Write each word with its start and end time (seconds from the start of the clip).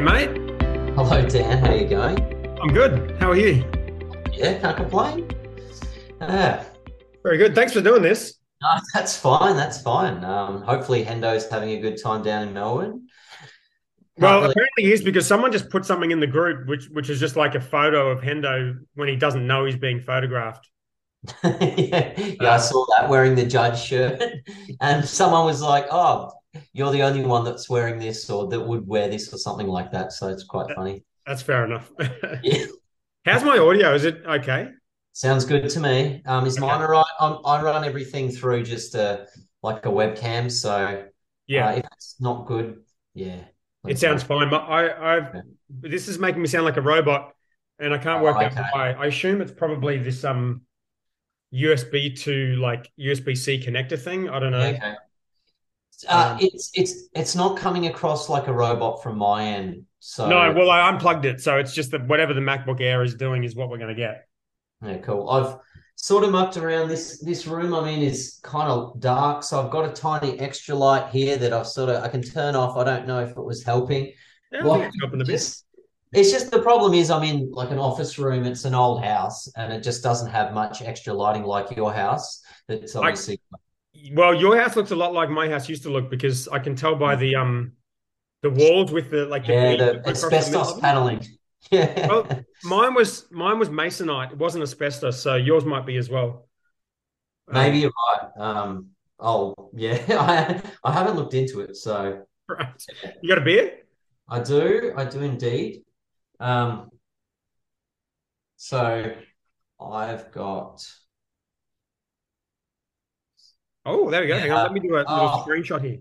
Mate. 0.00 0.30
Hello, 0.96 1.28
Dan. 1.28 1.58
How 1.58 1.72
are 1.72 1.76
you 1.76 1.86
going? 1.86 2.18
I'm 2.62 2.72
good. 2.72 3.16
How 3.20 3.30
are 3.30 3.36
you? 3.36 3.64
Yeah, 4.32 4.58
can't 4.58 4.76
complain. 4.76 5.30
Ah, 6.22 6.64
Very 7.22 7.36
good. 7.36 7.54
Thanks 7.54 7.74
for 7.74 7.82
doing 7.82 8.00
this. 8.00 8.38
no, 8.62 8.68
that's 8.94 9.16
fine. 9.16 9.56
That's 9.56 9.82
fine. 9.82 10.24
Um, 10.24 10.62
hopefully, 10.62 11.04
Hendo's 11.04 11.50
having 11.50 11.70
a 11.70 11.80
good 11.80 12.02
time 12.02 12.22
down 12.22 12.48
in 12.48 12.54
Melbourne. 12.54 13.08
Well, 14.16 14.40
really- 14.40 14.52
apparently 14.52 14.84
he 14.84 14.92
is 14.92 15.02
because 15.02 15.26
someone 15.26 15.52
just 15.52 15.68
put 15.68 15.84
something 15.84 16.10
in 16.10 16.20
the 16.20 16.26
group, 16.26 16.66
which 16.66 16.86
which 16.92 17.10
is 17.10 17.20
just 17.20 17.36
like 17.36 17.54
a 17.54 17.60
photo 17.60 18.10
of 18.10 18.20
Hendo 18.20 18.78
when 18.94 19.08
he 19.08 19.16
doesn't 19.16 19.46
know 19.46 19.66
he's 19.66 19.76
being 19.76 20.00
photographed. 20.00 20.66
yeah, 21.44 22.14
yeah, 22.18 22.54
I 22.54 22.56
saw 22.56 22.86
that 22.96 23.10
wearing 23.10 23.34
the 23.34 23.44
judge 23.44 23.78
shirt, 23.78 24.22
and 24.80 25.04
someone 25.04 25.44
was 25.44 25.60
like, 25.60 25.86
"Oh, 25.90 26.30
you're 26.72 26.92
the 26.92 27.02
only 27.02 27.24
one 27.24 27.44
that's 27.44 27.68
wearing 27.70 27.98
this, 27.98 28.28
or 28.30 28.48
that 28.48 28.60
would 28.60 28.86
wear 28.86 29.08
this, 29.08 29.32
or 29.32 29.38
something 29.38 29.66
like 29.68 29.92
that." 29.92 30.12
So 30.12 30.28
it's 30.28 30.44
quite 30.44 30.72
funny. 30.74 31.04
That's 31.26 31.42
fair 31.42 31.64
enough. 31.64 31.90
Yeah, 32.42 32.64
How's 33.24 33.44
my 33.44 33.58
audio? 33.58 33.94
Is 33.94 34.04
it 34.04 34.22
okay? 34.26 34.70
sounds 35.12 35.44
good 35.44 35.68
to 35.70 35.80
me. 35.80 36.22
Um, 36.26 36.46
is 36.46 36.58
mine 36.58 36.80
all 36.82 36.88
right? 36.88 37.04
I'm, 37.20 37.38
I 37.44 37.62
run 37.62 37.84
everything 37.84 38.30
through 38.30 38.64
just 38.64 38.94
a 38.94 39.26
like 39.62 39.84
a 39.86 39.88
webcam, 39.90 40.50
so 40.50 41.06
Yeah, 41.46 41.66
uh, 41.66 41.74
if 41.76 41.84
it's 41.92 42.16
not 42.20 42.46
good, 42.46 42.82
yeah, 43.14 43.44
it 43.86 43.98
sounds 43.98 44.22
fine. 44.22 44.50
But 44.50 44.62
I, 44.62 45.16
I've 45.16 45.28
Yeah. 45.32 45.42
this 45.68 46.08
is 46.08 46.18
making 46.18 46.42
me 46.42 46.48
sound 46.48 46.64
like 46.64 46.76
a 46.76 46.80
robot, 46.82 47.32
and 47.78 47.94
I 47.94 47.98
can't 47.98 48.22
Oh, 48.22 48.22
work 48.22 48.42
out 48.42 48.52
why. 48.70 48.92
I 48.92 49.06
assume 49.06 49.40
it's 49.40 49.52
probably 49.52 49.98
this 49.98 50.24
um 50.24 50.62
USB 51.52 52.14
to 52.14 52.56
like 52.56 52.90
USB 52.98 53.34
C 53.34 53.60
connector 53.64 54.00
thing. 54.02 54.28
I 54.28 54.38
don't 54.40 54.52
know. 54.52 54.78
Okay. 54.78 54.94
Uh, 56.08 56.32
Um, 56.34 56.38
it's 56.40 56.70
it's 56.74 57.08
it's 57.14 57.34
not 57.34 57.56
coming 57.58 57.86
across 57.86 58.28
like 58.28 58.46
a 58.48 58.52
robot 58.52 59.02
from 59.02 59.18
my 59.18 59.44
end. 59.44 59.84
So 60.00 60.28
No, 60.28 60.52
well, 60.52 60.70
I 60.70 60.88
unplugged 60.88 61.24
it, 61.26 61.40
so 61.40 61.58
it's 61.58 61.74
just 61.74 61.90
that 61.90 62.06
whatever 62.08 62.32
the 62.34 62.40
MacBook 62.40 62.80
Air 62.80 63.02
is 63.02 63.14
doing 63.14 63.44
is 63.44 63.54
what 63.54 63.68
we're 63.68 63.78
going 63.78 63.94
to 63.94 64.00
get. 64.00 64.26
yeah, 64.82 64.98
cool. 64.98 65.28
I've 65.28 65.56
sort 65.96 66.24
of 66.24 66.30
mucked 66.30 66.56
around 66.56 66.88
this 66.88 67.20
this 67.22 67.46
room 67.46 67.74
I'm 67.74 67.86
in 67.86 68.00
is 68.00 68.40
kind 68.42 68.68
of 68.70 68.98
dark, 69.00 69.42
so 69.42 69.62
I've 69.62 69.70
got 69.70 69.84
a 69.88 69.92
tiny 69.92 70.38
extra 70.40 70.74
light 70.74 71.10
here 71.10 71.36
that 71.36 71.52
I've 71.52 71.66
sort 71.66 71.90
of 71.90 72.02
I 72.02 72.08
can 72.08 72.22
turn 72.22 72.56
off. 72.56 72.76
I 72.76 72.84
don't 72.84 73.06
know 73.06 73.20
if 73.20 73.30
it 73.30 73.42
was 73.44 73.62
helping. 73.62 74.12
Yeah, 74.52 74.64
Well, 74.64 74.80
it's 74.82 74.96
helping 75.00 75.20
a 75.20 75.24
bit. 75.24 75.32
just 75.32 75.66
it's 76.12 76.30
just 76.32 76.50
the 76.50 76.62
problem 76.62 76.94
is 76.94 77.10
I'm 77.10 77.22
in 77.22 77.50
like 77.52 77.70
an 77.70 77.78
office 77.78 78.18
room. 78.18 78.44
It's 78.46 78.64
an 78.64 78.74
old 78.74 79.04
house, 79.04 79.48
and 79.56 79.72
it 79.72 79.82
just 79.82 80.02
doesn't 80.02 80.30
have 80.30 80.54
much 80.54 80.80
extra 80.82 81.12
lighting 81.12 81.44
like 81.44 81.76
your 81.76 81.92
house. 81.92 82.42
That's 82.68 82.96
I- 82.96 83.00
obviously 83.00 83.40
Well, 84.12 84.34
your 84.34 84.60
house 84.60 84.76
looks 84.76 84.90
a 84.90 84.96
lot 84.96 85.12
like 85.12 85.30
my 85.30 85.48
house 85.48 85.68
used 85.68 85.82
to 85.84 85.90
look 85.90 86.10
because 86.10 86.48
I 86.48 86.58
can 86.58 86.74
tell 86.74 86.96
by 86.96 87.16
the 87.16 87.36
um 87.36 87.72
the 88.42 88.50
walls 88.50 88.92
with 88.92 89.10
the 89.10 89.26
like 89.26 89.46
the 89.46 89.52
yeah, 89.52 89.76
the 89.76 89.98
across 89.98 90.20
the 90.20 90.36
asbestos 90.36 90.80
paneling. 90.80 91.26
Yeah. 91.70 92.08
Well, 92.08 92.26
mine 92.64 92.94
was 92.94 93.30
mine 93.30 93.58
was 93.58 93.68
masonite. 93.68 94.32
It 94.32 94.38
wasn't 94.38 94.62
asbestos, 94.62 95.22
so 95.22 95.34
yours 95.36 95.66
might 95.66 95.84
be 95.84 95.98
as 95.98 96.08
well. 96.08 96.48
Um, 97.48 97.54
Maybe 97.54 97.80
you're 97.80 97.92
right. 98.08 98.30
Um, 98.38 98.86
oh, 99.20 99.54
yeah, 99.74 100.02
I 100.08 100.62
I 100.82 100.92
haven't 100.92 101.16
looked 101.16 101.34
into 101.34 101.60
it, 101.60 101.76
so 101.76 102.22
right. 102.48 102.86
You 103.22 103.28
got 103.28 103.38
a 103.38 103.44
beer? 103.44 103.80
I 104.26 104.40
do, 104.40 104.94
I 104.96 105.04
do 105.04 105.20
indeed. 105.20 105.82
Um, 106.40 106.88
so 108.56 109.14
I've 109.78 110.32
got 110.32 110.82
Oh, 113.86 114.10
there 114.10 114.22
we 114.22 114.28
go. 114.28 114.38
Hang 114.38 114.52
on, 114.52 114.62
let 114.64 114.72
me 114.72 114.80
do 114.80 114.94
a 114.96 114.98
little 114.98 115.04
Oh. 115.08 115.44
screenshot 115.46 115.82
here. 115.82 115.98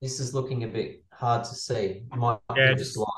this 0.00 0.20
is 0.20 0.32
looking 0.34 0.62
a 0.64 0.68
bit 0.68 1.02
hard 1.12 1.42
to 1.44 1.54
see. 1.54 2.02
Might 2.14 2.38
Yeah, 2.56 2.72
be 2.72 2.76
just 2.78 2.96
light. 2.96 3.08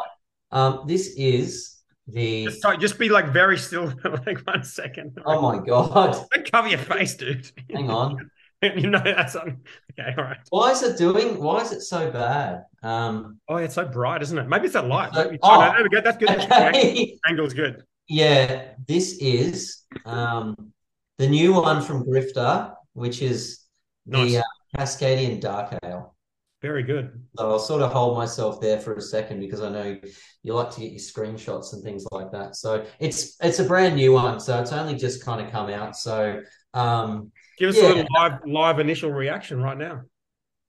Um, 0.50 0.84
this 0.86 1.08
is 1.16 1.76
the 2.06 2.46
Just, 2.46 2.62
sorry, 2.62 2.78
just 2.78 2.98
be 2.98 3.08
like 3.08 3.32
very 3.32 3.58
still 3.58 3.90
for 4.02 4.10
like 4.26 4.40
one 4.46 4.64
second. 4.64 5.18
oh 5.26 5.42
my 5.42 5.58
God. 5.64 6.16
Don't 6.34 6.50
cover 6.50 6.68
your 6.68 6.78
face, 6.78 7.14
dude. 7.16 7.50
Hang 7.70 7.90
on. 7.90 8.30
you 8.62 8.88
know 8.90 9.00
that's 9.04 9.36
on. 9.36 9.58
Okay, 9.92 10.14
all 10.16 10.24
right. 10.24 10.38
Why 10.50 10.70
is 10.70 10.82
it 10.82 10.96
doing? 10.98 11.38
Why 11.42 11.60
is 11.60 11.72
it 11.72 11.82
so 11.82 12.10
bad? 12.10 12.64
Um, 12.82 13.38
Oh, 13.48 13.56
it's 13.56 13.74
so 13.74 13.84
bright, 13.86 14.22
isn't 14.22 14.38
it? 14.38 14.48
Maybe 14.48 14.64
it's 14.66 14.74
that 14.74 14.86
light. 14.86 15.12
Maybe- 15.14 15.38
oh. 15.42 15.60
no, 15.60 15.72
there 15.72 15.82
we 15.82 15.88
go. 15.90 16.00
That's 16.00 16.16
good. 16.16 16.28
That's 16.28 16.44
okay. 16.44 17.18
Angle's 17.26 17.52
good. 17.54 17.82
Yeah, 18.08 18.72
this 18.88 19.18
is 19.20 19.82
um, 20.04 20.72
the 21.18 21.28
new 21.28 21.52
one 21.54 21.80
from 21.82 22.04
Grifter, 22.04 22.74
which 22.94 23.22
is 23.22 23.60
Nice. 24.06 24.32
the 24.32 24.38
uh, 24.38 24.42
Cascadian 24.76 25.40
Dark 25.40 25.78
Ale. 25.84 26.14
Very 26.62 26.82
good. 26.82 27.22
So 27.38 27.50
I'll 27.52 27.58
sort 27.58 27.80
of 27.80 27.90
hold 27.90 28.18
myself 28.18 28.60
there 28.60 28.78
for 28.78 28.94
a 28.94 29.00
second 29.00 29.40
because 29.40 29.62
I 29.62 29.70
know 29.70 29.98
you 30.42 30.52
like 30.54 30.70
to 30.72 30.80
get 30.80 30.90
your 30.90 31.00
screenshots 31.00 31.72
and 31.72 31.82
things 31.82 32.04
like 32.12 32.30
that. 32.32 32.54
So 32.54 32.84
it's 32.98 33.36
it's 33.40 33.60
a 33.60 33.64
brand 33.64 33.96
new 33.96 34.12
one, 34.12 34.40
so 34.40 34.60
it's 34.60 34.72
only 34.72 34.94
just 34.96 35.24
kind 35.24 35.40
of 35.44 35.50
come 35.50 35.70
out. 35.70 35.96
So 35.96 36.42
um, 36.74 37.32
Give 37.58 37.70
us 37.70 37.76
Yeah. 37.76 37.84
a 37.84 37.88
little 37.88 38.06
live 38.14 38.40
live 38.46 38.78
initial 38.78 39.10
reaction 39.10 39.62
right 39.62 39.76
now. 39.78 40.02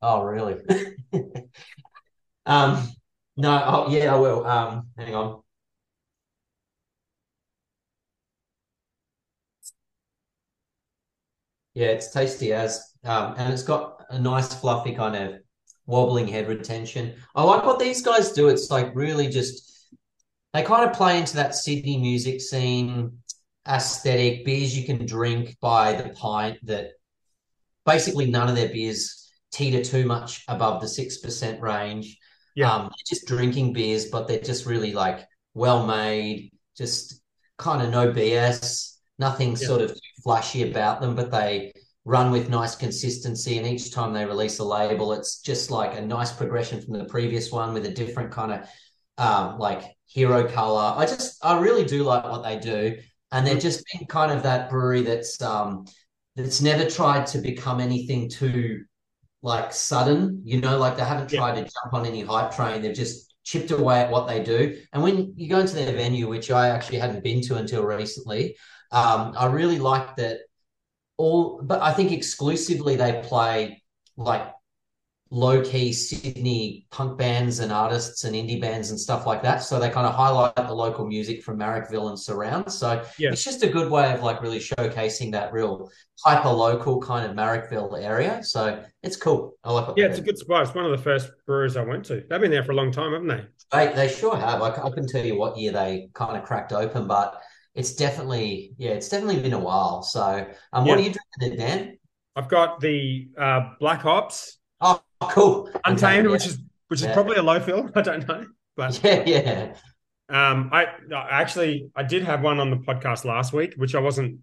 oh 0.01 0.23
really? 0.23 0.55
um, 2.45 2.89
no, 3.37 3.63
oh 3.65 3.89
yeah, 3.91 4.13
I 4.15 4.17
will. 4.17 4.45
Um, 4.45 4.87
hang 4.97 5.13
on. 5.15 5.41
Yeah, 11.73 11.87
it's 11.87 12.11
tasty 12.11 12.53
as, 12.53 12.90
um, 13.03 13.35
and 13.37 13.51
it's 13.53 13.63
got 13.63 14.05
a 14.09 14.19
nice 14.19 14.53
fluffy 14.53 14.93
kind 14.93 15.15
of 15.15 15.39
wobbling 15.85 16.27
head 16.27 16.47
retention. 16.47 17.15
I 17.35 17.43
like 17.43 17.65
what 17.65 17.79
these 17.79 18.01
guys 18.01 18.31
do. 18.31 18.49
It's 18.49 18.69
like 18.69 18.95
really 18.95 19.27
just 19.27 19.95
they 20.53 20.63
kind 20.63 20.89
of 20.89 20.95
play 20.95 21.19
into 21.19 21.35
that 21.35 21.55
Sydney 21.55 21.97
music 21.97 22.41
scene 22.41 23.17
aesthetic, 23.67 24.43
beers 24.43 24.77
you 24.77 24.85
can 24.85 25.05
drink 25.05 25.55
by 25.61 25.93
the 25.93 26.09
pint 26.09 26.57
that 26.63 26.91
basically 27.85 28.29
none 28.29 28.49
of 28.49 28.55
their 28.55 28.69
beers 28.69 29.29
teeter 29.51 29.83
too 29.83 30.05
much 30.05 30.43
above 30.47 30.81
the 30.81 30.87
six 30.87 31.17
percent 31.17 31.61
range. 31.61 32.17
Yeah. 32.55 32.73
Um, 32.73 32.91
just 33.07 33.27
drinking 33.27 33.73
beers, 33.73 34.07
but 34.07 34.27
they're 34.27 34.39
just 34.39 34.65
really 34.65 34.93
like 34.93 35.25
well 35.53 35.85
made, 35.85 36.51
just 36.77 37.21
kind 37.57 37.81
of 37.81 37.89
no 37.89 38.11
BS, 38.11 38.97
nothing 39.19 39.51
Yeah. 39.51 39.67
sort 39.67 39.81
of 39.81 39.89
too 39.91 39.99
flashy 40.23 40.69
about 40.69 40.99
them, 41.01 41.15
but 41.15 41.31
they 41.31 41.73
run 42.05 42.31
with 42.31 42.49
nice 42.49 42.75
consistency. 42.75 43.57
And 43.57 43.67
each 43.67 43.91
time 43.93 44.13
they 44.13 44.25
release 44.25 44.59
a 44.59 44.63
label, 44.63 45.13
it's 45.13 45.41
just 45.41 45.69
like 45.71 45.97
a 45.97 46.01
nice 46.01 46.31
progression 46.31 46.81
from 46.81 46.97
the 46.97 47.05
previous 47.05 47.51
one 47.51 47.73
with 47.73 47.85
a 47.85 47.91
different 47.91 48.31
kind 48.31 48.51
of 48.53 48.69
um, 49.17 49.59
like 49.59 49.83
hero 50.07 50.47
color. 50.47 50.93
I 50.97 51.05
just, 51.05 51.43
I 51.43 51.59
really 51.59 51.85
do 51.85 52.03
like 52.03 52.23
what 52.23 52.43
they 52.43 52.59
do. 52.59 52.97
And 53.31 53.45
they're 53.47 53.59
just 53.59 53.83
been 53.93 54.07
kind 54.07 54.31
of 54.31 54.43
that 54.43 54.69
brewery 54.69 55.03
that's 55.03 55.41
um, 55.41 55.85
that's 56.35 56.61
never 56.61 56.89
tried 56.89 57.27
to 57.27 57.37
become 57.37 57.79
anything 57.79 58.29
too 58.29 58.83
like 59.41 59.73
sudden, 59.73 60.41
you 60.45 60.61
know, 60.61 60.77
like 60.77 60.97
they 60.97 61.03
haven't 61.03 61.29
Yeah. 61.31 61.39
tried 61.39 61.55
to 61.55 61.61
jump 61.61 61.93
on 61.93 62.05
any 62.05 62.21
hype 62.21 62.51
train. 62.55 62.81
They've 62.81 62.95
just 62.95 63.33
chipped 63.43 63.71
away 63.71 64.01
at 64.01 64.11
what 64.11 64.27
they 64.27 64.43
do. 64.43 64.79
And 64.93 65.01
when 65.01 65.33
you 65.35 65.49
go 65.49 65.59
into 65.59 65.75
their 65.75 65.93
venue, 65.93 66.27
which 66.27 66.51
I 66.51 66.69
actually 66.69 66.99
hadn't 66.99 67.23
been 67.23 67.41
to 67.43 67.55
until 67.57 67.83
recently, 67.83 68.55
um, 68.91 69.33
I 69.37 69.47
really 69.47 69.79
like 69.79 70.15
that 70.17 70.39
all, 71.17 71.61
but 71.63 71.81
I 71.81 71.93
think 71.93 72.11
exclusively 72.11 72.95
they 72.95 73.21
play 73.23 73.83
like 74.17 74.51
low 75.33 75.61
key 75.63 75.93
Sydney 75.93 76.85
punk 76.91 77.17
bands 77.17 77.59
and 77.59 77.71
artists 77.71 78.25
and 78.25 78.35
indie 78.35 78.59
bands 78.59 78.89
and 78.89 78.99
stuff 78.99 79.25
like 79.25 79.41
that. 79.43 79.63
So 79.63 79.79
they 79.79 79.89
kind 79.89 80.05
of 80.05 80.13
highlight 80.13 80.55
the 80.55 80.73
local 80.73 81.05
music 81.07 81.41
from 81.41 81.57
Marrickville 81.57 82.09
and 82.09 82.19
surrounds. 82.19 82.77
So 82.77 83.01
Yeah. 83.17 83.31
it's 83.31 83.43
just 83.43 83.63
a 83.63 83.69
good 83.69 83.89
way 83.89 84.11
of 84.13 84.21
like 84.23 84.41
really 84.41 84.59
showcasing 84.59 85.31
that 85.31 85.53
real 85.53 85.89
hyper 86.25 86.49
local 86.49 86.99
kind 86.99 87.25
of 87.25 87.37
Marrickville 87.37 88.03
area. 88.03 88.43
So 88.43 88.83
it's 89.03 89.15
cool. 89.15 89.53
I 89.63 89.71
like 89.71 89.93
Yeah, 89.95 90.07
it's 90.07 90.19
a 90.19 90.21
good 90.21 90.37
spot. 90.37 90.63
It's 90.63 90.75
one 90.75 90.83
of 90.85 90.91
the 90.91 91.01
first 91.01 91.29
breweries 91.47 91.77
I 91.77 91.83
went 91.83 92.03
to. 92.05 92.23
They've 92.29 92.41
been 92.41 92.51
there 92.51 92.65
for 92.65 92.73
a 92.73 92.75
long 92.75 92.91
time, 92.91 93.13
haven't 93.13 93.29
they? 93.29 93.45
They, 93.71 93.93
they 93.93 94.07
sure 94.13 94.35
have. 94.35 94.61
I, 94.61 94.75
c- 94.75 94.81
I 94.83 94.89
couldn't 94.89 95.07
tell 95.07 95.25
you 95.25 95.37
what 95.39 95.57
year 95.57 95.71
they 95.71 96.09
kind 96.13 96.35
of 96.35 96.43
cracked 96.43 96.73
open, 96.73 97.07
but 97.07 97.41
it's 97.75 97.93
definitely, 97.95 98.73
yeah, 98.77 98.91
it's 98.91 99.09
definitely 99.09 99.41
been 99.41 99.53
a 99.53 99.59
while. 99.59 100.03
So, 100.03 100.47
um, 100.73 100.85
what 100.85 100.99
Yeah. 100.99 101.05
are 101.05 101.07
you 101.07 101.13
drinking 101.39 101.57
there, 101.57 101.67
Dan? 101.67 101.97
I've 102.35 102.47
got 102.49 102.79
the 102.79 103.29
uh, 103.37 103.71
Black 103.79 104.01
Hops. 104.01 104.59
Oh, 104.79 105.01
cool. 105.21 105.69
Untamed, 105.85 106.25
Okay, 106.25 106.31
which 106.31 106.45
is 106.47 106.59
which 106.87 107.01
is 107.01 107.05
Yeah. 107.05 107.13
probably 107.13 107.37
a 107.37 107.43
low 107.43 107.59
fill. 107.59 107.89
I 107.95 108.01
don't 108.01 108.27
know, 108.27 108.45
but 108.75 109.01
yeah, 109.03 109.23
yeah. 109.25 109.73
um, 110.29 110.69
I 110.71 110.85
I 111.13 111.41
actually 111.41 111.89
I 111.95 112.03
did 112.03 112.23
have 112.23 112.41
one 112.41 112.59
on 112.59 112.69
the 112.69 112.77
podcast 112.77 113.25
last 113.25 113.53
week, 113.53 113.73
which 113.77 113.95
I 113.95 113.99
wasn't 113.99 114.39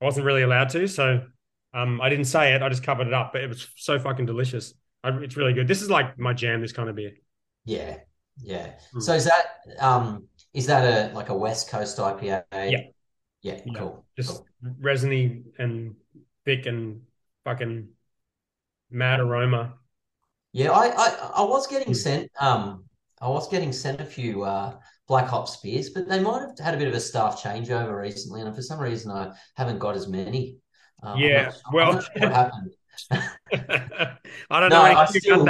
I 0.00 0.04
wasn't 0.04 0.26
really 0.26 0.42
allowed 0.42 0.70
to, 0.70 0.86
so 0.88 1.22
um, 1.74 2.00
I 2.00 2.08
didn't 2.08 2.24
say 2.26 2.54
it. 2.54 2.62
I 2.62 2.68
just 2.68 2.82
covered 2.82 3.06
it 3.06 3.14
up, 3.14 3.32
but 3.32 3.42
it 3.42 3.48
was 3.48 3.68
so 3.76 3.98
fucking 3.98 4.26
delicious. 4.26 4.74
I, 5.04 5.10
it's 5.18 5.36
really 5.36 5.52
good. 5.52 5.68
This 5.68 5.82
is 5.82 5.90
like 5.90 6.18
my 6.18 6.32
jam. 6.32 6.60
This 6.60 6.72
kind 6.72 6.88
of 6.88 6.96
beer. 6.96 7.12
Yeah, 7.64 7.98
yeah. 8.42 8.72
Mm. 8.94 9.02
So 9.02 9.14
is 9.14 9.24
that 9.24 9.46
um 9.80 10.26
is 10.52 10.66
that 10.66 10.84
a 10.84 11.14
like 11.14 11.28
a 11.28 11.34
West 11.36 11.70
Coast 11.70 11.98
IPA? 11.98 12.44
Yeah. 12.52 12.82
Yeah, 13.42 13.60
Yeah. 13.64 13.80
cool. 13.80 14.04
Just 14.16 14.36
cool. 14.36 14.46
resiny 14.80 15.42
and 15.58 15.94
thick 16.44 16.66
and 16.66 17.02
fucking 17.44 17.88
mad 18.90 19.20
aroma. 19.20 19.74
Yeah, 20.52 20.72
I, 20.72 20.88
I 20.88 21.30
I 21.36 21.42
was 21.42 21.66
getting 21.66 21.92
Mm. 21.92 21.96
sent 21.96 22.30
um 22.40 22.84
I 23.20 23.28
was 23.28 23.48
getting 23.48 23.72
sent 23.72 24.00
a 24.00 24.04
few 24.04 24.44
uh, 24.44 24.78
Black 25.06 25.26
Hops 25.28 25.56
beers, 25.58 25.90
but 25.90 26.08
they 26.08 26.20
might 26.20 26.40
have 26.40 26.58
had 26.58 26.74
a 26.74 26.78
bit 26.78 26.88
of 26.88 26.94
a 26.94 27.00
staff 27.00 27.42
changeover 27.42 28.00
recently, 28.00 28.40
and 28.40 28.54
for 28.54 28.62
some 28.62 28.80
reason 28.80 29.10
I 29.10 29.32
haven't 29.56 29.78
got 29.78 29.94
as 29.96 30.08
many. 30.08 30.58
Um, 31.02 31.18
yeah, 31.18 31.44
not, 31.44 31.54
well, 31.72 32.00
sure 32.02 32.12
what 32.22 32.32
happened. 32.32 32.72
I 34.50 34.60
don't 34.60 34.70
no, 34.70 34.82
know. 34.82 34.82
I, 34.82 35.04
still, 35.06 35.46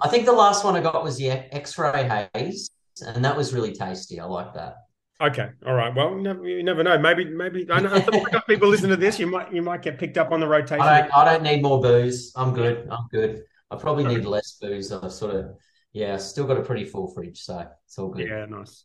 I 0.00 0.08
think 0.08 0.26
the 0.26 0.32
last 0.32 0.64
one 0.64 0.76
I 0.76 0.80
got 0.82 1.02
was 1.02 1.16
the 1.18 1.30
X-ray 1.30 2.28
haze, 2.34 2.70
and 3.02 3.24
that 3.24 3.36
was 3.36 3.52
really 3.52 3.72
tasty. 3.72 4.20
I 4.20 4.24
like 4.24 4.54
that. 4.54 4.76
Okay, 5.20 5.48
all 5.64 5.74
right. 5.74 5.94
Well, 5.94 6.16
you 6.16 6.22
never, 6.22 6.46
you 6.46 6.62
never 6.62 6.82
know. 6.82 6.98
Maybe, 6.98 7.24
maybe 7.24 7.66
I 7.70 7.80
know 7.80 8.04
people 8.48 8.68
listen 8.68 8.90
to 8.90 8.96
this. 8.96 9.18
You 9.18 9.28
might, 9.28 9.54
you 9.54 9.62
might 9.62 9.80
get 9.80 9.98
picked 9.98 10.18
up 10.18 10.32
on 10.32 10.40
the 10.40 10.48
rotation. 10.48 10.80
I 10.80 11.02
don't, 11.02 11.16
I 11.16 11.24
don't 11.24 11.44
need 11.44 11.62
more 11.62 11.80
booze. 11.80 12.32
I'm 12.34 12.52
good. 12.52 12.88
I'm 12.90 13.06
good. 13.10 13.44
I 13.70 13.76
probably 13.76 14.04
need 14.04 14.24
less 14.24 14.58
booze. 14.60 14.92
I've 14.92 15.12
sort 15.12 15.34
of, 15.34 15.56
yeah, 15.92 16.16
still 16.16 16.46
got 16.46 16.58
a 16.58 16.62
pretty 16.62 16.84
full 16.84 17.12
fridge, 17.12 17.40
so 17.40 17.64
it's 17.86 17.96
all 17.96 18.08
good. 18.08 18.28
Yeah, 18.28 18.46
nice. 18.46 18.84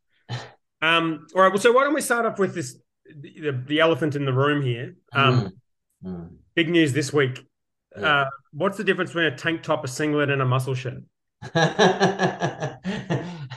um, 0.82 1.26
all 1.36 1.42
right. 1.42 1.52
Well, 1.52 1.62
so 1.62 1.72
why 1.72 1.84
don't 1.84 1.96
we 1.96 2.02
start 2.02 2.28
off 2.28 2.38
with 2.38 2.54
this, 2.54 2.78
the, 3.06 3.64
the 3.66 3.80
elephant 3.80 4.16
in 4.16 4.26
the 4.26 4.34
room 4.34 4.62
here? 4.62 4.96
Um, 5.14 5.54
mm. 6.06 6.12
Mm. 6.12 6.30
big 6.54 6.70
news 6.70 6.94
this 6.94 7.12
week. 7.12 7.44
Yeah. 7.98 8.22
Uh, 8.22 8.26
what's 8.54 8.78
the 8.78 8.84
difference 8.84 9.10
between 9.10 9.26
a 9.26 9.36
tank 9.36 9.64
top, 9.64 9.84
a 9.84 9.88
singlet, 9.88 10.30
and 10.30 10.44
a 10.44 10.46
muscle 10.46 10.76
shirt? 10.76 11.02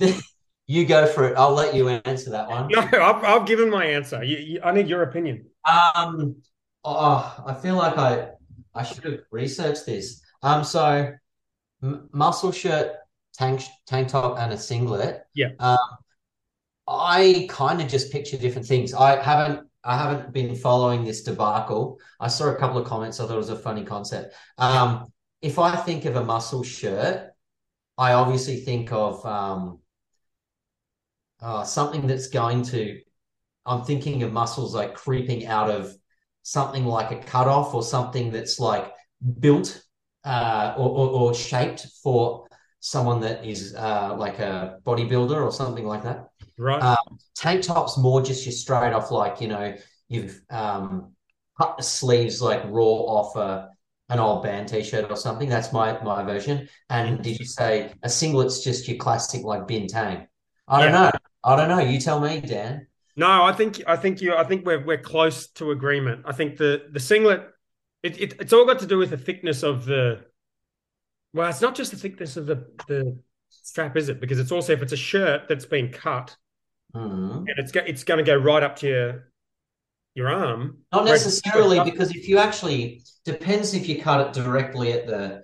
You 0.68 0.84
go 0.84 1.06
for 1.06 1.28
it. 1.28 1.38
I'll 1.38 1.52
let 1.52 1.76
you 1.76 1.88
answer 1.88 2.30
that 2.30 2.48
one. 2.48 2.68
No, 2.68 2.80
I've, 2.80 3.22
I've 3.22 3.46
given 3.46 3.70
my 3.70 3.84
answer. 3.84 4.24
You, 4.24 4.36
you, 4.36 4.60
I 4.64 4.72
need 4.72 4.88
your 4.88 5.02
opinion. 5.02 5.46
Um, 5.64 6.42
oh, 6.84 7.44
I 7.46 7.54
feel 7.54 7.76
like 7.76 7.96
I 7.96 8.30
I 8.74 8.82
should 8.82 9.04
have 9.04 9.20
researched 9.30 9.86
this. 9.86 10.22
Um, 10.42 10.64
so 10.64 11.12
m- 11.84 12.08
muscle 12.12 12.50
shirt, 12.50 12.96
tank 13.32 13.62
tank 13.86 14.08
top, 14.08 14.38
and 14.40 14.52
a 14.52 14.58
singlet. 14.58 15.22
Yeah. 15.34 15.50
Um, 15.60 15.78
I 16.88 17.46
kind 17.48 17.80
of 17.80 17.88
just 17.88 18.12
picture 18.12 18.36
different 18.36 18.66
things. 18.66 18.94
I 18.94 19.22
haven't 19.22 19.68
I 19.84 19.96
haven't 19.96 20.32
been 20.32 20.56
following 20.56 21.04
this 21.04 21.22
debacle. 21.22 21.98
I 22.18 22.28
saw 22.28 22.46
a 22.46 22.56
couple 22.56 22.78
of 22.78 22.86
comments. 22.88 23.20
I 23.20 23.26
thought 23.26 23.34
it 23.34 23.38
was 23.38 23.50
a 23.50 23.56
funny 23.56 23.84
concept. 23.84 24.34
Um, 24.58 25.12
if 25.42 25.58
I 25.60 25.76
think 25.76 26.04
of 26.06 26.16
a 26.16 26.24
muscle 26.24 26.64
shirt, 26.64 27.30
I 27.96 28.12
obviously 28.12 28.56
think 28.56 28.92
of 28.92 29.24
um, 29.24 29.78
uh, 31.40 31.64
something 31.64 32.06
that's 32.06 32.28
going 32.28 32.62
to, 32.62 33.00
I'm 33.64 33.84
thinking 33.84 34.22
of 34.22 34.32
muscles 34.32 34.74
like 34.74 34.94
creeping 34.94 35.46
out 35.46 35.70
of 35.70 35.94
something 36.42 36.84
like 36.84 37.10
a 37.10 37.22
cutoff 37.24 37.74
or 37.74 37.82
something 37.82 38.30
that's 38.30 38.60
like 38.60 38.92
built 39.40 39.82
uh, 40.24 40.74
or, 40.76 40.88
or, 40.88 41.08
or, 41.08 41.34
shaped 41.34 41.86
for 42.02 42.46
someone 42.80 43.20
that 43.20 43.44
is 43.44 43.74
uh, 43.76 44.14
like 44.16 44.38
a 44.38 44.78
bodybuilder 44.84 45.40
or 45.40 45.52
something 45.52 45.86
like 45.86 46.02
that. 46.02 46.28
Right. 46.58 46.82
Um, 46.82 47.18
tank 47.36 47.62
tops 47.62 47.96
more 47.96 48.22
just 48.22 48.44
your 48.44 48.52
straight 48.52 48.92
off, 48.92 49.10
like, 49.10 49.40
you 49.40 49.48
know, 49.48 49.76
you've 50.08 50.40
um, 50.50 51.12
cut 51.60 51.76
the 51.76 51.82
sleeves 51.82 52.42
like 52.42 52.62
raw 52.66 52.84
off 52.84 53.36
a, 53.36 53.70
an 54.08 54.18
old 54.20 54.42
band 54.42 54.68
t-shirt 54.68 55.10
or 55.10 55.16
something. 55.16 55.48
That's 55.48 55.72
my 55.72 56.00
my 56.02 56.22
version. 56.22 56.68
And 56.90 57.22
did 57.22 57.38
you 57.38 57.44
say 57.44 57.92
a 58.02 58.08
singlet's 58.08 58.62
just 58.62 58.88
your 58.88 58.98
classic 58.98 59.42
like 59.42 59.62
bintang? 59.62 60.26
I 60.68 60.82
don't 60.82 60.92
yeah. 60.92 61.00
know. 61.00 61.10
I 61.44 61.56
don't 61.56 61.68
know. 61.68 61.78
You 61.78 62.00
tell 62.00 62.20
me, 62.20 62.40
Dan. 62.40 62.86
No, 63.16 63.44
I 63.44 63.52
think 63.52 63.82
I 63.86 63.96
think 63.96 64.20
you. 64.20 64.34
I 64.34 64.44
think 64.44 64.66
we're 64.66 64.84
we're 64.84 64.98
close 64.98 65.46
to 65.52 65.70
agreement. 65.70 66.22
I 66.26 66.32
think 66.32 66.56
the 66.58 66.86
the 66.90 67.00
singlet, 67.00 67.48
it, 68.02 68.20
it 68.20 68.34
it's 68.40 68.52
all 68.52 68.66
got 68.66 68.80
to 68.80 68.86
do 68.86 68.98
with 68.98 69.10
the 69.10 69.16
thickness 69.16 69.62
of 69.62 69.86
the. 69.86 70.24
Well, 71.32 71.48
it's 71.48 71.60
not 71.60 71.74
just 71.74 71.92
the 71.92 71.96
thickness 71.96 72.36
of 72.36 72.46
the 72.46 72.66
the 72.88 73.18
strap, 73.48 73.96
is 73.96 74.08
it? 74.08 74.20
Because 74.20 74.38
it's 74.38 74.52
also 74.52 74.72
if 74.72 74.82
it's 74.82 74.92
a 74.92 74.98
shirt 74.98 75.42
that's 75.48 75.64
been 75.66 75.90
cut, 75.90 76.36
mm-hmm. 76.94 77.38
and 77.38 77.54
it's 77.58 77.72
it's 77.74 78.04
going 78.04 78.18
to 78.18 78.24
go 78.24 78.36
right 78.36 78.62
up 78.62 78.76
to 78.76 78.88
your 78.88 79.28
your 80.14 80.28
arm. 80.28 80.78
Not 80.92 81.04
necessarily, 81.04 81.80
because 81.80 82.14
if 82.14 82.28
you 82.28 82.38
actually 82.38 83.02
depends 83.24 83.72
if 83.72 83.88
you 83.88 84.00
cut 84.02 84.26
it 84.26 84.32
directly 84.32 84.92
at 84.92 85.06
the 85.06 85.42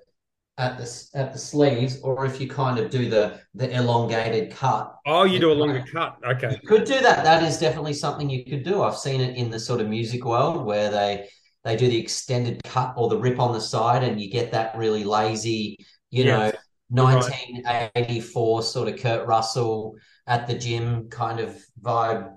at 0.58 0.76
the 0.76 1.08
at 1.14 1.32
the 1.32 1.38
sleeves, 1.38 2.00
or 2.02 2.26
if 2.26 2.40
you 2.40 2.48
kind 2.48 2.78
of 2.78 2.90
do 2.90 3.08
the 3.08 3.40
the 3.54 3.70
elongated 3.74 4.52
cut. 4.52 4.94
Oh, 5.06 5.24
you 5.24 5.38
do 5.38 5.50
a 5.50 5.54
longer 5.54 5.84
cut. 5.92 6.18
Okay, 6.24 6.50
you 6.50 6.68
could 6.68 6.84
do 6.84 7.00
that. 7.00 7.24
That 7.24 7.42
is 7.42 7.58
definitely 7.58 7.94
something 7.94 8.28
you 8.28 8.44
could 8.44 8.62
do. 8.62 8.82
I've 8.82 8.96
seen 8.96 9.20
it 9.20 9.36
in 9.36 9.50
the 9.50 9.58
sort 9.58 9.80
of 9.80 9.88
music 9.88 10.24
world 10.24 10.64
where 10.64 10.90
they 10.90 11.28
they 11.64 11.76
do 11.76 11.88
the 11.88 11.98
extended 11.98 12.60
cut 12.64 12.94
or 12.96 13.08
the 13.08 13.16
rip 13.16 13.40
on 13.40 13.52
the 13.52 13.60
side, 13.60 14.04
and 14.04 14.20
you 14.20 14.30
get 14.30 14.52
that 14.52 14.76
really 14.76 15.04
lazy, 15.04 15.78
you 16.10 16.24
yes. 16.24 16.54
know, 16.90 17.02
1984 17.02 18.58
right. 18.58 18.64
sort 18.64 18.88
of 18.88 19.00
Kurt 19.00 19.26
Russell 19.26 19.96
at 20.26 20.46
the 20.46 20.54
gym 20.54 21.08
kind 21.08 21.40
of 21.40 21.56
vibe. 21.80 22.36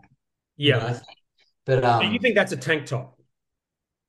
Yeah, 0.55 0.75
you 0.75 0.93
know, 0.93 0.99
but 1.65 1.83
um, 1.83 2.01
do 2.01 2.07
you 2.07 2.19
think 2.19 2.35
that's 2.35 2.53
a 2.53 2.57
tank 2.57 2.85
top? 2.85 3.19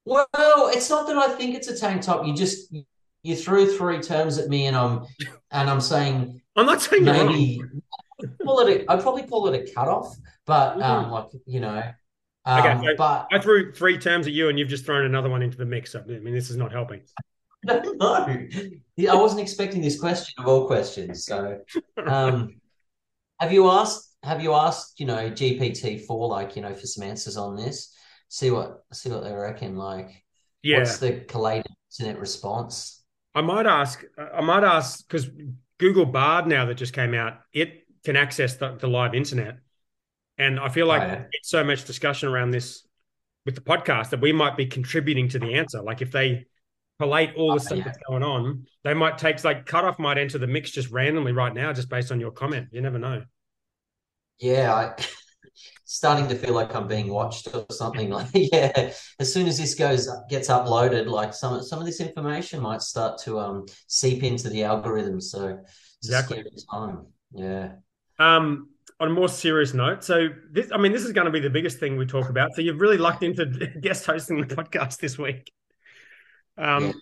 Well, 0.05 0.29
it's 0.73 0.89
not 0.89 1.09
that 1.09 1.17
I 1.19 1.35
think 1.35 1.57
it's 1.57 1.67
a 1.67 1.77
tank 1.77 2.03
top. 2.03 2.25
You 2.25 2.33
just 2.33 2.73
you 3.23 3.37
threw 3.37 3.77
three 3.77 4.01
terms 4.01 4.39
at 4.39 4.49
me, 4.49 4.67
and 4.67 4.77
I'm 4.77 5.07
and 5.51 5.69
I'm 5.69 5.81
saying 5.81 6.41
I'm 6.57 6.67
not 6.67 6.81
saying 6.83 7.05
maybe 7.05 7.61
call 8.43 8.61
it. 8.61 8.83
A, 8.83 8.93
I'd 8.93 9.03
probably 9.03 9.25
call 9.25 9.49
it 9.49 9.69
a 9.69 9.73
cutoff, 9.73 10.17
but 10.47 10.81
um, 10.81 11.11
like 11.11 11.27
you 11.47 11.61
know. 11.61 11.83
Um, 12.45 12.61
okay, 12.61 12.87
so 12.87 12.97
but 12.97 13.27
I 13.33 13.39
threw 13.39 13.73
three 13.73 13.99
terms 13.99 14.27
at 14.27 14.33
you, 14.33 14.49
and 14.49 14.59
you've 14.59 14.69
just 14.69 14.87
thrown 14.87 15.05
another 15.05 15.29
one 15.29 15.43
into 15.43 15.57
the 15.57 15.67
mix. 15.67 15.95
I 15.95 16.03
mean, 16.03 16.33
this 16.33 16.51
is 16.51 16.57
not 16.57 16.73
helping. 16.73 17.03
no, 17.65 17.81
I 18.07 19.15
wasn't 19.15 19.41
expecting 19.41 19.81
this 19.81 19.99
question 19.99 20.35
of 20.39 20.47
all 20.47 20.67
questions. 20.67 21.25
So, 21.25 21.61
um, 22.07 22.61
have 23.41 23.53
you 23.53 23.69
asked? 23.69 24.17
Have 24.23 24.43
you 24.43 24.55
asked? 24.55 25.01
You 25.01 25.07
know, 25.07 25.31
GPT 25.31 26.07
four, 26.07 26.29
like 26.29 26.57
you 26.57 26.63
know, 26.63 26.75
for 26.75 26.87
some 26.87 27.05
answers 27.05 27.37
on 27.37 27.57
this. 27.57 27.93
See 28.29 28.51
what 28.51 28.85
see 28.93 29.11
what 29.11 29.25
they 29.25 29.33
reckon. 29.33 29.77
Like, 29.77 30.25
yeah. 30.63 30.79
what's 30.79 30.99
the 30.99 31.25
collated 31.29 31.73
internet 31.99 32.21
response? 32.21 32.96
I 33.37 33.43
might 33.43 33.67
ask. 33.67 34.03
I 34.19 34.41
might 34.41 34.65
ask 34.65 35.07
because 35.07 35.29
Google 35.79 36.07
Bard 36.07 36.47
now 36.47 36.65
that 36.65 36.75
just 36.75 36.95
came 36.95 37.13
out, 37.13 37.35
it 37.53 37.87
can 38.03 38.17
access 38.17 38.57
the, 38.57 38.77
the 38.77 38.89
live 38.89 39.15
internet, 39.15 39.59
and 40.39 40.59
I 40.59 40.71
feel 40.71 40.87
like 40.87 41.03
oh, 41.03 41.07
yeah. 41.07 41.25
it's 41.33 41.51
so 41.51 41.63
much 41.63 41.85
discussion 41.85 42.31
around 42.31 42.51
this 42.51 42.87
with 43.45 43.55
the 43.55 43.61
podcast 43.61 44.11
that 44.11 44.23
we 44.23 44.33
might 44.33 44.57
be 44.57 44.65
contributing 44.65 45.29
to 45.29 45.39
the 45.39 45.55
answer. 45.55 45.83
Like 45.83 46.01
if 46.01 46.11
they 46.11 46.47
collate 46.99 47.35
all 47.37 47.49
the 47.49 47.57
oh, 47.57 47.59
stuff 47.59 47.79
yeah. 47.79 47.85
that's 47.85 47.99
going 48.09 48.23
on, 48.23 48.67
they 48.85 48.95
might 48.95 49.19
take 49.19 49.45
like 49.45 49.67
cutoff 49.67 49.99
might 49.99 50.17
enter 50.17 50.39
the 50.39 50.47
mix 50.47 50.71
just 50.71 50.91
randomly 50.91 51.33
right 51.33 51.53
now, 51.53 51.75
just 51.75 51.91
based 51.91 52.11
on 52.11 52.19
your 52.19 52.31
comment. 52.31 52.69
You 52.73 52.81
never 52.81 52.99
know. 52.99 53.23
Yeah, 54.39 54.75
I, 54.75 55.05
starting 55.85 56.29
to 56.29 56.35
feel 56.35 56.55
like 56.55 56.75
I'm 56.75 56.89
being 56.89 57.09
watched 57.09 57.49
or 57.55 57.65
something. 57.71 58.11
Like, 58.17 58.29
yeah, 58.35 58.93
as 59.21 59.33
soon 59.33 59.47
as 59.47 59.59
this 59.59 59.75
goes 59.75 60.09
gets 60.29 60.49
uploaded, 60.49 61.07
like 61.07 61.35
some 61.35 61.63
some 61.63 61.79
of 61.81 61.87
this 61.87 62.01
information 62.01 62.63
might 62.63 62.83
start 62.83 63.19
to 63.25 63.39
um 63.39 63.67
seep 63.87 64.23
into 64.23 64.49
the 64.49 64.65
algorithm. 64.65 65.21
So 65.21 65.59
exactly 66.03 66.45
time. 66.71 67.07
Yeah. 67.33 67.73
Um 68.19 68.71
on 68.99 69.09
a 69.09 69.13
more 69.13 69.29
serious 69.29 69.75
note, 69.75 70.03
so 70.03 70.29
this 70.51 70.71
I 70.73 70.79
mean 70.79 70.93
this 70.93 71.05
is 71.05 71.13
going 71.13 71.27
to 71.27 71.31
be 71.31 71.41
the 71.41 71.51
biggest 71.51 71.79
thing 71.79 71.97
we 71.97 72.07
talk 72.07 72.31
about. 72.31 72.55
So 72.55 72.63
you've 72.63 72.81
really 72.81 72.97
lucked 72.97 73.23
into 73.23 73.45
guest 73.81 74.07
hosting 74.07 74.41
the 74.41 74.55
podcast 74.55 74.99
this 74.99 75.19
week. 75.19 75.53
Um 76.57 76.95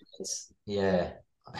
yeah. 0.66 1.12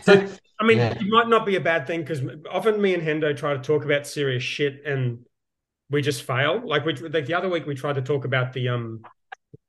so 0.02 0.26
I 0.60 0.64
mean, 0.64 0.78
yeah. 0.78 0.94
it 0.94 1.06
might 1.08 1.28
not 1.28 1.46
be 1.46 1.56
a 1.56 1.60
bad 1.60 1.86
thing 1.86 2.00
because 2.00 2.22
often 2.50 2.80
me 2.80 2.94
and 2.94 3.02
Hendo 3.02 3.36
try 3.36 3.54
to 3.54 3.60
talk 3.60 3.84
about 3.84 4.06
serious 4.06 4.42
shit 4.42 4.84
and 4.84 5.24
we 5.94 6.02
just 6.02 6.24
fail. 6.24 6.60
Like 6.64 6.84
we 6.84 6.94
like 6.94 7.26
the 7.26 7.34
other 7.34 7.48
week 7.48 7.66
we 7.66 7.74
tried 7.74 7.94
to 7.94 8.02
talk 8.02 8.24
about 8.24 8.52
the 8.52 8.68
um 8.68 9.02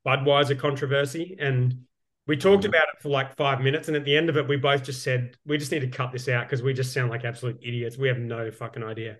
Budweiser 0.06 0.58
controversy 0.58 1.38
and 1.40 1.86
we 2.28 2.36
talked 2.36 2.64
mm-hmm. 2.64 2.70
about 2.70 2.88
it 2.94 3.02
for 3.02 3.10
like 3.10 3.36
five 3.36 3.62
minutes 3.62 3.88
and 3.88 3.96
at 3.96 4.04
the 4.04 4.18
end 4.18 4.30
of 4.30 4.38
it 4.38 4.48
we 4.48 4.58
both 4.58 4.84
just 4.84 5.04
said 5.04 5.36
we 5.46 5.58
just 5.58 5.72
need 5.72 5.82
to 5.82 5.88
cut 5.88 6.12
this 6.12 6.28
out 6.28 6.46
because 6.46 6.64
we 6.64 6.74
just 6.74 6.94
sound 6.94 7.10
like 7.12 7.24
absolute 7.24 7.60
idiots. 7.62 7.98
We 7.98 8.08
have 8.08 8.18
no 8.18 8.52
fucking 8.52 8.84
idea. 8.84 9.18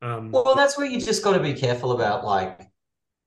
Um, 0.00 0.30
well, 0.30 0.54
that's 0.54 0.78
where 0.78 0.86
you 0.86 1.00
just 1.00 1.22
got 1.22 1.34
to 1.34 1.40
be 1.40 1.52
careful 1.52 1.92
about 1.92 2.24
like 2.24 2.60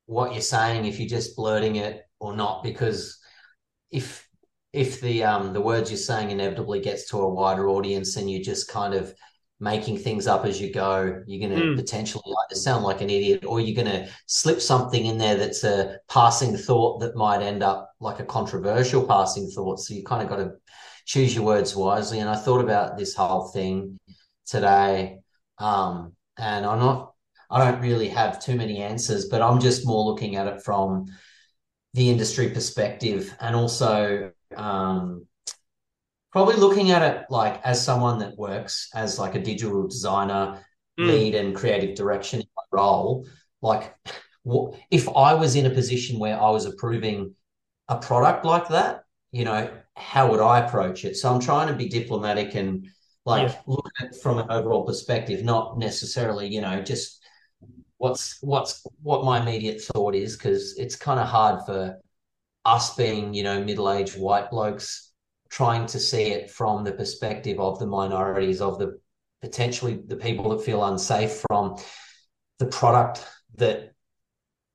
what 0.07 0.33
you're 0.33 0.41
saying 0.41 0.85
if 0.85 0.99
you're 0.99 1.07
just 1.07 1.35
blurting 1.35 1.75
it 1.75 2.03
or 2.19 2.35
not 2.35 2.63
because 2.63 3.19
if 3.91 4.27
if 4.73 4.99
the 5.01 5.23
um 5.23 5.53
the 5.53 5.61
words 5.61 5.91
you're 5.91 5.97
saying 5.97 6.31
inevitably 6.31 6.79
gets 6.79 7.09
to 7.09 7.17
a 7.19 7.29
wider 7.29 7.69
audience 7.69 8.15
and 8.15 8.31
you 8.31 8.43
just 8.43 8.67
kind 8.67 8.93
of 8.93 9.13
making 9.61 9.95
things 9.95 10.25
up 10.25 10.43
as 10.43 10.59
you 10.59 10.73
go. 10.73 11.23
You're 11.27 11.47
going 11.47 11.57
to 11.57 11.65
mm. 11.67 11.75
potentially 11.75 12.23
either 12.25 12.59
sound 12.59 12.83
like 12.83 13.01
an 13.01 13.11
idiot 13.11 13.45
or 13.45 13.61
you're 13.61 13.81
going 13.81 13.95
to 13.95 14.11
slip 14.25 14.59
something 14.59 15.05
in 15.05 15.19
there 15.19 15.37
that's 15.37 15.63
a 15.63 15.99
passing 16.09 16.57
thought 16.57 16.99
that 17.01 17.15
might 17.15 17.43
end 17.43 17.61
up 17.61 17.91
like 17.99 18.19
a 18.19 18.25
controversial 18.25 19.05
passing 19.05 19.49
thought. 19.49 19.79
So 19.79 19.93
you 19.93 20.03
kind 20.03 20.23
of 20.23 20.29
got 20.29 20.37
to 20.37 20.53
choose 21.05 21.35
your 21.35 21.45
words 21.45 21.75
wisely. 21.75 22.19
And 22.19 22.29
I 22.29 22.35
thought 22.35 22.61
about 22.61 22.97
this 22.97 23.13
whole 23.13 23.49
thing 23.49 23.99
today. 24.47 25.19
Um, 25.59 26.13
and 26.37 26.65
I'm 26.65 26.79
not, 26.79 27.13
I 27.51 27.63
don't 27.63 27.81
really 27.81 28.07
have 28.07 28.43
too 28.43 28.55
many 28.55 28.81
answers, 28.81 29.27
but 29.27 29.43
I'm 29.43 29.61
just 29.61 29.85
more 29.85 30.03
looking 30.05 30.37
at 30.37 30.47
it 30.47 30.63
from 30.63 31.05
the 31.93 32.09
industry 32.09 32.49
perspective 32.49 33.31
and 33.39 33.55
also 33.55 34.31
um, 34.57 35.27
probably 36.31 36.55
looking 36.55 36.91
at 36.91 37.01
it 37.01 37.25
like 37.29 37.61
as 37.63 37.83
someone 37.83 38.19
that 38.19 38.37
works 38.37 38.89
as 38.93 39.19
like 39.19 39.35
a 39.35 39.41
digital 39.41 39.87
designer, 39.87 40.63
mm. 40.99 41.07
lead 41.07 41.35
and 41.35 41.55
creative 41.55 41.95
direction 41.95 42.41
role, 42.71 43.27
like 43.61 43.93
if 44.89 45.09
I 45.09 45.33
was 45.33 45.55
in 45.55 45.65
a 45.65 45.69
position 45.69 46.19
where 46.19 46.39
I 46.39 46.49
was 46.49 46.65
approving 46.65 47.35
a 47.87 47.97
product 47.97 48.45
like 48.45 48.69
that, 48.69 49.03
you 49.31 49.45
know, 49.45 49.69
how 49.95 50.31
would 50.31 50.39
I 50.39 50.59
approach 50.59 51.05
it? 51.05 51.15
So 51.15 51.31
I'm 51.31 51.41
trying 51.41 51.67
to 51.67 51.73
be 51.73 51.89
diplomatic 51.89 52.55
and 52.55 52.87
like 53.25 53.49
yeah. 53.49 53.59
look 53.67 53.87
at 53.99 54.07
it 54.07 54.15
from 54.15 54.39
an 54.39 54.47
overall 54.49 54.85
perspective, 54.85 55.43
not 55.43 55.77
necessarily, 55.77 56.47
you 56.47 56.61
know, 56.61 56.81
just 56.81 57.21
what's 57.97 58.41
what's 58.41 58.83
what 59.03 59.23
my 59.23 59.39
immediate 59.39 59.81
thought 59.81 60.15
is, 60.15 60.37
because 60.37 60.77
it's 60.77 60.95
kind 60.95 61.19
of 61.19 61.27
hard 61.27 61.65
for 61.65 61.99
us 62.65 62.95
being, 62.95 63.33
you 63.33 63.43
know, 63.43 63.63
middle-aged 63.63 64.19
white 64.19 64.49
blokes 64.49 65.10
trying 65.51 65.85
to 65.85 65.99
see 65.99 66.31
it 66.31 66.49
from 66.49 66.83
the 66.83 66.93
perspective 66.93 67.59
of 67.59 67.77
the 67.77 67.85
minorities, 67.85 68.61
of 68.61 68.79
the 68.79 68.99
potentially 69.41 70.01
the 70.07 70.15
people 70.15 70.49
that 70.49 70.63
feel 70.63 70.83
unsafe 70.85 71.43
from 71.49 71.77
the 72.59 72.65
product 72.67 73.25
that 73.55 73.93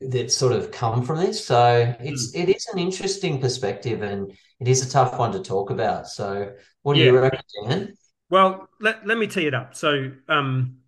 that 0.00 0.30
sort 0.30 0.52
of 0.52 0.70
come 0.70 1.02
from 1.02 1.18
this. 1.18 1.44
So 1.44 1.94
it's 2.00 2.36
mm. 2.36 2.42
it 2.42 2.54
is 2.54 2.66
an 2.72 2.78
interesting 2.78 3.40
perspective 3.40 4.02
and 4.02 4.30
it 4.60 4.68
is 4.68 4.86
a 4.86 4.90
tough 4.90 5.18
one 5.18 5.32
to 5.32 5.40
talk 5.40 5.70
about. 5.70 6.06
So 6.08 6.52
what 6.82 6.94
do 6.94 7.00
yeah. 7.00 7.06
you 7.06 7.18
reckon, 7.18 7.40
Dan? 7.68 7.94
Well, 8.28 8.68
let, 8.80 9.06
let 9.06 9.18
me 9.18 9.26
tee 9.26 9.46
it 9.46 9.54
up. 9.54 9.74
So 9.74 10.10
um, 10.28 10.78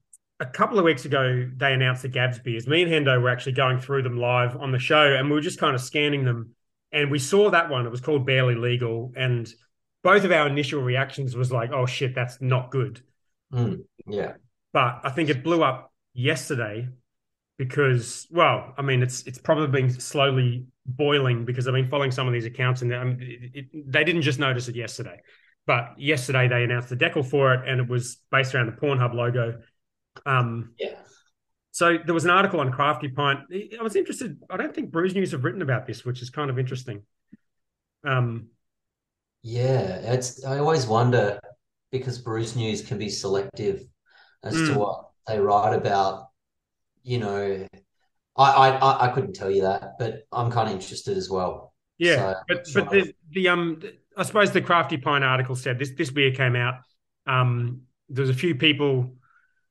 a 0.41 0.47
couple 0.47 0.79
of 0.79 0.85
weeks 0.85 1.05
ago, 1.05 1.49
they 1.57 1.73
announced 1.73 2.03
the 2.03 2.09
Gabs 2.09 2.39
beers. 2.41 2.67
Me 2.67 2.83
and 2.83 2.93
Hendo 2.93 3.23
were 3.23 3.31
actually 3.31 3.53
going 3.53 3.79
through 3.79 4.03
them 4.03 4.19
live 4.19 4.57
on 4.57 4.73
the 4.73 4.79
show, 4.79 5.15
and 5.15 5.29
we 5.29 5.35
were 5.35 5.41
just 5.41 5.61
kind 5.61 5.75
of 5.75 5.81
scanning 5.81 6.25
them. 6.25 6.55
And 6.91 7.11
we 7.11 7.19
saw 7.19 7.51
that 7.51 7.69
one. 7.69 7.87
It 7.87 7.91
was 7.91 8.01
called 8.01 8.27
Barely 8.27 8.57
Legal, 8.57 9.13
and 9.17 9.49
both 10.03 10.25
of 10.25 10.33
our 10.33 10.47
initial 10.47 10.83
reactions 10.83 11.37
was 11.37 11.53
like, 11.53 11.71
"Oh 11.73 11.87
shit, 11.87 12.15
that's 12.15 12.41
not 12.41 12.71
good." 12.71 13.03
Mm, 13.53 13.85
yeah. 14.07 14.35
But 14.73 15.01
I 15.05 15.11
think 15.11 15.31
it 15.31 15.43
blew 15.43 15.63
up 15.63 15.93
yesterday 16.13 16.89
because, 17.57 18.27
well, 18.31 18.75
I 18.77 18.83
mean, 18.83 19.03
it's 19.03 19.23
it's 19.27 19.39
probably 19.39 19.69
been 19.69 19.91
slowly 19.91 20.67
boiling 20.87 21.45
because 21.45 21.67
I've 21.67 21.75
been 21.75 21.89
following 21.89 22.11
some 22.11 22.27
of 22.27 22.33
these 22.33 22.47
accounts, 22.47 22.83
and 22.83 22.93
um, 22.95 23.19
it, 23.21 23.67
it, 23.73 23.93
they 23.93 24.05
didn't 24.05 24.23
just 24.23 24.39
notice 24.39 24.69
it 24.69 24.77
yesterday. 24.77 25.21
But 25.67 25.95
yesterday 25.99 26.49
they 26.49 26.65
announced 26.65 26.89
the 26.89 26.97
decal 26.97 27.25
for 27.29 27.55
it, 27.55 27.69
and 27.69 27.81
it 27.81 27.89
was 27.89 28.19
based 28.31 28.55
around 28.55 28.67
the 28.67 28.73
Pornhub 28.73 29.15
logo. 29.15 29.61
Um, 30.25 30.73
yeah. 30.79 30.95
So 31.73 31.99
there 32.05 32.15
was 32.15 32.25
an 32.25 32.31
article 32.31 32.61
on 32.61 32.73
Crafty 32.73 33.09
Pint. 33.09 33.41
I 33.79 33.83
was 33.83 33.95
interested. 33.95 34.39
I 34.51 34.57
don't 34.57 34.75
think 34.75 34.91
Brews 34.91 35.15
News 35.15 35.33
have 35.33 35.45
written 35.45 35.63
about 35.63 35.87
this, 35.87 36.05
which 36.05 36.23
is 36.23 36.31
kind 36.31 36.51
of 36.51 36.59
interesting. 36.59 37.03
Um, 38.05 38.49
yeah, 39.49 40.13
it's. 40.13 40.45
I 40.45 40.59
always 40.59 40.87
wonder 40.87 41.41
because 41.91 42.19
Brews 42.19 42.55
News 42.55 42.83
can 42.83 42.99
be 42.99 43.09
selective 43.09 43.83
as 44.45 44.55
mm. 44.55 44.67
to 44.67 44.73
hmm. 44.75 44.79
what 44.79 45.09
they 45.27 45.41
write 45.41 45.75
about. 45.75 46.27
You 47.03 47.19
know, 47.19 47.67
I, 48.37 48.53
I 48.53 49.09
I 49.09 49.09
couldn't 49.13 49.33
tell 49.33 49.51
you 49.51 49.63
that, 49.63 49.95
but 49.99 50.25
I'm 50.33 50.51
kind 50.51 50.69
of 50.69 50.75
interested 50.75 51.17
as 51.17 51.31
well. 51.31 51.73
Yeah, 51.97 52.17
so, 52.17 52.35
but 52.47 52.67
but 52.75 52.91
the, 52.91 53.15
the 53.31 53.49
um 53.49 53.81
I 54.19 54.25
suppose 54.25 54.53
the 54.53 54.61
Crafty 54.61 54.99
Pint 54.99 55.25
article 55.25 55.57
said 55.57 55.79
this 55.79 55.93
this 55.97 56.11
beer 56.11 56.33
came 56.33 56.55
out. 56.55 56.83
Um, 57.27 57.83
there 58.11 58.23
was 58.23 58.31
a 58.31 58.39
few 58.39 58.55
people 58.55 59.15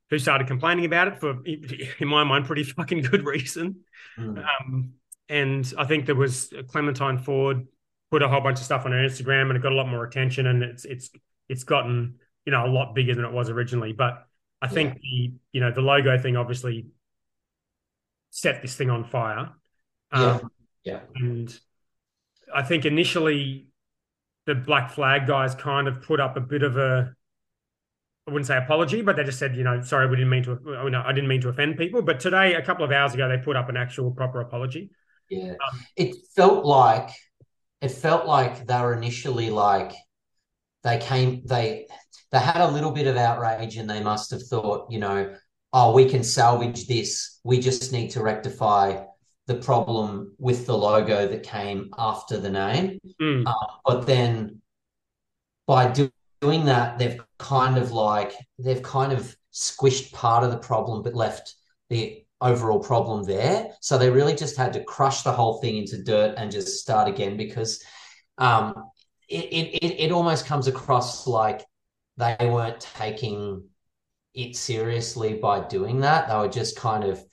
who 0.09 0.17
started 0.17 0.47
complaining 0.47 0.85
about 0.85 1.07
it 1.09 1.19
for, 1.19 1.37
in 1.45 2.07
my 2.07 2.23
mind, 2.23 2.45
pretty 2.45 2.63
fucking 2.63 3.01
good 3.01 3.25
reason. 3.25 3.81
Mm. 4.17 4.43
Um, 4.43 4.93
and 5.29 5.71
I 5.77 5.83
think 5.83 6.07
there 6.07 6.15
was 6.15 6.51
Clementine 6.69 7.19
Ford 7.19 7.67
put 8.11 8.21
a 8.21 8.27
whole 8.27 8.41
bunch 8.41 8.59
of 8.59 8.65
stuff 8.65 8.85
on 8.85 8.91
her 8.91 8.97
Instagram, 8.97 9.47
and 9.49 9.57
it 9.57 9.61
got 9.61 9.71
a 9.71 9.75
lot 9.75 9.87
more 9.87 10.03
attention, 10.03 10.47
and 10.47 10.63
it's 10.63 10.85
it's 10.85 11.09
it's 11.49 11.63
gotten 11.63 12.15
you 12.45 12.51
know 12.51 12.65
a 12.65 12.71
lot 12.71 12.95
bigger 12.95 13.15
than 13.15 13.25
it 13.25 13.31
was 13.31 13.49
originally. 13.49 13.93
But 13.93 14.25
I 14.61 14.67
think 14.67 14.95
yeah. 14.95 14.99
the 15.01 15.33
you 15.53 15.61
know 15.61 15.71
the 15.71 15.81
logo 15.81 16.17
thing 16.17 16.37
obviously 16.37 16.87
set 18.29 18.61
this 18.61 18.75
thing 18.75 18.89
on 18.89 19.03
fire. 19.03 19.51
Um, 20.11 20.51
yeah. 20.83 20.93
yeah. 20.93 20.99
And 21.15 21.59
I 22.53 22.63
think 22.63 22.85
initially 22.85 23.67
the 24.45 24.55
Black 24.55 24.91
Flag 24.91 25.27
guys 25.27 25.55
kind 25.55 25.87
of 25.87 26.01
put 26.01 26.19
up 26.19 26.37
a 26.37 26.41
bit 26.41 26.63
of 26.63 26.77
a 26.77 27.13
I 28.27 28.31
wouldn't 28.31 28.47
say 28.47 28.57
apology, 28.57 29.01
but 29.01 29.15
they 29.15 29.23
just 29.23 29.39
said, 29.39 29.55
you 29.55 29.63
know, 29.63 29.81
sorry, 29.81 30.07
we 30.07 30.17
didn't 30.17 30.29
mean 30.29 30.43
to. 30.43 30.59
No, 30.65 31.01
I 31.05 31.13
didn't 31.13 31.29
mean 31.29 31.39
to 31.41 31.49
offend 31.49 31.77
people. 31.77 32.01
But 32.01 32.19
today, 32.19 32.55
a 32.55 32.61
couple 32.61 32.83
of 32.83 32.91
hours 32.91 33.13
ago, 33.13 33.29
they 33.29 33.37
put 33.37 33.55
up 33.55 33.69
an 33.69 33.77
actual 33.77 34.11
proper 34.11 34.41
apology. 34.41 34.91
Yeah, 35.29 35.51
um, 35.51 35.79
it 35.95 36.15
felt 36.35 36.65
like 36.65 37.09
it 37.81 37.89
felt 37.89 38.25
like 38.25 38.65
they 38.65 38.79
were 38.79 38.93
initially 38.93 39.49
like 39.49 39.93
they 40.83 40.97
came 40.97 41.41
they 41.45 41.87
they 42.31 42.39
had 42.39 42.61
a 42.61 42.71
little 42.71 42.91
bit 42.91 43.07
of 43.07 43.17
outrage 43.17 43.77
and 43.77 43.89
they 43.89 44.01
must 44.01 44.31
have 44.31 44.43
thought, 44.43 44.91
you 44.91 44.99
know, 44.99 45.33
oh, 45.73 45.93
we 45.93 46.09
can 46.09 46.23
salvage 46.23 46.87
this. 46.87 47.39
We 47.43 47.59
just 47.59 47.91
need 47.91 48.09
to 48.11 48.21
rectify 48.21 49.03
the 49.47 49.55
problem 49.55 50.33
with 50.37 50.65
the 50.65 50.77
logo 50.77 51.27
that 51.27 51.43
came 51.43 51.89
after 51.97 52.37
the 52.37 52.49
name. 52.49 52.99
Mm. 53.21 53.47
Uh, 53.47 53.53
but 53.85 54.05
then 54.05 54.61
by 55.67 55.89
do- 55.89 56.11
doing 56.41 56.65
that, 56.65 56.99
they've 56.99 57.19
kind 57.39 57.77
of 57.77 57.91
like 57.91 58.33
they've 58.59 58.83
kind 58.83 59.13
of 59.13 59.35
squished 59.53 60.11
part 60.11 60.43
of 60.43 60.51
the 60.51 60.57
problem, 60.57 61.01
but 61.01 61.15
left 61.15 61.55
the 61.89 62.25
overall 62.41 62.79
problem 62.79 63.23
there. 63.23 63.71
So 63.81 63.97
they 63.97 64.09
really 64.09 64.35
just 64.35 64.57
had 64.57 64.73
to 64.73 64.83
crush 64.83 65.23
the 65.23 65.31
whole 65.31 65.59
thing 65.59 65.77
into 65.77 66.03
dirt 66.03 66.35
and 66.37 66.51
just 66.51 66.79
start 66.79 67.07
again 67.07 67.37
because 67.37 67.83
um, 68.37 68.75
it, 69.27 69.45
it 69.81 69.99
it 69.99 70.11
almost 70.11 70.45
comes 70.45 70.67
across 70.67 71.27
like 71.27 71.65
they 72.17 72.35
weren't 72.41 72.79
taking 72.79 73.63
it 74.33 74.55
seriously 74.55 75.33
by 75.33 75.61
doing 75.67 76.01
that. 76.01 76.27
They 76.27 76.35
were 76.35 76.47
just 76.47 76.77
kind 76.77 77.03
of 77.03 77.23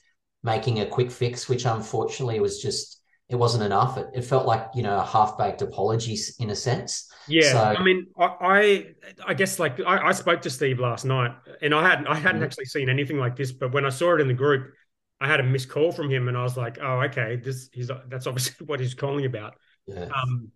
making 0.43 0.79
a 0.79 0.85
quick 0.85 1.11
fix, 1.11 1.47
which 1.47 1.65
unfortunately 1.65 2.39
was 2.39 2.61
just 2.61 3.01
it 3.27 3.35
wasn't 3.35 3.63
enough. 3.63 3.97
It, 3.97 4.07
it 4.13 4.21
felt 4.21 4.45
like 4.45 4.67
you 4.75 4.83
know 4.83 4.97
a 4.97 5.05
half 5.05 5.37
baked 5.37 5.61
apology 5.61 6.17
in 6.39 6.49
a 6.49 6.55
sense. 6.55 7.11
Yeah, 7.27 7.51
so, 7.53 7.59
I 7.59 7.83
mean, 7.83 8.07
I 8.19 8.87
I 9.25 9.33
guess 9.33 9.57
like 9.57 9.79
I, 9.79 10.09
I, 10.09 10.11
spoke 10.11 10.41
to 10.43 10.49
Steve 10.49 10.79
last 10.79 11.05
night, 11.05 11.31
and 11.61 11.73
I 11.73 11.87
hadn't 11.87 12.07
I 12.07 12.15
hadn't 12.15 12.37
mm-hmm. 12.37 12.43
actually 12.43 12.65
seen 12.65 12.87
anything 12.87 13.17
like 13.17 13.35
this, 13.35 13.51
but 13.51 13.73
when 13.73 13.85
I 13.85 13.89
saw 13.89 14.13
it 14.15 14.21
in 14.21 14.27
the 14.27 14.33
group, 14.33 14.73
I 15.19 15.27
had 15.27 15.39
a 15.39 15.43
missed 15.43 15.69
call 15.69 15.91
from 15.91 16.09
him, 16.09 16.27
and 16.27 16.37
I 16.37 16.43
was 16.43 16.57
like, 16.57 16.77
oh, 16.81 17.01
okay, 17.03 17.37
this 17.37 17.69
he's 17.71 17.89
that's 18.07 18.27
obviously 18.27 18.65
what 18.67 18.79
he's 18.79 18.93
calling 18.93 19.25
about. 19.25 19.55
Yeah. 19.87 20.05
Um, 20.05 20.51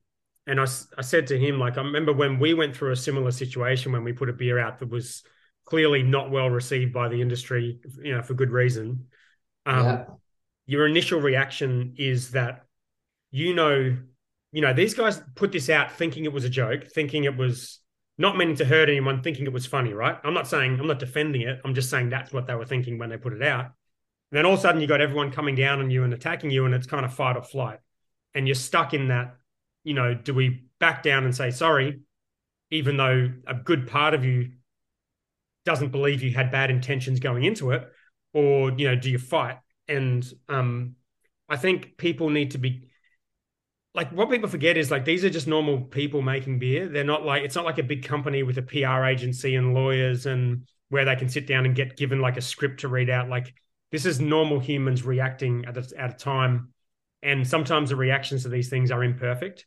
and 0.47 0.59
I 0.59 0.65
I 0.97 1.01
said 1.01 1.27
to 1.27 1.39
him 1.39 1.59
like 1.59 1.77
I 1.77 1.81
remember 1.81 2.11
when 2.11 2.39
we 2.39 2.53
went 2.53 2.75
through 2.75 2.91
a 2.91 2.95
similar 2.95 3.31
situation 3.31 3.91
when 3.91 4.03
we 4.03 4.13
put 4.13 4.29
a 4.29 4.33
beer 4.33 4.59
out 4.59 4.79
that 4.79 4.89
was 4.89 5.23
clearly 5.65 6.01
not 6.01 6.31
well 6.31 6.49
received 6.49 6.91
by 6.91 7.07
the 7.07 7.21
industry, 7.21 7.79
you 8.01 8.15
know, 8.15 8.23
for 8.23 8.33
good 8.33 8.51
reason. 8.51 9.05
Um, 9.65 9.85
yeah. 9.85 10.05
Your 10.65 10.87
initial 10.87 11.21
reaction 11.21 11.95
is 11.97 12.31
that 12.31 12.65
you 13.31 13.53
know, 13.53 13.95
you 14.51 14.61
know, 14.61 14.73
these 14.73 14.95
guys 14.95 15.21
put 15.35 15.51
this 15.51 15.69
out 15.69 15.91
thinking 15.91 16.25
it 16.25 16.33
was 16.33 16.43
a 16.43 16.49
joke, 16.49 16.87
thinking 16.87 17.25
it 17.25 17.37
was 17.37 17.79
not 18.17 18.35
meaning 18.35 18.55
to 18.55 18.65
hurt 18.65 18.89
anyone, 18.89 19.21
thinking 19.21 19.45
it 19.45 19.53
was 19.53 19.65
funny, 19.65 19.93
right? 19.93 20.17
I'm 20.23 20.33
not 20.33 20.47
saying 20.47 20.79
I'm 20.79 20.87
not 20.87 20.99
defending 20.99 21.43
it. 21.43 21.61
I'm 21.63 21.75
just 21.75 21.89
saying 21.89 22.09
that's 22.09 22.33
what 22.33 22.47
they 22.47 22.55
were 22.55 22.65
thinking 22.65 22.97
when 22.97 23.09
they 23.09 23.17
put 23.17 23.33
it 23.33 23.43
out. 23.43 23.71
Then 24.31 24.45
all 24.45 24.53
of 24.53 24.59
a 24.59 24.61
sudden 24.61 24.81
you 24.81 24.87
got 24.87 25.01
everyone 25.01 25.31
coming 25.31 25.55
down 25.55 25.79
on 25.79 25.89
you 25.89 26.03
and 26.03 26.13
attacking 26.13 26.51
you, 26.51 26.65
and 26.65 26.73
it's 26.73 26.87
kind 26.87 27.05
of 27.05 27.13
fight 27.13 27.35
or 27.35 27.41
flight. 27.41 27.79
And 28.35 28.47
you're 28.47 28.55
stuck 28.55 28.93
in 28.93 29.07
that, 29.07 29.37
you 29.83 29.93
know, 29.93 30.13
do 30.13 30.33
we 30.33 30.65
back 30.79 31.01
down 31.03 31.23
and 31.23 31.35
say 31.35 31.51
sorry, 31.51 32.01
even 32.69 32.97
though 32.97 33.31
a 33.47 33.55
good 33.55 33.87
part 33.87 34.13
of 34.13 34.23
you 34.23 34.51
doesn't 35.65 35.89
believe 35.89 36.21
you 36.21 36.33
had 36.33 36.51
bad 36.51 36.69
intentions 36.69 37.19
going 37.19 37.43
into 37.43 37.71
it? 37.71 37.87
Or, 38.33 38.71
you 38.71 38.87
know, 38.87 38.95
do 38.95 39.09
you 39.09 39.17
fight? 39.17 39.57
And 39.87 40.25
um, 40.47 40.95
I 41.47 41.57
think 41.57 41.97
people 41.97 42.29
need 42.29 42.51
to 42.51 42.59
be 42.59 42.89
like 43.95 44.11
what 44.11 44.29
people 44.29 44.47
forget 44.47 44.77
is 44.77 44.91
like 44.91 45.03
these 45.03 45.25
are 45.25 45.29
just 45.29 45.47
normal 45.47 45.81
people 45.81 46.21
making 46.21 46.59
beer. 46.59 46.87
They're 46.87 47.03
not 47.03 47.25
like 47.25 47.43
it's 47.43 47.55
not 47.55 47.65
like 47.65 47.79
a 47.79 47.83
big 47.83 48.05
company 48.05 48.43
with 48.43 48.57
a 48.57 48.61
PR 48.61 49.05
agency 49.05 49.55
and 49.55 49.73
lawyers 49.73 50.25
and 50.25 50.67
where 50.89 51.05
they 51.05 51.15
can 51.15 51.29
sit 51.29 51.47
down 51.47 51.65
and 51.65 51.75
get 51.75 51.97
given 51.97 52.21
like 52.21 52.37
a 52.37 52.41
script 52.41 52.81
to 52.81 52.87
read 52.87 53.09
out. 53.09 53.29
Like 53.29 53.53
this 53.91 54.05
is 54.05 54.19
normal 54.19 54.59
humans 54.59 55.03
reacting 55.03 55.65
at 55.65 55.77
a, 55.77 55.87
at 55.97 56.11
a 56.11 56.17
time, 56.17 56.69
and 57.23 57.47
sometimes 57.47 57.89
the 57.89 57.95
reactions 57.95 58.43
to 58.43 58.49
these 58.49 58.69
things 58.69 58.91
are 58.91 59.03
imperfect. 59.03 59.65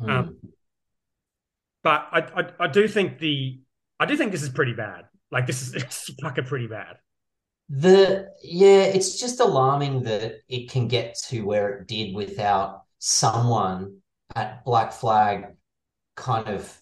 Mm. 0.00 0.10
Um, 0.10 0.36
but 1.82 2.08
I, 2.12 2.18
I 2.36 2.50
I 2.60 2.68
do 2.68 2.86
think 2.88 3.18
the 3.18 3.60
I 3.98 4.06
do 4.06 4.16
think 4.16 4.32
this 4.32 4.42
is 4.42 4.50
pretty 4.50 4.74
bad. 4.74 5.04
Like 5.30 5.46
this 5.46 5.62
is 5.62 5.74
it's 5.82 6.12
fucking 6.20 6.44
pretty 6.44 6.66
bad. 6.66 6.96
The 7.68 8.30
yeah, 8.42 8.84
it's 8.84 9.20
just 9.20 9.40
alarming 9.40 10.04
that 10.04 10.36
it 10.48 10.70
can 10.70 10.88
get 10.88 11.16
to 11.28 11.42
where 11.42 11.70
it 11.70 11.88
did 11.88 12.14
without 12.14 12.82
someone 12.98 13.98
at 14.34 14.64
Black 14.64 14.92
Flag 14.92 15.56
kind 16.16 16.48
of 16.48 16.80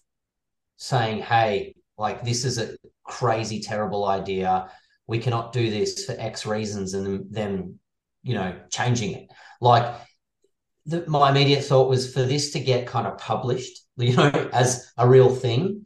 saying, 0.77 1.21
"Hey, 1.21 1.75
like 1.97 2.23
this 2.23 2.45
is 2.45 2.57
a 2.57 2.77
crazy, 3.03 3.61
terrible 3.61 4.05
idea. 4.05 4.69
We 5.07 5.19
cannot 5.19 5.53
do 5.53 5.69
this 5.69 6.05
for 6.05 6.15
X 6.19 6.45
reasons," 6.45 6.93
and 6.93 7.25
then 7.31 7.79
you 8.23 8.35
know, 8.35 8.59
changing 8.69 9.13
it. 9.13 9.29
Like 9.61 9.95
the, 10.85 11.05
my 11.07 11.29
immediate 11.29 11.63
thought 11.63 11.89
was 11.89 12.13
for 12.13 12.23
this 12.23 12.51
to 12.51 12.59
get 12.59 12.87
kind 12.87 13.07
of 13.07 13.17
published, 13.17 13.81
you 13.97 14.15
know, 14.15 14.29
as 14.53 14.91
a 14.97 15.07
real 15.07 15.29
thing. 15.33 15.85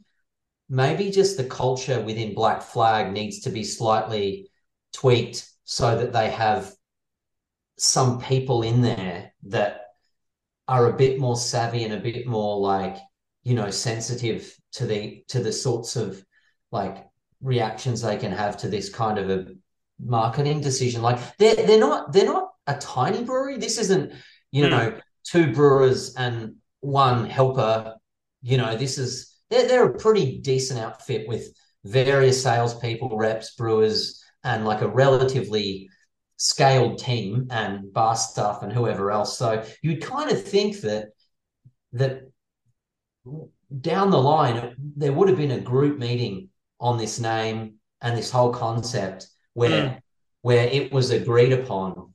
maybe 0.68 1.10
just 1.10 1.36
the 1.36 1.44
culture 1.44 2.00
within 2.00 2.34
Black 2.34 2.62
Flag 2.62 3.12
needs 3.12 3.40
to 3.40 3.50
be 3.50 3.64
slightly 3.64 4.50
tweaked 4.92 5.48
so 5.64 5.96
that 5.98 6.12
they 6.12 6.30
have 6.30 6.72
some 7.78 8.20
people 8.20 8.62
in 8.62 8.80
there 8.80 9.32
that 9.44 9.80
are 10.68 10.86
a 10.86 10.96
bit 10.96 11.18
more 11.18 11.36
savvy 11.36 11.84
and 11.84 11.92
a 11.94 12.00
bit 12.00 12.26
more 12.26 12.58
like 12.58 12.96
you 13.42 13.54
know 13.54 13.70
sensitive 13.70 14.54
to 14.72 14.86
the 14.86 15.24
to 15.28 15.40
the 15.40 15.52
sorts 15.52 15.96
of 15.96 16.24
like 16.70 17.06
reactions 17.42 18.00
they 18.00 18.16
can 18.16 18.32
have 18.32 18.56
to 18.56 18.68
this 18.68 18.88
kind 18.88 19.18
of 19.18 19.30
a 19.30 19.46
marketing 20.04 20.60
decision 20.60 21.02
like 21.02 21.18
they're 21.36 21.54
they're 21.54 21.78
not 21.78 22.12
they're 22.12 22.24
not 22.24 22.50
a 22.66 22.74
tiny 22.76 23.22
brewery 23.22 23.56
this 23.56 23.78
isn't 23.78 24.12
you 24.50 24.68
know 24.68 24.90
mm. 24.90 25.00
two 25.24 25.52
brewers 25.52 26.14
and 26.16 26.56
one 26.80 27.28
helper 27.28 27.94
you 28.42 28.56
know 28.56 28.76
this 28.76 28.98
is 28.98 29.36
they're, 29.50 29.68
they're 29.68 29.86
a 29.86 29.98
pretty 29.98 30.38
decent 30.38 30.80
outfit 30.80 31.28
with 31.28 31.54
various 31.84 32.42
salespeople 32.42 33.16
reps 33.16 33.54
brewers 33.54 34.22
and 34.44 34.64
like 34.64 34.80
a 34.80 34.88
relatively 34.88 35.88
scaled 36.42 36.98
team 36.98 37.46
and 37.50 37.92
bar 37.92 38.16
staff 38.16 38.62
and 38.62 38.72
whoever 38.72 39.12
else. 39.12 39.38
So 39.38 39.64
you'd 39.80 40.02
kind 40.02 40.30
of 40.30 40.42
think 40.42 40.80
that 40.80 41.10
that 41.92 42.22
down 43.80 44.10
the 44.10 44.20
line 44.20 44.74
there 44.96 45.12
would 45.12 45.28
have 45.28 45.38
been 45.38 45.52
a 45.52 45.60
group 45.60 45.98
meeting 45.98 46.48
on 46.82 46.98
this 46.98 47.18
name 47.18 47.76
and 48.02 48.18
this 48.18 48.30
whole 48.30 48.52
concept 48.52 49.28
where 49.54 49.70
mm. 49.70 49.98
where 50.42 50.66
it 50.66 50.92
was 50.92 51.10
agreed 51.10 51.52
upon. 51.52 52.12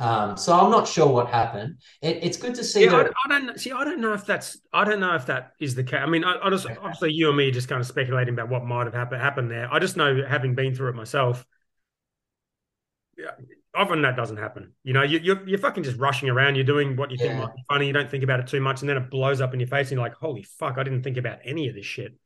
Um, 0.00 0.36
so 0.36 0.52
I'm 0.52 0.70
not 0.70 0.86
sure 0.86 1.08
what 1.08 1.28
happened. 1.28 1.78
It, 2.02 2.18
it's 2.22 2.36
good 2.36 2.54
to 2.56 2.64
see. 2.64 2.84
Yeah, 2.84 2.90
that... 2.90 3.06
I, 3.06 3.34
I, 3.34 3.40
don't 3.40 3.58
see. 3.58 3.72
I 3.72 3.84
don't 3.84 4.00
know 4.00 4.12
if 4.12 4.26
that's. 4.26 4.58
I 4.72 4.84
don't 4.84 5.00
know 5.00 5.14
if 5.14 5.26
that 5.26 5.52
is 5.60 5.74
the 5.74 5.82
case. 5.82 6.00
I 6.02 6.06
mean, 6.06 6.24
I, 6.24 6.38
I 6.42 6.50
just 6.50 6.66
obviously 6.66 7.12
you 7.12 7.28
and 7.28 7.36
me 7.36 7.50
just 7.50 7.68
kind 7.68 7.80
of 7.80 7.86
speculating 7.86 8.34
about 8.34 8.48
what 8.48 8.64
might 8.64 8.84
have 8.84 8.94
happened 8.94 9.22
happened 9.22 9.50
there. 9.50 9.72
I 9.72 9.78
just 9.78 9.96
know, 9.96 10.22
having 10.28 10.54
been 10.54 10.74
through 10.74 10.90
it 10.90 10.94
myself, 10.94 11.44
yeah, 13.16 13.30
often 13.74 14.02
that 14.02 14.16
doesn't 14.16 14.36
happen. 14.36 14.72
You 14.84 14.92
know, 14.92 15.02
you, 15.02 15.18
you're 15.18 15.48
you're 15.48 15.58
fucking 15.58 15.82
just 15.82 15.98
rushing 15.98 16.28
around. 16.28 16.54
You're 16.54 16.64
doing 16.64 16.96
what 16.96 17.10
you 17.10 17.16
yeah. 17.20 17.28
think 17.28 17.40
might 17.40 17.54
be 17.56 17.62
funny. 17.68 17.86
You 17.88 17.92
don't 17.92 18.10
think 18.10 18.22
about 18.22 18.38
it 18.38 18.46
too 18.46 18.60
much, 18.60 18.82
and 18.82 18.88
then 18.88 18.96
it 18.96 19.10
blows 19.10 19.40
up 19.40 19.52
in 19.52 19.58
your 19.58 19.68
face, 19.68 19.88
and 19.88 19.96
you're 19.96 20.02
like, 20.02 20.14
"Holy 20.14 20.44
fuck! 20.44 20.78
I 20.78 20.84
didn't 20.84 21.02
think 21.02 21.16
about 21.16 21.38
any 21.44 21.68
of 21.68 21.74
this 21.74 21.86
shit." 21.86 22.16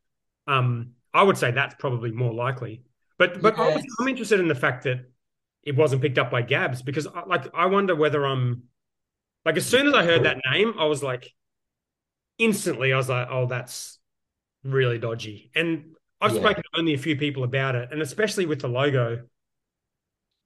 Um, 0.47 0.93
I 1.15 1.23
would 1.23 1.37
say 1.37 1.51
that's 1.51 1.75
probably 1.79 2.11
more 2.11 2.33
likely. 2.33 2.83
But 3.19 3.41
but 3.43 3.57
yes. 3.57 3.85
I'm 4.01 4.09
interested 4.09 4.41
in 4.41 4.49
the 4.49 4.55
fact 4.55 4.85
that 4.85 5.11
it 5.63 5.77
wasn't 5.77 6.03
picked 6.03 6.19
up 6.19 6.31
by 6.31 6.43
Gabs 6.43 6.83
because 6.83 7.07
uh, 7.07 7.23
like 7.27 7.47
I 7.55 7.67
wonder 7.67 7.95
whether 7.95 8.25
I'm 8.27 8.65
like 9.45 9.57
as 9.57 9.67
soon 9.67 9.87
as 9.87 9.95
I 9.95 10.05
heard 10.05 10.25
that 10.25 10.39
name, 10.51 10.75
I 10.79 10.87
was 10.87 11.03
like 11.03 11.33
instantly 12.39 12.93
I 12.93 12.97
was 12.97 13.09
like, 13.09 13.29
"Oh, 13.31 13.47
that's 13.47 13.99
really 14.65 14.99
dodgy." 14.99 15.51
And 15.55 15.95
I've 16.21 16.33
yeah. 16.35 16.41
spoken 16.41 16.63
to 16.63 16.79
only 16.79 16.95
a 16.95 16.99
few 16.99 17.17
people 17.17 17.45
about 17.45 17.75
it, 17.75 17.91
and 17.93 18.01
especially 18.03 18.47
with 18.47 18.61
the 18.61 18.69
logo 18.69 19.23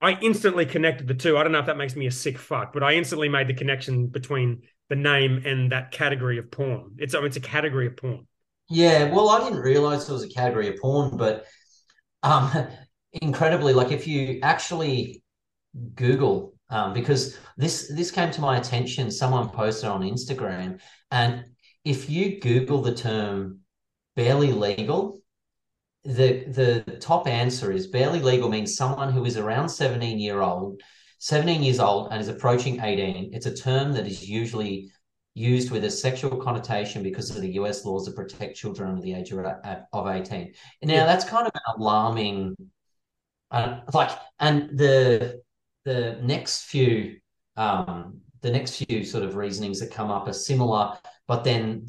I 0.00 0.18
instantly 0.20 0.66
connected 0.66 1.08
the 1.08 1.14
two. 1.14 1.38
I 1.38 1.42
don't 1.42 1.52
know 1.52 1.58
if 1.58 1.66
that 1.66 1.78
makes 1.78 1.96
me 1.96 2.06
a 2.06 2.10
sick 2.10 2.38
fuck, 2.38 2.72
but 2.72 2.82
I 2.82 2.92
instantly 2.92 3.28
made 3.28 3.48
the 3.48 3.54
connection 3.54 4.08
between 4.08 4.62
the 4.88 4.96
name 4.96 5.42
and 5.44 5.72
that 5.72 5.90
category 5.90 6.38
of 6.38 6.50
porn. 6.50 6.96
It's 6.98 7.14
I 7.14 7.18
mean, 7.18 7.28
it's 7.28 7.36
a 7.36 7.40
category 7.40 7.86
of 7.86 7.96
porn. 7.96 8.26
Yeah, 8.68 9.12
well, 9.12 9.28
I 9.28 9.44
didn't 9.44 9.60
realize 9.60 10.08
it 10.08 10.12
was 10.12 10.24
a 10.24 10.28
category 10.28 10.68
of 10.68 10.80
porn, 10.80 11.16
but 11.16 11.44
um, 12.22 12.50
incredibly, 13.12 13.72
like 13.72 13.92
if 13.92 14.06
you 14.06 14.40
actually 14.42 15.22
Google, 15.94 16.54
um, 16.70 16.92
because 16.92 17.38
this 17.56 17.90
this 17.94 18.10
came 18.10 18.30
to 18.32 18.40
my 18.40 18.58
attention, 18.58 19.10
someone 19.10 19.50
posted 19.50 19.88
on 19.90 20.02
Instagram, 20.02 20.80
and 21.10 21.44
if 21.84 22.10
you 22.10 22.40
Google 22.40 22.82
the 22.82 22.94
term 22.94 23.60
barely 24.16 24.52
legal, 24.52 25.20
the 26.04 26.44
the 26.46 26.98
top 27.00 27.26
answer 27.26 27.72
is 27.72 27.86
barely 27.88 28.20
legal 28.20 28.48
means 28.48 28.76
someone 28.76 29.12
who 29.12 29.24
is 29.24 29.36
around 29.36 29.68
17 29.68 30.18
year 30.20 30.40
old 30.40 30.80
17 31.18 31.62
years 31.62 31.80
old 31.80 32.08
and 32.12 32.20
is 32.20 32.28
approaching 32.28 32.80
18 32.80 33.30
it's 33.34 33.46
a 33.46 33.54
term 33.54 33.92
that 33.92 34.06
is 34.06 34.28
usually 34.28 34.90
used 35.36 35.70
with 35.70 35.84
a 35.84 35.90
sexual 35.90 36.36
connotation 36.36 37.02
because 37.02 37.30
of 37.30 37.40
the 37.40 37.52
US 37.54 37.84
laws 37.84 38.06
that 38.06 38.16
protect 38.16 38.56
children 38.56 38.88
under 38.88 39.02
the 39.02 39.14
age 39.14 39.32
of, 39.32 39.44
of 39.92 40.06
18 40.06 40.52
now 40.82 40.94
yeah. 40.94 41.06
that's 41.06 41.24
kind 41.24 41.46
of 41.46 41.52
an 41.54 41.74
alarming 41.76 42.56
uh, 43.50 43.80
like 43.92 44.10
and 44.40 44.76
the 44.78 45.40
the 45.84 46.18
next 46.22 46.64
few 46.64 47.16
um 47.56 48.20
the 48.40 48.50
next 48.50 48.82
few 48.82 49.04
sort 49.04 49.24
of 49.24 49.36
reasonings 49.36 49.78
that 49.80 49.90
come 49.90 50.10
up 50.10 50.26
are 50.26 50.32
similar 50.32 50.96
but 51.28 51.42
then 51.42 51.86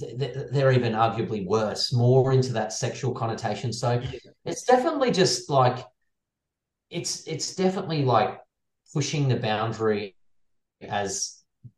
they're 0.51 0.71
even 0.71 0.93
arguably 0.93 1.45
worse, 1.45 1.93
more 1.93 2.33
into 2.33 2.53
that 2.53 2.73
sexual 2.73 3.13
connotation. 3.13 3.71
So 3.71 4.01
it's 4.45 4.63
definitely 4.63 5.11
just 5.11 5.49
like 5.49 5.85
it's 6.89 7.27
it's 7.27 7.53
definitely 7.53 8.03
like 8.03 8.39
pushing 8.93 9.27
the 9.27 9.35
boundary 9.35 10.15
as 10.81 11.36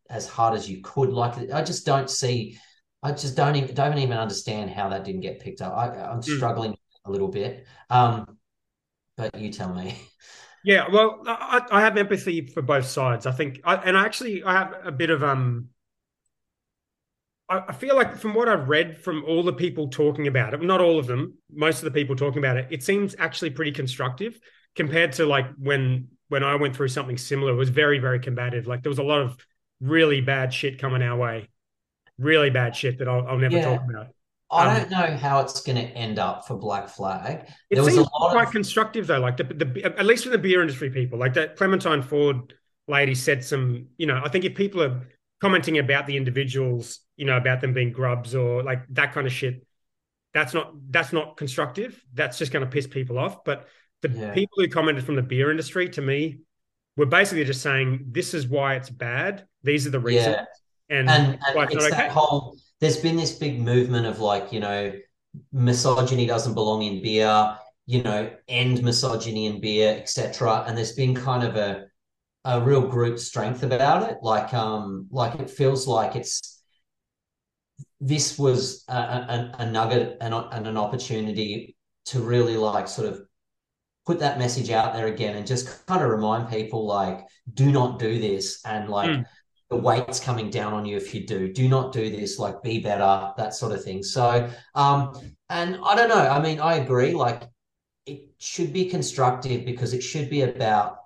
as 0.10 0.28
hard 0.28 0.56
as 0.56 0.70
you 0.70 0.82
could. 0.82 1.10
Like 1.10 1.52
I 1.52 1.62
just 1.62 1.86
don't 1.86 2.10
see, 2.10 2.58
I 3.04 3.12
just 3.12 3.36
don't 3.36 3.56
even 3.56 3.76
don't 3.76 3.98
even 3.98 4.18
understand 4.18 4.72
how 4.72 4.90
that 4.90 5.04
didn't 5.04 5.22
get 5.22 5.40
picked 5.40 5.62
up. 5.62 5.74
I, 5.76 5.88
I'm 5.90 6.22
mm. 6.22 6.38
struggling 6.38 6.76
a 7.06 7.12
little 7.12 7.28
bit. 7.28 7.66
Um, 7.90 8.38
but 9.18 9.38
you 9.40 9.52
tell 9.52 9.74
me. 9.74 9.96
Yeah, 10.62 10.88
well, 10.92 11.24
I, 11.26 11.62
I 11.72 11.80
have 11.80 11.96
empathy 11.96 12.46
for 12.48 12.62
both 12.62 12.86
sides. 12.86 13.26
I 13.26 13.32
think, 13.32 13.62
I, 13.64 13.76
and 13.76 13.98
I 13.98 14.04
actually 14.04 14.44
I 14.44 14.52
have 14.52 14.76
a 14.84 14.92
bit 14.92 15.10
of 15.10 15.24
um 15.24 15.70
I 17.52 17.74
feel 17.74 17.96
like 17.96 18.16
from 18.16 18.36
what 18.36 18.48
I've 18.48 18.70
read 18.70 19.00
from 19.00 19.24
all 19.26 19.42
the 19.42 19.54
people 19.54 19.90
talking 19.90 20.28
about 20.28 20.54
it, 20.54 20.62
not 20.62 20.82
all 20.82 21.00
of 21.00 21.08
them, 21.08 21.34
most 21.52 21.80
of 21.80 21.86
the 21.86 21.92
people 21.92 22.16
talking 22.16 22.38
about 22.38 22.58
it, 22.58 22.68
it 22.70 22.84
seems 22.84 23.16
actually 23.18 23.50
pretty 23.50 23.72
constructive 23.72 24.40
compared 24.76 25.14
to 25.14 25.26
like 25.26 25.48
when 25.58 26.10
when 26.28 26.44
I 26.44 26.56
went 26.56 26.76
through 26.76 26.90
something 26.90 27.18
similar. 27.18 27.54
It 27.54 27.56
was 27.56 27.70
very 27.70 27.98
very 27.98 28.20
combative. 28.20 28.68
Like 28.68 28.84
there 28.84 28.92
was 28.92 29.00
a 29.00 29.04
lot 29.04 29.22
of 29.22 29.38
really 29.82 30.22
bad 30.22 30.54
shit 30.54 30.80
coming 30.80 31.02
our 31.02 31.18
way, 31.18 31.48
really 32.18 32.50
bad 32.50 32.76
shit 32.76 33.00
that 33.00 33.08
I'll, 33.08 33.28
I'll 33.28 33.38
never 33.38 33.58
yeah. 33.58 33.66
talk 33.66 33.82
about. 33.90 34.08
I 34.52 34.68
um, 34.68 34.82
don't 34.82 34.92
know 34.92 35.18
how 35.18 35.42
it's 35.42 35.62
going 35.62 35.76
to 35.76 35.84
end 35.84 36.18
up 36.18 36.48
for 36.48 36.58
Black 36.58 36.90
Flag. 36.90 37.48
It 37.70 37.76
there 37.76 37.84
seems 37.84 38.08
quite 38.12 38.48
of... 38.48 38.52
constructive 38.52 39.08
though. 39.08 39.20
Like 39.20 39.38
the, 39.38 39.44
the 39.44 39.86
at 39.86 40.06
least 40.06 40.24
for 40.24 40.32
the 40.32 40.38
beer 40.38 40.62
industry 40.62 40.90
people, 40.90 41.20
like 41.20 41.36
that 41.36 41.56
Clementine 41.56 42.02
Ford 42.02 42.54
lady 42.88 43.14
said 43.14 43.44
some. 43.44 43.88
You 43.98 44.08
know, 44.08 44.22
I 44.24 44.30
think 44.30 44.46
if 44.46 44.56
people 44.56 44.82
are 44.82 45.08
commenting 45.40 45.78
about 45.78 46.08
the 46.08 46.18
individuals, 46.18 47.00
you 47.16 47.26
know, 47.26 47.38
about 47.38 47.62
them 47.62 47.74
being 47.74 47.92
grubs 47.92 48.36
or 48.36 48.64
like 48.64 48.84
that 48.90 49.14
kind 49.14 49.28
of 49.28 49.34
shit. 49.34 49.66
That's 50.34 50.54
not 50.54 50.74
that's 50.92 51.12
not 51.12 51.38
constructive. 51.38 52.04
That's 52.14 52.38
just 52.38 52.52
going 52.52 52.64
to 52.64 52.70
piss 52.70 52.86
people 52.86 53.18
off. 53.18 53.44
But 53.44 53.68
the 54.02 54.10
yeah. 54.10 54.34
people 54.34 54.58
who 54.58 54.68
commented 54.68 55.04
from 55.04 55.16
the 55.16 55.24
beer 55.24 55.50
industry 55.50 55.90
to 55.90 56.02
me 56.02 56.40
were 56.96 57.08
basically 57.08 57.46
just 57.46 57.62
saying 57.62 58.06
this 58.12 58.34
is 58.34 58.48
why 58.48 58.76
it's 58.76 58.90
bad. 58.90 59.46
These 59.64 59.88
are 59.88 59.92
the 59.92 60.00
reasons. 60.00 60.36
Yeah. 60.90 61.00
And, 61.00 61.10
and, 61.10 61.40
and 61.46 61.72
it's 61.72 61.90
that 61.92 62.12
whole 62.12 62.58
there's 62.80 62.98
been 62.98 63.16
this 63.16 63.38
big 63.38 63.60
movement 63.60 64.06
of 64.06 64.20
like, 64.20 64.52
you 64.52 64.60
know, 64.60 64.94
misogyny 65.52 66.26
doesn't 66.26 66.54
belong 66.54 66.82
in 66.84 67.02
beer, 67.02 67.58
you 67.86 68.02
know, 68.04 68.32
end 68.48 68.82
misogyny 68.84 69.46
in 69.46 69.60
beer, 69.62 69.96
etc. 69.98 70.64
And 70.68 70.78
there's 70.78 70.94
been 70.94 71.16
kind 71.16 71.44
of 71.44 71.56
a 71.56 71.86
a 72.46 72.62
real 72.62 72.88
group 72.88 73.20
strength 73.20 73.64
about 73.64 74.10
it. 74.10 74.18
Like 74.22 74.54
um 74.54 75.08
like 75.12 75.40
it 75.40 75.50
feels 75.50 75.88
like 75.88 76.16
it's 76.16 76.62
this 78.02 78.40
was 78.40 78.86
a, 78.88 78.94
a, 78.94 79.56
a 79.60 79.66
nugget 79.70 80.18
and, 80.22 80.34
and 80.34 80.68
an 80.68 80.78
opportunity 80.78 81.76
to 82.06 82.22
really 82.22 82.56
like 82.56 82.88
sort 82.88 83.10
of 83.10 83.22
put 84.06 84.20
that 84.20 84.40
message 84.40 84.70
out 84.70 84.94
there 84.94 85.08
again 85.08 85.36
and 85.36 85.46
just 85.46 85.86
kind 85.86 86.02
of 86.02 86.10
remind 86.10 86.50
people 86.50 86.88
like 86.88 87.26
do 87.54 87.72
not 87.72 88.00
do 88.00 88.20
this 88.20 88.62
and 88.66 88.90
like 88.90 89.10
mm. 89.10 89.26
The 89.70 89.76
weight's 89.76 90.20
coming 90.20 90.50
down 90.50 90.74
on 90.74 90.86
you 90.86 90.98
if 90.98 91.14
you 91.14 91.26
do. 91.26 91.52
Do 91.52 91.68
not 91.68 91.92
do 91.92 92.10
this 92.10 92.40
like 92.40 92.62
be 92.64 92.80
better 92.80 93.32
that 93.38 93.54
sort 93.54 93.72
of 93.72 93.84
thing. 93.84 94.04
So 94.04 94.50
um 94.76 95.20
and 95.50 95.80
i 95.84 95.96
don't 95.96 96.10
know. 96.10 96.16
I 96.16 96.42
mean 96.42 96.60
i 96.60 96.76
agree 96.76 97.14
like 97.14 97.44
it 98.06 98.30
should 98.40 98.74
be 98.74 98.86
constructive 98.86 99.66
because 99.66 99.94
it 99.94 100.02
should 100.02 100.30
be 100.30 100.42
about 100.42 100.98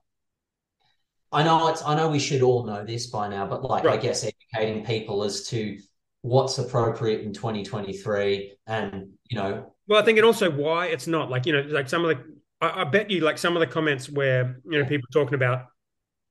I 1.31 1.43
know 1.43 1.67
it's 1.67 1.83
I 1.83 1.95
know 1.95 2.09
we 2.09 2.19
should 2.19 2.43
all 2.43 2.63
know 2.63 2.85
this 2.85 3.07
by 3.07 3.27
now, 3.27 3.47
but 3.47 3.63
like 3.63 3.83
right. 3.83 3.99
I 3.99 4.01
guess 4.01 4.23
educating 4.23 4.85
people 4.85 5.23
as 5.23 5.47
to 5.47 5.77
what's 6.21 6.57
appropriate 6.57 7.21
in 7.21 7.33
2023 7.33 8.53
and 8.67 9.09
you 9.29 9.37
know. 9.37 9.73
Well 9.87 10.01
i 10.01 10.05
think 10.05 10.17
and 10.17 10.25
also 10.25 10.49
why 10.49 10.87
it's 10.87 11.07
not 11.07 11.29
like 11.29 11.45
you 11.45 11.51
know 11.51 11.61
like 11.67 11.89
some 11.89 12.05
of 12.05 12.15
the 12.15 12.23
I, 12.61 12.81
I, 12.81 12.83
bet 12.85 13.09
you 13.09 13.19
like 13.19 13.37
some 13.37 13.57
of 13.57 13.59
the 13.59 13.67
comments 13.67 14.09
where 14.09 14.61
you 14.63 14.79
know 14.79 14.85
people 14.87 15.09
talking 15.11 15.33
about 15.33 15.65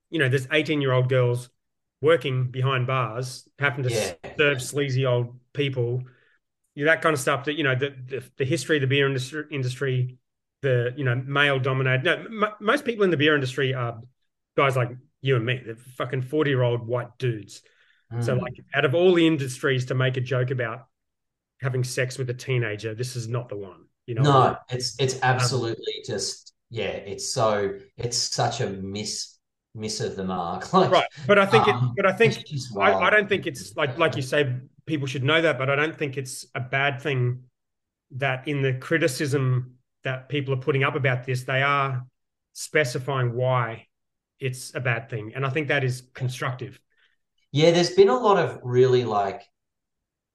you 0.08 0.18
know 0.18 0.30
there's 0.30 0.48
18 0.50 0.80
year 0.80 0.92
old 0.92 1.10
girls 1.10 1.50
working 2.02 2.50
behind 2.50 2.86
bars 2.86 3.48
having 3.58 3.84
to 3.84 3.90
yeah. 3.90 4.12
serve 4.36 4.60
sleazy 4.60 5.06
old 5.06 5.38
people 5.54 6.02
you 6.74 6.84
know, 6.84 6.90
that 6.90 7.02
kind 7.02 7.14
of 7.14 7.20
stuff 7.20 7.44
that 7.44 7.54
you 7.54 7.64
know 7.64 7.74
the, 7.74 7.94
the, 8.06 8.22
the 8.36 8.44
history 8.44 8.76
of 8.76 8.82
the 8.82 8.86
beer 8.86 9.06
industry 9.06 9.44
industry 9.50 10.18
the 10.60 10.92
you 10.96 11.04
know 11.04 11.14
male 11.14 11.58
dominated 11.58 12.04
no, 12.04 12.12
m- 12.46 12.54
most 12.60 12.84
people 12.84 13.04
in 13.04 13.10
the 13.10 13.16
beer 13.16 13.34
industry 13.34 13.72
are 13.72 14.00
guys 14.56 14.76
like 14.76 14.90
you 15.22 15.36
and 15.36 15.46
me, 15.46 15.62
they're 15.64 15.76
fucking 15.76 16.22
40 16.22 16.50
year 16.50 16.62
old 16.62 16.86
white 16.86 17.16
dudes. 17.18 17.62
Mm. 18.12 18.22
So, 18.22 18.34
like, 18.34 18.54
out 18.74 18.84
of 18.84 18.94
all 18.94 19.14
the 19.14 19.26
industries 19.26 19.86
to 19.86 19.94
make 19.94 20.16
a 20.16 20.20
joke 20.20 20.50
about 20.50 20.86
having 21.60 21.84
sex 21.84 22.18
with 22.18 22.28
a 22.28 22.34
teenager, 22.34 22.94
this 22.94 23.16
is 23.16 23.28
not 23.28 23.48
the 23.48 23.56
one. 23.56 23.86
You 24.06 24.16
know, 24.16 24.22
no, 24.22 24.56
it's 24.68 24.96
it's 24.98 25.18
absolutely 25.22 25.94
um, 25.98 26.02
just 26.04 26.52
yeah, 26.70 26.88
it's 26.88 27.32
so 27.32 27.78
it's 27.96 28.18
such 28.18 28.60
a 28.60 28.68
miss 28.68 29.31
miss 29.74 30.00
of 30.00 30.16
the 30.16 30.24
mark. 30.24 30.68
Like, 30.72 30.90
right, 30.90 31.08
but 31.26 31.38
I 31.38 31.46
think 31.46 31.68
um, 31.68 31.94
it, 31.96 31.96
but 31.96 32.06
I 32.06 32.12
think 32.12 32.38
I, 32.78 32.92
I 32.92 33.10
don't 33.10 33.28
think 33.28 33.46
it's 33.46 33.76
like 33.76 33.98
like 33.98 34.16
you 34.16 34.22
say 34.22 34.54
people 34.86 35.06
should 35.06 35.24
know 35.24 35.40
that, 35.40 35.58
but 35.58 35.70
I 35.70 35.76
don't 35.76 35.96
think 35.96 36.16
it's 36.16 36.46
a 36.54 36.60
bad 36.60 37.00
thing 37.00 37.44
that 38.16 38.46
in 38.46 38.62
the 38.62 38.74
criticism 38.74 39.76
that 40.04 40.28
people 40.28 40.52
are 40.54 40.58
putting 40.58 40.84
up 40.84 40.94
about 40.94 41.24
this, 41.24 41.44
they 41.44 41.62
are 41.62 42.04
specifying 42.52 43.34
why 43.34 43.86
it's 44.40 44.74
a 44.74 44.80
bad 44.80 45.08
thing, 45.08 45.32
and 45.34 45.46
I 45.46 45.50
think 45.50 45.68
that 45.68 45.84
is 45.84 46.02
constructive. 46.14 46.78
Yeah, 47.52 47.70
there's 47.70 47.90
been 47.90 48.08
a 48.08 48.18
lot 48.18 48.38
of 48.38 48.58
really 48.62 49.04
like 49.04 49.42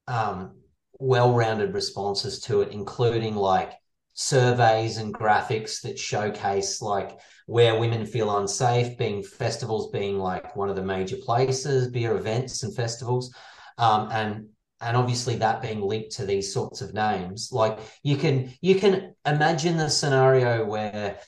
um, 0.08 0.52
well-rounded 1.00 1.74
responses 1.74 2.40
to 2.42 2.62
it, 2.62 2.72
including 2.72 3.36
like 3.36 3.74
surveys 4.20 4.98
and 4.98 5.14
graphics 5.14 5.80
that 5.84 6.00
showcase 6.00 6.82
like 6.82 7.20
where 7.46 7.80
women 7.80 8.04
feel 8.04 8.36
unsafe, 8.36 8.98
being 8.98 9.22
festivals 9.22 9.92
being 9.92 10.18
like 10.18 10.56
one 10.56 10.70
of 10.70 10.76
the 10.76 10.82
major 10.82 11.18
places, 11.18 11.88
beer 11.90 12.18
events 12.18 12.64
and 12.64 12.76
festivals, 12.76 13.34
um, 13.78 14.10
and 14.12 14.48
and 14.82 14.98
obviously 14.98 15.36
that 15.36 15.62
being 15.62 15.82
linked 15.82 16.12
to 16.14 16.26
these 16.26 16.52
sorts 16.52 16.82
of 16.82 16.96
names. 16.96 17.50
Like 17.52 17.78
you 18.02 18.18
can 18.18 18.52
you 18.60 18.76
can 18.76 19.14
imagine 19.24 19.78
the 19.78 19.88
scenario 19.88 20.66
where 20.66 21.20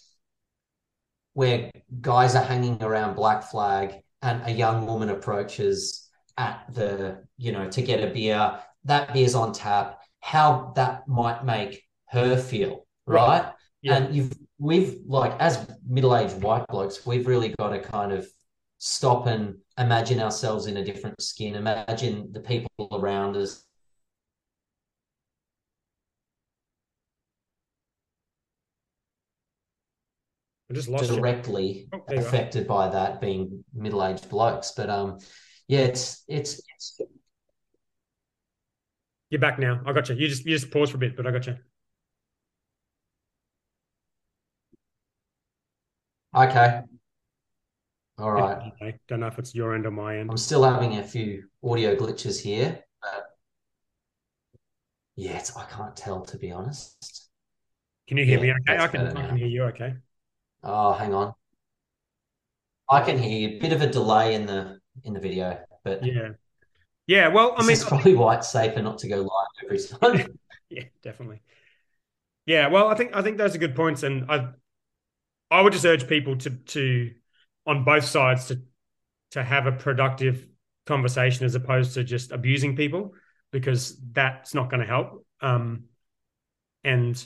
where 1.33 1.69
guys 2.01 2.35
are 2.35 2.43
hanging 2.43 2.81
around 2.81 3.15
Black 3.15 3.43
Flag 3.43 3.99
and 4.23 4.41
a 4.45 4.51
young 4.51 4.87
woman 4.87 5.09
approaches 5.09 6.09
at 6.37 6.65
the, 6.73 7.23
you 7.37 7.51
know, 7.51 7.69
to 7.69 7.81
get 7.83 8.03
a 8.03 8.11
beer, 8.11 8.59
that 8.85 9.13
beer's 9.13 9.35
on 9.35 9.53
tap, 9.53 9.99
how 10.21 10.73
that 10.75 11.07
might 11.07 11.45
make 11.45 11.83
her 12.09 12.37
feel, 12.37 12.85
right? 13.05 13.51
Yeah. 13.81 13.97
And 13.97 14.15
you've 14.15 14.33
we've 14.57 14.99
like 15.05 15.33
as 15.39 15.67
middle-aged 15.87 16.41
white 16.43 16.67
blokes, 16.67 17.05
we've 17.05 17.27
really 17.27 17.55
got 17.57 17.69
to 17.69 17.79
kind 17.79 18.11
of 18.11 18.27
stop 18.77 19.27
and 19.27 19.55
imagine 19.77 20.19
ourselves 20.19 20.65
in 20.65 20.77
a 20.77 20.83
different 20.83 21.21
skin, 21.21 21.55
imagine 21.55 22.31
the 22.31 22.39
people 22.39 22.87
around 22.91 23.37
us 23.37 23.63
just 30.73 30.87
lost 30.87 31.09
directly 31.09 31.89
oh, 31.93 32.01
affected 32.09 32.67
by 32.67 32.89
that 32.89 33.19
being 33.19 33.63
middle-aged 33.73 34.29
blokes. 34.29 34.71
But 34.75 34.89
um, 34.89 35.19
yeah, 35.67 35.79
it's 35.79 36.23
it's, 36.27 36.61
it's 36.75 37.01
you're 39.29 39.41
back 39.41 39.59
now. 39.59 39.81
I 39.85 39.93
got 39.93 40.09
you. 40.09 40.15
You 40.15 40.27
just 40.27 40.45
you 40.45 40.55
just 40.55 40.71
pause 40.71 40.89
for 40.89 40.97
a 40.97 40.99
bit, 40.99 41.15
but 41.15 41.27
I 41.27 41.31
got 41.31 41.47
you. 41.47 41.55
Okay. 46.35 46.81
All 48.19 48.31
right. 48.31 48.71
Okay. 48.81 48.99
Don't 49.07 49.21
know 49.21 49.27
if 49.27 49.39
it's 49.39 49.55
your 49.55 49.73
end 49.73 49.85
or 49.85 49.91
my 49.91 50.17
end. 50.17 50.29
I'm 50.29 50.37
still 50.37 50.63
having 50.63 50.97
a 50.97 51.03
few 51.03 51.45
audio 51.63 51.95
glitches 51.95 52.41
here, 52.41 52.83
but 53.01 53.25
yeah, 55.15 55.41
I 55.57 55.63
can't 55.65 55.95
tell 55.95 56.21
to 56.25 56.37
be 56.37 56.51
honest. 56.51 57.29
Can 58.07 58.17
you 58.17 58.25
hear 58.25 58.43
yeah, 58.43 58.53
me 58.53 58.59
okay? 58.69 58.83
I 58.83 58.87
can, 58.87 59.07
I 59.07 59.27
can 59.27 59.37
hear 59.37 59.47
you 59.47 59.63
okay. 59.65 59.93
Oh, 60.63 60.93
hang 60.93 61.13
on. 61.13 61.33
I 62.89 63.01
can 63.01 63.17
hear 63.17 63.49
you. 63.49 63.57
A 63.57 63.59
bit 63.59 63.71
of 63.71 63.81
a 63.81 63.87
delay 63.87 64.35
in 64.35 64.45
the 64.45 64.79
in 65.03 65.13
the 65.13 65.19
video, 65.19 65.59
but 65.83 66.03
yeah, 66.03 66.29
yeah. 67.07 67.27
Well, 67.27 67.53
I 67.55 67.61
mean, 67.61 67.71
it's 67.71 67.83
probably 67.83 68.15
why 68.15 68.35
it's 68.35 68.49
safer 68.49 68.81
not 68.81 68.97
to 68.99 69.07
go 69.07 69.17
live 69.17 69.47
every 69.63 69.79
time. 69.79 70.35
yeah, 70.69 70.83
definitely. 71.03 71.41
Yeah, 72.45 72.67
well, 72.67 72.87
I 72.87 72.95
think 72.95 73.15
I 73.15 73.21
think 73.21 73.37
those 73.37 73.55
are 73.55 73.59
good 73.59 73.75
points, 73.75 74.03
and 74.03 74.29
I 74.29 74.49
I 75.51 75.61
would 75.61 75.73
just 75.73 75.85
urge 75.85 76.07
people 76.07 76.37
to 76.37 76.49
to 76.49 77.11
on 77.65 77.83
both 77.83 78.05
sides 78.05 78.47
to 78.47 78.61
to 79.31 79.43
have 79.43 79.67
a 79.67 79.71
productive 79.71 80.47
conversation 80.85 81.45
as 81.45 81.55
opposed 81.55 81.93
to 81.93 82.03
just 82.03 82.31
abusing 82.31 82.75
people 82.75 83.13
because 83.51 83.99
that's 84.11 84.53
not 84.53 84.69
going 84.69 84.79
to 84.81 84.87
help. 84.87 85.25
Um, 85.41 85.85
and 86.83 87.23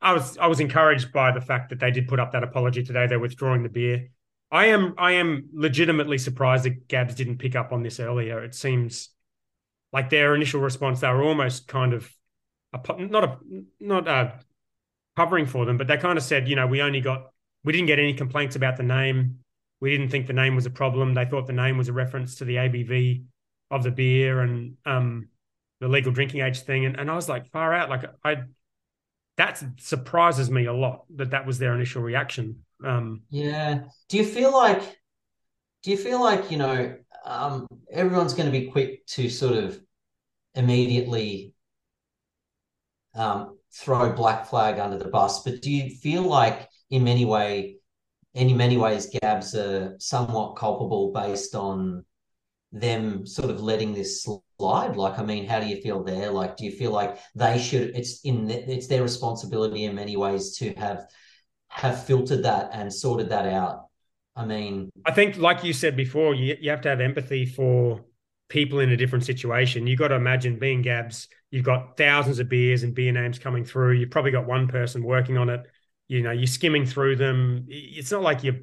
I 0.00 0.12
was 0.14 0.38
I 0.38 0.46
was 0.46 0.60
encouraged 0.60 1.12
by 1.12 1.32
the 1.32 1.40
fact 1.40 1.70
that 1.70 1.78
they 1.78 1.90
did 1.90 2.08
put 2.08 2.20
up 2.20 2.32
that 2.32 2.42
apology 2.42 2.82
today. 2.82 3.06
They're 3.06 3.18
withdrawing 3.18 3.62
the 3.62 3.68
beer. 3.68 4.08
I 4.50 4.66
am 4.66 4.94
I 4.98 5.12
am 5.12 5.48
legitimately 5.52 6.18
surprised 6.18 6.64
that 6.64 6.88
Gabs 6.88 7.14
didn't 7.14 7.38
pick 7.38 7.56
up 7.56 7.72
on 7.72 7.82
this 7.82 8.00
earlier. 8.00 8.42
It 8.42 8.54
seems 8.54 9.10
like 9.92 10.10
their 10.10 10.34
initial 10.34 10.60
response 10.60 11.00
they 11.00 11.08
were 11.08 11.22
almost 11.22 11.68
kind 11.68 11.92
of 11.92 12.10
a, 12.72 13.06
not 13.06 13.24
a 13.24 13.38
not 13.80 14.08
a 14.08 14.40
covering 15.16 15.46
for 15.46 15.64
them, 15.66 15.76
but 15.76 15.86
they 15.86 15.96
kind 15.98 16.18
of 16.18 16.24
said, 16.24 16.48
you 16.48 16.56
know, 16.56 16.66
we 16.66 16.80
only 16.80 17.00
got 17.00 17.31
we 17.64 17.72
didn't 17.72 17.86
get 17.86 17.98
any 17.98 18.14
complaints 18.14 18.56
about 18.56 18.76
the 18.76 18.82
name. 18.82 19.38
We 19.80 19.90
didn't 19.90 20.10
think 20.10 20.26
the 20.26 20.32
name 20.32 20.54
was 20.54 20.66
a 20.66 20.70
problem. 20.70 21.14
They 21.14 21.24
thought 21.24 21.46
the 21.46 21.52
name 21.52 21.76
was 21.76 21.88
a 21.88 21.92
reference 21.92 22.36
to 22.36 22.44
the 22.44 22.56
ABV 22.56 23.24
of 23.70 23.82
the 23.82 23.90
beer 23.90 24.40
and 24.40 24.76
um, 24.86 25.28
the 25.80 25.88
legal 25.88 26.12
drinking 26.12 26.42
age 26.42 26.60
thing. 26.60 26.84
And, 26.84 26.98
and 26.98 27.10
I 27.10 27.14
was 27.14 27.28
like, 27.28 27.50
far 27.50 27.72
out. 27.72 27.90
Like 27.90 28.04
I 28.24 28.42
that 29.38 29.62
surprises 29.78 30.50
me 30.50 30.66
a 30.66 30.72
lot 30.72 31.04
that 31.16 31.30
that 31.30 31.46
was 31.46 31.58
their 31.58 31.74
initial 31.74 32.02
reaction. 32.02 32.64
Um, 32.84 33.22
yeah. 33.30 33.84
Do 34.08 34.18
you 34.18 34.24
feel 34.24 34.52
like? 34.52 34.82
Do 35.82 35.90
you 35.90 35.96
feel 35.96 36.22
like 36.22 36.50
you 36.50 36.58
know 36.58 36.94
um, 37.24 37.66
everyone's 37.90 38.34
going 38.34 38.50
to 38.50 38.56
be 38.56 38.70
quick 38.70 39.04
to 39.06 39.28
sort 39.28 39.56
of 39.56 39.80
immediately 40.54 41.54
um, 43.14 43.58
throw 43.72 44.12
Black 44.12 44.46
Flag 44.46 44.78
under 44.78 44.98
the 44.98 45.08
bus, 45.08 45.42
but 45.42 45.60
do 45.62 45.70
you 45.70 45.90
feel 45.90 46.22
like 46.22 46.68
in 46.92 47.02
many 47.02 47.24
way, 47.24 47.76
in 48.34 48.56
many 48.56 48.76
ways, 48.76 49.06
Gabs 49.06 49.54
are 49.56 49.96
somewhat 49.98 50.56
culpable 50.56 51.10
based 51.10 51.54
on 51.54 52.04
them 52.70 53.26
sort 53.26 53.50
of 53.50 53.62
letting 53.62 53.92
this 53.94 54.22
slide? 54.22 54.96
Like, 54.96 55.18
I 55.18 55.24
mean, 55.24 55.46
how 55.46 55.58
do 55.58 55.66
you 55.66 55.80
feel 55.80 56.04
there? 56.04 56.30
Like, 56.30 56.56
do 56.56 56.66
you 56.66 56.70
feel 56.70 56.92
like 56.92 57.18
they 57.34 57.58
should? 57.58 57.96
It's 57.96 58.20
in 58.20 58.46
the, 58.46 58.70
it's 58.70 58.86
their 58.86 59.02
responsibility 59.02 59.84
in 59.84 59.94
many 59.94 60.16
ways 60.16 60.56
to 60.58 60.74
have 60.74 61.06
have 61.68 62.04
filtered 62.04 62.42
that 62.42 62.68
and 62.74 62.92
sorted 62.92 63.30
that 63.30 63.46
out. 63.46 63.86
I 64.36 64.44
mean, 64.44 64.90
I 65.06 65.12
think, 65.12 65.38
like 65.38 65.64
you 65.64 65.72
said 65.72 65.96
before, 65.96 66.34
you 66.34 66.56
you 66.60 66.70
have 66.70 66.82
to 66.82 66.90
have 66.90 67.00
empathy 67.00 67.46
for 67.46 68.04
people 68.50 68.80
in 68.80 68.90
a 68.90 68.98
different 68.98 69.24
situation. 69.24 69.86
You've 69.86 69.98
got 69.98 70.08
to 70.08 70.14
imagine 70.16 70.58
being 70.58 70.82
Gabs. 70.82 71.28
You've 71.50 71.64
got 71.64 71.96
thousands 71.96 72.38
of 72.38 72.50
beers 72.50 72.82
and 72.82 72.94
beer 72.94 73.12
names 73.12 73.38
coming 73.38 73.64
through. 73.64 73.92
You've 73.92 74.10
probably 74.10 74.30
got 74.30 74.46
one 74.46 74.68
person 74.68 75.02
working 75.02 75.38
on 75.38 75.48
it. 75.48 75.62
You 76.12 76.20
know, 76.20 76.30
you're 76.30 76.46
skimming 76.46 76.84
through 76.84 77.16
them. 77.16 77.64
It's 77.68 78.12
not 78.12 78.20
like 78.20 78.44
you're. 78.44 78.56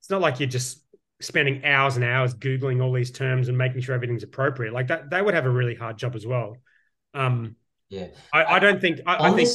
It's 0.00 0.10
not 0.10 0.20
like 0.20 0.40
you're 0.40 0.48
just 0.48 0.82
spending 1.20 1.64
hours 1.64 1.94
and 1.94 2.04
hours 2.04 2.34
googling 2.34 2.82
all 2.82 2.92
these 2.92 3.12
terms 3.12 3.48
and 3.48 3.56
making 3.56 3.82
sure 3.82 3.94
everything's 3.94 4.24
appropriate. 4.24 4.72
Like 4.72 4.88
that 4.88 5.08
they 5.08 5.22
would 5.22 5.34
have 5.34 5.46
a 5.46 5.50
really 5.50 5.76
hard 5.76 5.96
job 5.96 6.16
as 6.16 6.26
well. 6.26 6.56
Um 7.14 7.54
yeah. 7.88 8.08
I, 8.32 8.44
I 8.44 8.58
don't 8.58 8.80
think 8.80 9.00
i, 9.06 9.28
I 9.28 9.32
think 9.32 9.48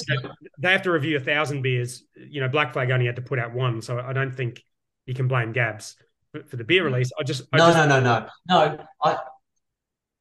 they 0.58 0.72
have 0.72 0.82
to 0.84 0.92
review 0.92 1.18
a 1.18 1.20
thousand 1.20 1.64
beers. 1.64 2.04
You 2.16 2.40
know 2.40 2.48
black 2.48 2.72
flag 2.72 2.90
only 2.92 3.06
had 3.06 3.18
to 3.18 3.22
put 3.22 3.40
out 3.40 3.54
one 3.54 3.82
so 3.82 4.00
i 4.00 4.12
don't 4.12 4.36
think 4.36 4.64
you 5.06 5.14
can 5.14 5.28
blame 5.28 5.52
gabs 5.52 5.98
for, 6.32 6.44
for 6.46 6.56
the 6.56 6.64
beer 6.64 6.86
release. 6.86 7.12
I 7.20 7.24
just 7.24 7.44
I 7.54 7.58
no 7.58 7.68
just, 7.68 7.78
no 7.78 7.88
no 7.88 8.00
no. 8.00 8.28
No 8.48 8.86
i 9.04 9.18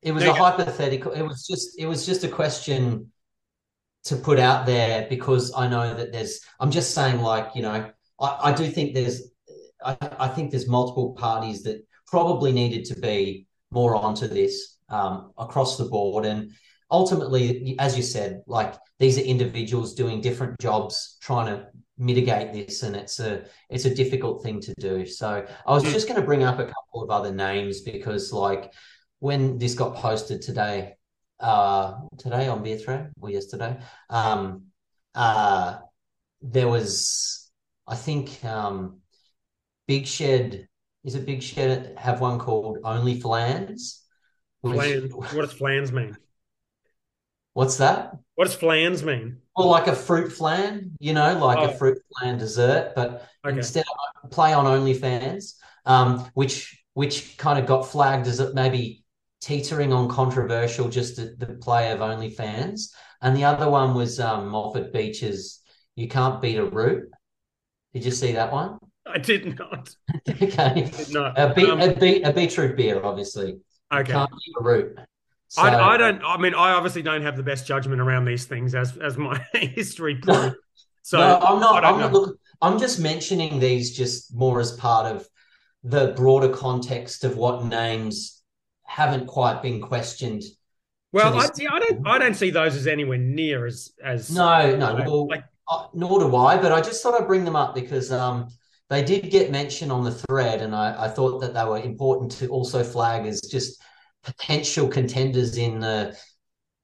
it 0.02 0.12
was 0.12 0.24
a 0.24 0.34
hypothetical 0.34 1.12
it 1.12 1.22
was 1.22 1.46
just 1.46 1.78
it 1.78 1.86
was 1.86 2.04
just 2.04 2.24
a 2.24 2.28
question 2.28 3.11
to 4.04 4.16
put 4.16 4.38
out 4.38 4.66
there 4.66 5.06
because 5.08 5.52
i 5.56 5.68
know 5.68 5.94
that 5.94 6.12
there's 6.12 6.40
i'm 6.60 6.70
just 6.70 6.94
saying 6.94 7.20
like 7.20 7.48
you 7.54 7.62
know 7.62 7.90
I, 8.20 8.38
I 8.44 8.52
do 8.52 8.68
think 8.68 8.94
there's 8.94 9.30
I, 9.84 9.96
I 10.18 10.28
think 10.28 10.50
there's 10.50 10.68
multiple 10.68 11.12
parties 11.12 11.62
that 11.64 11.84
probably 12.06 12.52
needed 12.52 12.84
to 12.86 13.00
be 13.00 13.46
more 13.70 13.94
onto 13.96 14.28
this 14.28 14.78
um, 14.88 15.32
across 15.38 15.76
the 15.76 15.84
board. 15.84 16.24
And 16.24 16.52
ultimately, 16.90 17.76
as 17.78 17.96
you 17.96 18.02
said, 18.02 18.42
like 18.46 18.74
these 18.98 19.18
are 19.18 19.22
individuals 19.22 19.94
doing 19.94 20.20
different 20.20 20.60
jobs, 20.60 21.18
trying 21.20 21.46
to 21.46 21.66
mitigate 21.98 22.52
this, 22.52 22.82
and 22.82 22.94
it's 22.94 23.18
a 23.18 23.44
it's 23.70 23.84
a 23.84 23.94
difficult 23.94 24.42
thing 24.42 24.60
to 24.60 24.74
do. 24.78 25.06
So 25.06 25.44
I 25.66 25.72
was 25.72 25.84
just 25.84 26.06
going 26.06 26.20
to 26.20 26.26
bring 26.26 26.44
up 26.44 26.58
a 26.58 26.66
couple 26.66 27.02
of 27.02 27.10
other 27.10 27.32
names 27.32 27.80
because, 27.80 28.32
like, 28.32 28.72
when 29.18 29.58
this 29.58 29.74
got 29.74 29.96
posted 29.96 30.42
today, 30.42 30.94
uh, 31.42 31.94
today 32.18 32.48
on 32.48 32.62
Beer 32.62 32.78
Thread 32.78 33.12
or 33.20 33.30
yesterday, 33.30 33.78
um, 34.08 34.66
uh, 35.14 35.78
there 36.40 36.68
was, 36.68 37.50
I 37.86 37.96
think, 37.96 38.42
um, 38.44 39.00
Big 39.86 40.06
Shed 40.06 40.68
is 41.04 41.16
it 41.16 41.26
Big 41.26 41.42
Shed 41.42 41.94
have 41.98 42.20
one 42.20 42.38
called 42.38 42.78
Only 42.84 43.20
Flans? 43.20 44.02
Flan, 44.62 45.08
what 45.10 45.32
does 45.32 45.52
flans 45.52 45.90
mean? 45.90 46.16
What's 47.54 47.78
that? 47.78 48.16
What 48.36 48.44
does 48.44 48.54
flans 48.54 49.02
mean? 49.02 49.38
Well, 49.56 49.68
like 49.68 49.88
a 49.88 49.94
fruit 49.94 50.30
flan, 50.32 50.92
you 51.00 51.12
know, 51.12 51.36
like 51.38 51.58
oh. 51.58 51.70
a 51.70 51.74
fruit 51.74 51.98
flan 52.16 52.38
dessert, 52.38 52.92
but 52.94 53.28
okay. 53.44 53.56
instead 53.56 53.84
of 54.22 54.30
play 54.30 54.52
on 54.52 54.64
OnlyFans, 54.66 55.54
um, 55.84 56.30
which 56.34 56.78
which 56.94 57.36
kind 57.38 57.58
of 57.58 57.66
got 57.66 57.82
flagged 57.88 58.28
as 58.28 58.38
it 58.38 58.54
maybe 58.54 59.01
teetering 59.42 59.92
on 59.92 60.08
controversial 60.08 60.88
just 60.88 61.16
the, 61.16 61.34
the 61.38 61.54
play 61.54 61.90
of 61.90 61.98
OnlyFans. 61.98 62.92
And 63.20 63.36
the 63.36 63.44
other 63.44 63.68
one 63.68 63.94
was 63.94 64.18
um, 64.20 64.48
Moffat 64.48 64.92
Beach's 64.92 65.60
You 65.96 66.08
can't 66.08 66.40
beat 66.40 66.56
a 66.56 66.64
root. 66.64 67.10
Did 67.92 68.04
you 68.04 68.10
see 68.10 68.32
that 68.32 68.52
one? 68.52 68.78
I 69.06 69.18
did 69.18 69.58
not. 69.58 69.94
okay. 70.28 70.56
I 70.58 70.80
Did 70.80 71.12
not. 71.12 71.38
A, 71.38 71.52
beet, 71.52 71.68
Um, 71.68 71.80
a, 71.80 71.92
beet, 71.94 72.22
a 72.24 72.32
beetroot 72.32 72.76
beer, 72.76 73.04
obviously. 73.04 73.48
You 73.48 73.98
Okay. 73.98 74.12
can't 74.12 74.30
beat 74.30 74.54
a 74.60 74.64
root. 74.64 74.98
So, 75.48 75.60
I, 75.60 75.94
I 75.94 75.96
don't. 75.98 76.22
I 76.24 76.38
mean, 76.38 76.54
I 76.54 76.72
obviously 76.72 77.02
don't 77.02 77.20
have 77.20 77.36
the 77.36 77.42
best 77.42 77.66
judgment 77.66 78.00
around 78.00 78.24
these 78.24 78.46
things, 78.46 78.74
as 78.74 78.96
as 78.96 79.18
my 79.18 79.38
history 79.52 80.14
proves. 80.14 80.56
So 81.02 81.18
no, 81.18 81.38
I'm 81.40 81.60
not. 81.60 81.84
I'm 81.84 82.00
not. 82.00 82.12
Look, 82.12 82.38
I'm 82.62 82.78
just 82.78 82.98
mentioning 83.00 83.60
these 83.60 83.94
just 83.94 84.34
more 84.34 84.60
as 84.60 84.72
part 84.72 85.14
of 85.14 85.28
the 85.84 86.14
broader 86.16 86.48
context 86.48 87.24
of 87.24 87.36
what 87.36 87.66
names 87.66 88.41
haven't 88.92 89.26
quite 89.26 89.62
been 89.62 89.80
questioned. 89.80 90.42
Well, 91.12 91.38
I, 91.38 91.46
see, 91.46 91.66
I 91.66 91.78
don't. 91.78 92.06
I 92.06 92.18
don't 92.18 92.34
see 92.34 92.50
those 92.50 92.74
as 92.76 92.86
anywhere 92.86 93.18
near 93.18 93.66
as 93.66 93.92
as 94.02 94.30
No, 94.30 94.76
no. 94.76 94.94
like- 94.94 95.08
like 95.38 95.44
uh, 95.70 95.86
nor 95.94 96.20
do 96.20 96.36
I. 96.36 96.56
But 96.60 96.72
I 96.72 96.80
just 96.80 97.02
thought 97.02 97.20
I'd 97.20 97.26
bring 97.26 97.44
them 97.44 97.56
up 97.56 97.74
because 97.74 98.12
um, 98.12 98.48
they 98.90 99.02
did 99.02 99.30
get 99.30 99.50
mentioned 99.50 99.92
on 99.92 100.04
the 100.04 100.12
thread, 100.12 100.60
and 100.60 100.74
I, 100.74 101.04
I 101.06 101.08
thought 101.08 101.40
that 101.40 101.54
they 101.54 101.64
were 101.64 101.78
important 101.78 102.32
to 102.32 102.48
also 102.48 102.82
flag 102.84 103.26
as 103.26 103.40
just 103.40 103.82
potential 104.22 104.88
contenders 104.88 105.56
in 105.56 105.80
the 105.80 106.16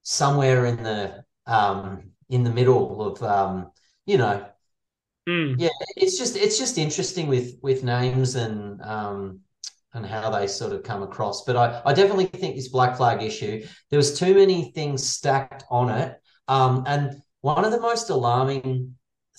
somewhere 0.03 0.67
in 0.67 0.83
the 0.83 1.23
um 1.47 2.11
in 2.31 2.43
the 2.43 2.51
middle 2.51 3.03
of 3.03 3.23
um 3.23 3.71
you 4.07 4.19
know 4.19 4.45
mm, 5.29 5.55
yeah 5.59 5.69
it's 5.97 6.19
just 6.19 6.37
it's 6.37 6.59
just 6.59 6.79
interesting 6.79 7.27
with 7.29 7.59
with 7.63 7.85
names 7.85 8.35
and 8.35 8.83
um 8.83 9.41
and 9.95 10.05
how 10.05 10.31
they 10.31 10.47
sort 10.47 10.73
of 10.73 10.83
come 10.83 11.03
across. 11.03 11.45
But 11.45 11.57
I 11.57 11.83
I 11.85 11.93
definitely 11.93 12.27
think 12.27 12.57
this 12.57 12.69
black 12.69 12.97
flag 12.97 13.23
issue 13.23 13.65
there 13.91 13.99
was 13.99 14.19
too 14.19 14.35
many 14.35 14.73
things 14.73 15.09
stacked 15.09 15.65
on 15.71 15.91
it. 15.91 16.21
Um 16.47 16.85
and 16.87 17.23
one 17.41 17.65
of 17.65 17.73
the 17.73 17.81
most 17.81 18.11
alarming 18.11 18.95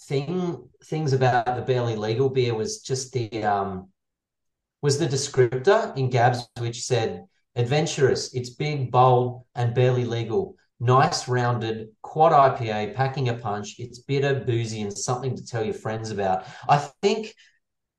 thing 0.08 0.68
things 0.86 1.14
about 1.14 1.46
the 1.46 1.62
barely 1.62 1.96
legal 1.96 2.30
beer 2.30 2.54
was 2.54 2.82
just 2.82 3.12
the 3.14 3.44
um 3.44 3.90
was 4.82 4.98
the 4.98 5.08
descriptor 5.08 5.96
in 5.98 6.10
Gabs 6.10 6.48
which 6.60 6.84
said 6.84 7.26
adventurous 7.56 8.34
it's 8.34 8.52
big 8.52 8.92
bold 8.92 9.44
and 9.56 9.76
barely 9.76 10.06
legal. 10.06 10.56
Nice 10.82 11.28
rounded 11.28 11.90
quad 12.02 12.32
IPA 12.32 12.96
packing 12.96 13.28
a 13.28 13.34
punch. 13.34 13.76
It's 13.80 14.00
bitter 14.00 14.34
boozy 14.46 14.82
and 14.82 14.98
something 14.98 15.36
to 15.36 15.46
tell 15.46 15.62
your 15.62 15.74
friends 15.74 16.10
about. 16.10 16.46
I 16.70 16.78
think 17.02 17.36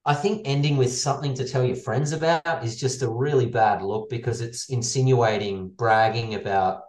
I 0.04 0.14
think 0.14 0.42
ending 0.44 0.76
with 0.76 0.92
something 0.92 1.34
to 1.34 1.46
tell 1.48 1.64
your 1.64 1.76
friends 1.76 2.12
about 2.12 2.64
is 2.64 2.78
just 2.78 3.02
a 3.02 3.08
really 3.08 3.46
bad 3.46 3.82
look 3.82 4.10
because 4.10 4.40
it's 4.40 4.68
insinuating 4.70 5.68
bragging 5.70 6.34
about 6.34 6.82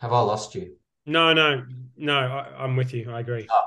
have 0.00 0.12
I 0.12 0.20
lost 0.20 0.54
you 0.54 0.76
no, 1.06 1.32
no, 1.32 1.64
no. 1.96 2.14
I, 2.14 2.64
I'm 2.64 2.76
with 2.76 2.92
you. 2.92 3.10
I 3.10 3.20
agree. 3.20 3.46
Oh. 3.50 3.64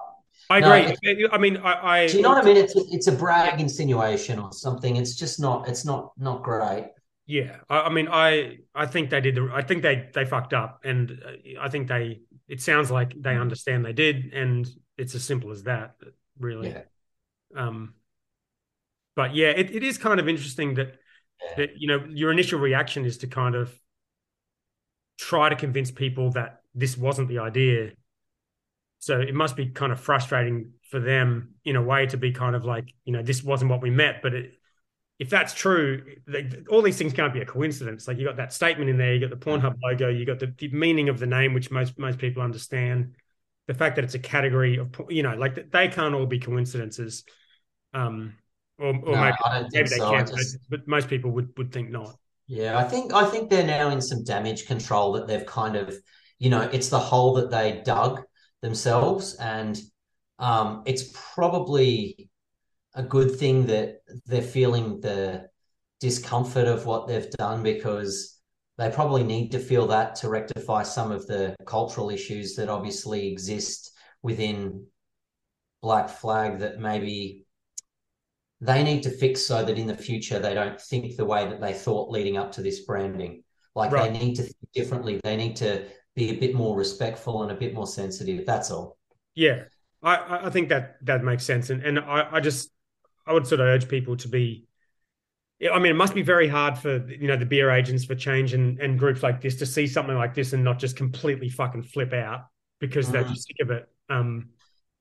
I 0.50 0.60
No, 0.60 0.68
agree. 0.68 1.28
I 1.32 1.38
mean, 1.38 1.58
I. 1.58 1.72
I 2.04 2.08
do 2.08 2.18
you 2.18 2.24
know 2.24 2.30
what 2.30 2.44
I 2.44 2.46
mean 2.46 2.58
it's 2.58 2.76
a, 2.76 2.82
it's 2.92 3.08
a 3.08 3.12
brag 3.12 3.60
insinuation 3.60 4.40
or 4.40 4.52
something 4.52 4.96
it's 4.96 5.16
just 5.16 5.40
not 5.40 5.68
it's 5.68 5.86
not 5.86 6.12
not 6.18 6.44
great 6.44 6.88
Yeah, 7.26 7.58
I, 7.70 7.82
I 7.82 7.90
mean, 7.90 8.08
I 8.10 8.58
I 8.76 8.86
think 8.86 9.10
they 9.10 9.22
did. 9.22 9.36
The, 9.36 9.50
I 9.54 9.62
think 9.62 9.84
they 9.84 10.10
they 10.14 10.26
fucked 10.26 10.54
up, 10.54 10.82
and 10.84 11.12
uh, 11.26 11.62
I 11.62 11.70
think 11.70 11.88
they. 11.88 12.22
It 12.48 12.62
sounds 12.62 12.92
like 12.92 13.14
they 13.22 13.38
understand 13.38 13.86
they 13.86 13.94
did, 13.94 14.34
and 14.34 14.68
it's 14.98 15.16
as 15.16 15.24
simple 15.24 15.52
as 15.52 15.64
that, 15.64 15.96
really. 16.38 16.68
yeah 16.68 16.84
Um, 17.56 17.96
but 19.16 19.36
yeah, 19.36 19.50
it, 19.50 19.72
it 19.72 19.84
is 19.84 19.98
kind 19.98 20.20
of 20.20 20.28
interesting 20.28 20.76
that 20.76 20.96
that 21.58 21.72
you 21.78 21.88
know 21.88 22.06
your 22.10 22.32
initial 22.32 22.60
reaction 22.60 23.06
is 23.06 23.20
to 23.20 23.28
kind 23.28 23.56
of 23.56 23.74
try 25.18 25.50
to 25.50 25.56
convince 25.56 25.92
people 25.92 26.32
that 26.32 26.62
this 26.74 26.98
wasn't 26.98 27.28
the 27.28 27.40
idea. 27.40 27.92
So 29.00 29.20
it 29.20 29.34
must 29.34 29.56
be 29.56 29.68
kind 29.68 29.92
of 29.92 30.00
frustrating 30.00 30.74
for 30.90 31.00
them 31.00 31.56
in 31.66 31.76
a 31.76 31.82
way 31.82 32.06
to 32.08 32.18
be 32.18 32.32
kind 32.32 32.56
of 32.56 32.66
like, 32.66 32.94
you 33.04 33.14
know, 33.14 33.24
this 33.24 33.44
wasn't 33.44 33.72
what 33.72 33.82
we 33.82 33.90
meant, 33.90 34.18
But 34.22 34.34
it, 34.36 34.52
if 35.22 35.30
that's 35.30 35.54
true, 35.54 36.04
they, 36.28 36.50
all 36.70 36.82
these 36.82 36.98
things 36.98 37.14
can't 37.14 37.32
be 37.32 37.42
a 37.42 37.46
coincidence. 37.46 38.08
Like 38.08 38.18
you 38.18 38.26
got 38.26 38.38
that 38.38 38.54
statement 38.54 38.90
in 38.90 38.98
there, 38.98 39.14
you 39.14 39.20
got 39.20 39.30
the 39.30 39.46
Pornhub 39.46 39.76
logo, 39.84 40.10
you 40.10 40.26
got 40.26 40.40
the, 40.40 40.52
the 40.58 40.70
meaning 40.70 41.10
of 41.10 41.20
the 41.20 41.28
name, 41.28 41.54
which 41.54 41.70
most 41.70 42.00
most 42.00 42.18
people 42.18 42.42
understand. 42.42 43.16
The 43.68 43.76
fact 43.76 43.98
that 43.98 44.04
it's 44.04 44.16
a 44.16 44.20
category 44.20 44.78
of, 44.78 44.90
you 45.10 45.22
know, 45.22 45.36
like 45.36 45.70
they 45.72 45.88
can't 45.90 46.16
all 46.16 46.26
be 46.26 46.40
coincidences. 46.40 47.24
Um, 47.94 48.34
or, 48.78 48.88
or 48.88 49.12
No, 49.12 49.22
maybe, 49.22 49.36
maybe 49.74 49.90
they 49.90 49.98
so. 49.98 50.12
Can, 50.12 50.26
just- 50.26 50.58
but, 50.70 50.80
but 50.80 50.88
most 50.88 51.08
people 51.08 51.32
would 51.32 51.50
would 51.58 51.72
think 51.72 51.90
not. 51.90 52.16
Yeah, 52.48 52.78
I 52.78 52.84
think 52.84 53.14
I 53.14 53.26
think 53.26 53.50
they're 53.50 53.66
now 53.66 53.90
in 53.90 54.02
some 54.02 54.24
damage 54.24 54.66
control 54.66 55.14
that 55.14 55.28
they've 55.28 55.46
kind 55.46 55.76
of, 55.76 55.96
you 56.40 56.50
know, 56.50 56.62
it's 56.62 56.90
the 56.90 57.00
hole 57.00 57.34
that 57.36 57.50
they 57.50 57.82
dug 57.86 58.22
themselves, 58.62 59.36
and 59.36 59.80
um, 60.40 60.84
it's 60.86 61.16
probably 61.34 62.30
a 62.94 63.04
good 63.04 63.36
thing 63.38 63.68
that 63.68 64.02
they're 64.26 64.42
feeling 64.42 65.00
the 65.00 65.48
discomfort 66.02 66.68
of 66.68 66.86
what 66.86 67.08
they've 67.08 67.30
done 67.32 67.64
because 67.64 68.40
they 68.78 68.90
probably 68.90 69.24
need 69.24 69.52
to 69.52 69.60
feel 69.60 69.88
that 69.88 70.16
to 70.16 70.28
rectify 70.28 70.84
some 70.84 71.12
of 71.12 71.26
the 71.28 71.56
cultural 71.66 72.10
issues 72.10 72.56
that 72.56 72.68
obviously 72.68 73.32
exist 73.32 73.92
within 74.24 74.86
Black 75.82 76.10
Flag 76.10 76.60
that 76.60 76.80
maybe 76.80 77.46
they 78.62 78.84
need 78.84 79.02
to 79.04 79.10
fix 79.10 79.46
so 79.46 79.64
that 79.66 79.78
in 79.78 79.88
the 79.88 79.96
future 79.98 80.40
they 80.40 80.54
don't 80.54 80.80
think 80.80 81.16
the 81.18 81.26
way 81.26 81.48
that 81.48 81.60
they 81.60 81.74
thought 81.74 82.10
leading 82.12 82.38
up 82.38 82.52
to 82.54 82.62
this 82.62 82.82
branding. 82.82 83.44
Like 83.76 83.92
Right. 83.92 84.14
they 84.14 84.20
need 84.20 84.36
to 84.36 84.44
think 84.44 84.72
differently. 84.74 85.20
They 85.24 85.36
need 85.36 85.56
to 85.58 85.86
be 86.16 86.30
a 86.30 86.40
bit 86.40 86.54
more 86.54 86.78
respectful 86.78 87.42
and 87.44 87.52
a 87.52 87.56
bit 87.56 87.74
more 87.74 87.88
sensitive. 87.88 88.46
That's 88.46 88.70
all. 88.70 88.98
Yeah, 89.34 89.64
I- 90.04 90.46
I, 90.48 90.50
think 90.50 90.70
that 90.70 90.98
that 91.06 91.24
makes 91.24 91.44
sense, 91.44 91.70
and 91.70 91.82
and 91.84 91.98
I, 92.00 92.28
I 92.34 92.40
just 92.40 92.70
I 93.26 93.34
would 93.34 93.48
sort 93.48 93.62
of 93.62 93.68
urge 93.68 93.88
people 93.88 94.16
to 94.18 94.28
be. 94.28 94.68
I 95.72 95.78
mean, 95.80 95.92
it 95.92 95.96
must 95.96 96.14
be 96.16 96.24
very 96.24 96.48
hard 96.48 96.78
for 96.78 97.08
you 97.08 97.28
know 97.28 97.38
the 97.38 97.46
beer 97.46 97.70
agents 97.72 98.04
for 98.06 98.16
change 98.16 98.54
and, 98.54 98.80
and 98.80 99.00
groups 99.00 99.24
like 99.24 99.42
this 99.42 99.56
to 99.58 99.66
see 99.66 99.88
something 99.88 100.16
like 100.16 100.34
this 100.34 100.54
and 100.54 100.64
not 100.64 100.80
just 100.80 100.98
completely 100.98 101.50
fucking 101.50 101.84
flip 101.84 102.14
out 102.14 102.46
because 102.80 103.10
they're 103.12 103.24
Mhm. 103.24 103.30
just 103.30 103.48
sick 103.48 103.58
of 103.62 103.72
it. 103.72 103.88
Um, 104.10 104.50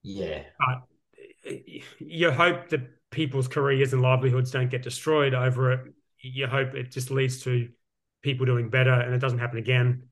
Yeah. 0.02 0.44
But 0.58 1.54
you 1.98 2.30
hope 2.30 2.68
that 2.68 2.82
people's 3.10 3.48
careers 3.48 3.92
and 3.92 4.02
livelihoods 4.02 4.50
don't 4.50 4.70
get 4.70 4.82
destroyed 4.82 5.34
over 5.34 5.72
it. 5.72 5.94
You 6.20 6.46
hope 6.46 6.74
it 6.74 6.90
just 6.90 7.10
leads 7.10 7.42
to 7.44 7.68
people 8.22 8.46
doing 8.46 8.68
better 8.70 8.92
and 8.92 9.14
it 9.14 9.18
doesn't 9.18 9.38
happen 9.38 9.58
again. 9.58 10.08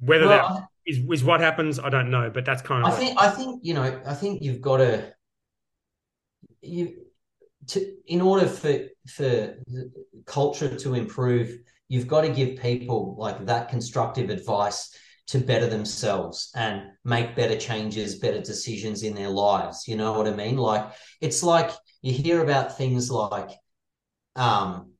Whether 0.00 0.28
that 0.28 0.44
Well, 0.44 0.70
is, 0.86 0.98
is 1.10 1.24
what 1.24 1.40
happens, 1.40 1.78
I 1.78 1.88
don't 1.88 2.10
know, 2.10 2.30
but 2.30 2.44
that's 2.44 2.62
kind 2.62 2.84
of. 2.84 2.92
I 2.92 2.96
think 2.96 3.20
I 3.20 3.30
think 3.30 3.60
you 3.64 3.74
know 3.74 4.00
I 4.04 4.14
think 4.14 4.42
you've 4.42 4.60
got 4.60 4.78
to 4.78 5.14
you 6.62 6.94
to 7.68 7.92
in 8.06 8.20
order 8.20 8.46
for 8.46 8.78
for 9.08 9.22
the 9.66 9.92
culture 10.26 10.76
to 10.76 10.94
improve, 10.94 11.58
you've 11.88 12.08
got 12.08 12.22
to 12.22 12.28
give 12.28 12.58
people 12.60 13.16
like 13.18 13.46
that 13.46 13.68
constructive 13.68 14.30
advice 14.30 14.96
to 15.26 15.38
better 15.38 15.66
themselves 15.66 16.50
and 16.54 16.82
make 17.04 17.34
better 17.34 17.56
changes, 17.56 18.16
better 18.16 18.40
decisions 18.40 19.02
in 19.02 19.14
their 19.14 19.30
lives. 19.30 19.88
You 19.88 19.96
know 19.96 20.12
what 20.12 20.28
I 20.28 20.32
mean? 20.34 20.56
Like 20.56 20.86
it's 21.20 21.42
like 21.42 21.70
you 22.02 22.12
hear 22.12 22.42
about 22.42 22.76
things 22.76 23.10
like 23.10 23.50
um 24.36 24.92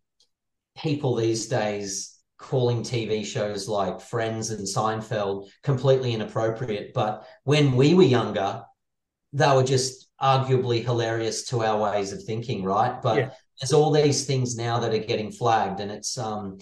people 0.78 1.14
these 1.14 1.46
days 1.46 2.18
calling 2.38 2.82
TV 2.82 3.24
shows 3.24 3.68
like 3.68 4.00
Friends 4.00 4.50
and 4.50 4.66
Seinfeld 4.66 5.48
completely 5.62 6.12
inappropriate. 6.12 6.92
But 6.94 7.26
when 7.44 7.76
we 7.76 7.94
were 7.94 8.02
younger, 8.02 8.64
they 9.32 9.50
were 9.54 9.64
just 9.64 10.08
arguably 10.20 10.84
hilarious 10.84 11.44
to 11.48 11.62
our 11.64 11.78
ways 11.78 12.12
of 12.12 12.22
thinking, 12.22 12.64
right? 12.64 13.00
But 13.02 13.16
Yeah. 13.18 13.30
there's 13.60 13.72
all 13.72 13.90
these 13.92 14.26
things 14.26 14.56
now 14.56 14.80
that 14.80 14.94
are 14.94 14.98
getting 14.98 15.30
flagged, 15.32 15.80
and 15.80 15.90
it's 15.90 16.18
um, 16.18 16.58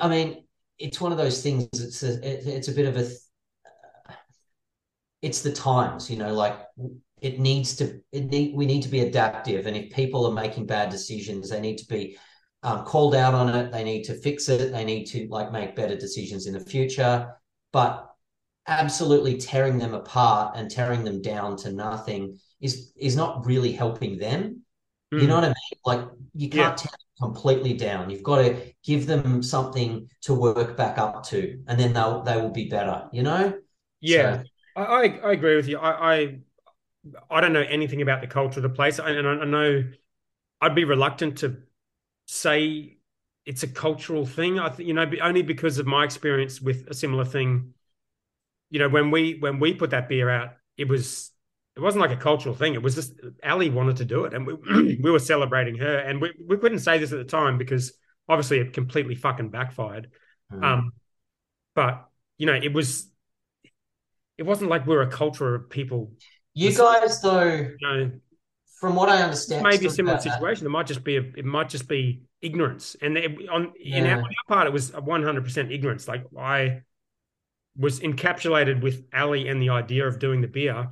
I 0.00 0.08
mean, 0.08 0.45
it's 0.78 1.00
one 1.00 1.12
of 1.12 1.18
those 1.18 1.42
things. 1.42 1.68
It's 1.72 2.02
a 2.02 2.14
it, 2.14 2.46
it's 2.46 2.68
a 2.68 2.72
bit 2.72 2.86
of 2.86 2.96
a 2.96 3.10
it's 5.22 5.42
the 5.42 5.52
times, 5.52 6.10
you 6.10 6.16
know, 6.16 6.32
like 6.32 6.58
it 7.20 7.40
needs 7.40 7.76
to 7.76 8.00
it 8.12 8.26
need 8.26 8.54
we 8.54 8.66
need 8.66 8.82
to 8.82 8.88
be 8.88 9.00
adaptive, 9.00 9.66
and 9.66 9.76
if 9.76 9.92
people 9.92 10.26
are 10.26 10.32
making 10.32 10.66
bad 10.66 10.90
decisions, 10.90 11.50
they 11.50 11.60
need 11.60 11.78
to 11.78 11.86
be 11.86 12.16
um, 12.62 12.84
called 12.84 13.14
out 13.14 13.34
on 13.34 13.48
it. 13.48 13.72
They 13.72 13.84
need 13.84 14.04
to 14.04 14.14
fix 14.14 14.48
it. 14.48 14.72
They 14.72 14.84
need 14.84 15.04
to 15.06 15.26
like 15.28 15.52
make 15.52 15.76
better 15.76 15.96
decisions 15.96 16.46
in 16.46 16.54
the 16.54 16.60
future. 16.60 17.34
But 17.72 18.06
absolutely 18.66 19.36
tearing 19.36 19.78
them 19.78 19.94
apart 19.94 20.56
and 20.56 20.70
tearing 20.70 21.04
them 21.04 21.22
down 21.22 21.56
to 21.56 21.72
nothing 21.72 22.38
is 22.60 22.92
is 22.96 23.16
not 23.16 23.46
really 23.46 23.72
helping 23.72 24.18
them. 24.18 24.62
You 25.16 25.26
Mm. 25.26 25.28
know 25.28 25.36
what 25.36 25.44
I 25.44 25.48
mean? 25.48 25.54
Like 25.84 26.08
you 26.34 26.50
can't 26.50 26.76
them 26.82 26.90
completely 27.20 27.74
down. 27.74 28.10
You've 28.10 28.22
got 28.22 28.42
to 28.42 28.72
give 28.84 29.06
them 29.06 29.42
something 29.42 30.08
to 30.22 30.34
work 30.34 30.76
back 30.76 30.98
up 30.98 31.24
to, 31.28 31.62
and 31.68 31.78
then 31.80 31.92
they'll 31.92 32.22
they 32.22 32.36
will 32.40 32.50
be 32.50 32.68
better. 32.68 33.08
You 33.12 33.22
know? 33.22 33.58
Yeah, 34.00 34.38
So, 34.38 34.42
I, 34.74 34.82
I 34.82 35.02
I 35.24 35.32
agree 35.32 35.56
with 35.56 35.68
you. 35.68 35.78
I, 35.78 36.14
I 36.16 36.38
I 37.30 37.40
don't 37.40 37.52
know 37.52 37.62
anything 37.68 38.02
about 38.02 38.20
the 38.20 38.26
culture 38.26 38.60
of 38.60 38.64
the 38.64 38.68
place, 38.70 38.98
and, 38.98 39.16
and 39.18 39.28
I, 39.28 39.32
I 39.42 39.44
know 39.44 39.84
I'd 40.60 40.74
be 40.74 40.84
reluctant 40.84 41.38
to 41.40 41.58
say 42.26 42.98
it's 43.46 43.62
a 43.64 43.68
cultural 43.68 44.26
thing. 44.26 44.58
I 44.60 44.70
think 44.70 44.88
you 44.88 44.94
know, 44.94 45.10
only 45.22 45.42
because 45.42 45.78
of 45.78 45.86
my 45.86 46.04
experience 46.04 46.60
with 46.60 46.86
a 46.88 46.94
similar 46.94 47.24
thing 47.24 47.74
you 48.70 48.78
know, 48.78 48.88
when 48.88 49.10
we 49.10 49.38
when 49.38 49.60
we 49.60 49.74
put 49.74 49.90
that 49.90 50.08
beer 50.08 50.28
out, 50.28 50.50
it 50.76 50.88
was 50.88 51.30
it 51.76 51.80
wasn't 51.80 52.00
like 52.00 52.10
a 52.10 52.16
cultural 52.16 52.54
thing. 52.54 52.74
It 52.74 52.82
was 52.82 52.94
just 52.94 53.12
Ali 53.44 53.68
wanted 53.68 53.98
to 53.98 54.04
do 54.04 54.24
it, 54.24 54.32
and 54.32 54.46
we 54.46 54.54
we 55.02 55.10
were 55.10 55.18
celebrating 55.18 55.76
her, 55.76 55.98
and 55.98 56.20
we 56.20 56.32
we 56.44 56.56
couldn't 56.56 56.78
say 56.78 56.98
this 56.98 57.12
at 57.12 57.18
the 57.18 57.24
time 57.24 57.58
because 57.58 57.92
obviously 58.28 58.58
it 58.58 58.72
completely 58.72 59.14
fucking 59.14 59.50
backfired. 59.50 60.10
Mm. 60.52 60.64
Um, 60.64 60.92
but 61.74 62.08
you 62.38 62.46
know, 62.46 62.54
it 62.54 62.72
was 62.72 63.10
it 64.38 64.44
wasn't 64.44 64.70
like 64.70 64.86
we 64.86 64.94
are 64.96 65.02
a 65.02 65.10
culture 65.10 65.54
of 65.54 65.68
people. 65.68 66.12
You 66.54 66.74
guys, 66.74 67.20
though, 67.20 67.44
you 67.44 67.76
know, 67.82 68.10
from 68.80 68.94
what 68.94 69.10
I 69.10 69.22
understand, 69.22 69.62
maybe 69.62 69.86
a 69.86 69.90
similar 69.90 70.18
situation. 70.18 70.64
That. 70.64 70.70
It 70.70 70.72
might 70.72 70.86
just 70.86 71.04
be 71.04 71.16
a, 71.18 71.20
it 71.20 71.44
might 71.44 71.68
just 71.68 71.88
be 71.88 72.22
ignorance, 72.40 72.96
and 73.02 73.18
it, 73.18 73.48
on 73.50 73.72
in 73.78 74.04
yeah. 74.04 74.16
our, 74.16 74.20
our, 74.20 74.28
part, 74.48 74.66
it 74.66 74.72
was 74.72 74.92
one 74.92 75.22
hundred 75.22 75.44
percent 75.44 75.70
ignorance. 75.70 76.08
Like 76.08 76.24
I 76.38 76.82
was 77.76 78.00
encapsulated 78.00 78.80
with 78.80 79.04
Ali 79.12 79.48
and 79.48 79.60
the 79.60 79.68
idea 79.68 80.06
of 80.06 80.18
doing 80.18 80.40
the 80.40 80.48
beer, 80.48 80.88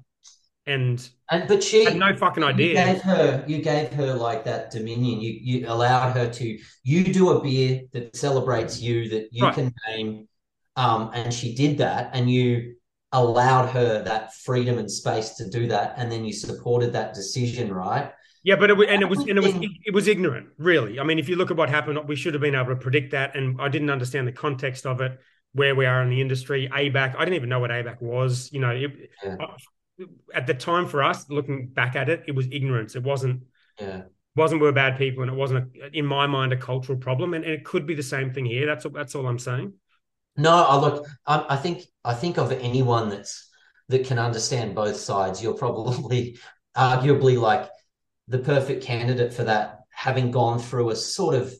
and 0.67 1.09
and 1.31 1.47
but 1.47 1.63
she 1.63 1.85
had 1.85 1.97
no 1.97 2.17
fucking 2.17 2.43
idea. 2.43 2.69
You 2.69 2.75
gave 2.75 3.03
her, 3.03 3.45
you 3.47 3.63
gave 3.63 3.93
her 3.93 4.15
like 4.15 4.45
that 4.45 4.71
dominion. 4.71 5.21
You 5.21 5.39
you 5.41 5.69
allowed 5.69 6.13
her 6.13 6.31
to 6.31 6.59
you 6.83 7.05
do 7.13 7.31
a 7.31 7.43
beer 7.43 7.83
that 7.93 8.17
celebrates 8.17 8.81
you 8.81 9.09
that 9.11 9.29
you 9.33 9.45
right. 9.45 9.55
can 9.55 9.75
name, 9.89 10.29
um, 10.77 11.11
and 11.13 11.33
she 11.33 11.55
did 11.55 11.79
that, 11.79 12.11
and 12.15 12.31
you 12.31 12.77
allowed 13.13 13.69
her 13.69 14.03
that 14.03 14.35
freedom 14.35 14.79
and 14.79 14.91
space 14.91 15.31
to 15.35 15.49
do 15.49 15.69
that, 15.69 15.95
and 15.97 16.11
then 16.11 16.25
you 16.25 16.33
supported 16.33 16.93
that 16.93 17.15
decision, 17.15 17.73
right? 17.73 18.13
Yeah, 18.43 18.57
but 18.57 18.69
it, 18.69 18.77
was, 18.77 18.87
and 18.91 19.01
it 19.01 19.09
was 19.09 19.21
and 19.21 19.39
it 19.39 19.43
was 19.43 19.55
it 19.85 19.95
was 19.95 20.09
ignorant, 20.09 20.49
really. 20.59 21.01
I 21.01 21.05
mean, 21.05 21.19
if 21.19 21.29
you 21.29 21.37
look 21.37 21.51
at 21.51 21.57
what 21.57 21.71
happened, 21.71 21.99
we 22.07 22.17
should 22.17 22.35
have 22.35 22.43
been 22.43 22.55
able 22.55 22.69
to 22.69 22.77
predict 22.77 23.13
that, 23.13 23.37
and 23.37 23.61
I 23.61 23.69
didn't 23.69 23.91
understand 23.91 24.29
the 24.29 24.33
context 24.33 24.85
of 24.85 25.01
it, 25.01 25.19
where 25.53 25.75
we 25.75 25.87
are 25.87 26.03
in 26.03 26.11
the 26.11 26.21
industry. 26.21 26.69
ABAC, 26.71 27.17
I 27.17 27.21
didn't 27.21 27.35
even 27.35 27.49
know 27.49 27.61
what 27.61 27.71
ABAC 27.71 28.03
was. 28.03 28.51
You 28.53 28.61
know, 28.61 28.71
it, 28.71 29.11
yeah. 29.25 29.37
At 30.35 30.47
the 30.47 30.55
time 30.55 30.87
for 30.87 31.03
us, 31.03 31.29
looking 31.29 31.69
back 31.69 31.97
at 31.97 32.09
it, 32.09 32.25
it 32.27 32.35
was 32.35 32.47
ignorance. 32.51 32.97
It 32.97 33.03
wasn't. 33.03 33.43
Yeah. 33.81 34.03
Wasn't 34.37 34.61
we're 34.61 34.73
bad 34.73 34.99
people, 34.99 35.23
and 35.23 35.31
it 35.31 35.37
wasn't, 35.37 35.71
a, 35.81 35.97
in 35.97 36.05
my 36.05 36.27
mind, 36.27 36.53
a 36.53 36.57
cultural 36.57 36.99
problem, 36.99 37.35
and, 37.35 37.45
and 37.45 37.55
it 37.55 37.65
could 37.65 37.87
be 37.87 37.95
the 37.95 38.03
same 38.03 38.33
thing 38.33 38.45
here. 38.45 38.67
That's 38.67 38.85
that's 38.93 39.15
all 39.15 39.29
I'm 39.29 39.39
saying. 39.39 39.73
No, 40.37 40.53
I 40.53 40.77
look. 40.77 41.07
I, 41.25 41.47
I 41.51 41.57
think 41.57 41.83
I 42.05 42.15
think 42.15 42.39
of 42.39 42.51
anyone 42.51 43.11
that's 43.11 43.49
that 43.89 44.07
can 44.07 44.19
understand 44.19 44.75
both 44.75 44.97
sides. 44.97 45.43
You're 45.43 45.55
probably 45.55 46.39
arguably 46.77 47.41
like 47.41 47.69
the 48.27 48.39
perfect 48.39 48.83
candidate 48.83 49.33
for 49.33 49.45
that, 49.45 49.81
having 49.91 50.33
gone 50.33 50.59
through 50.59 50.91
a 50.91 50.97
sort 50.97 51.37
of 51.37 51.55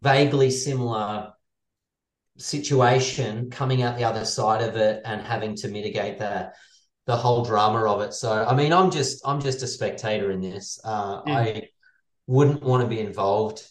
vaguely 0.00 0.50
similar 0.50 1.32
situation, 2.38 3.50
coming 3.50 3.82
out 3.82 3.96
the 3.96 4.04
other 4.04 4.24
side 4.24 4.62
of 4.62 4.76
it, 4.76 5.02
and 5.04 5.22
having 5.22 5.56
to 5.56 5.68
mitigate 5.68 6.18
the 6.20 6.52
the 7.06 7.16
whole 7.16 7.44
drama 7.44 7.84
of 7.84 8.00
it. 8.02 8.14
So, 8.14 8.44
I 8.44 8.54
mean, 8.54 8.72
I'm 8.72 8.90
just 8.90 9.26
I'm 9.26 9.40
just 9.40 9.62
a 9.62 9.66
spectator 9.66 10.30
in 10.30 10.40
this. 10.40 10.80
Uh, 10.84 11.22
mm. 11.22 11.34
I 11.34 11.68
wouldn't 12.26 12.62
want 12.62 12.82
to 12.82 12.88
be 12.88 13.00
involved. 13.00 13.66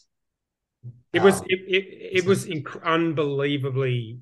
It 1.14 1.22
was 1.22 1.40
um, 1.40 1.46
it, 1.48 1.60
it, 1.68 2.20
it 2.20 2.26
was 2.26 2.46
inc- 2.46 2.84
unbelievably 2.84 4.20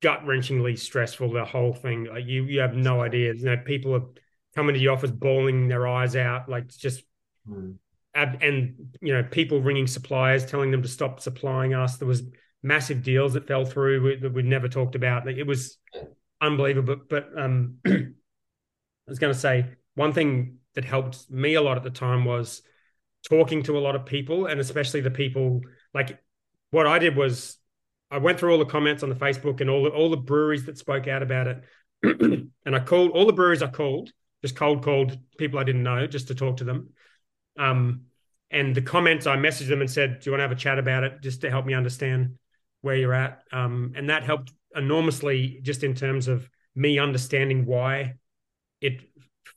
gut 0.00 0.24
wrenchingly 0.24 0.78
stressful. 0.78 1.32
The 1.32 1.44
whole 1.44 1.72
thing, 1.72 2.04
like 2.04 2.26
you, 2.26 2.44
you 2.44 2.60
have 2.60 2.74
no 2.74 3.00
idea. 3.00 3.34
You 3.34 3.44
know, 3.44 3.56
people 3.64 3.94
are 3.94 4.06
coming 4.54 4.74
to 4.74 4.78
the 4.78 4.88
office 4.88 5.10
bawling 5.10 5.68
their 5.68 5.86
eyes 5.86 6.16
out, 6.16 6.48
like 6.48 6.68
just. 6.68 7.02
Mm. 7.48 7.76
Ab- 8.14 8.42
and 8.42 8.74
you 9.00 9.12
know, 9.12 9.22
people 9.22 9.60
ringing 9.60 9.86
suppliers, 9.86 10.46
telling 10.46 10.70
them 10.70 10.82
to 10.82 10.88
stop 10.88 11.20
supplying 11.20 11.74
us. 11.74 11.98
There 11.98 12.08
was 12.08 12.22
massive 12.62 13.02
deals 13.02 13.34
that 13.34 13.46
fell 13.46 13.64
through 13.64 14.18
that 14.20 14.32
we'd 14.32 14.44
never 14.44 14.68
talked 14.68 14.94
about. 14.94 15.26
Like, 15.26 15.36
it 15.36 15.46
was 15.46 15.78
unbelievable. 16.40 16.96
But, 17.08 17.30
um, 17.36 17.78
I 17.86 19.10
was 19.10 19.18
going 19.18 19.32
to 19.32 19.38
say 19.38 19.66
one 19.94 20.12
thing 20.12 20.58
that 20.74 20.84
helped 20.84 21.30
me 21.30 21.54
a 21.54 21.62
lot 21.62 21.76
at 21.76 21.82
the 21.82 21.90
time 21.90 22.24
was 22.24 22.62
talking 23.28 23.62
to 23.64 23.76
a 23.76 23.80
lot 23.80 23.96
of 23.96 24.06
people, 24.06 24.46
and 24.46 24.60
especially 24.60 25.00
the 25.00 25.10
people 25.10 25.60
like 25.94 26.22
what 26.70 26.86
I 26.86 26.98
did 26.98 27.16
was 27.16 27.56
I 28.10 28.18
went 28.18 28.38
through 28.38 28.52
all 28.52 28.58
the 28.58 28.64
comments 28.64 29.02
on 29.02 29.08
the 29.08 29.14
Facebook 29.14 29.60
and 29.60 29.68
all 29.68 29.84
the, 29.84 29.90
all 29.90 30.10
the 30.10 30.16
breweries 30.16 30.66
that 30.66 30.78
spoke 30.78 31.08
out 31.08 31.22
about 31.22 31.46
it, 31.46 31.62
and 32.02 32.76
I 32.76 32.80
called 32.80 33.10
all 33.12 33.26
the 33.26 33.32
breweries 33.32 33.62
I 33.62 33.68
called, 33.68 34.10
just 34.42 34.56
cold 34.56 34.82
called 34.82 35.18
people 35.36 35.58
I 35.58 35.64
didn't 35.64 35.82
know 35.82 36.06
just 36.06 36.28
to 36.28 36.34
talk 36.34 36.58
to 36.58 36.64
them. 36.64 36.90
Um, 37.58 38.02
and 38.50 38.74
the 38.74 38.82
comments 38.82 39.26
I 39.26 39.36
messaged 39.36 39.68
them 39.68 39.80
and 39.80 39.90
said, 39.90 40.20
"Do 40.20 40.26
you 40.26 40.32
want 40.32 40.40
to 40.40 40.44
have 40.44 40.52
a 40.52 40.60
chat 40.60 40.78
about 40.78 41.04
it, 41.04 41.20
just 41.22 41.42
to 41.42 41.50
help 41.50 41.66
me 41.66 41.74
understand 41.74 42.36
where 42.80 42.96
you're 42.96 43.14
at?" 43.14 43.42
Um, 43.52 43.92
and 43.96 44.10
that 44.10 44.22
helped 44.22 44.52
enormously, 44.74 45.60
just 45.62 45.82
in 45.84 45.94
terms 45.94 46.28
of 46.28 46.48
me 46.74 46.98
understanding 46.98 47.66
why 47.66 48.14
it 48.80 49.00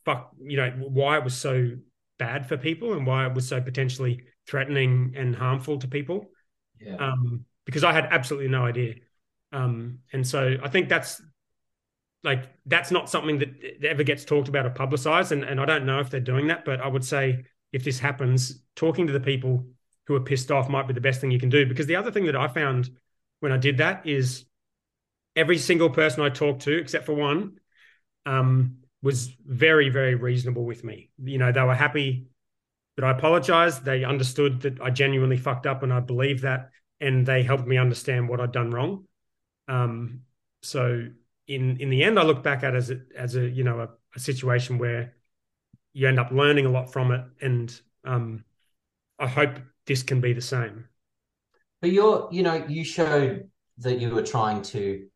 fuck, 0.04 0.32
you 0.42 0.56
know, 0.56 0.70
why 0.78 1.18
it 1.18 1.24
was 1.24 1.36
so 1.36 1.70
bad 2.18 2.48
for 2.48 2.56
people 2.56 2.94
and 2.94 3.06
why 3.06 3.26
it 3.26 3.34
was 3.34 3.46
so 3.46 3.60
potentially 3.60 4.22
threatening 4.46 5.14
and 5.16 5.34
harmful 5.36 5.78
to 5.78 5.88
people. 5.88 6.30
Yeah. 6.80 6.96
Um, 6.96 7.44
because 7.64 7.84
I 7.84 7.92
had 7.92 8.06
absolutely 8.10 8.48
no 8.48 8.64
idea. 8.64 8.94
Um, 9.52 9.98
and 10.12 10.26
so 10.26 10.56
I 10.62 10.68
think 10.68 10.88
that's 10.88 11.22
like 12.24 12.48
that's 12.66 12.90
not 12.90 13.10
something 13.10 13.38
that 13.38 13.84
ever 13.84 14.02
gets 14.02 14.24
talked 14.24 14.48
about 14.48 14.66
or 14.66 14.70
publicized. 14.70 15.32
And, 15.32 15.44
and 15.44 15.60
I 15.60 15.64
don't 15.64 15.86
know 15.86 16.00
if 16.00 16.10
they're 16.10 16.20
doing 16.20 16.48
that, 16.48 16.64
but 16.64 16.80
I 16.80 16.88
would 16.88 17.04
say 17.04 17.44
if 17.72 17.84
this 17.84 17.98
happens, 17.98 18.62
talking 18.76 19.06
to 19.06 19.12
the 19.12 19.20
people 19.20 19.66
who 20.06 20.14
are 20.14 20.20
pissed 20.20 20.50
off 20.50 20.68
might 20.68 20.88
be 20.88 20.94
the 20.94 21.00
best 21.00 21.20
thing 21.20 21.30
you 21.30 21.40
can 21.40 21.48
do. 21.48 21.66
Because 21.66 21.86
the 21.86 21.96
other 21.96 22.10
thing 22.10 22.26
that 22.26 22.36
I 22.36 22.48
found 22.48 22.90
when 23.40 23.52
I 23.52 23.56
did 23.56 23.78
that 23.78 24.06
is 24.06 24.44
every 25.34 25.58
single 25.58 25.90
person 25.90 26.22
I 26.22 26.28
talked 26.28 26.62
to, 26.62 26.78
except 26.78 27.06
for 27.06 27.14
one, 27.14 27.58
um, 28.26 28.78
was 29.02 29.34
very, 29.44 29.88
very 29.88 30.14
reasonable 30.14 30.64
with 30.64 30.84
me. 30.84 31.10
You 31.22 31.38
know, 31.38 31.52
they 31.52 31.62
were 31.62 31.74
happy 31.74 32.28
that 32.96 33.04
I 33.04 33.10
apologized. 33.10 33.84
They 33.84 34.04
understood 34.04 34.62
that 34.62 34.80
I 34.80 34.90
genuinely 34.90 35.36
fucked 35.36 35.66
up 35.66 35.82
and 35.82 35.92
I 35.92 36.00
believe 36.00 36.42
that 36.42 36.70
and 37.02 37.26
they 37.26 37.42
helped 37.42 37.66
me 37.66 37.76
understand 37.76 38.28
what 38.28 38.40
I'd 38.40 38.52
done 38.52 38.70
wrong. 38.70 39.04
Um, 39.66 40.20
so 40.62 41.08
in 41.48 41.76
in 41.78 41.90
the 41.90 42.04
end, 42.04 42.18
I 42.18 42.22
look 42.22 42.42
back 42.42 42.62
at 42.62 42.76
as 42.76 42.90
a, 42.90 43.00
as 43.16 43.34
a 43.34 43.46
you 43.46 43.64
know 43.64 43.80
a, 43.80 43.88
a, 44.14 44.20
situation 44.20 44.78
where 44.78 45.16
you 45.92 46.06
end 46.06 46.20
up 46.20 46.30
learning 46.30 46.64
a 46.64 46.70
lot 46.70 46.92
from 46.92 47.10
it, 47.10 47.24
and 47.40 47.80
um, 48.04 48.44
I 49.18 49.26
hope 49.26 49.58
this 49.86 50.04
can 50.04 50.20
be 50.20 50.32
the 50.32 50.40
same. 50.40 50.88
But 51.80 51.90
you're 51.90 52.28
you 52.30 52.44
know 52.44 52.64
you 52.68 52.84
showed 52.84 53.50
that 53.78 53.98
you 53.98 54.10
were 54.10 54.22
trying 54.22 54.62
to 54.62 55.08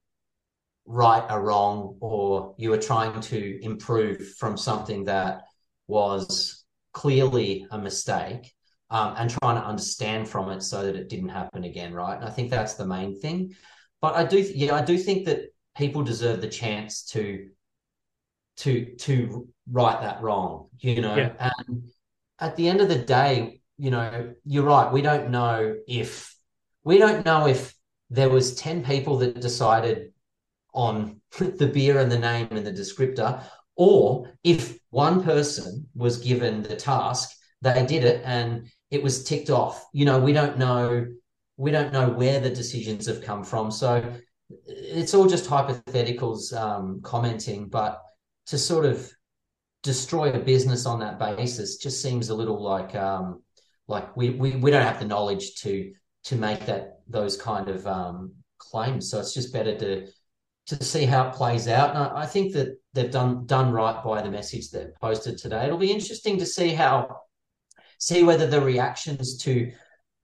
right 0.86 1.24
or 1.30 1.42
wrong, 1.42 1.96
or 2.00 2.54
you 2.58 2.70
were 2.70 2.78
trying 2.78 3.20
to 3.20 3.64
improve 3.64 4.34
from 4.38 4.56
something 4.56 5.04
that 5.04 5.42
was 5.88 6.64
clearly 6.92 7.66
a 7.70 7.78
mistake 7.78 8.54
um, 8.90 9.14
and 9.16 9.30
trying 9.30 9.56
to 9.56 9.66
understand 9.66 10.28
from 10.28 10.50
it 10.50 10.62
so 10.62 10.84
that 10.84 10.96
it 10.96 11.08
didn't 11.08 11.28
happen 11.28 11.64
again, 11.64 11.92
right? 11.92 12.16
And 12.16 12.24
I 12.24 12.30
think 12.30 12.50
that's 12.50 12.74
the 12.74 12.86
main 12.86 13.20
thing. 13.20 13.54
But 14.00 14.14
I 14.14 14.24
do, 14.24 14.38
yeah, 14.38 14.74
I 14.74 14.82
do 14.82 14.96
think 14.96 15.26
that 15.26 15.40
people 15.76 16.02
deserve 16.02 16.40
the 16.40 16.48
chance 16.48 17.04
to 17.06 17.48
to 18.58 18.94
to 18.96 19.48
right 19.70 20.00
that 20.00 20.22
wrong, 20.22 20.68
you 20.78 21.00
know. 21.00 21.16
Yeah. 21.16 21.50
And 21.68 21.90
at 22.38 22.56
the 22.56 22.68
end 22.68 22.80
of 22.80 22.88
the 22.88 22.98
day, 22.98 23.60
you 23.76 23.90
know, 23.90 24.34
you're 24.44 24.64
right. 24.64 24.90
We 24.90 25.02
don't 25.02 25.30
know 25.30 25.76
if 25.86 26.34
we 26.84 26.98
don't 26.98 27.24
know 27.24 27.46
if 27.46 27.74
there 28.08 28.30
was 28.30 28.54
ten 28.54 28.84
people 28.84 29.18
that 29.18 29.40
decided 29.40 30.12
on 30.76 31.20
the 31.38 31.66
beer 31.66 31.98
and 31.98 32.12
the 32.12 32.18
name 32.18 32.48
and 32.52 32.66
the 32.66 32.72
descriptor, 32.72 33.42
or 33.74 34.30
if 34.44 34.78
one 34.90 35.22
person 35.22 35.88
was 35.94 36.18
given 36.18 36.62
the 36.62 36.76
task, 36.76 37.30
they 37.62 37.84
did 37.84 38.04
it, 38.04 38.22
and 38.24 38.68
it 38.90 39.02
was 39.02 39.24
ticked 39.24 39.50
off. 39.50 39.84
You 39.92 40.04
know, 40.04 40.20
we 40.20 40.32
don't 40.32 40.58
know 40.58 41.06
we 41.58 41.70
don't 41.70 41.92
know 41.92 42.10
where 42.10 42.38
the 42.38 42.50
decisions 42.50 43.06
have 43.06 43.22
come 43.22 43.42
from. 43.42 43.70
So 43.70 44.12
it's 44.66 45.14
all 45.14 45.26
just 45.26 45.48
hypotheticals 45.48 46.54
um, 46.54 47.00
commenting, 47.02 47.68
but 47.68 48.02
to 48.46 48.58
sort 48.58 48.84
of 48.84 49.10
destroy 49.82 50.32
a 50.32 50.38
business 50.38 50.84
on 50.84 51.00
that 51.00 51.18
basis 51.18 51.78
just 51.78 52.02
seems 52.02 52.28
a 52.28 52.34
little 52.34 52.62
like 52.62 52.94
um, 52.94 53.42
like 53.88 54.16
we, 54.16 54.30
we 54.30 54.56
we 54.56 54.70
don't 54.70 54.82
have 54.82 55.00
the 55.00 55.06
knowledge 55.06 55.54
to 55.62 55.92
to 56.24 56.36
make 56.36 56.66
that 56.66 57.00
those 57.08 57.36
kind 57.36 57.68
of 57.68 57.86
um, 57.86 58.32
claims. 58.58 59.10
So 59.10 59.20
it's 59.20 59.34
just 59.34 59.52
better 59.52 59.76
to 59.78 60.08
to 60.66 60.82
see 60.82 61.04
how 61.04 61.28
it 61.28 61.34
plays 61.34 61.68
out. 61.68 61.90
And 61.90 61.98
I, 61.98 62.22
I 62.22 62.26
think 62.26 62.52
that 62.54 62.78
they've 62.92 63.10
done 63.10 63.46
done 63.46 63.72
right 63.72 64.02
by 64.04 64.22
the 64.22 64.30
message 64.30 64.70
that 64.70 64.98
posted 65.00 65.38
today. 65.38 65.66
It'll 65.66 65.78
be 65.78 65.92
interesting 65.92 66.38
to 66.38 66.46
see 66.46 66.70
how 66.70 67.20
see 67.98 68.22
whether 68.22 68.46
the 68.46 68.60
reactions 68.60 69.38
to 69.38 69.72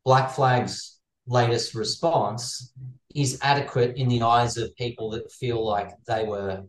Black 0.04 0.30
Flag's 0.30 0.98
latest 1.26 1.74
response 1.74 2.72
is 3.14 3.38
adequate 3.42 3.96
in 3.96 4.08
the 4.08 4.22
eyes 4.22 4.56
of 4.56 4.74
people 4.76 5.10
that 5.10 5.30
feel 5.30 5.64
like 5.64 5.90
they 6.06 6.24
were 6.24 6.62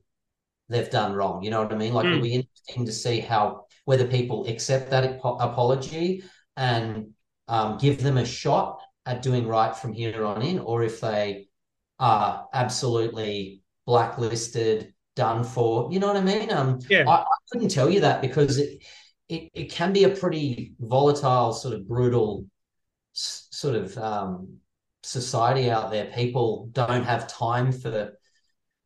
they've 0.69 0.89
done 0.89 1.13
wrong. 1.13 1.43
You 1.43 1.51
know 1.51 1.63
what 1.63 1.73
I 1.73 1.77
mean? 1.77 1.93
Like 1.93 2.05
mm. 2.05 2.11
it'll 2.11 2.21
be 2.21 2.33
interesting 2.33 2.85
to 2.85 2.91
see 2.91 3.19
how 3.19 3.65
whether 3.85 4.05
people 4.07 4.47
accept 4.47 4.91
that 4.91 5.19
apology 5.23 6.23
and 6.55 7.07
um, 7.47 7.77
give 7.77 8.01
them 8.01 8.17
a 8.17 8.25
shot 8.25 8.79
at 9.05 9.21
doing 9.21 9.47
right 9.47 9.75
from 9.75 9.93
here 9.93 10.23
on 10.23 10.41
in, 10.41 10.59
or 10.59 10.83
if 10.83 11.01
they 11.01 11.47
are 11.99 12.47
absolutely 12.53 13.62
blacklisted, 13.85 14.93
done 15.15 15.43
for. 15.43 15.91
You 15.91 15.99
know 15.99 16.07
what 16.07 16.17
I 16.17 16.21
mean? 16.21 16.51
Um, 16.51 16.79
yeah, 16.89 17.03
I, 17.05 17.11
I 17.11 17.35
couldn't 17.51 17.69
tell 17.69 17.89
you 17.89 18.01
that 18.01 18.21
because 18.21 18.57
it, 18.57 18.83
it 19.29 19.49
it 19.53 19.71
can 19.71 19.93
be 19.93 20.03
a 20.05 20.09
pretty 20.09 20.73
volatile, 20.79 21.53
sort 21.53 21.73
of 21.73 21.87
brutal, 21.87 22.45
s- 23.15 23.47
sort 23.51 23.75
of 23.75 23.97
um, 23.97 24.57
society 25.03 25.69
out 25.69 25.91
there. 25.91 26.05
People 26.05 26.69
don't 26.71 27.03
have 27.03 27.27
time 27.27 27.71
for 27.71 28.13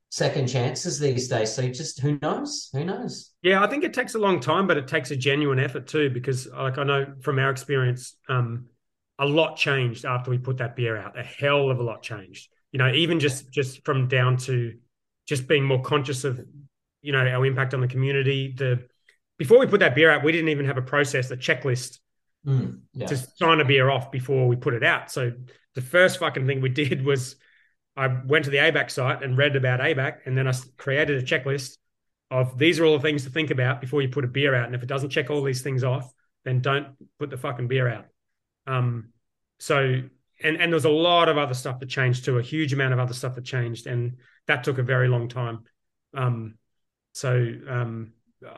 second 0.09 0.47
chances 0.47 0.99
these 0.99 1.27
days. 1.27 1.53
So 1.53 1.67
just 1.69 1.99
who 1.99 2.17
knows? 2.21 2.69
Who 2.73 2.85
knows? 2.85 3.31
Yeah, 3.41 3.63
I 3.63 3.67
think 3.67 3.83
it 3.83 3.93
takes 3.93 4.15
a 4.15 4.19
long 4.19 4.39
time, 4.39 4.67
but 4.67 4.77
it 4.77 4.87
takes 4.87 5.11
a 5.11 5.15
genuine 5.15 5.59
effort 5.59 5.87
too. 5.87 6.09
Because 6.09 6.47
like 6.47 6.77
I 6.77 6.83
know 6.83 7.13
from 7.21 7.39
our 7.39 7.49
experience, 7.49 8.15
um, 8.29 8.65
a 9.19 9.25
lot 9.25 9.57
changed 9.57 10.05
after 10.05 10.31
we 10.31 10.37
put 10.37 10.57
that 10.57 10.75
beer 10.75 10.97
out. 10.97 11.17
A 11.17 11.23
hell 11.23 11.69
of 11.69 11.79
a 11.79 11.83
lot 11.83 12.03
changed. 12.03 12.49
You 12.71 12.79
know, 12.79 12.91
even 12.93 13.19
just 13.19 13.51
just 13.51 13.83
from 13.85 14.07
down 14.07 14.37
to 14.37 14.73
just 15.28 15.47
being 15.47 15.63
more 15.63 15.82
conscious 15.82 16.23
of, 16.23 16.39
you 17.01 17.11
know, 17.11 17.19
our 17.19 17.45
impact 17.45 17.73
on 17.73 17.82
the 17.82 17.88
community. 17.88 18.53
The 18.57 18.88
before 19.38 19.59
we 19.59 19.67
put 19.67 19.82
that 19.82 19.95
beer 19.95 20.09
out, 20.09 20.23
we 20.23 20.32
didn't 20.32 20.49
even 20.49 20.65
have 20.65 20.78
a 20.78 20.82
process, 20.82 21.30
a 21.30 21.38
checklist 21.38 21.99
mm, 22.45 22.80
yeah. 22.93 23.05
to 23.07 23.17
sign 23.17 23.59
a 23.59 23.65
beer 23.65 23.89
off 23.89 24.11
before 24.11 24.47
we 24.47 24.55
put 24.55 24.73
it 24.73 24.84
out. 24.84 25.11
So 25.11 25.32
the 25.75 25.82
first 25.82 26.19
fucking 26.19 26.47
thing 26.47 26.61
we 26.61 26.69
did 26.84 27.05
was 27.05 27.36
I 27.95 28.07
went 28.07 28.45
to 28.45 28.51
the 28.51 28.57
ABAC 28.57 28.91
site 28.91 29.23
and 29.23 29.38
read 29.38 29.55
about 29.55 29.80
ABAC, 29.80 30.19
and 30.25 30.38
then 30.38 30.47
I 30.47 30.53
created 30.78 31.21
a 31.21 31.25
checklist 31.25 31.78
of 32.30 32.57
these 32.57 32.80
are 32.80 32.86
all 32.86 32.97
the 32.97 33.01
things 33.01 33.23
to 33.23 33.30
think 33.30 33.51
about 33.51 33.80
before 33.80 34.01
you 34.01 34.09
put 34.09 34.25
a 34.25 34.28
beer 34.28 34.53
out. 34.53 34.65
And 34.65 34.75
if 34.75 34.84
it 34.84 34.89
doesn't 34.89 35.09
check 35.09 35.30
all 35.30 35.41
these 35.43 35.61
things 35.61 35.84
off, 35.84 36.11
then 36.43 36.61
don't 36.61 36.89
put 37.19 37.30
the 37.30 37.38
fucking 37.38 37.67
beer 37.67 37.88
out. 37.88 38.05
Um, 38.65 39.09
so 39.59 40.01
and 40.43 40.57
and 40.57 40.71
there's 40.71 40.85
a 40.85 40.89
lot 40.89 41.29
of 41.29 41.38
other 41.38 41.53
stuff 41.53 41.79
that 41.79 41.89
changed 41.89 42.25
too, 42.25 42.38
a 42.38 42.41
huge 42.41 42.73
amount 42.73 42.93
of 42.93 42.99
other 42.99 43.13
stuff 43.13 43.35
that 43.35 43.45
changed, 43.45 43.88
and 43.88 44.17
that 44.47 44.63
took 44.63 44.77
a 44.77 44.83
very 44.83 45.07
long 45.07 45.27
time. 45.27 45.63
Um, 46.13 46.55
so 47.13 47.51
um, 47.69 48.13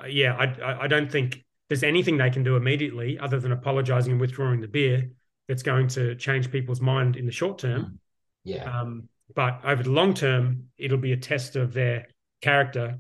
yeah, 0.07 0.35
I 0.35 0.83
I 0.83 0.87
don't 0.87 1.11
think 1.11 1.43
there's 1.69 1.83
anything 1.83 2.17
they 2.17 2.29
can 2.29 2.43
do 2.43 2.55
immediately 2.55 3.19
other 3.19 3.39
than 3.39 3.51
apologizing 3.51 4.13
and 4.13 4.21
withdrawing 4.21 4.59
the 4.59 4.67
beer 4.67 5.09
that's 5.47 5.63
going 5.63 5.87
to 5.87 6.15
change 6.15 6.51
people's 6.51 6.81
mind 6.81 7.15
in 7.15 7.25
the 7.25 7.31
short 7.31 7.59
term. 7.59 7.99
Yeah. 8.43 8.63
Um, 8.63 9.09
but 9.35 9.61
over 9.63 9.83
the 9.83 9.91
long 9.91 10.13
term, 10.13 10.65
it'll 10.77 10.97
be 10.97 11.13
a 11.13 11.17
test 11.17 11.55
of 11.55 11.73
their 11.73 12.07
character, 12.41 12.99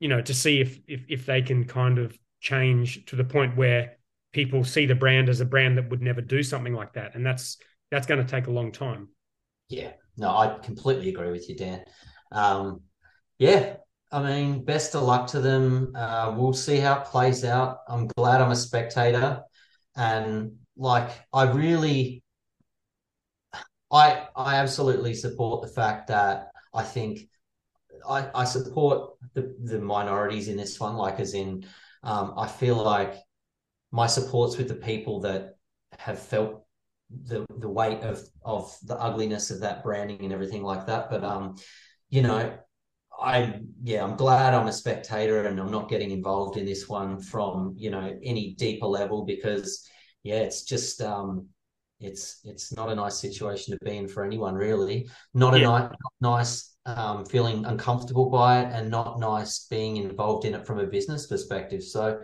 you 0.00 0.08
know, 0.08 0.22
to 0.22 0.32
see 0.32 0.60
if 0.60 0.78
if 0.86 1.04
if 1.08 1.26
they 1.26 1.42
can 1.42 1.64
kind 1.64 1.98
of 1.98 2.16
change 2.40 3.04
to 3.06 3.16
the 3.16 3.24
point 3.24 3.56
where 3.56 3.97
people 4.32 4.64
see 4.64 4.86
the 4.86 4.94
brand 4.94 5.28
as 5.28 5.40
a 5.40 5.44
brand 5.44 5.78
that 5.78 5.88
would 5.90 6.02
never 6.02 6.20
do 6.20 6.42
something 6.42 6.74
like 6.74 6.92
that, 6.94 7.14
and 7.14 7.24
that's 7.24 7.58
that's 7.90 8.06
going 8.06 8.24
to 8.24 8.30
take 8.30 8.46
a 8.46 8.50
long 8.50 8.72
time. 8.72 9.08
Yeah, 9.68 9.92
no, 10.16 10.28
I 10.28 10.58
completely 10.62 11.08
agree 11.08 11.30
with 11.30 11.48
you, 11.48 11.56
Dan. 11.56 11.84
Um, 12.32 12.82
yeah, 13.38 13.76
I 14.12 14.22
mean, 14.22 14.64
best 14.64 14.94
of 14.94 15.02
luck 15.02 15.28
to 15.28 15.40
them. 15.40 15.92
Uh, 15.94 16.34
we'll 16.36 16.52
see 16.52 16.78
how 16.78 17.00
it 17.00 17.06
plays 17.06 17.44
out. 17.44 17.78
I'm 17.88 18.06
glad 18.16 18.40
I'm 18.40 18.50
a 18.50 18.56
spectator, 18.56 19.42
and 19.96 20.56
like, 20.76 21.10
I 21.32 21.50
really 21.50 22.22
I 23.90 24.26
I 24.36 24.56
absolutely 24.56 25.14
support 25.14 25.62
the 25.62 25.68
fact 25.72 26.08
that 26.08 26.50
I 26.74 26.82
think 26.82 27.20
I, 28.08 28.30
I 28.34 28.44
support 28.44 29.12
the, 29.34 29.54
the 29.62 29.80
minorities 29.80 30.48
in 30.48 30.56
this 30.56 30.78
one, 30.78 30.96
like 30.96 31.20
as 31.20 31.34
in 31.34 31.64
um, 32.02 32.34
I 32.36 32.46
feel 32.46 32.76
like 32.76 33.14
my 33.90 34.06
support's 34.06 34.56
with 34.56 34.68
the 34.68 34.74
people 34.74 35.20
that 35.20 35.56
have 35.98 36.18
felt 36.18 36.64
the 37.24 37.46
the 37.58 37.68
weight 37.68 38.00
of 38.02 38.22
of 38.44 38.76
the 38.84 38.96
ugliness 38.96 39.50
of 39.50 39.60
that 39.60 39.82
branding 39.82 40.22
and 40.24 40.32
everything 40.32 40.62
like 40.62 40.86
that. 40.86 41.10
But 41.10 41.24
um, 41.24 41.56
you 42.10 42.22
know, 42.22 42.58
I 43.20 43.60
yeah, 43.82 44.04
I'm 44.04 44.16
glad 44.16 44.54
I'm 44.54 44.66
a 44.66 44.72
spectator 44.72 45.46
and 45.46 45.58
I'm 45.58 45.70
not 45.70 45.88
getting 45.88 46.10
involved 46.10 46.56
in 46.56 46.66
this 46.66 46.88
one 46.88 47.20
from 47.20 47.74
you 47.76 47.90
know 47.90 48.18
any 48.22 48.54
deeper 48.54 48.86
level 48.86 49.24
because 49.24 49.88
yeah, 50.22 50.40
it's 50.40 50.64
just 50.64 51.00
um 51.00 51.48
it's 52.00 52.40
it's 52.44 52.72
not 52.72 52.90
a 52.90 52.94
nice 52.94 53.18
situation 53.18 53.72
to 53.72 53.84
be 53.84 53.96
in 53.96 54.06
for 54.06 54.24
anyone 54.24 54.54
really 54.54 55.08
not 55.34 55.54
a 55.54 55.58
yeah. 55.58 55.88
nice 56.20 56.76
um, 56.86 57.24
feeling 57.24 57.64
uncomfortable 57.64 58.30
by 58.30 58.60
it 58.60 58.72
and 58.72 58.90
not 58.90 59.18
nice 59.18 59.66
being 59.66 59.96
involved 59.96 60.44
in 60.44 60.54
it 60.54 60.64
from 60.64 60.78
a 60.78 60.86
business 60.86 61.26
perspective 61.26 61.82
so 61.82 62.20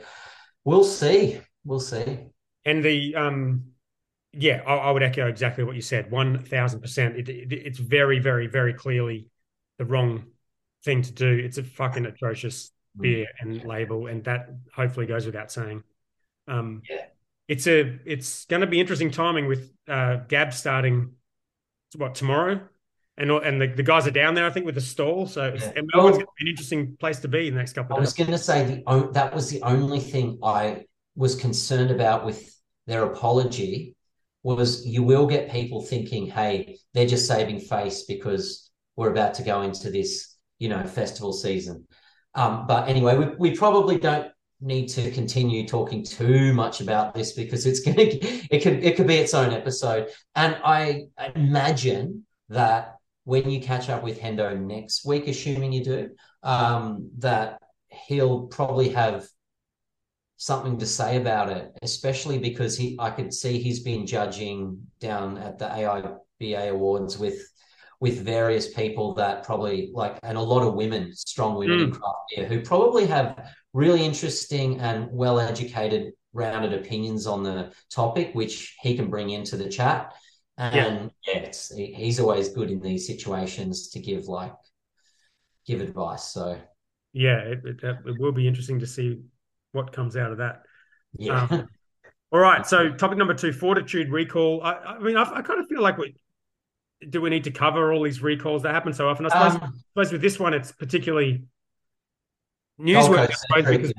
we'll 0.64 0.84
see 0.84 1.40
we'll 1.64 1.80
see. 1.80 2.18
And 2.64 2.84
the 2.84 3.14
um 3.16 3.64
yeah 4.32 4.62
i, 4.66 4.74
I 4.74 4.90
would 4.90 5.02
echo 5.02 5.26
exactly 5.28 5.64
what 5.64 5.76
you 5.76 5.82
said. 5.82 6.10
1000% 6.10 7.18
it, 7.18 7.28
it, 7.28 7.52
it's 7.52 7.78
very 7.78 8.18
very 8.18 8.46
very 8.46 8.74
clearly 8.74 9.28
the 9.78 9.84
wrong 9.84 10.24
thing 10.84 11.02
to 11.02 11.12
do. 11.12 11.28
It's 11.28 11.58
a 11.58 11.64
fucking 11.64 12.06
atrocious 12.06 12.70
mm. 12.96 13.02
beer 13.02 13.26
and 13.40 13.64
label 13.64 14.06
and 14.06 14.24
that 14.24 14.50
hopefully 14.74 15.06
goes 15.06 15.26
without 15.26 15.52
saying. 15.52 15.82
Um 16.48 16.82
yeah. 16.88 17.06
it's 17.48 17.66
a 17.66 17.98
it's 18.04 18.44
going 18.46 18.60
to 18.60 18.66
be 18.66 18.80
interesting 18.80 19.10
timing 19.10 19.46
with 19.46 19.70
uh, 19.88 20.16
Gab 20.28 20.52
starting 20.52 21.12
what 21.96 22.14
tomorrow, 22.14 22.60
and 23.16 23.30
and 23.30 23.60
the, 23.60 23.68
the 23.68 23.82
guys 23.82 24.06
are 24.06 24.12
down 24.12 24.34
there 24.34 24.46
I 24.46 24.50
think 24.50 24.66
with 24.66 24.74
the 24.74 24.80
stall, 24.80 25.26
so 25.26 25.54
yeah. 25.54 25.72
Melbourne's 25.94 25.94
well, 25.94 26.10
going 26.10 26.20
to 26.20 26.32
be 26.38 26.44
an 26.44 26.48
interesting 26.48 26.96
place 26.98 27.20
to 27.20 27.28
be 27.28 27.48
in 27.48 27.54
the 27.54 27.58
next 27.58 27.74
couple. 27.74 27.96
Of 27.96 27.98
I 27.98 28.00
was 28.00 28.14
going 28.14 28.30
to 28.30 28.38
say 28.38 28.82
the 28.84 29.10
that 29.12 29.34
was 29.34 29.50
the 29.50 29.62
only 29.62 30.00
thing 30.00 30.38
I 30.42 30.84
was 31.16 31.34
concerned 31.34 31.90
about 31.90 32.24
with 32.24 32.54
their 32.86 33.04
apology 33.04 33.96
was 34.42 34.86
you 34.86 35.02
will 35.02 35.26
get 35.26 35.50
people 35.50 35.82
thinking, 35.82 36.26
hey, 36.26 36.78
they're 36.92 37.06
just 37.06 37.26
saving 37.26 37.60
face 37.60 38.04
because 38.04 38.70
we're 38.96 39.10
about 39.10 39.34
to 39.34 39.42
go 39.42 39.62
into 39.62 39.90
this 39.90 40.36
you 40.58 40.68
know 40.68 40.84
festival 40.86 41.32
season. 41.32 41.86
Um, 42.34 42.66
but 42.66 42.88
anyway, 42.88 43.16
we, 43.16 43.26
we 43.38 43.56
probably 43.56 43.98
don't 43.98 44.30
need 44.60 44.88
to 44.88 45.10
continue 45.10 45.66
talking 45.66 46.02
too 46.02 46.52
much 46.52 46.80
about 46.80 47.14
this 47.14 47.32
because 47.32 47.66
it's 47.66 47.80
going 47.84 47.96
to 47.96 48.18
it 48.50 48.62
could 48.62 48.82
it 48.82 48.96
could 48.96 49.06
be 49.06 49.16
its 49.16 49.34
own 49.34 49.52
episode 49.52 50.08
and 50.36 50.56
i 50.64 51.02
imagine 51.34 52.24
that 52.48 52.96
when 53.24 53.50
you 53.50 53.60
catch 53.60 53.90
up 53.90 54.02
with 54.02 54.18
hendo 54.18 54.58
next 54.58 55.04
week 55.04 55.26
assuming 55.28 55.72
you 55.72 55.84
do 55.84 56.10
um, 56.42 57.10
that 57.18 57.58
he'll 57.88 58.46
probably 58.46 58.90
have 58.90 59.26
something 60.36 60.78
to 60.78 60.86
say 60.86 61.16
about 61.16 61.48
it 61.48 61.70
especially 61.82 62.38
because 62.38 62.76
he 62.76 62.96
i 63.00 63.10
could 63.10 63.32
see 63.32 63.58
he's 63.58 63.80
been 63.80 64.06
judging 64.06 64.78
down 65.00 65.38
at 65.38 65.58
the 65.58 65.66
aiba 65.66 66.18
awards 66.70 67.16
with 67.18 67.40
with 68.00 68.22
various 68.22 68.74
people 68.74 69.14
that 69.14 69.44
probably 69.44 69.90
like 69.94 70.18
and 70.24 70.36
a 70.36 70.40
lot 70.40 70.62
of 70.62 70.74
women 70.74 71.14
strong 71.14 71.56
women 71.56 71.78
mm. 71.78 71.84
in 71.84 71.90
craft 71.90 72.18
beer 72.34 72.46
who 72.46 72.60
probably 72.60 73.06
have 73.06 73.54
really 73.74 74.04
interesting 74.04 74.80
and 74.80 75.08
well 75.10 75.38
educated, 75.38 76.14
rounded 76.32 76.72
opinions 76.72 77.26
on 77.26 77.42
the 77.42 77.72
topic, 77.90 78.30
which 78.32 78.76
he 78.80 78.96
can 78.96 79.10
bring 79.10 79.30
into 79.30 79.56
the 79.56 79.68
chat. 79.68 80.14
And 80.56 81.10
yeah, 81.26 81.50
yeah 81.74 81.96
he's 81.96 82.20
always 82.20 82.48
good 82.48 82.70
in 82.70 82.80
these 82.80 83.06
situations 83.06 83.88
to 83.90 83.98
give 83.98 84.26
like 84.26 84.54
give 85.66 85.80
advice. 85.80 86.32
So 86.32 86.58
yeah, 87.12 87.38
it, 87.38 87.60
it, 87.64 87.78
it 87.82 88.20
will 88.20 88.32
be 88.32 88.46
interesting 88.46 88.78
to 88.78 88.86
see 88.86 89.20
what 89.74 89.92
comes 89.92 90.16
out 90.16 90.32
of 90.32 90.38
that. 90.38 90.62
Yeah. 91.16 91.46
Um, 91.50 91.68
all 92.32 92.40
right. 92.40 92.66
So 92.66 92.90
topic 92.90 93.18
number 93.18 93.34
two, 93.34 93.52
Fortitude 93.52 94.10
recall. 94.10 94.62
I, 94.62 94.72
I 94.72 94.98
mean, 94.98 95.16
I, 95.16 95.22
I, 95.22 95.42
kind 95.42 95.60
of 95.60 95.66
feel 95.66 95.82
like 95.82 95.98
we 95.98 96.14
do 97.08 97.20
we 97.20 97.30
need 97.30 97.44
to 97.44 97.50
cover 97.50 97.92
all 97.92 98.02
these 98.02 98.22
recalls 98.22 98.62
that 98.62 98.74
happen 98.74 98.92
so 98.92 99.08
often. 99.08 99.26
I 99.26 99.28
suppose, 99.28 99.54
um, 99.54 99.62
I 99.62 99.78
suppose 99.92 100.12
with 100.12 100.22
this 100.22 100.38
one, 100.38 100.54
it's 100.54 100.72
particularly 100.72 101.44
Newsworthy. 102.80 103.92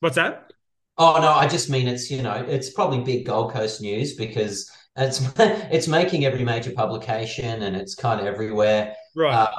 What's 0.00 0.16
that? 0.16 0.52
Oh 0.98 1.18
no, 1.20 1.28
I 1.28 1.46
just 1.46 1.70
mean 1.70 1.88
it's 1.88 2.10
you 2.10 2.22
know 2.22 2.34
it's 2.34 2.70
probably 2.70 3.00
big 3.00 3.26
Gold 3.26 3.52
Coast 3.52 3.80
news 3.80 4.14
because 4.14 4.70
it's 4.96 5.20
it's 5.38 5.88
making 5.88 6.24
every 6.24 6.44
major 6.44 6.72
publication 6.72 7.62
and 7.62 7.76
it's 7.76 7.94
kind 7.94 8.20
of 8.20 8.26
everywhere. 8.26 8.94
Right. 9.14 9.34
Uh, 9.34 9.50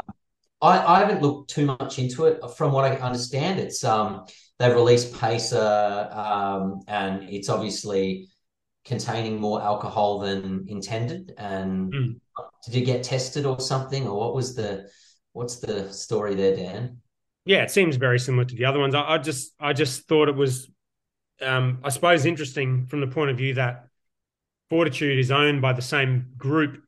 I, 0.63 0.95
I 0.95 0.99
haven't 0.99 1.21
looked 1.21 1.51
too 1.51 1.65
much 1.65 1.99
into 1.99 2.25
it. 2.25 2.39
From 2.57 2.71
what 2.71 2.85
I 2.85 2.95
understand, 2.95 3.59
it's 3.59 3.83
um 3.83 4.25
they've 4.57 4.73
released 4.73 5.13
Pacer 5.19 6.09
um, 6.11 6.81
and 6.87 7.29
it's 7.29 7.49
obviously 7.49 8.27
containing 8.85 9.39
more 9.39 9.61
alcohol 9.61 10.19
than 10.19 10.65
intended. 10.67 11.33
And 11.37 11.93
mm. 11.93 12.19
did 12.65 12.75
you 12.75 12.85
get 12.85 13.03
tested 13.03 13.45
or 13.45 13.59
something, 13.59 14.07
or 14.07 14.17
what 14.17 14.33
was 14.33 14.55
the 14.55 14.89
what's 15.33 15.59
the 15.59 15.91
story 15.91 16.33
there, 16.35 16.55
Dan? 16.55 16.97
yeah, 17.45 17.63
it 17.63 17.71
seems 17.71 17.97
very 17.97 18.19
similar 18.19 18.45
to 18.45 18.55
the 18.55 18.65
other 18.65 18.79
ones. 18.79 18.95
I, 18.95 19.01
I 19.01 19.17
just 19.17 19.53
I 19.59 19.73
just 19.73 20.07
thought 20.07 20.29
it 20.29 20.35
was, 20.35 20.69
um, 21.41 21.79
I 21.83 21.89
suppose, 21.89 22.25
interesting 22.25 22.85
from 22.85 23.01
the 23.01 23.07
point 23.07 23.31
of 23.31 23.37
view 23.37 23.55
that 23.55 23.87
Fortitude 24.69 25.19
is 25.19 25.29
owned 25.29 25.61
by 25.61 25.73
the 25.73 25.81
same 25.81 26.31
group 26.37 26.81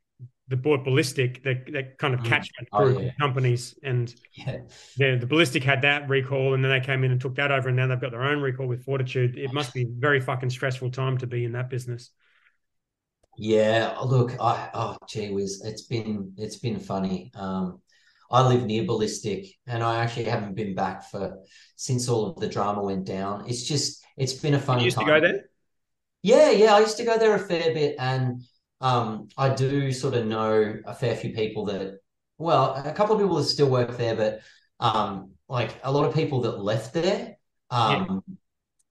that 0.48 0.62
bought 0.62 0.84
Ballistic, 0.84 1.44
that 1.44 1.72
that 1.74 1.98
kind 1.98 2.14
of 2.14 2.20
mm. 2.20 2.26
catchment 2.26 2.68
oh, 2.72 2.86
group 2.86 3.02
yeah. 3.02 3.12
companies, 3.20 3.78
and 3.84 4.14
yeah. 4.34 4.60
the, 4.98 5.18
the 5.20 5.26
Ballistic 5.26 5.64
had 5.64 5.82
that 5.82 6.08
recall, 6.08 6.54
and 6.54 6.64
then 6.64 6.72
they 6.72 6.86
came 6.86 7.04
in 7.04 7.12
and 7.12 7.20
took 7.20 7.36
that 7.36 7.52
over, 7.52 7.70
and 7.70 7.78
now 7.78 7.88
they've 7.88 8.00
got 8.00 8.12
their 8.12 8.24
own 8.24 8.42
recall 8.42 8.68
with 8.68 8.84
Fortitude. 8.84 9.38
It 9.38 9.54
must 9.54 9.74
be 9.74 9.84
a 9.84 9.88
very 9.90 10.20
fucking 10.20 10.52
stressful 10.52 10.92
time 10.92 11.18
to 11.20 11.28
be 11.28 11.46
in 11.46 11.54
that 11.54 11.70
business. 11.70 12.12
Yeah, 13.38 13.98
look, 14.06 14.36
I 14.40 14.70
oh 14.74 14.98
gee 15.08 15.32
whiz, 15.32 15.62
it's 15.66 15.84
been 15.84 16.34
it's 16.38 16.58
been 16.58 16.80
funny. 16.80 17.32
Um, 17.36 17.82
I 18.32 18.48
live 18.48 18.66
near 18.66 18.84
Ballistic, 18.84 19.48
and 19.68 19.84
I 19.84 20.04
actually 20.04 20.26
haven't 20.26 20.56
been 20.56 20.76
back 20.76 21.10
for 21.10 21.40
since 21.76 22.08
all 22.08 22.28
of 22.28 22.40
the 22.40 22.48
drama 22.48 22.84
went 22.84 23.06
down. 23.06 23.50
It's 23.50 23.64
just 23.64 24.04
it's 24.16 24.34
been 24.34 24.54
a 24.54 24.60
fun. 24.60 24.80
You 24.80 24.86
used 24.86 24.98
time. 24.98 25.08
to 25.08 25.12
go 25.12 25.22
there. 25.22 25.46
Yeah, 26.22 26.52
yeah, 26.52 26.76
I 26.76 26.80
used 26.80 26.98
to 26.98 27.04
go 27.04 27.18
there 27.18 27.36
a 27.36 27.40
fair 27.40 27.74
bit, 27.74 27.96
and 28.00 28.42
um, 28.82 29.30
I 29.38 29.50
do 29.50 29.92
sort 29.92 30.14
of 30.16 30.26
know 30.26 30.76
a 30.86 30.94
fair 30.94 31.16
few 31.16 31.34
people 31.34 31.66
that. 31.66 32.00
Well, 32.38 32.76
a 32.76 32.92
couple 32.92 33.16
of 33.16 33.22
people 33.22 33.38
that 33.38 33.46
still 33.46 33.70
work 33.70 33.96
there, 33.98 34.16
but 34.16 34.42
um, 34.80 35.32
like 35.48 35.80
a 35.84 35.92
lot 35.92 36.06
of 36.06 36.14
people 36.14 36.42
that 36.42 36.60
left 36.60 36.94
there. 36.94 37.38
Um, 37.70 38.24
yeah. 38.28 38.36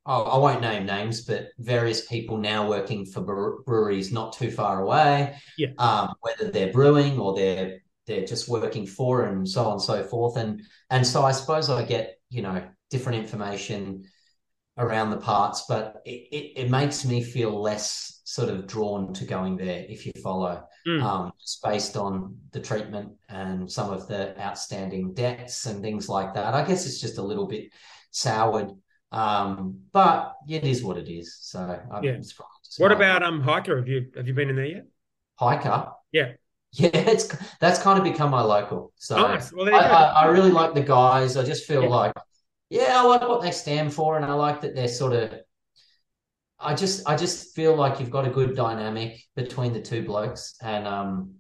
I 0.07 0.37
won't 0.37 0.61
name 0.61 0.85
names, 0.85 1.23
but 1.23 1.49
various 1.59 2.07
people 2.07 2.37
now 2.37 2.69
working 2.69 3.07
for 3.07 3.23
breweries 3.65 4.13
not 4.13 4.35
too 4.35 4.51
far 4.51 4.83
away. 4.83 5.37
Yeah. 5.57 5.69
Um, 5.79 6.15
whether 6.21 6.51
they're 6.51 6.73
brewing 6.73 7.19
or 7.19 7.35
they're 7.35 7.79
they're 8.07 8.27
just 8.27 8.49
working 8.49 8.87
for 8.87 9.25
and 9.25 9.49
so 9.49 9.65
on 9.65 9.73
and 9.73 9.83
so 9.83 10.05
forth. 10.05 10.37
And 10.37 10.63
and 10.91 11.07
so 11.07 11.25
I 11.25 11.33
suppose 11.33 11.71
I 11.71 11.85
get, 11.85 12.21
you 12.29 12.43
know, 12.43 12.63
different 12.91 13.23
information 13.23 14.05
around 14.77 15.11
the 15.11 15.17
parts, 15.17 15.65
but 15.69 16.03
it, 16.05 16.29
it, 16.31 16.53
it 16.65 16.71
makes 16.71 17.05
me 17.07 17.23
feel 17.23 17.59
less 17.59 18.14
sort 18.25 18.49
of 18.49 18.67
drawn 18.67 19.13
to 19.15 19.25
going 19.25 19.57
there 19.57 19.85
if 19.89 20.07
you 20.07 20.13
follow. 20.23 20.65
Mm. 20.87 21.03
Um, 21.03 21.33
just 21.41 21.63
based 21.63 21.97
on 21.97 22.37
the 22.51 22.61
treatment 22.61 23.13
and 23.29 23.71
some 23.71 23.91
of 23.91 24.09
the 24.09 24.39
outstanding 24.41 25.15
debts 25.15 25.67
and 25.67 25.81
things 25.83 26.09
like 26.09 26.35
that. 26.35 26.55
I 26.55 26.65
guess 26.67 26.87
it's 26.87 27.01
just 27.01 27.19
a 27.19 27.23
little 27.23 27.47
bit 27.47 27.71
soured 28.11 28.73
um, 29.15 29.79
but 29.93 30.35
it 30.49 30.65
is 30.65 30.83
what 30.83 30.99
it 30.99 31.09
is. 31.09 31.39
So 31.41 31.81
um, 31.93 32.03
yeah. 32.03 32.19
what 32.79 32.91
about 32.91 33.23
um 33.23 33.41
hiker? 33.41 33.77
Have 33.77 33.87
you 33.87 34.11
have 34.17 34.27
you 34.27 34.35
been 34.35 34.51
in 34.51 34.57
there 34.57 34.65
yet? 34.67 34.87
Hiker. 35.37 35.93
Yeah. 36.11 36.33
Yeah, 36.73 36.91
it's 36.93 37.29
that's 37.61 37.81
kind 37.81 37.97
of 37.97 38.05
become 38.05 38.31
my 38.31 38.43
local. 38.43 38.93
So 38.97 39.17
nice. 39.17 39.53
well, 39.53 39.73
I, 39.73 39.79
I, 39.79 40.03
I, 40.23 40.25
really 40.27 40.51
like 40.51 40.75
the 40.75 40.83
guys. 40.83 41.37
I 41.37 41.45
just 41.45 41.67
feel 41.67 41.85
yeah. 41.85 41.89
like, 41.89 42.13
yeah, 42.69 43.01
I 43.01 43.05
like 43.05 43.21
what 43.21 43.43
they 43.43 43.53
stand 43.53 43.95
for, 43.95 44.17
and 44.17 44.25
I 44.25 44.33
like 44.33 44.61
that 44.63 44.75
they're 44.75 44.89
sort 44.89 45.13
of. 45.13 45.35
I 46.59 46.75
just 46.75 47.09
I 47.09 47.17
just 47.17 47.55
feel 47.55 47.75
like 47.75 48.01
you've 48.01 48.11
got 48.11 48.27
a 48.27 48.31
good 48.31 48.55
dynamic 48.55 49.23
between 49.37 49.73
the 49.73 49.83
two 49.83 50.05
blokes, 50.05 50.55
and 50.63 50.87
um, 50.87 51.35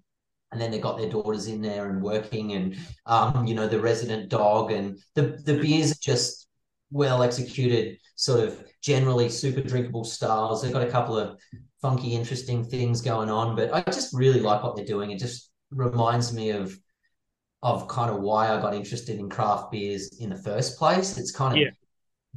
and 0.52 0.60
then 0.60 0.70
they 0.70 0.78
got 0.78 0.98
their 0.98 1.08
daughters 1.08 1.46
in 1.46 1.62
there 1.62 1.90
and 1.90 2.02
working, 2.02 2.52
and 2.52 2.76
um, 3.06 3.46
you 3.46 3.54
know, 3.54 3.66
the 3.66 3.80
resident 3.80 4.28
dog, 4.28 4.70
and 4.70 4.98
the 5.14 5.40
the 5.44 5.58
beers 5.58 5.92
are 5.92 6.00
just 6.00 6.48
well 6.90 7.22
executed, 7.22 7.98
sort 8.16 8.40
of 8.40 8.64
generally 8.82 9.28
super 9.28 9.60
drinkable 9.60 10.04
styles. 10.04 10.62
They've 10.62 10.72
got 10.72 10.86
a 10.86 10.90
couple 10.90 11.18
of 11.18 11.40
funky, 11.80 12.14
interesting 12.14 12.64
things 12.64 13.00
going 13.00 13.30
on, 13.30 13.56
but 13.56 13.72
I 13.74 13.82
just 13.82 14.14
really 14.14 14.40
like 14.40 14.62
what 14.62 14.76
they're 14.76 14.84
doing. 14.84 15.10
It 15.10 15.18
just 15.18 15.50
reminds 15.70 16.32
me 16.32 16.50
of 16.50 16.76
of 17.62 17.88
kind 17.88 18.10
of 18.10 18.20
why 18.20 18.50
I 18.50 18.60
got 18.60 18.74
interested 18.74 19.18
in 19.18 19.30
craft 19.30 19.72
beers 19.72 20.18
in 20.20 20.28
the 20.28 20.36
first 20.36 20.78
place. 20.78 21.16
It's 21.16 21.32
kind 21.32 21.54
of 21.54 21.62
yeah. 21.62 21.70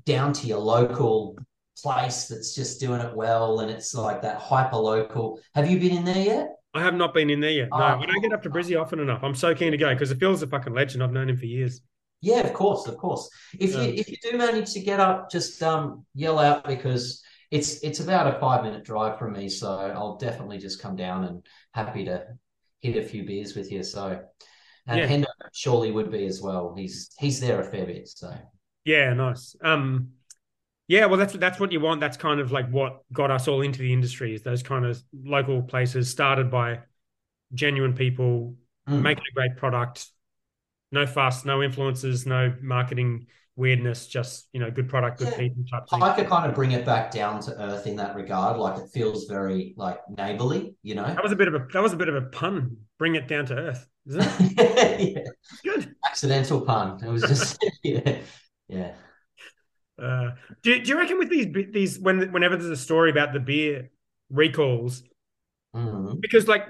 down 0.05 0.31
to 0.33 0.47
your 0.47 0.59
local 0.59 1.37
place 1.81 2.27
that's 2.27 2.53
just 2.55 2.79
doing 2.79 3.01
it 3.01 3.15
well, 3.15 3.59
and 3.59 3.71
it's 3.71 3.93
like 3.93 4.21
that 4.21 4.37
hyper 4.37 4.77
local. 4.77 5.39
Have 5.55 5.69
you 5.69 5.79
been 5.79 5.97
in 5.97 6.05
there 6.05 6.23
yet? 6.23 6.49
I 6.73 6.81
have 6.81 6.93
not 6.93 7.13
been 7.13 7.29
in 7.29 7.39
there 7.39 7.51
yet. 7.51 7.69
No, 7.71 7.77
oh, 7.77 7.99
I 8.01 8.05
don't 8.05 8.21
get 8.21 8.33
up 8.33 8.43
to 8.43 8.49
Brizzy 8.49 8.79
often 8.79 8.99
enough. 8.99 9.23
I'm 9.23 9.35
so 9.35 9.55
keen 9.55 9.71
to 9.71 9.77
go 9.77 9.93
because 9.93 10.13
Phil's 10.13 10.43
a 10.43 10.47
fucking 10.47 10.73
legend. 10.73 11.03
I've 11.03 11.11
known 11.11 11.29
him 11.29 11.37
for 11.37 11.45
years. 11.45 11.81
Yeah, 12.21 12.41
of 12.41 12.53
course, 12.53 12.87
of 12.87 12.97
course. 12.97 13.29
If 13.59 13.73
you 13.73 13.81
if 13.81 14.09
you 14.09 14.17
do 14.21 14.37
manage 14.37 14.73
to 14.73 14.79
get 14.79 14.99
up, 14.99 15.29
just 15.29 15.61
um 15.63 16.05
yell 16.13 16.39
out 16.39 16.65
because 16.65 17.23
it's 17.51 17.83
it's 17.83 17.99
about 17.99 18.35
a 18.35 18.39
five 18.39 18.63
minute 18.63 18.83
drive 18.83 19.19
from 19.19 19.33
me, 19.33 19.49
so 19.49 19.69
I'll 19.69 20.17
definitely 20.17 20.57
just 20.57 20.81
come 20.81 20.95
down 20.95 21.23
and 21.25 21.45
happy 21.73 22.05
to 22.05 22.25
hit 22.81 22.97
a 22.97 23.07
few 23.07 23.23
beers 23.23 23.55
with 23.55 23.71
you. 23.71 23.83
So 23.83 24.19
and 24.87 24.99
yeah. 24.99 25.07
Hendo 25.07 25.25
surely 25.53 25.91
would 25.91 26.11
be 26.11 26.25
as 26.25 26.41
well. 26.41 26.73
He's 26.75 27.11
he's 27.19 27.39
there 27.39 27.61
a 27.61 27.63
fair 27.63 27.85
bit. 27.85 28.07
So 28.07 28.33
yeah, 28.83 29.13
nice. 29.13 29.55
Um 29.61 30.13
yeah, 30.87 31.05
well 31.05 31.17
that's 31.17 31.33
that's 31.33 31.59
what 31.59 31.71
you 31.71 31.79
want. 31.79 32.01
That's 32.01 32.17
kind 32.17 32.39
of 32.39 32.51
like 32.51 32.69
what 32.69 33.01
got 33.11 33.31
us 33.31 33.47
all 33.47 33.61
into 33.61 33.79
the 33.79 33.93
industry 33.93 34.33
is 34.33 34.43
those 34.43 34.63
kind 34.63 34.85
of 34.85 35.01
local 35.13 35.61
places 35.61 36.09
started 36.09 36.49
by 36.49 36.79
genuine 37.53 37.93
people 37.93 38.55
mm. 38.89 39.01
making 39.01 39.23
a 39.31 39.33
great 39.33 39.57
product 39.57 40.07
no 40.91 41.05
fuss, 41.05 41.45
no 41.45 41.61
influences, 41.63 42.25
no 42.25 42.53
marketing 42.61 43.27
weirdness, 43.55 44.07
just 44.07 44.47
you 44.53 44.59
know, 44.59 44.69
good 44.69 44.87
product, 44.87 45.19
good 45.19 45.29
yeah. 45.29 45.37
people 45.37 45.63
type 45.69 45.89
thing. 45.89 46.01
I 46.01 46.15
could 46.15 46.27
kind 46.27 46.47
of 46.47 46.55
bring 46.55 46.71
it 46.71 46.85
back 46.85 47.11
down 47.11 47.41
to 47.41 47.61
earth 47.61 47.87
in 47.87 47.95
that 47.97 48.15
regard. 48.15 48.57
Like 48.57 48.79
it 48.79 48.89
feels 48.93 49.25
very 49.25 49.73
like 49.77 49.99
neighborly, 50.09 50.75
you 50.83 50.95
know. 50.95 51.05
That 51.05 51.23
was 51.23 51.31
a 51.31 51.35
bit 51.35 51.47
of 51.47 51.55
a 51.55 51.67
that 51.73 51.81
was 51.81 51.93
a 51.93 51.97
bit 51.97 52.09
of 52.09 52.15
a 52.15 52.21
pun. 52.21 52.77
Bring 52.97 53.15
it 53.15 53.27
down 53.27 53.45
to 53.47 53.55
earth, 53.55 53.87
is 54.05 54.15
it? 54.15 55.15
yeah. 55.15 55.23
Good. 55.63 55.95
Accidental 56.05 56.61
pun. 56.61 57.03
It 57.03 57.09
was 57.09 57.23
just 57.23 57.63
yeah. 57.83 58.17
Yeah. 58.67 58.93
Uh, 60.01 60.31
do, 60.61 60.79
do 60.81 60.89
you 60.89 60.97
reckon 60.97 61.17
with 61.17 61.29
these 61.29 61.47
these 61.71 61.99
when 61.99 62.31
whenever 62.31 62.55
there's 62.55 62.69
a 62.69 62.81
story 62.81 63.09
about 63.09 63.33
the 63.33 63.39
beer 63.39 63.89
recalls, 64.29 65.03
mm-hmm. 65.75 66.19
because 66.19 66.47
like 66.47 66.67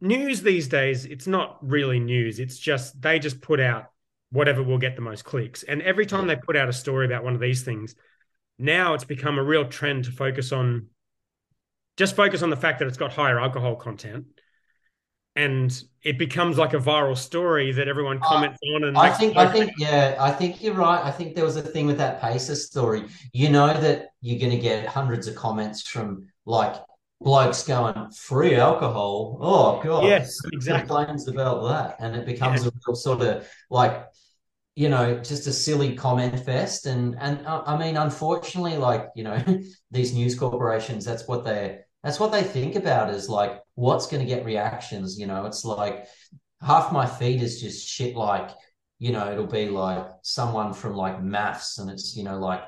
news 0.00 0.42
these 0.42 0.68
days, 0.68 1.04
it's 1.04 1.26
not 1.26 1.58
really 1.62 2.00
news. 2.00 2.38
It's 2.38 2.58
just 2.58 3.00
they 3.00 3.18
just 3.18 3.40
put 3.40 3.60
out 3.60 3.90
whatever 4.30 4.62
will 4.62 4.78
get 4.78 4.96
the 4.96 5.02
most 5.02 5.24
clicks. 5.24 5.62
And 5.62 5.82
every 5.82 6.06
time 6.06 6.26
they 6.26 6.36
put 6.36 6.56
out 6.56 6.68
a 6.68 6.72
story 6.72 7.06
about 7.06 7.22
one 7.22 7.34
of 7.34 7.40
these 7.40 7.62
things, 7.62 7.94
now 8.58 8.94
it's 8.94 9.04
become 9.04 9.38
a 9.38 9.42
real 9.42 9.66
trend 9.66 10.04
to 10.04 10.10
focus 10.10 10.52
on 10.52 10.88
just 11.96 12.16
focus 12.16 12.42
on 12.42 12.50
the 12.50 12.56
fact 12.56 12.80
that 12.80 12.88
it's 12.88 12.96
got 12.96 13.12
higher 13.12 13.38
alcohol 13.38 13.76
content. 13.76 14.26
And 15.36 15.82
it 16.04 16.16
becomes 16.16 16.58
like 16.58 16.74
a 16.74 16.78
viral 16.78 17.16
story 17.16 17.72
that 17.72 17.88
everyone 17.88 18.20
comments 18.20 18.60
uh, 18.62 18.74
on. 18.76 18.84
And 18.84 18.96
I 18.96 19.10
think, 19.10 19.36
I 19.36 19.50
think, 19.50 19.72
yeah, 19.78 20.16
I 20.20 20.30
think 20.30 20.62
you're 20.62 20.74
right. 20.74 21.02
I 21.02 21.10
think 21.10 21.34
there 21.34 21.44
was 21.44 21.56
a 21.56 21.62
thing 21.62 21.86
with 21.86 21.98
that 21.98 22.20
Pacer 22.20 22.54
story. 22.54 23.06
You 23.32 23.48
know 23.50 23.68
that 23.68 24.10
you're 24.20 24.38
going 24.38 24.52
to 24.52 24.58
get 24.58 24.86
hundreds 24.86 25.26
of 25.26 25.34
comments 25.34 25.82
from 25.88 26.28
like 26.46 26.76
blokes 27.20 27.64
going 27.64 28.10
free 28.10 28.54
alcohol. 28.54 29.38
Oh 29.40 29.82
god, 29.82 30.04
yes, 30.04 30.38
exactly. 30.52 30.86
Complains 30.86 31.26
about 31.26 31.66
that, 31.68 31.96
and 31.98 32.14
it 32.14 32.26
becomes 32.26 32.62
yeah. 32.62 32.68
a 32.68 32.72
real 32.86 32.94
sort 32.94 33.22
of 33.22 33.48
like 33.70 34.06
you 34.76 34.88
know 34.88 35.18
just 35.18 35.46
a 35.46 35.52
silly 35.52 35.96
comment 35.96 36.38
fest. 36.38 36.86
And 36.86 37.16
and 37.18 37.44
uh, 37.46 37.62
I 37.66 37.76
mean, 37.76 37.96
unfortunately, 37.96 38.76
like 38.76 39.08
you 39.16 39.24
know 39.24 39.42
these 39.90 40.12
news 40.12 40.38
corporations, 40.38 41.04
that's 41.04 41.26
what 41.26 41.44
they 41.44 41.80
that's 42.02 42.20
what 42.20 42.30
they 42.30 42.42
think 42.42 42.76
about 42.76 43.10
is 43.10 43.28
like 43.28 43.60
what's 43.74 44.06
going 44.06 44.26
to 44.26 44.28
get 44.28 44.44
reactions. 44.44 45.18
You 45.18 45.26
know, 45.26 45.46
it's 45.46 45.64
like 45.64 46.06
half 46.62 46.92
my 46.92 47.06
feed 47.06 47.42
is 47.42 47.60
just 47.60 47.86
shit 47.86 48.16
like 48.16 48.50
you 48.98 49.12
know 49.12 49.30
it'll 49.30 49.46
be 49.46 49.68
like 49.68 50.06
someone 50.22 50.72
from 50.72 50.94
like 50.94 51.22
maths 51.22 51.78
and 51.78 51.90
it's 51.90 52.16
you 52.16 52.24
know 52.24 52.38
like 52.38 52.62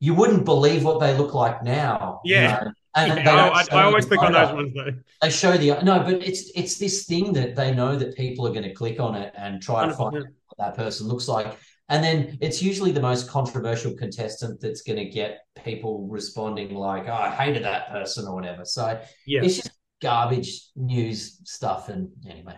you 0.00 0.14
wouldn't 0.14 0.44
believe 0.44 0.84
what 0.84 1.00
they 1.00 1.16
look 1.16 1.34
like 1.34 1.62
now 1.62 2.20
yeah 2.24 2.58
you 2.58 2.64
know? 2.66 2.72
And 2.96 3.24
yeah, 3.24 3.50
I, 3.54 3.66
I, 3.72 3.82
always 3.82 4.06
pick 4.06 4.22
on 4.22 4.32
those 4.32 4.52
ones 4.52 4.72
though. 4.72 4.92
They 5.20 5.30
show 5.30 5.56
the 5.56 5.82
no, 5.82 6.00
but 6.04 6.22
it's 6.22 6.50
it's 6.54 6.78
this 6.78 7.06
thing 7.06 7.32
that 7.32 7.56
they 7.56 7.74
know 7.74 7.96
that 7.96 8.16
people 8.16 8.46
are 8.46 8.52
going 8.52 8.62
to 8.62 8.72
click 8.72 9.00
on 9.00 9.16
it 9.16 9.34
and 9.36 9.60
try 9.60 9.84
100%. 9.84 9.88
to 9.88 9.96
find 9.96 10.14
what 10.14 10.58
that 10.58 10.76
person 10.76 11.08
looks 11.08 11.26
like. 11.26 11.58
And 11.88 12.04
then 12.04 12.38
it's 12.40 12.62
usually 12.62 12.92
the 12.92 13.00
most 13.00 13.28
controversial 13.28 13.94
contestant 13.94 14.60
that's 14.60 14.82
going 14.82 14.98
to 14.98 15.06
get 15.06 15.40
people 15.64 16.06
responding 16.06 16.72
like, 16.74 17.08
"Oh, 17.08 17.12
I 17.12 17.30
hated 17.30 17.64
that 17.64 17.90
person" 17.90 18.26
or 18.26 18.34
whatever. 18.34 18.64
So 18.64 19.00
yeah. 19.26 19.42
it's 19.42 19.56
just 19.56 19.70
garbage 20.04 20.68
news 20.76 21.40
stuff. 21.44 21.88
And 21.88 22.10
anyway, 22.28 22.56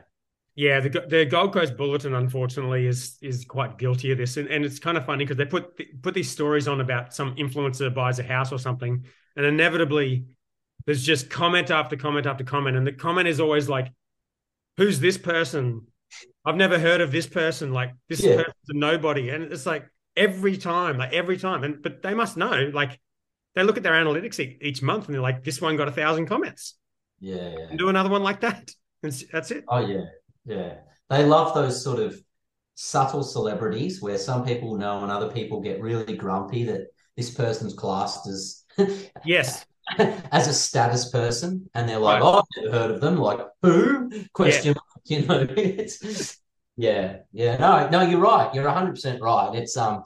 yeah, 0.57 0.81
the 0.81 0.91
the 1.09 1.25
Gold 1.25 1.53
Coast 1.53 1.77
Bulletin 1.77 2.15
unfortunately 2.15 2.87
is 2.87 3.17
is 3.23 3.45
quite 3.45 3.79
guilty 3.79 4.11
of 4.11 4.19
this, 4.19 4.37
and, 4.37 4.49
and 4.49 4.65
it's 4.65 4.79
kind 4.79 4.97
of 4.97 5.07
funny 5.07 5.25
because 5.25 5.37
they 5.37 5.47
put 5.47 5.81
put 6.03 6.13
these 6.13 6.31
stories 6.31 6.67
on 6.67 6.81
about 6.81 7.15
some 7.15 7.37
influencer 7.37 7.95
buys 7.95 8.19
a 8.19 8.25
house 8.25 8.53
or 8.53 8.59
something, 8.59 9.05
and 9.37 9.47
inevitably 9.47 10.27
there's 10.85 11.05
just 11.05 11.31
comment 11.31 11.71
after 11.71 11.97
comment 11.97 12.27
after 12.27 12.45
comment. 12.45 12.77
And 12.77 12.87
the 12.87 12.93
comment 12.93 13.29
is 13.29 13.41
always 13.41 13.69
like 13.69 13.93
who's 14.77 15.01
this 15.01 15.17
person? 15.17 15.87
I've 16.45 16.57
never 16.57 16.79
heard 16.79 17.01
of 17.01 17.13
this 17.13 17.27
person. 17.27 17.73
Like 17.73 17.93
this 18.09 18.23
yeah. 18.23 18.37
person's 18.37 18.71
a 18.71 18.77
nobody. 18.77 19.31
And 19.31 19.45
it's 19.53 19.67
like 19.67 19.89
every 20.17 20.57
time 20.57 20.99
like 20.99 21.13
every 21.13 21.37
time. 21.39 21.65
And 21.65 21.83
but 21.83 22.03
they 22.03 22.15
must 22.15 22.37
know 22.37 22.71
like 22.75 22.99
they 23.55 23.63
look 23.63 23.77
at 23.77 23.83
their 23.83 23.93
analytics 23.93 24.39
each 24.63 24.83
month 24.83 25.07
and 25.07 25.15
they're 25.15 25.23
like 25.23 25.45
this 25.45 25.61
one 25.61 25.77
got 25.77 25.89
a 25.89 25.93
thousand 25.93 26.27
comments 26.27 26.75
yeah, 27.21 27.51
yeah. 27.51 27.67
And 27.71 27.79
do 27.79 27.89
another 27.89 28.11
one 28.11 28.23
like 28.23 28.41
that. 28.41 28.71
And 29.03 29.13
that's 29.33 29.51
it. 29.51 29.65
Oh 29.69 29.87
yeah. 29.87 30.05
Yeah. 30.45 30.75
They 31.11 31.25
love 31.25 31.55
those 31.55 31.83
sort 31.83 31.99
of 31.99 32.17
subtle 32.75 33.23
celebrities 33.23 34.03
where 34.03 34.19
some 34.19 34.45
people 34.45 34.77
know 34.77 35.03
and 35.03 35.11
other 35.11 35.31
people 35.31 35.61
get 35.61 35.81
really 35.81 36.17
grumpy 36.17 36.65
that 36.65 36.89
this 37.17 37.31
person's 37.31 37.75
classed 37.75 38.27
as 38.29 38.65
yes. 39.25 39.65
as 39.99 40.49
a 40.49 40.55
status 40.55 41.11
person. 41.11 41.69
And 41.75 41.89
they're 41.89 41.99
like 41.99 42.23
right. 42.23 42.27
oh 42.27 42.39
i've 42.39 42.65
never 42.65 42.79
heard 42.79 42.91
of 42.91 43.01
them. 43.01 43.17
Like 43.17 43.41
who? 43.63 44.11
Question 44.33 44.75
yeah. 45.05 45.19
you 45.19 45.27
know. 45.27 45.47
It's 45.57 46.39
yeah. 46.77 47.19
Yeah. 47.33 47.57
No 47.57 47.89
no 47.89 48.03
you're 48.03 48.21
right. 48.21 48.53
You're 48.55 48.65
100% 48.65 49.21
right. 49.21 49.55
It's 49.55 49.77
um 49.77 50.03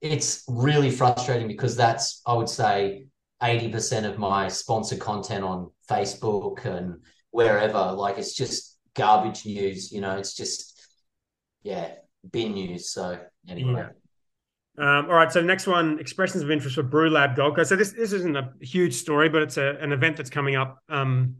it's 0.00 0.44
really 0.48 0.90
frustrating 0.90 1.48
because 1.48 1.76
that's 1.76 2.20
i 2.26 2.34
would 2.34 2.48
say 2.48 3.06
80% 3.44 4.04
of 4.04 4.18
my 4.18 4.48
sponsored 4.48 5.00
content 5.00 5.44
on 5.44 5.70
facebook 5.88 6.64
and 6.64 7.00
wherever 7.30 7.92
like 7.92 8.16
it's 8.16 8.34
just 8.34 8.78
garbage 8.94 9.44
news 9.44 9.92
you 9.92 10.00
know 10.00 10.16
it's 10.16 10.34
just 10.34 10.74
yeah, 11.64 11.94
bin 12.30 12.52
news. 12.52 12.90
So 12.90 13.18
anyway. 13.48 13.86
Yeah. 13.88 13.88
Um, 14.76 15.06
all 15.06 15.14
right, 15.14 15.30
so 15.30 15.40
next 15.40 15.66
one, 15.66 15.98
expressions 16.00 16.42
of 16.42 16.50
interest 16.50 16.74
for 16.76 16.82
Brew 16.82 17.08
Lab 17.08 17.36
Gold 17.36 17.56
Coast. 17.56 17.68
So 17.68 17.76
this 17.76 17.92
this 17.92 18.12
isn't 18.12 18.36
a 18.36 18.52
huge 18.60 18.94
story, 18.94 19.28
but 19.28 19.42
it's 19.42 19.56
a, 19.56 19.76
an 19.80 19.92
event 19.92 20.16
that's 20.16 20.30
coming 20.30 20.56
up 20.56 20.78
um, 20.88 21.36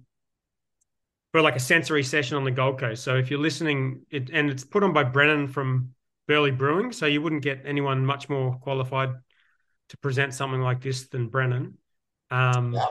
for 1.32 1.42
like 1.42 1.56
a 1.56 1.60
sensory 1.60 2.04
session 2.04 2.36
on 2.36 2.44
the 2.44 2.52
Gold 2.52 2.78
Coast. 2.78 3.02
So 3.02 3.16
if 3.16 3.30
you're 3.30 3.40
listening, 3.40 4.02
it, 4.10 4.30
and 4.32 4.50
it's 4.50 4.64
put 4.64 4.84
on 4.84 4.92
by 4.92 5.02
Brennan 5.02 5.48
from 5.48 5.94
Burleigh 6.28 6.52
Brewing, 6.52 6.92
so 6.92 7.06
you 7.06 7.22
wouldn't 7.22 7.42
get 7.42 7.62
anyone 7.64 8.06
much 8.06 8.28
more 8.28 8.54
qualified 8.58 9.10
to 9.88 9.96
present 9.98 10.32
something 10.32 10.60
like 10.60 10.80
this 10.80 11.08
than 11.08 11.28
Brennan. 11.28 11.76
Um, 12.34 12.72
yeah. 12.72 12.86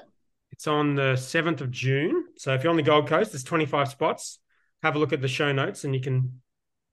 It's 0.51 0.67
on 0.67 0.95
the 0.95 1.13
7th 1.15 1.61
of 1.61 1.71
June. 1.71 2.25
So 2.37 2.53
if 2.53 2.63
you're 2.63 2.69
on 2.69 2.77
the 2.77 2.83
Gold 2.83 3.07
Coast, 3.07 3.31
there's 3.31 3.43
25 3.43 3.89
spots. 3.89 4.39
Have 4.83 4.95
a 4.95 4.99
look 4.99 5.13
at 5.13 5.21
the 5.21 5.27
show 5.27 5.51
notes 5.51 5.83
and 5.83 5.93
you 5.93 6.01
can 6.01 6.41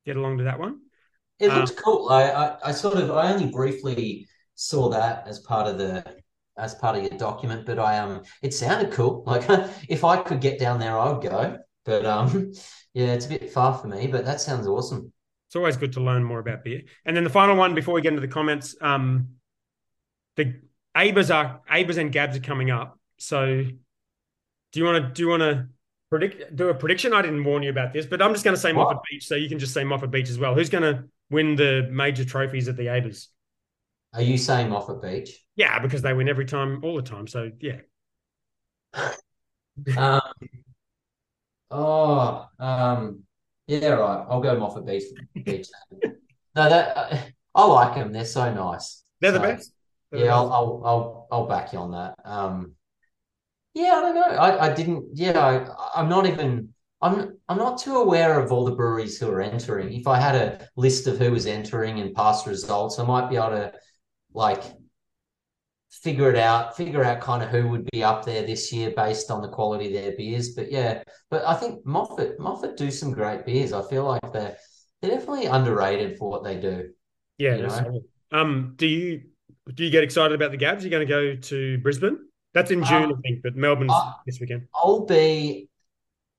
get 0.05 0.17
along 0.17 0.39
to 0.39 0.45
that 0.45 0.59
one. 0.59 0.81
It 1.39 1.53
looks 1.53 1.71
um, 1.71 1.77
cool. 1.77 2.09
I, 2.09 2.25
I, 2.25 2.57
I 2.67 2.73
sort 2.73 2.97
of 2.97 3.11
I 3.11 3.33
only 3.33 3.51
briefly 3.51 4.27
saw 4.55 4.89
that 4.91 5.27
as 5.27 5.39
part 5.41 5.67
of 5.67 5.79
the 5.79 6.05
as 6.59 6.75
part 6.75 6.97
of 6.97 7.03
your 7.03 7.19
document, 7.19 7.65
but 7.65 7.79
I 7.79 7.99
um 7.99 8.23
it 8.43 8.53
sounded 8.53 8.93
cool. 8.93 9.25
Like 9.27 9.45
if 9.89 10.05
I 10.05 10.23
could 10.23 10.41
get 10.41 10.59
down 10.59 10.79
there, 10.79 10.99
I 10.99 11.11
would 11.11 11.23
go. 11.23 11.59
But 11.85 12.05
um 12.05 12.53
yeah, 12.95 13.13
it's 13.13 13.27
a 13.27 13.31
bit 13.31 13.53
far 13.53 13.77
for 13.79 13.89
me, 13.89 14.07
but 14.07 14.25
that 14.25 14.41
sounds 14.41 14.67
awesome. 14.67 15.13
It's 15.49 15.57
always 15.57 15.77
good 15.77 15.93
to 15.95 16.01
learn 16.01 16.25
more 16.25 16.41
about 16.41 16.63
beer. 16.65 16.83
And 17.05 17.17
then 17.17 17.25
the 17.25 17.31
final 17.31 17.57
one 17.57 17.75
before 17.75 17.95
we 17.95 18.03
get 18.03 18.13
into 18.13 18.21
the 18.21 18.29
comments, 18.29 18.77
um 18.81 19.29
the 20.37 20.61
ABAs 20.97 21.35
are 21.35 21.61
ABAs 21.71 21.99
and 21.99 22.13
Gabs 22.13 22.37
are 22.37 22.41
coming 22.41 22.71
up. 22.71 22.99
So 23.19 23.65
do 24.73 24.81
you 24.81 24.85
want 24.85 25.05
to 25.05 25.13
do 25.13 25.23
you 25.23 25.29
want 25.29 25.41
to 25.41 25.69
predict 26.11 26.55
do 26.55 26.69
a 26.69 26.75
prediction? 26.75 27.13
I 27.13 27.23
didn't 27.23 27.45
warn 27.45 27.63
you 27.63 27.71
about 27.71 27.93
this, 27.93 28.07
but 28.07 28.21
I'm 28.23 28.33
just 28.33 28.45
going 28.45 28.55
to 28.55 28.61
say? 28.61 28.73
Moffat 28.73 28.99
Beach, 29.11 29.27
so 29.27 29.35
you 29.35 29.49
can 29.49 29.59
just 29.59 29.75
say 29.75 29.85
Moffat 29.85 30.11
Beach 30.11 30.29
as 30.29 30.39
well. 30.39 30.55
Who's 30.55 30.71
going 30.71 30.83
to 30.83 31.05
win 31.31 31.57
the 31.57 31.89
major 31.91 32.25
trophies 32.25 32.69
at 32.69 32.77
the 32.77 32.87
ABAs? 32.87 33.29
Are 34.15 34.23
you 34.23 34.37
saying 34.37 34.69
Moffat 34.69 35.03
Beach? 35.03 35.45
Yeah, 35.57 35.79
because 35.79 36.03
they 36.03 36.13
win 36.13 36.29
every 36.29 36.47
time, 36.47 36.85
all 36.85 36.97
the 36.97 37.03
time. 37.03 37.27
So 37.27 37.51
yeah. 37.61 37.81
um, 39.97 40.21
oh, 41.71 42.47
um, 42.59 43.23
yeah, 43.69 43.91
right. 43.91 44.27
I'll 44.29 44.41
go 44.41 44.59
Moffat 44.59 44.85
Beach. 44.85 45.05
Beach. 45.45 45.69
no, 46.03 46.69
that 46.69 46.97
uh, 46.97 47.19
I 47.55 47.65
like 47.67 47.95
them. 47.95 48.13
They're 48.13 48.25
so 48.25 48.53
nice. 48.53 49.05
They're 49.21 49.33
so, 49.33 49.39
the 49.39 49.47
best. 49.47 49.73
Yeah. 50.13 50.35
I'll, 50.35 50.53
I'll, 50.53 50.83
I'll, 50.85 51.29
I'll 51.31 51.47
back 51.47 51.73
you 51.73 51.79
on 51.79 51.93
that. 51.93 52.15
Um, 52.25 52.73
yeah, 53.75 53.93
I 53.95 54.01
don't 54.01 54.15
know. 54.15 54.23
I, 54.23 54.67
I 54.67 54.75
didn't. 54.75 55.11
Yeah, 55.15 55.39
I, 55.39 56.01
I'm 56.01 56.09
not 56.09 56.27
even. 56.27 56.75
I'm 57.03 57.39
I'm 57.49 57.57
not 57.57 57.79
too 57.79 57.97
aware 57.97 58.39
of 58.39 58.53
all 58.53 58.65
the 58.65 58.75
breweries 58.75 59.19
who 59.19 59.31
are 59.31 59.41
entering. 59.41 59.93
If 59.93 60.07
I 60.07 60.21
had 60.21 60.35
a 60.35 60.69
list 60.77 61.07
of 61.07 61.19
who 61.19 61.31
was 61.31 61.47
entering 61.47 62.01
and 62.01 62.15
past 62.15 62.47
results, 62.47 62.99
I 62.99 63.05
might 63.05 63.31
be 63.31 63.37
able 63.37 63.51
to 63.51 63.73
like 64.35 64.63
figure 65.91 66.31
it 66.31 66.37
out, 66.37 66.77
figure 66.77 67.05
out 67.05 67.21
kind 67.21 67.43
of 67.43 67.49
who 67.49 67.69
would 67.69 67.89
be 67.91 68.03
up 68.03 68.25
there 68.25 68.45
this 68.45 68.73
year 68.73 68.93
based 68.95 69.31
on 69.31 69.41
the 69.41 69.49
quality 69.49 69.87
of 69.87 70.03
their 70.03 70.17
beers. 70.17 70.51
But 70.51 70.71
yeah, 70.71 71.03
but 71.31 71.45
I 71.47 71.55
think 71.55 71.87
Moffat 71.87 72.39
Moffat 72.39 72.77
do 72.77 72.91
some 72.91 73.13
great 73.13 73.47
beers. 73.47 73.73
I 73.73 73.89
feel 73.89 74.05
like 74.05 74.33
they're 74.33 74.57
they're 75.01 75.13
definitely 75.13 75.47
underrated 75.47 76.19
for 76.19 76.29
what 76.29 76.45
they 76.45 76.61
do. 76.61 76.91
Yeah. 77.39 77.57
You 77.57 77.63
know? 77.63 78.01
Um. 78.33 78.75
Do 78.77 78.87
you 78.87 79.23
do 79.75 79.85
you 79.85 79.91
get 79.91 80.05
excited 80.05 80.35
about 80.35 80.51
the 80.51 80.57
Gabs? 80.57 80.85
You're 80.85 80.91
going 80.91 81.07
to 81.07 81.13
go 81.13 81.35
to 81.35 81.79
Brisbane? 81.79 82.19
That's 82.53 82.71
in 82.71 82.83
June, 82.85 83.05
um, 83.05 83.13
I 83.17 83.21
think, 83.21 83.43
but 83.43 83.57
Melbourne's 83.57 83.93
I, 83.93 84.15
this 84.27 84.41
weekend. 84.41 84.67
I'll 84.75 85.07
be, 85.07 85.69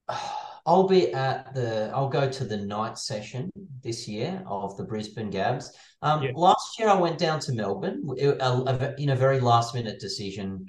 I'll 0.66 0.88
be 0.88 1.14
at 1.14 1.54
the. 1.56 1.92
I'll 1.94 2.10
go 2.10 2.30
to 2.30 2.46
the 2.46 2.58
night 2.58 2.98
session 2.98 3.50
this 3.82 4.08
year 4.08 4.44
of 4.46 4.78
the 4.78 4.84
Brisbane 4.84 5.30
Gabs. 5.30 5.76
Um, 6.02 6.24
yeah. 6.24 6.32
Last 6.36 6.78
year, 6.78 6.90
I 6.90 6.96
went 6.96 7.18
down 7.18 7.40
to 7.42 7.54
Melbourne 7.54 8.08
in 8.18 9.10
a 9.10 9.16
very 9.16 9.40
last 9.40 9.74
minute 9.74 10.00
decision. 10.00 10.68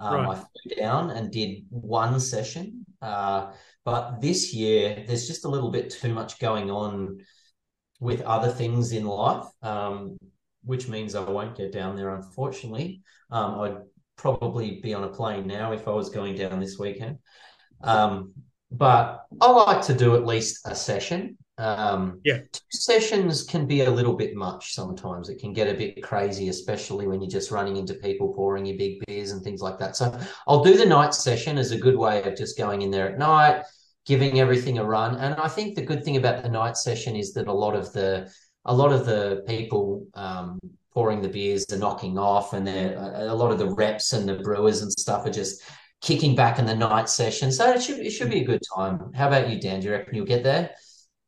Um, 0.00 0.14
right. 0.14 0.28
I 0.28 0.34
flew 0.34 0.76
down 0.76 1.10
and 1.10 1.30
did 1.30 1.64
one 1.68 2.18
session. 2.20 2.84
Uh, 3.02 3.52
but 3.84 4.20
this 4.20 4.54
year, 4.54 5.04
there's 5.06 5.26
just 5.26 5.44
a 5.44 5.48
little 5.48 5.70
bit 5.70 5.90
too 5.90 6.12
much 6.12 6.38
going 6.38 6.70
on 6.70 7.18
with 8.00 8.22
other 8.22 8.50
things 8.50 8.92
in 8.92 9.04
life, 9.04 9.46
um, 9.62 10.16
which 10.64 10.88
means 10.88 11.14
I 11.14 11.28
won't 11.28 11.56
get 11.56 11.72
down 11.72 11.96
there, 11.96 12.14
unfortunately. 12.14 13.02
Um, 13.30 13.60
I'd 13.60 13.76
probably 14.16 14.80
be 14.80 14.94
on 14.94 15.04
a 15.04 15.08
plane 15.08 15.46
now 15.46 15.72
if 15.72 15.88
I 15.88 15.92
was 15.92 16.10
going 16.10 16.36
down 16.36 16.60
this 16.60 16.78
weekend. 16.78 17.18
Um, 17.82 18.32
but 18.70 19.24
I 19.40 19.50
like 19.50 19.82
to 19.86 19.94
do 19.94 20.16
at 20.16 20.26
least 20.26 20.60
a 20.66 20.74
session. 20.74 21.36
Um, 21.56 22.20
yeah, 22.24 22.38
two 22.52 22.60
sessions 22.70 23.44
can 23.44 23.66
be 23.66 23.82
a 23.82 23.90
little 23.90 24.14
bit 24.14 24.34
much 24.34 24.74
sometimes. 24.74 25.28
It 25.28 25.38
can 25.38 25.52
get 25.52 25.68
a 25.68 25.78
bit 25.78 26.02
crazy, 26.02 26.48
especially 26.48 27.06
when 27.06 27.20
you're 27.20 27.30
just 27.30 27.52
running 27.52 27.76
into 27.76 27.94
people 27.94 28.34
pouring 28.34 28.66
your 28.66 28.76
big 28.76 29.04
beers 29.06 29.30
and 29.30 29.42
things 29.42 29.60
like 29.60 29.78
that. 29.78 29.94
So 29.94 30.18
I'll 30.48 30.64
do 30.64 30.76
the 30.76 30.86
night 30.86 31.14
session 31.14 31.56
as 31.56 31.70
a 31.70 31.78
good 31.78 31.96
way 31.96 32.22
of 32.24 32.36
just 32.36 32.58
going 32.58 32.82
in 32.82 32.90
there 32.90 33.08
at 33.08 33.18
night, 33.18 33.62
giving 34.04 34.40
everything 34.40 34.78
a 34.78 34.84
run. 34.84 35.14
And 35.16 35.34
I 35.36 35.46
think 35.46 35.76
the 35.76 35.82
good 35.82 36.04
thing 36.04 36.16
about 36.16 36.42
the 36.42 36.48
night 36.48 36.76
session 36.76 37.14
is 37.14 37.32
that 37.34 37.46
a 37.46 37.52
lot 37.52 37.76
of 37.76 37.92
the 37.92 38.32
a 38.64 38.74
lot 38.74 38.92
of 38.92 39.06
the 39.06 39.44
people 39.46 40.06
um, 40.14 40.58
pouring 40.92 41.20
the 41.20 41.28
beers 41.28 41.64
are 41.72 41.78
knocking 41.78 42.18
off, 42.18 42.52
and 42.52 42.68
a 42.68 43.34
lot 43.34 43.52
of 43.52 43.58
the 43.58 43.70
reps 43.74 44.12
and 44.12 44.28
the 44.28 44.34
brewers 44.34 44.82
and 44.82 44.92
stuff 44.92 45.26
are 45.26 45.30
just 45.30 45.62
kicking 46.00 46.34
back 46.34 46.58
in 46.58 46.66
the 46.66 46.74
night 46.74 47.08
session. 47.08 47.50
So 47.50 47.72
it 47.72 47.82
should 47.82 47.98
it 47.98 48.10
should 48.10 48.30
be 48.30 48.40
a 48.40 48.44
good 48.44 48.62
time. 48.74 49.12
How 49.14 49.28
about 49.28 49.50
you, 49.50 49.60
Dan? 49.60 49.80
Do 49.80 49.86
you 49.86 49.92
reckon 49.92 50.14
you'll 50.14 50.26
get 50.26 50.42
there? 50.42 50.70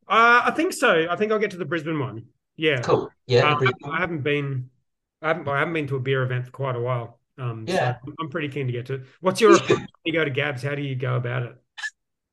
Uh, 0.08 0.42
I 0.44 0.52
think 0.52 0.72
so. 0.72 1.06
I 1.10 1.16
think 1.16 1.32
I'll 1.32 1.38
get 1.38 1.50
to 1.52 1.56
the 1.56 1.64
Brisbane 1.64 1.98
one. 1.98 2.26
Yeah, 2.56 2.80
cool. 2.80 3.10
Yeah, 3.26 3.52
uh, 3.52 3.60
I, 3.60 3.90
I, 3.90 3.98
haven't 3.98 4.22
been, 4.22 4.70
I 5.20 5.28
haven't, 5.28 5.48
I 5.48 5.58
haven't 5.58 5.74
been 5.74 5.88
to 5.88 5.96
a 5.96 6.00
beer 6.00 6.22
event 6.22 6.46
for 6.46 6.52
quite 6.52 6.76
a 6.76 6.80
while. 6.80 7.18
Um, 7.38 7.64
yeah, 7.68 7.96
so 8.04 8.12
I'm 8.18 8.30
pretty 8.30 8.48
keen 8.48 8.66
to 8.66 8.72
get 8.72 8.86
to 8.86 8.94
it. 8.94 9.02
What's 9.20 9.40
your 9.40 9.58
you 10.04 10.12
go 10.12 10.24
to 10.24 10.30
Gabs? 10.30 10.62
How 10.62 10.74
do 10.74 10.82
you 10.82 10.94
go 10.94 11.16
about 11.16 11.42
it? 11.42 11.56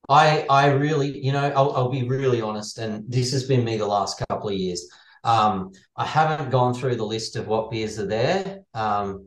I 0.10 0.46
I 0.50 0.68
really, 0.68 1.18
you 1.24 1.32
know, 1.32 1.52
I'll, 1.56 1.72
I'll 1.74 1.90
be 1.90 2.08
really 2.08 2.42
honest, 2.42 2.78
and 2.78 3.10
this 3.10 3.32
has 3.32 3.46
been 3.46 3.64
me 3.64 3.78
the 3.78 3.88
last 3.88 4.22
couple 4.30 4.50
of 4.50 4.56
years. 4.56 4.88
Um, 5.24 5.72
I 5.96 6.06
haven't 6.06 6.50
gone 6.50 6.74
through 6.74 6.96
the 6.96 7.06
list 7.06 7.36
of 7.36 7.48
what 7.48 7.72
beers 7.72 7.98
are 8.00 8.06
there. 8.06 8.64
Um, 8.74 9.26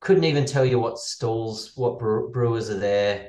couldn't 0.00 0.24
even 0.24 0.44
tell 0.44 0.64
you 0.64 0.78
what 0.78 0.98
stalls, 0.98 1.72
what 1.76 1.98
brewers 1.98 2.70
are 2.70 2.78
there. 2.78 3.28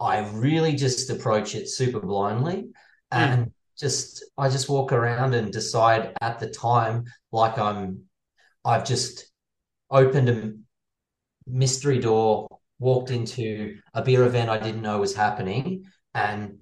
I 0.00 0.18
really 0.30 0.74
just 0.74 1.10
approach 1.10 1.54
it 1.54 1.68
super 1.68 2.00
blindly, 2.00 2.62
mm. 2.62 2.68
and 3.10 3.52
just 3.78 4.24
I 4.38 4.48
just 4.48 4.68
walk 4.68 4.92
around 4.92 5.34
and 5.34 5.52
decide 5.52 6.14
at 6.20 6.38
the 6.38 6.48
time 6.48 7.04
like 7.32 7.58
I'm. 7.58 8.04
I've 8.64 8.86
just 8.86 9.30
opened 9.90 10.30
a 10.30 10.52
mystery 11.46 11.98
door, 11.98 12.48
walked 12.78 13.10
into 13.10 13.76
a 13.92 14.02
beer 14.02 14.24
event 14.24 14.48
I 14.48 14.58
didn't 14.58 14.80
know 14.80 15.00
was 15.00 15.14
happening, 15.14 15.84
and 16.14 16.58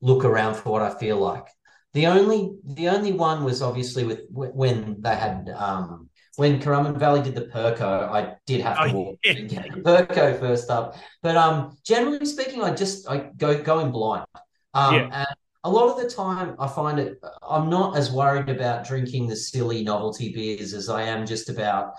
look 0.00 0.24
around 0.24 0.54
for 0.54 0.70
what 0.70 0.82
I 0.82 0.96
feel 0.98 1.18
like. 1.18 1.46
The 1.92 2.06
only 2.06 2.56
the 2.64 2.88
only 2.88 3.12
one 3.12 3.44
was 3.44 3.62
obviously 3.62 4.04
with 4.04 4.22
when 4.30 5.00
they 5.00 5.14
had 5.14 5.48
um, 5.54 6.10
when 6.36 6.60
Currumbin 6.60 6.98
Valley 6.98 7.22
did 7.22 7.36
the 7.36 7.42
Perko, 7.42 8.08
I 8.08 8.34
did 8.46 8.60
have 8.62 8.76
to 8.78 8.84
oh, 8.84 8.92
walk 8.92 9.18
yeah. 9.24 9.32
and 9.32 9.48
get 9.48 9.68
Perko 9.70 10.40
first 10.40 10.70
up. 10.70 10.96
But 11.22 11.36
um, 11.36 11.76
generally 11.84 12.26
speaking, 12.26 12.62
I 12.62 12.74
just 12.74 13.08
I 13.08 13.30
go 13.36 13.62
going 13.62 13.92
blind. 13.92 14.26
Um, 14.74 14.94
yeah. 14.94 15.08
and 15.12 15.36
a 15.62 15.70
lot 15.70 15.88
of 15.88 16.02
the 16.02 16.10
time, 16.10 16.56
I 16.58 16.66
find 16.66 16.98
it 16.98 17.18
I'm 17.48 17.70
not 17.70 17.96
as 17.96 18.10
worried 18.10 18.48
about 18.48 18.86
drinking 18.86 19.28
the 19.28 19.36
silly 19.36 19.84
novelty 19.84 20.32
beers 20.32 20.74
as 20.74 20.88
I 20.88 21.02
am 21.02 21.26
just 21.26 21.48
about 21.48 21.94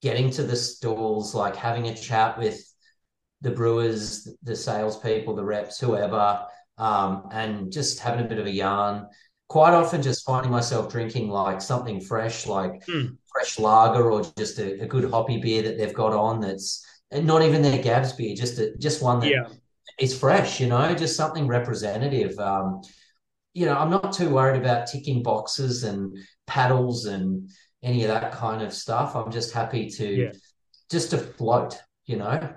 getting 0.00 0.30
to 0.30 0.44
the 0.44 0.56
stalls, 0.56 1.34
like 1.34 1.56
having 1.56 1.88
a 1.88 1.94
chat 1.94 2.38
with 2.38 2.67
the 3.40 3.50
brewers, 3.50 4.28
the 4.42 4.56
salespeople, 4.56 5.34
the 5.34 5.44
reps, 5.44 5.78
whoever, 5.78 6.44
um, 6.76 7.28
and 7.32 7.72
just 7.72 8.00
having 8.00 8.24
a 8.24 8.28
bit 8.28 8.38
of 8.38 8.46
a 8.46 8.50
yarn. 8.50 9.06
Quite 9.48 9.72
often, 9.72 10.02
just 10.02 10.26
finding 10.26 10.52
myself 10.52 10.90
drinking 10.90 11.28
like 11.28 11.62
something 11.62 12.00
fresh, 12.00 12.46
like 12.46 12.84
mm. 12.86 13.16
fresh 13.32 13.58
lager 13.58 14.10
or 14.10 14.22
just 14.36 14.58
a, 14.58 14.82
a, 14.82 14.86
good 14.86 15.10
hoppy 15.10 15.38
beer 15.38 15.62
that 15.62 15.78
they've 15.78 15.94
got 15.94 16.12
on. 16.12 16.40
That's 16.40 16.84
not 17.12 17.42
even 17.42 17.62
their 17.62 17.82
Gabs 17.82 18.12
beer, 18.12 18.34
just 18.34 18.58
a, 18.58 18.76
just 18.76 19.02
one 19.02 19.20
that 19.20 19.30
yeah. 19.30 19.48
is 19.98 20.18
fresh. 20.18 20.60
You 20.60 20.66
know, 20.66 20.94
just 20.94 21.16
something 21.16 21.46
representative. 21.46 22.38
Um, 22.38 22.82
you 23.54 23.64
know, 23.64 23.76
I'm 23.76 23.90
not 23.90 24.12
too 24.12 24.28
worried 24.28 24.60
about 24.60 24.86
ticking 24.86 25.22
boxes 25.22 25.82
and 25.82 26.18
paddles 26.46 27.06
and 27.06 27.50
any 27.82 28.02
of 28.02 28.08
that 28.08 28.32
kind 28.32 28.62
of 28.62 28.74
stuff. 28.74 29.16
I'm 29.16 29.32
just 29.32 29.54
happy 29.54 29.88
to 29.90 30.06
yeah. 30.06 30.32
just 30.90 31.10
to 31.10 31.18
float. 31.18 31.78
You 32.04 32.18
know, 32.18 32.54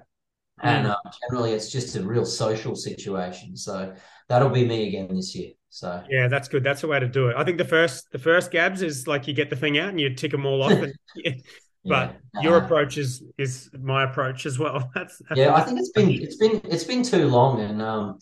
and 0.63 0.87
uh, 0.87 0.95
generally 1.29 1.53
it's 1.53 1.71
just 1.71 1.95
a 1.95 2.03
real 2.03 2.25
social 2.25 2.75
situation. 2.75 3.55
So 3.55 3.93
that'll 4.29 4.49
be 4.49 4.65
me 4.65 4.87
again 4.87 5.15
this 5.15 5.35
year. 5.35 5.51
So 5.69 6.03
yeah, 6.09 6.27
that's 6.27 6.49
good. 6.49 6.63
That's 6.63 6.81
the 6.81 6.87
way 6.87 6.99
to 6.99 7.07
do 7.07 7.29
it. 7.29 7.35
I 7.37 7.45
think 7.45 7.57
the 7.57 7.65
first 7.65 8.11
the 8.11 8.19
first 8.19 8.51
Gabs 8.51 8.81
is 8.81 9.07
like 9.07 9.27
you 9.27 9.33
get 9.33 9.49
the 9.49 9.55
thing 9.55 9.77
out 9.77 9.89
and 9.89 9.99
you 9.99 10.13
tick 10.13 10.31
them 10.31 10.45
all 10.45 10.63
off. 10.63 10.71
And, 10.73 10.93
but 11.85 12.17
yeah. 12.35 12.41
your 12.41 12.57
approach 12.57 12.97
is 12.97 13.23
is 13.37 13.69
my 13.79 14.03
approach 14.03 14.45
as 14.45 14.59
well. 14.59 14.89
That's, 14.95 15.21
that's 15.29 15.39
yeah. 15.39 15.55
I 15.55 15.61
think 15.61 15.79
it's 15.79 15.91
been 15.91 16.09
it's 16.11 16.35
been 16.35 16.61
it's 16.65 16.83
been 16.83 17.03
too 17.03 17.27
long, 17.27 17.61
and 17.61 17.81
um, 17.81 18.19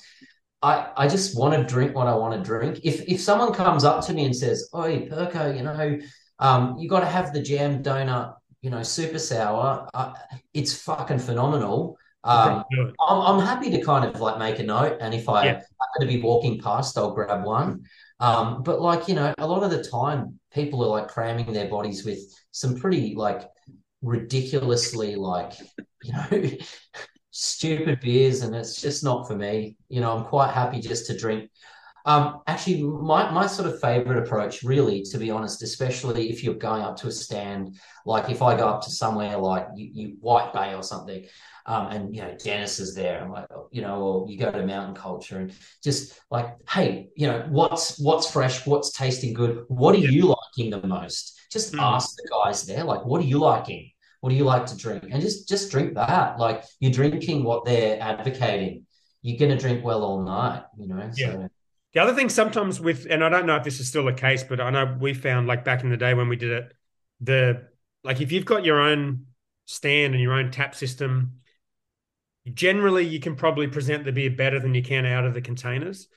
I, 0.62 0.92
I 0.96 1.08
just 1.08 1.38
want 1.38 1.56
to 1.56 1.64
drink 1.64 1.96
what 1.96 2.08
I 2.08 2.16
want 2.16 2.36
to 2.36 2.44
drink. 2.44 2.82
If 2.84 3.02
if 3.08 3.22
someone 3.22 3.54
comes 3.54 3.84
up 3.84 4.06
to 4.06 4.14
me 4.14 4.26
and 4.26 4.36
says, 4.36 4.70
"Oi, 4.76 5.08
Perko, 5.10 5.56
you 5.56 5.64
know, 5.64 6.00
um, 6.40 6.78
you 6.78 6.90
got 6.90 7.00
to 7.00 7.06
have 7.06 7.34
the 7.34 7.42
jam 7.42 7.82
donut, 7.82 8.36
you 8.62 8.70
know, 8.70 8.84
super 8.84 9.20
sour," 9.20 9.90
uh, 9.94 10.14
it's 10.54 10.74
fucking 10.84 11.20
phenomenal. 11.20 11.98
Um, 12.24 12.64
I'm, 12.72 13.22
I'm 13.22 13.40
happy 13.40 13.70
to 13.72 13.82
kind 13.82 14.04
of 14.04 14.20
like 14.20 14.38
make 14.40 14.60
a 14.60 14.64
note, 14.64 14.98
and 15.00 15.14
if 15.14 15.30
I 15.30 15.46
yeah. 15.46 15.54
happen 15.54 16.02
to 16.02 16.06
be 16.06 16.22
walking 16.22 16.60
past, 16.60 16.98
I'll 16.98 17.14
grab 17.14 17.46
one. 17.46 17.84
Um, 18.20 18.64
but 18.64 18.82
like 18.82 19.08
you 19.08 19.16
know, 19.16 19.34
a 19.38 19.48
lot 19.48 19.64
of 19.64 19.72
the 19.72 19.84
time, 19.84 20.40
people 20.54 20.84
are 20.84 20.90
like 20.90 21.08
cramming 21.08 21.54
their 21.54 21.70
bodies 21.70 22.04
with 22.04 22.20
some 22.52 22.76
pretty 22.76 23.16
like 23.16 23.48
ridiculously 24.02 25.16
like 25.16 25.54
you 26.04 26.14
know 26.14 26.58
stupid 27.32 28.02
beers, 28.02 28.42
and 28.42 28.54
it's 28.54 28.82
just 28.82 29.04
not 29.04 29.28
for 29.28 29.36
me. 29.36 29.78
You 29.88 30.02
know, 30.02 30.16
I'm 30.16 30.26
quite 30.26 30.52
happy 30.52 30.82
just 30.82 31.08
to 31.08 31.18
drink. 31.18 31.50
Um, 32.06 32.42
actually, 32.48 32.82
my, 32.84 33.30
my 33.30 33.46
sort 33.46 33.70
of 33.70 33.80
favorite 33.82 34.26
approach, 34.26 34.64
really, 34.64 35.04
to 35.12 35.18
be 35.18 35.30
honest, 35.30 35.62
especially 35.62 36.30
if 36.30 36.44
you're 36.44 36.56
going 36.56 36.82
up 36.82 36.96
to 36.98 37.08
a 37.08 37.12
stand, 37.12 37.78
like 38.06 38.30
if 38.30 38.42
I 38.42 38.58
go 38.58 38.68
up 38.68 38.82
to 38.84 38.90
somewhere 38.90 39.38
like 39.38 39.68
you, 39.76 39.90
you 39.94 40.18
White 40.20 40.54
Bay 40.54 40.74
or 40.74 40.82
something, 40.82 41.26
um, 41.70 41.88
and 41.92 42.16
you 42.16 42.22
know 42.24 42.36
Dennis 42.44 42.80
is 42.80 42.96
there, 42.96 43.22
and 43.22 43.32
like 43.32 43.46
you 43.72 43.84
know, 43.84 44.02
or 44.02 44.28
you 44.28 44.40
go 44.40 44.52
to 44.52 44.66
Mountain 44.66 44.96
Culture 44.96 45.38
and 45.38 45.54
just 45.84 46.20
like, 46.32 46.48
hey, 46.68 47.10
you 47.16 47.28
know, 47.28 47.46
what's 47.50 48.00
what's 48.00 48.30
fresh, 48.30 48.66
what's 48.66 48.92
tasting 48.92 49.36
good, 49.36 49.66
what 49.68 49.94
are 49.94 50.00
yeah. 50.00 50.10
you 50.10 50.36
liking 50.36 50.72
the 50.72 50.86
most? 50.86 51.40
Just 51.52 51.74
mm. 51.74 51.80
ask 51.80 52.16
the 52.16 52.28
guys 52.44 52.66
there, 52.66 52.84
like, 52.84 53.06
what 53.06 53.22
are 53.22 53.26
you 53.26 53.38
liking? 53.38 53.92
What 54.22 54.32
do 54.32 54.36
you 54.36 54.46
like 54.46 54.66
to 54.66 54.78
drink? 54.78 55.06
And 55.12 55.22
just 55.22 55.48
just 55.48 55.70
drink 55.70 55.94
that. 55.94 56.40
Like 56.40 56.64
you're 56.80 56.92
drinking 56.92 57.44
what 57.44 57.66
they're 57.66 58.02
advocating. 58.02 58.88
You're 59.22 59.38
gonna 59.38 59.60
drink 59.60 59.86
well 59.86 60.04
all 60.04 60.24
night, 60.24 60.64
you 60.76 60.88
know. 60.88 61.12
Yeah. 61.16 61.34
So. 61.34 61.50
The 61.94 62.00
other 62.02 62.16
thing 62.16 62.30
sometimes 62.30 62.80
with, 62.80 63.06
and 63.10 63.24
I 63.24 63.30
don't 63.30 63.46
know 63.46 63.56
if 63.58 63.64
this 63.64 63.80
is 63.80 63.88
still 63.88 64.06
the 64.06 64.14
case, 64.14 64.44
but 64.44 64.60
I 64.60 64.72
know 64.72 64.98
we 65.00 65.14
found 65.14 65.48
like 65.48 65.64
back 65.66 65.84
in 65.84 65.90
the 65.92 65.98
day 65.98 66.16
when 66.16 66.30
we 66.30 66.36
did 66.36 66.52
it, 66.52 66.74
the 67.22 67.68
like 68.04 68.22
if 68.22 68.32
you've 68.32 68.46
got 68.46 68.66
your 68.66 68.82
own 68.82 69.28
stand 69.66 70.16
and 70.16 70.24
your 70.24 70.34
own 70.34 70.50
tap 70.50 70.74
system, 70.74 71.40
generally 72.56 73.06
you 73.06 73.20
can 73.20 73.36
probably 73.36 73.68
present 73.68 74.06
the 74.06 74.12
beer 74.12 74.30
better 74.30 74.60
than 74.60 74.74
you 74.74 74.84
can 74.84 75.06
out 75.06 75.26
of 75.26 75.34
the 75.34 75.42
containers. 75.42 76.08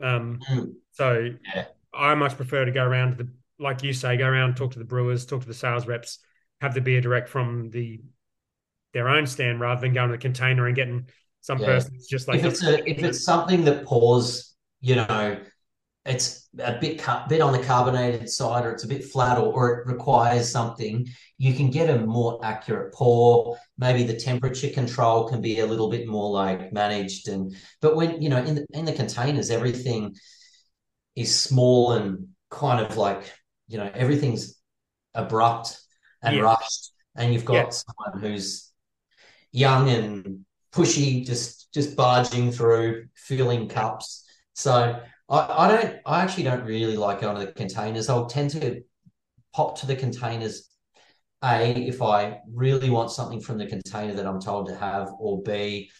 Um, 0.00 0.40
mm. 0.50 0.74
So 0.92 1.30
yeah. 1.54 1.66
I 1.94 2.14
much 2.14 2.36
prefer 2.36 2.64
to 2.64 2.72
go 2.72 2.84
around 2.84 3.16
to 3.16 3.24
the, 3.24 3.30
like 3.58 3.82
you 3.82 3.92
say, 3.92 4.16
go 4.16 4.26
around, 4.26 4.56
talk 4.56 4.72
to 4.72 4.78
the 4.78 4.84
brewers, 4.84 5.26
talk 5.26 5.42
to 5.42 5.46
the 5.46 5.54
sales 5.54 5.86
reps, 5.86 6.18
have 6.60 6.74
the 6.74 6.80
beer 6.80 7.00
direct 7.00 7.28
from 7.28 7.70
the 7.70 8.00
their 8.92 9.08
own 9.08 9.26
stand 9.26 9.60
rather 9.60 9.80
than 9.80 9.94
going 9.94 10.10
to 10.10 10.16
the 10.16 10.20
container 10.20 10.66
and 10.66 10.76
getting 10.76 11.06
some 11.40 11.58
yeah. 11.58 11.66
person 11.66 11.98
just 12.08 12.28
like 12.28 12.38
if 12.38 12.44
it's 12.44 12.62
a, 12.62 12.88
if 12.88 13.02
it's 13.02 13.24
something 13.24 13.64
that 13.64 13.84
pours, 13.84 14.54
you 14.80 14.96
know, 14.96 15.38
it's 16.04 16.48
a 16.58 16.78
bit 16.80 17.02
bit 17.28 17.40
on 17.40 17.52
the 17.52 17.62
carbonated 17.62 18.28
side 18.28 18.64
or 18.64 18.72
it's 18.72 18.84
a 18.84 18.88
bit 18.88 19.04
flat 19.04 19.38
or, 19.38 19.52
or 19.52 19.80
it 19.80 19.86
requires 19.86 20.50
something, 20.50 21.06
you 21.38 21.54
can 21.54 21.70
get 21.70 21.88
a 21.88 22.04
more 22.04 22.44
accurate 22.44 22.92
pour. 22.92 23.56
Maybe 23.78 24.02
the 24.02 24.16
temperature 24.16 24.70
control 24.70 25.28
can 25.28 25.40
be 25.40 25.60
a 25.60 25.66
little 25.66 25.88
bit 25.88 26.08
more 26.08 26.30
like 26.30 26.72
managed 26.72 27.28
and 27.28 27.54
but 27.80 27.94
when 27.94 28.20
you 28.20 28.28
know 28.28 28.38
in 28.38 28.56
the 28.56 28.66
in 28.72 28.84
the 28.84 28.92
containers 28.92 29.50
everything 29.50 30.14
is 31.14 31.38
small 31.38 31.92
and 31.92 32.28
kind 32.50 32.84
of 32.84 32.96
like 32.96 33.32
you 33.68 33.78
know 33.78 33.90
everything's 33.94 34.60
abrupt 35.14 35.78
and 36.22 36.36
yeah. 36.36 36.42
rushed, 36.42 36.92
and 37.16 37.32
you've 37.32 37.44
got 37.44 37.54
yeah. 37.54 37.68
someone 37.70 38.20
who's 38.20 38.72
young 39.50 39.88
and 39.88 40.44
pushy, 40.72 41.26
just 41.26 41.72
just 41.72 41.96
barging 41.96 42.52
through, 42.52 43.06
filling 43.14 43.68
cups. 43.68 44.24
So 44.54 45.00
I, 45.32 45.64
I 45.64 45.68
don't, 45.68 45.96
I 46.06 46.22
actually 46.22 46.44
don't 46.44 46.64
really 46.64 46.96
like 46.96 47.20
going 47.20 47.40
to 47.40 47.46
the 47.46 47.52
containers. 47.52 48.08
I'll 48.08 48.26
tend 48.26 48.50
to 48.50 48.82
pop 49.52 49.80
to 49.80 49.86
the 49.86 49.96
containers. 49.96 50.68
A, 51.44 51.72
if 51.72 52.00
I 52.00 52.38
really 52.52 52.90
want 52.90 53.10
something 53.10 53.40
from 53.40 53.58
the 53.58 53.66
container 53.66 54.14
that 54.14 54.26
I'm 54.26 54.40
told 54.40 54.68
to 54.68 54.76
have, 54.76 55.10
or 55.18 55.42
B, 55.42 55.90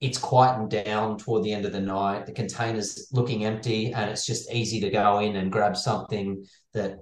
it's 0.00 0.18
quietened 0.18 0.70
down 0.70 1.18
toward 1.18 1.42
the 1.42 1.52
end 1.52 1.64
of 1.64 1.72
the 1.72 1.80
night. 1.80 2.26
The 2.26 2.32
container's 2.32 3.08
looking 3.12 3.44
empty, 3.44 3.92
and 3.92 4.08
it's 4.08 4.24
just 4.24 4.52
easy 4.52 4.80
to 4.82 4.90
go 4.90 5.18
in 5.18 5.34
and 5.34 5.50
grab 5.50 5.76
something 5.76 6.44
that 6.72 6.98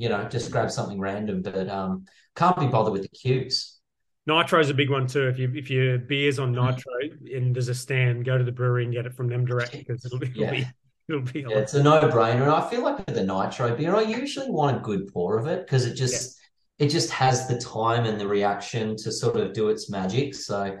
you 0.00 0.08
know, 0.08 0.26
just 0.28 0.50
grab 0.50 0.70
something 0.70 0.98
random, 0.98 1.42
but 1.42 1.68
um, 1.68 2.06
can't 2.34 2.58
be 2.58 2.66
bothered 2.66 2.94
with 2.94 3.02
the 3.02 3.08
queues. 3.08 3.79
Nitro 4.26 4.60
is 4.60 4.70
a 4.70 4.74
big 4.74 4.90
one 4.90 5.06
too. 5.06 5.28
If 5.28 5.38
you 5.38 5.52
if 5.54 5.70
your 5.70 5.98
beer's 5.98 6.38
on 6.38 6.54
mm-hmm. 6.54 6.66
nitro 6.66 7.36
and 7.36 7.54
there's 7.54 7.68
a 7.68 7.74
stand, 7.74 8.24
go 8.24 8.38
to 8.38 8.44
the 8.44 8.52
brewery 8.52 8.84
and 8.84 8.92
get 8.92 9.06
it 9.06 9.14
from 9.14 9.28
them 9.28 9.44
direct 9.44 9.72
because 9.72 10.04
it'll 10.04 10.18
be 10.18 10.28
it'll 10.28 10.42
yeah. 10.42 10.50
be 10.50 10.66
it'll 11.08 11.22
be. 11.22 11.40
Yeah, 11.40 11.58
it's 11.58 11.74
a 11.74 11.82
no 11.82 12.00
brainer, 12.00 12.42
and 12.42 12.50
I 12.50 12.68
feel 12.68 12.82
like 12.82 12.98
with 12.98 13.14
the 13.14 13.24
nitro 13.24 13.74
beer, 13.74 13.96
I 13.96 14.02
usually 14.02 14.50
want 14.50 14.76
a 14.76 14.80
good 14.80 15.12
pour 15.12 15.38
of 15.38 15.46
it 15.46 15.66
because 15.66 15.86
it 15.86 15.94
just 15.94 16.38
yeah. 16.78 16.86
it 16.86 16.88
just 16.90 17.10
has 17.10 17.48
the 17.48 17.58
time 17.58 18.04
and 18.04 18.20
the 18.20 18.28
reaction 18.28 18.96
to 18.96 19.10
sort 19.10 19.36
of 19.36 19.52
do 19.52 19.68
its 19.70 19.90
magic. 19.90 20.34
So 20.34 20.78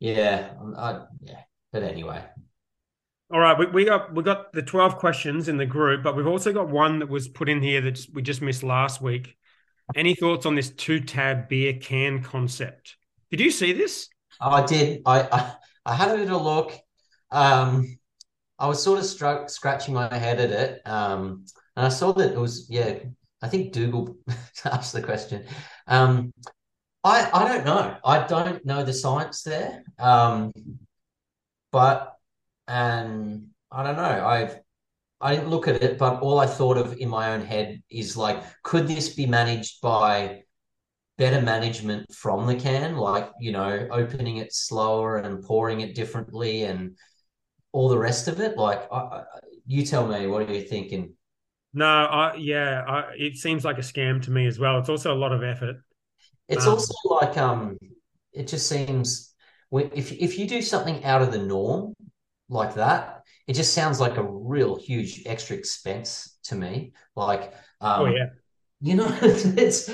yeah, 0.00 0.52
I, 0.76 1.02
yeah. 1.22 1.40
But 1.72 1.84
anyway, 1.84 2.24
all 3.32 3.38
right, 3.38 3.56
we, 3.56 3.66
we 3.66 3.84
got 3.84 4.12
we 4.12 4.24
got 4.24 4.52
the 4.52 4.62
twelve 4.62 4.96
questions 4.96 5.48
in 5.48 5.56
the 5.56 5.66
group, 5.66 6.02
but 6.02 6.16
we've 6.16 6.26
also 6.26 6.52
got 6.52 6.68
one 6.68 6.98
that 6.98 7.08
was 7.08 7.28
put 7.28 7.48
in 7.48 7.62
here 7.62 7.80
that 7.82 8.04
we 8.12 8.22
just 8.22 8.42
missed 8.42 8.64
last 8.64 9.00
week. 9.00 9.36
Any 9.94 10.14
thoughts 10.14 10.46
on 10.46 10.54
this 10.54 10.70
two 10.70 11.00
tab 11.00 11.48
beer 11.48 11.74
can 11.74 12.22
concept? 12.22 12.96
Did 13.30 13.40
you 13.40 13.50
see 13.50 13.72
this? 13.72 14.08
I 14.40 14.64
did. 14.64 15.02
I, 15.06 15.22
I, 15.22 15.52
I 15.86 15.94
had 15.94 16.10
a 16.10 16.14
little 16.14 16.42
look. 16.42 16.72
Um, 17.30 17.98
I 18.58 18.66
was 18.66 18.82
sort 18.82 18.98
of 18.98 19.04
struck, 19.04 19.48
scratching 19.50 19.94
my 19.94 20.12
head 20.12 20.40
at 20.40 20.50
it, 20.50 20.86
um, 20.86 21.44
and 21.76 21.86
I 21.86 21.88
saw 21.88 22.12
that 22.12 22.32
it 22.32 22.38
was 22.38 22.66
yeah. 22.68 22.98
I 23.42 23.48
think 23.48 23.72
Dougal 23.72 24.16
asked 24.64 24.92
the 24.92 25.02
question. 25.02 25.46
Um, 25.86 26.32
I 27.02 27.30
I 27.32 27.48
don't 27.48 27.64
know. 27.64 27.96
I 28.04 28.26
don't 28.26 28.64
know 28.64 28.84
the 28.84 28.92
science 28.92 29.42
there, 29.42 29.82
um, 29.98 30.52
but 31.72 32.16
and 32.68 33.48
I 33.72 33.82
don't 33.82 33.96
know. 33.96 34.26
I've 34.26 34.60
I 35.20 35.34
didn't 35.34 35.50
look 35.50 35.68
at 35.68 35.82
it, 35.82 35.98
but 35.98 36.20
all 36.20 36.38
I 36.38 36.46
thought 36.46 36.78
of 36.78 36.96
in 36.96 37.08
my 37.08 37.32
own 37.32 37.42
head 37.44 37.82
is 37.90 38.16
like, 38.16 38.42
could 38.62 38.88
this 38.88 39.14
be 39.14 39.26
managed 39.26 39.80
by 39.82 40.42
better 41.18 41.42
management 41.42 42.12
from 42.14 42.46
the 42.46 42.54
can, 42.54 42.96
like 42.96 43.30
you 43.40 43.52
know, 43.52 43.86
opening 43.90 44.38
it 44.38 44.54
slower 44.54 45.18
and 45.18 45.44
pouring 45.44 45.80
it 45.82 45.94
differently, 45.94 46.62
and 46.62 46.96
all 47.72 47.88
the 47.88 47.98
rest 47.98 48.28
of 48.28 48.40
it? 48.40 48.56
Like, 48.56 48.90
I, 48.90 48.96
I, 48.96 49.22
you 49.66 49.84
tell 49.84 50.06
me, 50.06 50.26
what 50.26 50.48
are 50.48 50.52
you 50.52 50.62
thinking? 50.62 51.14
No, 51.72 51.86
I, 51.86 52.34
yeah, 52.36 52.82
I, 52.86 53.12
it 53.16 53.36
seems 53.36 53.64
like 53.64 53.78
a 53.78 53.82
scam 53.82 54.22
to 54.22 54.30
me 54.30 54.46
as 54.46 54.58
well. 54.58 54.78
It's 54.78 54.88
also 54.88 55.14
a 55.14 55.18
lot 55.18 55.32
of 55.32 55.42
effort. 55.42 55.76
It's 56.48 56.66
um, 56.66 56.72
also 56.72 56.94
like 57.08 57.36
um, 57.36 57.78
it 58.32 58.48
just 58.48 58.68
seems 58.68 59.34
if 59.72 60.12
if 60.12 60.38
you 60.38 60.48
do 60.48 60.62
something 60.62 61.04
out 61.04 61.22
of 61.22 61.30
the 61.30 61.38
norm, 61.38 61.94
like 62.48 62.74
that, 62.74 63.19
it 63.50 63.54
just 63.54 63.74
sounds 63.74 63.98
like 63.98 64.16
a 64.16 64.22
real 64.22 64.76
huge 64.76 65.24
extra 65.26 65.56
expense 65.56 66.38
to 66.44 66.54
me. 66.54 66.92
Like, 67.16 67.52
um, 67.80 68.02
oh 68.02 68.06
yeah, 68.06 68.26
you 68.80 68.94
know, 68.94 69.08
it's 69.22 69.88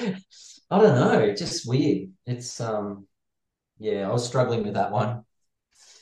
I 0.71 0.79
don't 0.79 0.95
know, 0.95 1.21
it's 1.21 1.41
just 1.41 1.67
weird. 1.67 2.11
It's 2.27 2.61
um, 2.61 3.07
yeah, 3.79 4.07
I 4.07 4.13
was 4.13 4.27
struggling 4.27 4.63
with 4.63 4.75
that 4.75 4.93
one. 4.93 5.25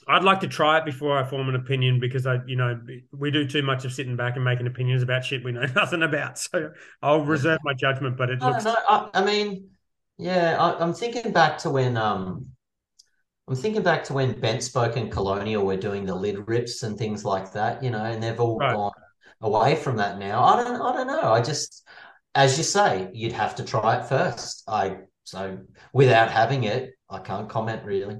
I'd 0.09 0.25
like 0.25 0.41
to 0.41 0.49
try 0.49 0.79
it 0.79 0.85
before 0.85 1.17
I 1.17 1.23
form 1.23 1.49
an 1.49 1.55
opinion 1.55 2.01
because 2.01 2.27
I, 2.27 2.41
you 2.45 2.57
know, 2.57 2.81
we 3.13 3.31
do 3.31 3.47
too 3.47 3.63
much 3.63 3.85
of 3.85 3.93
sitting 3.93 4.17
back 4.17 4.35
and 4.35 4.45
making 4.45 4.67
opinions 4.67 5.05
about 5.05 5.25
shit 5.25 5.45
we 5.45 5.53
know 5.53 5.65
nothing 5.77 6.03
about. 6.03 6.41
So 6.41 6.73
I'll 7.03 7.25
reserve 7.25 7.61
my 7.63 7.73
judgment. 7.73 8.17
But 8.17 8.31
it 8.31 8.41
looks. 8.41 8.67
I, 8.67 8.75
I, 8.89 9.11
I 9.15 9.25
mean, 9.25 9.69
yeah, 10.19 10.57
I, 10.59 10.83
I'm 10.83 10.93
thinking 10.93 11.31
back 11.31 11.59
to 11.59 11.71
when 11.71 11.97
um 11.97 12.47
I'm 13.47 13.55
thinking 13.55 13.83
back 13.83 14.05
to 14.05 14.15
when 14.15 14.41
Bent 14.41 14.63
Spoke 14.63 14.97
and 14.97 15.13
Colonial 15.13 15.67
were 15.67 15.77
doing 15.77 16.07
the 16.07 16.15
lid 16.15 16.49
rips 16.49 16.83
and 16.83 16.97
things 16.97 17.25
like 17.25 17.53
that, 17.53 17.83
you 17.83 17.91
know, 17.91 18.05
and 18.05 18.23
they've 18.23 18.41
all 18.41 18.59
right. 18.59 18.75
gone 18.75 18.93
away 19.43 19.77
from 19.77 19.97
that 19.97 20.19
now. 20.19 20.43
I 20.43 20.63
don't 20.63 20.81
I 20.81 20.93
don't 20.93 21.07
know. 21.07 21.33
I 21.33 21.43
just 21.43 21.87
as 22.35 22.57
you 22.57 22.65
say, 22.65 23.11
you'd 23.13 23.33
have 23.33 23.55
to 23.57 23.65
try 23.65 23.99
it 23.99 24.07
first. 24.07 24.65
I 24.67 24.99
so 25.25 25.59
without 25.93 26.31
having 26.31 26.65
it, 26.65 26.95
I 27.11 27.19
can't 27.19 27.49
comment 27.49 27.85
really. 27.85 28.19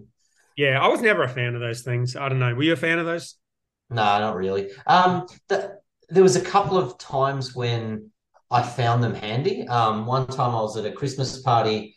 Yeah, 0.57 0.81
I 0.81 0.89
was 0.89 1.01
never 1.01 1.23
a 1.23 1.29
fan 1.29 1.55
of 1.55 1.61
those 1.61 1.83
things. 1.83 2.17
I 2.17 2.29
don't 2.29 2.39
know. 2.39 2.55
Were 2.55 2.63
you 2.63 2.75
a 2.75 2.77
fan 2.77 2.99
of 2.99 3.07
those? 3.07 3.37
No, 3.91 4.05
not 4.05 4.37
really. 4.37 4.71
Um, 4.87 5.27
the, 5.49 5.79
there 6.09 6.23
was 6.23 6.37
a 6.37 6.41
couple 6.41 6.79
of 6.79 6.97
times 6.99 7.55
when 7.55 8.11
I 8.51 8.63
found 8.63 9.03
them 9.03 9.15
handy. 9.15 9.67
Um, 9.67 10.07
one 10.07 10.27
time 10.27 10.55
I 10.55 10.61
was 10.61 10.77
at 10.77 10.87
a 10.87 10.93
Christmas 10.93 11.43
party, 11.43 11.97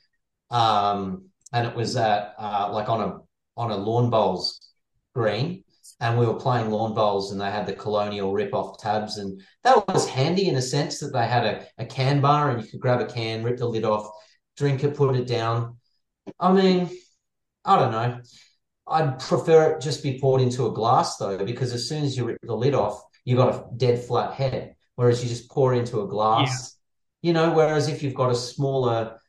um, 0.50 1.27
and 1.54 1.68
it 1.68 1.76
was 1.76 1.95
at 1.95 2.34
uh, 2.38 2.70
like 2.72 2.89
on 2.89 3.02
a 3.02 3.20
on 3.56 3.72
a 3.72 3.78
lawn 3.78 4.10
bowls 4.10 4.72
green, 5.16 5.64
and 6.00 6.18
we 6.18 6.26
were 6.26 6.36
playing 6.36 6.70
lawn 6.70 6.93
bowls, 6.93 7.32
and 7.32 7.41
they 7.41 7.50
had 7.50 7.66
the 7.66 7.74
Colonial 7.74 8.34
rip 8.34 8.54
off 8.54 8.80
tabs, 8.80 9.18
and 9.18 9.41
that 9.64 9.88
was 9.88 10.08
handy 10.08 10.48
in 10.48 10.56
a 10.56 10.62
sense 10.62 11.00
that 11.00 11.14
they 11.14 11.28
had 11.28 11.45
a, 11.45 11.66
a 11.78 11.86
can 11.86 12.22
bar, 12.22 12.52
and 12.52 12.64
you 12.64 12.70
could 12.70 12.80
grab 12.80 13.02
a 13.02 13.06
can, 13.06 13.43
rip 13.43 13.58
the 13.58 13.66
lid 13.66 13.84
off, 13.84 14.10
drink 14.56 14.84
it, 14.84 14.95
put 14.95 15.16
it 15.16 15.28
down. 15.28 15.78
I 16.39 16.52
mean, 16.52 16.89
I 17.66 17.80
don't 17.80 17.91
know. 17.91 18.20
I'd 18.89 19.20
prefer 19.20 19.72
it 19.72 19.82
just 19.82 20.04
be 20.04 20.20
poured 20.20 20.41
into 20.41 20.66
a 20.68 20.72
glass 20.72 21.18
though, 21.18 21.43
because 21.43 21.74
as 21.74 21.89
soon 21.89 22.04
as 22.04 22.16
you 22.16 22.26
rip 22.26 22.39
the 22.41 22.56
lid 22.56 22.74
off, 22.74 23.02
you've 23.26 23.38
got 23.38 23.54
a 23.54 23.66
dead 23.76 24.04
flat 24.04 24.34
head. 24.34 24.76
Whereas 24.95 25.22
you 25.22 25.30
just 25.30 25.50
pour 25.50 25.74
into 25.76 26.02
a 26.02 26.08
glass, 26.08 26.76
yeah. 27.22 27.28
you 27.28 27.34
know, 27.34 27.54
whereas 27.54 27.88
if 27.88 28.02
you've 28.02 28.16
got 28.16 28.32
a 28.32 28.36
smaller 28.36 29.20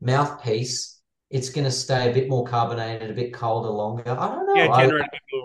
mouthpiece, 0.00 0.95
it's 1.30 1.48
going 1.48 1.64
to 1.64 1.70
stay 1.70 2.10
a 2.10 2.14
bit 2.14 2.28
more 2.28 2.44
carbonated, 2.44 3.10
a 3.10 3.14
bit 3.14 3.32
colder 3.32 3.68
longer. 3.68 4.04
I 4.06 4.28
don't 4.28 4.46
know. 4.46 4.54
Yeah, 4.54 4.68
I, 4.68 4.84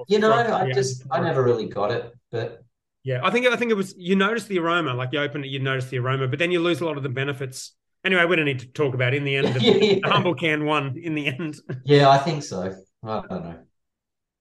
you 0.08 0.20
know, 0.20 0.32
I 0.32 0.68
yeah. 0.68 0.74
just 0.74 1.04
I 1.10 1.20
never 1.20 1.44
really 1.44 1.68
got 1.68 1.92
it, 1.92 2.14
but 2.32 2.64
yeah, 3.04 3.22
I 3.24 3.32
think 3.32 3.48
I 3.48 3.56
think 3.56 3.72
it 3.72 3.76
was 3.76 3.96
you 3.98 4.16
notice 4.16 4.46
the 4.46 4.60
aroma, 4.60 4.94
like 4.94 5.10
you 5.12 5.20
open 5.20 5.44
it, 5.44 5.48
you 5.48 5.60
notice 5.60 5.86
the 5.86 5.98
aroma, 5.98 6.28
but 6.28 6.38
then 6.38 6.52
you 6.52 6.60
lose 6.60 6.82
a 6.82 6.86
lot 6.86 6.98
of 6.98 7.04
the 7.04 7.10
benefits. 7.10 7.74
Anyway, 8.04 8.26
we 8.26 8.36
don't 8.36 8.46
need 8.46 8.60
to 8.60 8.68
talk 8.68 8.94
about 8.94 9.14
in 9.14 9.24
the 9.24 9.36
end. 9.36 9.48
The, 9.54 9.62
yeah. 9.62 10.00
the 10.04 10.10
humble 10.10 10.36
can 10.36 10.66
one 10.66 10.98
in 11.02 11.16
the 11.16 11.28
end. 11.28 11.60
Yeah, 11.84 12.10
I 12.10 12.18
think 12.20 12.44
so. 12.44 12.76
I 13.04 13.22
don't 13.28 13.30
know. 13.30 13.60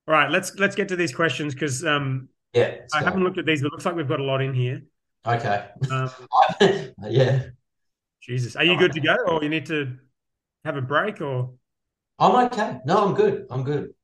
All 0.09 0.15
right, 0.15 0.31
let's 0.31 0.55
let's 0.57 0.77
get 0.77 0.89
to 0.89 0.97
these 0.97 1.15
questions 1.15 1.55
because 1.55 1.85
um, 1.85 2.29
yeah, 2.53 2.77
I 2.93 3.03
haven't 3.03 3.25
looked 3.25 3.39
at 3.39 3.47
these, 3.47 3.63
but 3.63 3.69
it 3.69 3.73
looks 3.73 3.87
like 3.87 3.95
we've 3.95 4.09
got 4.09 4.21
a 4.21 4.25
lot 4.25 4.43
in 4.43 4.53
here. 4.53 4.83
Okay. 5.27 5.67
Um, 5.91 6.11
yeah. 7.09 7.43
Jesus, 8.23 8.57
are 8.57 8.65
you 8.65 8.77
good 8.77 8.93
to 8.93 9.01
go, 9.01 9.17
or 9.27 9.43
you 9.43 9.49
need 9.49 9.67
to 9.67 9.97
have 10.65 10.77
a 10.77 10.83
break, 10.83 11.21
or? 11.21 11.55
I'm 12.19 12.47
okay. 12.47 12.79
No, 12.85 13.07
I'm 13.07 13.15
good. 13.15 13.47
I'm 13.51 13.65
good. 13.65 13.95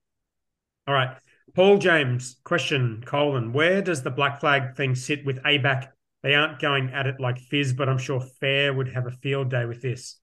All 0.86 0.94
right. 0.94 1.16
Paul 1.54 1.78
James, 1.78 2.36
question, 2.44 3.02
colon, 3.06 3.52
where 3.52 3.82
does 3.82 4.02
the 4.02 4.10
black 4.10 4.40
flag 4.40 4.76
thing 4.76 4.94
sit 4.94 5.24
with 5.24 5.42
ABAC? 5.42 5.88
They 6.22 6.34
aren't 6.34 6.58
going 6.58 6.90
at 6.90 7.06
it 7.06 7.20
like 7.20 7.38
Fizz, 7.38 7.74
but 7.74 7.88
I'm 7.88 7.98
sure 7.98 8.20
FARE 8.20 8.74
would 8.74 8.88
have 8.88 9.06
a 9.06 9.10
field 9.10 9.50
day 9.50 9.64
with 9.64 9.80
this. 9.80 10.18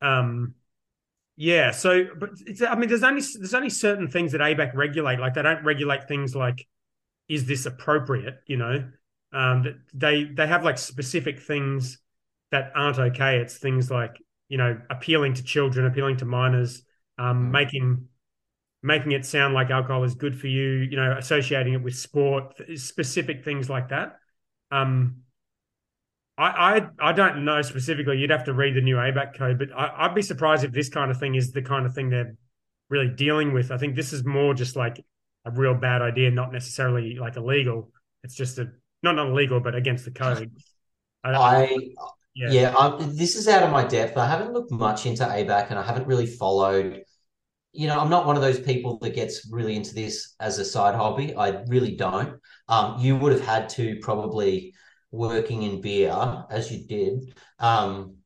Um, 0.00 0.54
yeah. 1.36 1.70
So, 1.70 2.04
but 2.18 2.30
it's 2.46 2.62
I 2.62 2.74
mean, 2.74 2.88
there's 2.88 3.02
only 3.02 3.22
there's 3.36 3.54
only 3.54 3.70
certain 3.70 4.08
things 4.08 4.32
that 4.32 4.40
ABAC 4.40 4.74
regulate. 4.74 5.18
Like 5.18 5.34
they 5.34 5.42
don't 5.42 5.64
regulate 5.64 6.08
things 6.08 6.36
like, 6.36 6.66
is 7.28 7.46
this 7.46 7.66
appropriate? 7.66 8.40
You 8.46 8.58
know, 8.58 8.84
um, 9.32 9.82
they 9.94 10.24
they 10.24 10.46
have 10.46 10.64
like 10.64 10.78
specific 10.78 11.40
things 11.40 11.98
that 12.50 12.72
aren't 12.74 12.98
okay. 12.98 13.38
It's 13.38 13.56
things 13.56 13.90
like 13.90 14.18
you 14.52 14.58
know 14.58 14.78
appealing 14.90 15.32
to 15.32 15.42
children, 15.42 15.86
appealing 15.86 16.18
to 16.18 16.26
minors, 16.26 16.82
um, 17.16 17.46
mm. 17.46 17.50
making 17.52 18.06
making 18.82 19.12
it 19.12 19.24
sound 19.24 19.54
like 19.54 19.70
alcohol 19.70 20.04
is 20.04 20.14
good 20.14 20.38
for 20.38 20.46
you. 20.46 20.86
You 20.90 20.96
know, 20.98 21.16
associating 21.16 21.72
it 21.72 21.82
with 21.82 21.96
sport, 21.96 22.60
specific 22.74 23.46
things 23.46 23.70
like 23.70 23.88
that. 23.88 24.18
Um, 24.70 25.22
I, 26.36 26.80
I, 27.00 27.08
I 27.08 27.12
don't 27.12 27.46
know 27.46 27.62
specifically. 27.62 28.18
You'd 28.18 28.28
have 28.28 28.44
to 28.44 28.52
read 28.52 28.74
the 28.76 28.82
new 28.82 28.96
ABAC 28.96 29.38
code, 29.38 29.58
but 29.58 29.72
I, 29.74 30.06
would 30.06 30.14
be 30.14 30.20
surprised 30.20 30.64
if 30.64 30.72
this 30.72 30.90
kind 30.90 31.10
of 31.10 31.18
thing 31.18 31.34
is 31.34 31.52
the 31.52 31.62
kind 31.62 31.86
of 31.86 31.94
thing 31.94 32.10
they're 32.10 32.34
really 32.90 33.08
dealing 33.08 33.54
with. 33.54 33.70
I 33.70 33.78
think 33.78 33.96
this 33.96 34.12
is 34.12 34.22
more 34.22 34.52
just 34.52 34.76
like 34.76 35.02
a 35.46 35.50
real 35.50 35.74
bad 35.74 36.02
idea, 36.02 36.30
not 36.30 36.52
necessarily 36.52 37.16
like 37.16 37.36
illegal. 37.36 37.90
It's 38.22 38.34
just 38.34 38.58
a 38.58 38.70
not 39.02 39.16
not 39.16 39.28
illegal, 39.28 39.60
but 39.60 39.74
against 39.74 40.04
the 40.04 40.10
code. 40.10 40.50
I, 41.24 41.30
I 41.30 41.78
yeah, 42.34 42.50
yeah 42.50 42.74
I'm, 42.76 43.16
this 43.16 43.36
is 43.36 43.48
out 43.48 43.62
of 43.62 43.70
my 43.70 43.84
depth. 43.84 44.16
I 44.16 44.26
haven't 44.26 44.52
looked 44.52 44.70
much 44.70 45.06
into 45.06 45.24
ABAC, 45.24 45.70
and 45.70 45.78
I 45.78 45.82
haven't 45.82 46.06
really 46.06 46.26
followed. 46.26 47.02
You 47.72 47.86
know, 47.86 47.98
I'm 47.98 48.10
not 48.10 48.26
one 48.26 48.36
of 48.36 48.42
those 48.42 48.60
people 48.60 48.98
that 48.98 49.14
gets 49.14 49.48
really 49.50 49.76
into 49.76 49.94
this 49.94 50.34
as 50.40 50.58
a 50.58 50.64
side 50.64 50.94
hobby. 50.94 51.34
I 51.34 51.62
really 51.68 51.96
don't. 51.96 52.38
Um, 52.68 53.00
you 53.00 53.16
would 53.16 53.32
have 53.32 53.44
had 53.44 53.68
to 53.70 53.96
probably 54.02 54.74
working 55.10 55.62
in 55.62 55.80
beer 55.80 56.44
as 56.50 56.70
you 56.70 56.86
did. 56.86 57.34
Um, 57.58 58.16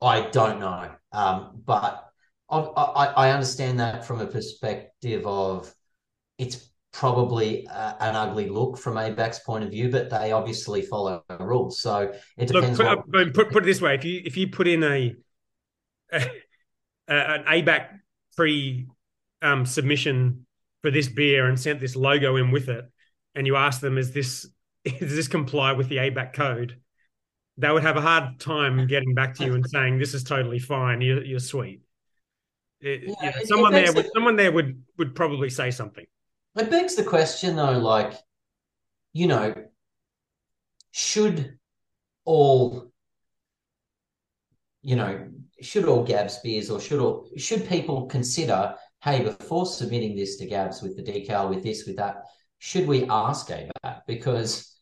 I 0.00 0.28
don't 0.30 0.60
know, 0.60 0.90
um, 1.12 1.62
but 1.64 2.04
I, 2.50 2.58
I, 2.58 3.06
I 3.06 3.30
understand 3.30 3.80
that 3.80 4.04
from 4.04 4.20
a 4.20 4.26
perspective 4.26 5.26
of 5.26 5.72
it's 6.38 6.71
probably 6.92 7.66
uh, 7.68 7.94
an 8.00 8.14
ugly 8.14 8.48
look 8.48 8.78
from 8.78 8.94
ABAC's 8.94 9.40
point 9.40 9.64
of 9.64 9.70
view, 9.70 9.90
but 9.90 10.10
they 10.10 10.32
obviously 10.32 10.82
follow 10.82 11.24
the 11.28 11.38
rules. 11.38 11.80
So 11.80 12.12
it 12.36 12.48
depends. 12.48 12.78
Look, 12.78 13.06
put, 13.06 13.12
what... 13.12 13.34
put, 13.34 13.50
put, 13.50 13.62
it 13.64 13.66
this 13.66 13.80
way: 13.80 13.94
if 13.94 14.04
you 14.04 14.22
if 14.24 14.36
you 14.36 14.48
put 14.48 14.68
in 14.68 14.82
a, 14.84 15.14
a 16.12 16.30
an 17.08 17.44
ABAC 17.44 17.88
pre 18.36 18.86
um, 19.40 19.66
submission 19.66 20.46
for 20.82 20.90
this 20.90 21.08
beer 21.08 21.46
and 21.46 21.58
sent 21.58 21.80
this 21.80 21.96
logo 21.96 22.36
in 22.36 22.50
with 22.50 22.68
it, 22.68 22.84
and 23.34 23.46
you 23.46 23.56
ask 23.56 23.80
them, 23.80 23.98
"Is 23.98 24.12
this 24.12 24.46
does 24.84 25.14
this 25.16 25.28
comply 25.28 25.72
with 25.72 25.88
the 25.88 25.96
ABAC 25.96 26.34
code?" 26.34 26.78
They 27.58 27.70
would 27.70 27.82
have 27.82 27.98
a 27.98 28.00
hard 28.00 28.40
time 28.40 28.86
getting 28.86 29.14
back 29.14 29.34
to 29.34 29.44
you 29.44 29.54
and 29.54 29.68
saying, 29.68 29.98
"This 29.98 30.14
is 30.14 30.24
totally 30.24 30.58
fine. 30.58 31.00
You're, 31.00 31.22
you're 31.22 31.40
sweet." 31.40 31.82
It, 32.80 33.02
yeah, 33.04 33.14
you 33.22 33.26
know, 33.26 33.44
someone 33.44 33.72
there 33.72 33.92
would 33.92 34.10
someone 34.12 34.36
there 34.36 34.52
would 34.52 34.82
would 34.98 35.14
probably 35.14 35.50
say 35.50 35.70
something. 35.70 36.06
It 36.56 36.70
begs 36.70 36.96
the 36.96 37.04
question, 37.04 37.56
though, 37.56 37.78
like, 37.78 38.14
you 39.12 39.26
know, 39.26 39.54
should 40.90 41.58
all, 42.24 42.90
you 44.82 44.96
know, 44.96 45.28
should 45.60 45.86
all 45.86 46.04
Gabs 46.04 46.38
beers 46.38 46.70
or 46.70 46.80
should 46.80 47.00
all 47.00 47.30
should 47.36 47.68
people 47.68 48.06
consider, 48.06 48.74
hey, 49.02 49.22
before 49.22 49.64
submitting 49.64 50.16
this 50.16 50.36
to 50.36 50.46
Gabs 50.46 50.82
with 50.82 50.96
the 50.96 51.02
decal, 51.02 51.48
with 51.48 51.62
this, 51.62 51.86
with 51.86 51.96
that, 51.96 52.24
should 52.58 52.86
we 52.86 53.06
ask 53.08 53.48
ABAC? 53.48 54.02
Because 54.06 54.72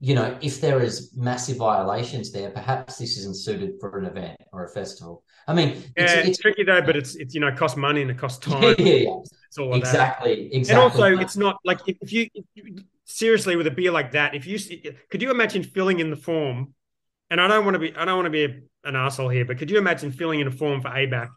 you 0.00 0.14
know, 0.14 0.36
if 0.42 0.60
there 0.60 0.82
is 0.82 1.12
massive 1.16 1.56
violations 1.56 2.30
there, 2.30 2.50
perhaps 2.50 2.98
this 2.98 3.16
isn't 3.16 3.36
suited 3.38 3.80
for 3.80 3.98
an 3.98 4.04
event 4.04 4.38
or 4.52 4.64
a 4.64 4.68
festival. 4.68 5.24
I 5.48 5.54
mean, 5.54 5.82
yeah, 5.96 6.04
it's, 6.04 6.12
it's, 6.12 6.28
it's 6.28 6.38
tricky 6.38 6.62
though, 6.64 6.82
but 6.82 6.94
it's 6.94 7.14
it's 7.14 7.34
you 7.34 7.40
know, 7.40 7.48
it 7.48 7.56
costs 7.56 7.76
money 7.78 8.02
and 8.02 8.10
it 8.10 8.18
costs 8.18 8.38
time. 8.46 8.74
Yeah, 8.78 8.84
yeah, 8.84 9.14
It's 9.54 9.60
all 9.60 9.74
exactly, 9.76 10.34
that. 10.34 10.56
exactly. 10.56 10.84
And 10.84 10.92
also, 10.92 11.22
it's 11.22 11.36
not 11.36 11.58
like 11.64 11.78
if, 11.86 12.12
you, 12.12 12.28
if 12.34 12.44
you 12.54 12.78
seriously 13.04 13.54
with 13.54 13.68
a 13.68 13.70
beer 13.70 13.92
like 13.92 14.10
that, 14.12 14.34
if 14.34 14.48
you 14.48 14.58
could 15.10 15.22
you 15.22 15.30
imagine 15.30 15.62
filling 15.62 16.00
in 16.00 16.10
the 16.10 16.16
form? 16.16 16.74
And 17.30 17.40
I 17.40 17.46
don't 17.46 17.64
want 17.64 17.76
to 17.76 17.78
be 17.78 17.94
I 17.94 18.04
don't 18.04 18.16
want 18.16 18.26
to 18.26 18.30
be 18.30 18.44
a, 18.44 18.88
an 18.88 18.96
asshole 18.96 19.28
here, 19.28 19.44
but 19.44 19.58
could 19.58 19.70
you 19.70 19.78
imagine 19.78 20.10
filling 20.10 20.40
in 20.40 20.48
a 20.48 20.50
form 20.50 20.82
for 20.82 20.88
ABAC, 20.88 21.28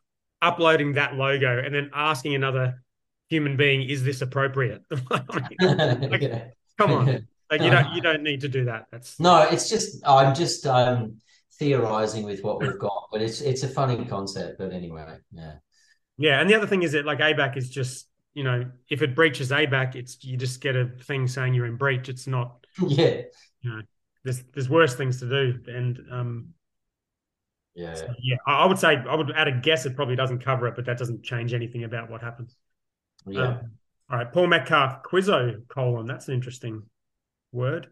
uploading 0.41 0.93
that 0.93 1.13
logo, 1.13 1.59
and 1.63 1.75
then 1.75 1.91
asking 1.93 2.33
another 2.33 2.81
human 3.29 3.55
being, 3.55 3.87
"Is 3.87 4.03
this 4.03 4.21
appropriate?" 4.21 4.81
like, 5.11 5.45
yeah. 5.61 6.45
Come 6.79 6.91
on. 6.91 7.27
Like 7.51 7.61
you 7.61 7.69
don't 7.69 7.93
you 7.93 8.01
don't 8.01 8.23
need 8.23 8.41
to 8.41 8.49
do 8.49 8.65
that. 8.65 8.87
That's 8.91 9.19
no. 9.19 9.43
It's 9.43 9.69
just 9.69 10.01
I'm 10.07 10.33
just 10.33 10.65
um 10.65 11.17
theorizing 11.59 12.25
with 12.25 12.43
what 12.43 12.59
we've 12.59 12.79
got, 12.79 13.09
but 13.11 13.21
it's 13.21 13.41
it's 13.41 13.61
a 13.61 13.67
funny 13.67 14.03
concept. 14.05 14.57
But 14.57 14.73
anyway, 14.73 15.05
yeah. 15.31 15.53
Yeah, 16.17 16.41
and 16.41 16.49
the 16.49 16.55
other 16.55 16.65
thing 16.65 16.81
is 16.81 16.93
that 16.93 17.05
like 17.05 17.19
ABAC 17.19 17.57
is 17.57 17.69
just 17.69 18.06
you 18.37 18.43
know 18.43 18.69
if 18.87 19.01
it 19.01 19.15
breaches 19.15 19.49
ABAC, 19.49 19.95
it's 19.95 20.23
you 20.23 20.37
just 20.37 20.61
get 20.61 20.75
a 20.75 20.91
thing 21.01 21.27
saying 21.27 21.55
you're 21.55 21.65
in 21.65 21.75
breach. 21.75 22.07
It's 22.07 22.27
not. 22.27 22.63
Yeah. 22.87 23.21
You 23.61 23.71
know, 23.71 23.81
there's 24.23 24.43
there's 24.53 24.69
worse 24.69 24.93
things 24.93 25.19
to 25.21 25.27
do, 25.27 25.59
and 25.67 25.99
um. 26.11 26.49
Yeah. 27.73 27.95
So, 27.95 28.07
yeah, 28.21 28.37
I 28.45 28.67
would 28.67 28.77
say 28.77 28.95
I 28.95 29.15
would 29.15 29.31
add 29.31 29.47
a 29.47 29.51
guess. 29.51 29.87
It 29.87 29.95
probably 29.95 30.15
doesn't 30.15 30.45
cover 30.45 30.67
it, 30.67 30.75
but 30.75 30.85
that 30.85 30.99
doesn't 30.99 31.23
change 31.23 31.55
anything 31.55 31.83
about 31.83 32.11
what 32.11 32.21
happens. 32.21 32.55
Yeah. 33.25 33.47
Um, 33.47 33.71
all 34.09 34.17
right, 34.19 34.31
Paul 34.31 34.47
Metcalf, 34.47 35.01
Quizzo 35.01 35.67
colon. 35.67 36.05
That's 36.05 36.27
an 36.27 36.35
interesting 36.35 36.83
word. 37.51 37.87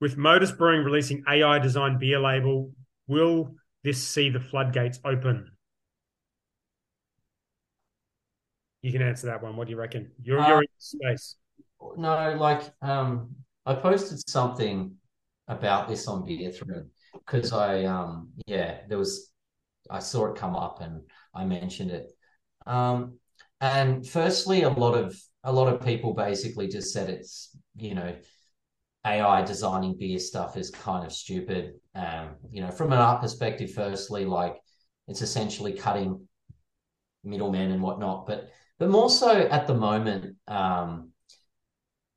With 0.00 0.16
Modus 0.16 0.52
Brewing 0.52 0.82
releasing 0.82 1.24
AI 1.28 1.58
designed 1.58 1.98
beer 1.98 2.18
label, 2.18 2.72
will 3.06 3.54
this 3.82 4.02
see 4.02 4.30
the 4.30 4.40
floodgates 4.40 4.98
open? 5.04 5.50
You 8.84 8.92
can 8.92 9.00
answer 9.00 9.28
that 9.28 9.42
one. 9.42 9.56
What 9.56 9.66
do 9.66 9.70
you 9.70 9.78
reckon? 9.78 10.10
You're 10.22 10.38
uh, 10.38 10.46
you're 10.46 10.60
in 10.60 10.68
space. 10.76 11.36
No, 11.96 12.36
like 12.38 12.70
um, 12.82 13.34
I 13.64 13.72
posted 13.72 14.28
something 14.28 14.94
about 15.48 15.88
this 15.88 16.06
on 16.06 16.26
Beer 16.26 16.50
Thread 16.50 16.90
because 17.14 17.50
I 17.54 17.84
um 17.84 18.28
yeah 18.46 18.80
there 18.86 18.98
was 18.98 19.32
I 19.90 20.00
saw 20.00 20.26
it 20.26 20.36
come 20.36 20.54
up 20.54 20.82
and 20.82 21.00
I 21.34 21.46
mentioned 21.46 21.92
it. 21.92 22.12
Um, 22.66 23.18
and 23.62 24.06
firstly, 24.06 24.64
a 24.64 24.68
lot 24.68 24.92
of 24.92 25.18
a 25.44 25.52
lot 25.52 25.72
of 25.72 25.82
people 25.82 26.12
basically 26.12 26.68
just 26.68 26.92
said 26.92 27.08
it's 27.08 27.56
you 27.76 27.94
know 27.94 28.14
AI 29.06 29.46
designing 29.46 29.96
beer 29.98 30.18
stuff 30.18 30.58
is 30.58 30.68
kind 30.68 31.06
of 31.06 31.12
stupid. 31.14 31.76
Um, 31.94 32.34
you 32.50 32.60
know, 32.60 32.70
from 32.70 32.92
an 32.92 32.98
art 32.98 33.22
perspective, 33.22 33.72
firstly, 33.72 34.26
like 34.26 34.58
it's 35.08 35.22
essentially 35.22 35.72
cutting 35.72 36.28
middlemen 37.24 37.70
and 37.70 37.80
whatnot, 37.80 38.26
but 38.26 38.50
but 38.84 38.90
more 38.90 39.08
so 39.08 39.30
at 39.30 39.66
the 39.66 39.74
moment 39.74 40.36
um, 40.46 41.08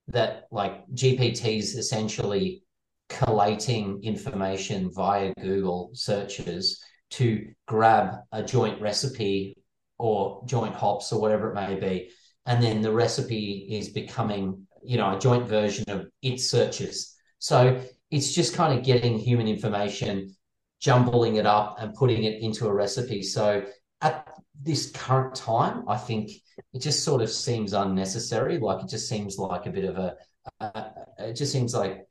that 0.10 0.48
like 0.52 0.86
GPT's 0.90 1.76
essentially 1.76 2.64
collating 3.08 4.04
information 4.04 4.92
via 4.94 5.34
Google 5.40 5.92
searches 5.94 6.84
to 7.12 7.48
grab 7.70 8.16
a 8.34 8.44
joint 8.44 8.82
recipe 8.82 9.56
or 9.98 10.44
joint 10.46 10.76
hops 10.76 11.14
or 11.14 11.22
whatever 11.22 11.52
it 11.52 11.56
may 11.56 11.76
be, 11.80 12.10
and 12.46 12.62
then 12.62 12.82
the 12.82 12.92
recipe 12.92 13.66
is 13.72 13.88
becoming 13.88 14.68
you 14.84 14.98
know 14.98 15.16
a 15.16 15.20
joint 15.20 15.48
version 15.48 15.86
of 15.88 16.08
its 16.22 16.50
searches. 16.50 17.16
So 17.40 17.82
it's 18.12 18.34
just 18.34 18.56
kind 18.56 18.78
of 18.78 18.84
getting 18.84 19.18
human 19.18 19.48
information, 19.48 20.36
jumbling 20.82 21.38
it 21.38 21.46
up, 21.46 21.78
and 21.80 21.94
putting 21.94 22.26
it 22.26 22.42
into 22.42 22.68
a 22.68 22.74
recipe. 22.74 23.24
So 23.24 23.64
at 24.02 24.28
this 24.62 24.92
current 24.92 25.36
time, 25.36 25.84
I 25.88 25.98
think 25.98 26.32
it 26.74 26.80
just 26.80 27.04
sort 27.04 27.22
of 27.22 27.30
seems 27.30 27.74
unnecessary. 27.74 28.58
Like 28.58 28.84
it 28.84 28.90
just 28.90 29.08
seems 29.08 29.38
like 29.38 29.66
a 29.66 29.72
bit 29.72 29.86
of 29.86 29.98
a, 29.98 30.16
uh, 30.60 30.90
it 31.20 31.34
just 31.34 31.52
seems 31.52 31.74
like 31.74 32.06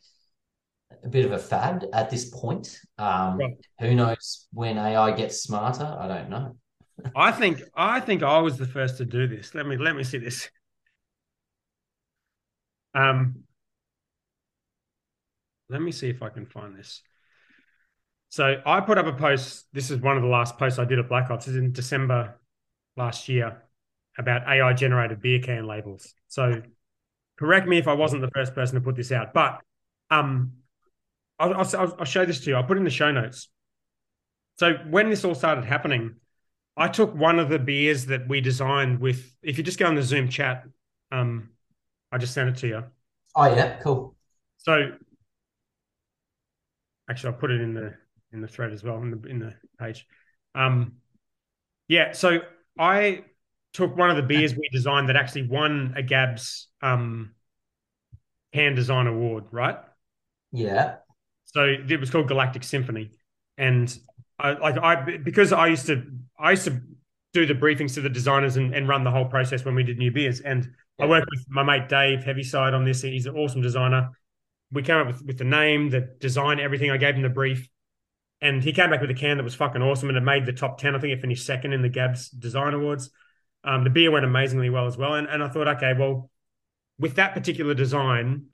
a 1.05 1.09
bit 1.09 1.25
of 1.25 1.33
a 1.33 1.39
fad 1.39 1.87
at 1.93 2.11
this 2.11 2.29
point. 2.29 2.79
Um, 2.99 3.39
right. 3.39 3.57
Who 3.81 3.95
knows 3.95 4.47
when 4.53 4.79
AI 4.79 5.13
gets 5.13 5.43
smarter? 5.43 5.85
I 5.85 6.09
don't 6.09 6.31
know. 6.31 6.57
I 7.17 7.33
think 7.33 7.63
I 7.75 8.01
think 8.01 8.23
I 8.23 8.39
was 8.39 8.57
the 8.57 8.67
first 8.67 8.99
to 8.99 9.05
do 9.05 9.27
this. 9.27 9.55
Let 9.55 9.67
me 9.67 9.77
let 9.77 9.97
me 9.97 10.05
see 10.05 10.19
this. 10.19 10.49
Um, 12.95 13.45
let 15.69 15.83
me 15.83 15.93
see 15.93 16.09
if 16.09 16.23
I 16.23 16.31
can 16.31 16.47
find 16.47 16.77
this. 16.77 17.03
So 18.29 18.61
I 18.67 18.81
put 18.81 18.99
up 18.99 19.07
a 19.07 19.13
post. 19.13 19.67
This 19.73 19.91
is 19.91 20.01
one 20.01 20.17
of 20.17 20.23
the 20.23 20.29
last 20.29 20.59
posts 20.59 20.79
I 20.79 20.85
did 20.85 20.99
at 20.99 21.09
Black 21.09 21.29
Hops. 21.29 21.49
Is 21.49 21.57
in 21.57 21.73
December 21.73 22.39
last 22.97 23.29
year 23.29 23.63
about 24.19 24.47
AI 24.49 24.73
generated 24.73 25.21
beer 25.21 25.41
can 25.41 25.67
labels. 25.67 26.15
So 26.29 26.63
correct 27.39 27.67
me 27.67 27.79
if 27.79 27.89
I 27.89 27.93
wasn't 27.93 28.23
the 28.23 28.31
first 28.31 28.55
person 28.55 28.77
to 28.77 28.81
put 28.81 28.97
this 28.97 29.13
out, 29.13 29.35
but 29.35 29.61
um, 30.11 30.53
I'll, 31.39 31.55
I'll, 31.55 31.97
I'll 31.99 32.05
show 32.05 32.25
this 32.25 32.41
to 32.41 32.51
you. 32.51 32.57
I'll 32.57 32.65
put 32.65 32.79
in 32.79 32.85
the 32.85 32.91
show 32.91 33.11
notes. 33.13 33.49
So 34.59 34.75
when 34.89 35.11
this 35.11 35.25
all 35.25 35.35
started 35.35 35.65
happening, 35.65 36.17
I 36.77 36.89
took 36.89 37.15
one 37.15 37.39
of 37.39 37.49
the 37.49 37.59
beers 37.59 38.07
that 38.07 38.29
we 38.29 38.41
designed 38.41 39.01
with. 39.01 39.35
If 39.43 39.59
you 39.59 39.65
just 39.65 39.79
go 39.79 39.87
on 39.87 39.95
the 39.95 40.03
Zoom 40.03 40.29
chat, 40.29 40.65
um, 41.13 41.51
I 42.11 42.19
just 42.19 42.35
sent 42.35 42.49
it 42.49 42.57
to 42.59 42.67
you. 42.67 42.85
Oh 43.35 43.55
yeah, 43.55 43.79
cool. 43.83 44.15
So 44.59 44.93
actually, 47.09 47.33
I'll 47.33 47.39
put 47.39 47.51
it 47.51 47.61
in 47.61 47.75
the 47.75 47.95
in 48.37 48.43
the 48.43 48.49
thread 48.49 48.73
as 48.73 48.85
well 48.85 48.99
in 48.99 49.11
the 49.11 49.29
in 49.29 49.39
the 49.41 49.55
page. 49.79 50.07
Um, 50.55 50.93
yeah. 51.89 52.13
So 52.13 52.41
I 52.79 53.25
took 53.73 53.97
one 53.97 54.11
of 54.11 54.17
the 54.17 54.23
beers 54.23 54.55
we 54.55 54.69
designed 54.73 55.09
that 55.09 55.17
actually 55.17 55.49
won 55.49 55.95
a 55.97 56.03
Gabs 56.03 56.69
um, 56.83 57.35
Can 58.53 58.75
Design 58.75 59.07
Award, 59.07 59.45
right? 59.51 59.79
Yeah. 60.53 60.97
So 61.47 61.65
it 61.65 61.99
was 61.99 62.11
called 62.11 62.29
Galactic 62.29 62.63
Symphony, 62.63 63.11
and 63.57 63.97
I 64.39 64.53
like 64.53 64.79
I 64.79 65.17
because 65.19 65.53
I 65.53 65.69
used 65.69 65.87
to 65.87 66.05
I 66.39 66.53
used 66.53 66.65
to 66.65 66.81
do 67.33 67.47
the 67.47 67.55
briefings 67.55 67.95
to 67.95 68.01
the 68.01 68.09
designers 68.09 68.57
and, 68.57 68.75
and 68.75 68.89
run 68.89 69.05
the 69.05 69.11
whole 69.11 69.27
process 69.27 69.65
when 69.65 69.75
we 69.75 69.83
did 69.83 69.99
new 69.99 70.11
beers. 70.11 70.41
And 70.41 70.69
yeah. 70.99 71.05
I 71.05 71.09
worked 71.09 71.29
with 71.31 71.45
my 71.49 71.63
mate 71.63 71.89
Dave 71.89 72.25
Heaviside 72.25 72.75
on 72.75 72.85
this. 72.85 73.03
He's 73.03 73.27
an 73.27 73.37
awesome 73.37 73.61
designer. 73.61 74.11
We 74.73 74.83
came 74.83 74.97
up 74.97 75.07
with, 75.07 75.23
with 75.23 75.39
the 75.39 75.45
name, 75.45 75.91
the 75.91 76.01
design, 76.19 76.61
everything. 76.61 76.91
I 76.91 76.97
gave 76.97 77.15
him 77.15 77.23
the 77.23 77.29
brief, 77.29 77.69
and 78.41 78.63
he 78.63 78.73
came 78.73 78.91
back 78.91 79.01
with 79.01 79.11
a 79.11 79.15
can 79.15 79.39
that 79.39 79.45
was 79.45 79.55
fucking 79.55 79.83
awesome 79.83 80.09
and 80.09 80.19
it 80.19 80.23
made 80.23 80.47
the 80.47 80.53
top 80.53 80.79
10 80.79 80.95
i 80.95 80.99
think 80.99 81.13
it 81.13 81.21
finished 81.21 81.47
second 81.47 81.73
in 81.73 81.83
the 81.83 81.89
gabs 81.89 82.29
design 82.29 82.75
awards. 82.75 83.11
Um, 83.65 83.83
the 83.83 83.91
beer 83.91 84.13
went 84.13 84.25
amazingly 84.25 84.71
well 84.71 84.87
as 84.87 84.97
well. 84.97 85.15
And, 85.15 85.29
and 85.29 85.43
i 85.43 85.49
thought 85.49 85.69
okay 85.69 85.95
well 85.99 86.31
with 86.99 87.17
that 87.17 87.35
particular 87.35 87.75
design 87.75 88.47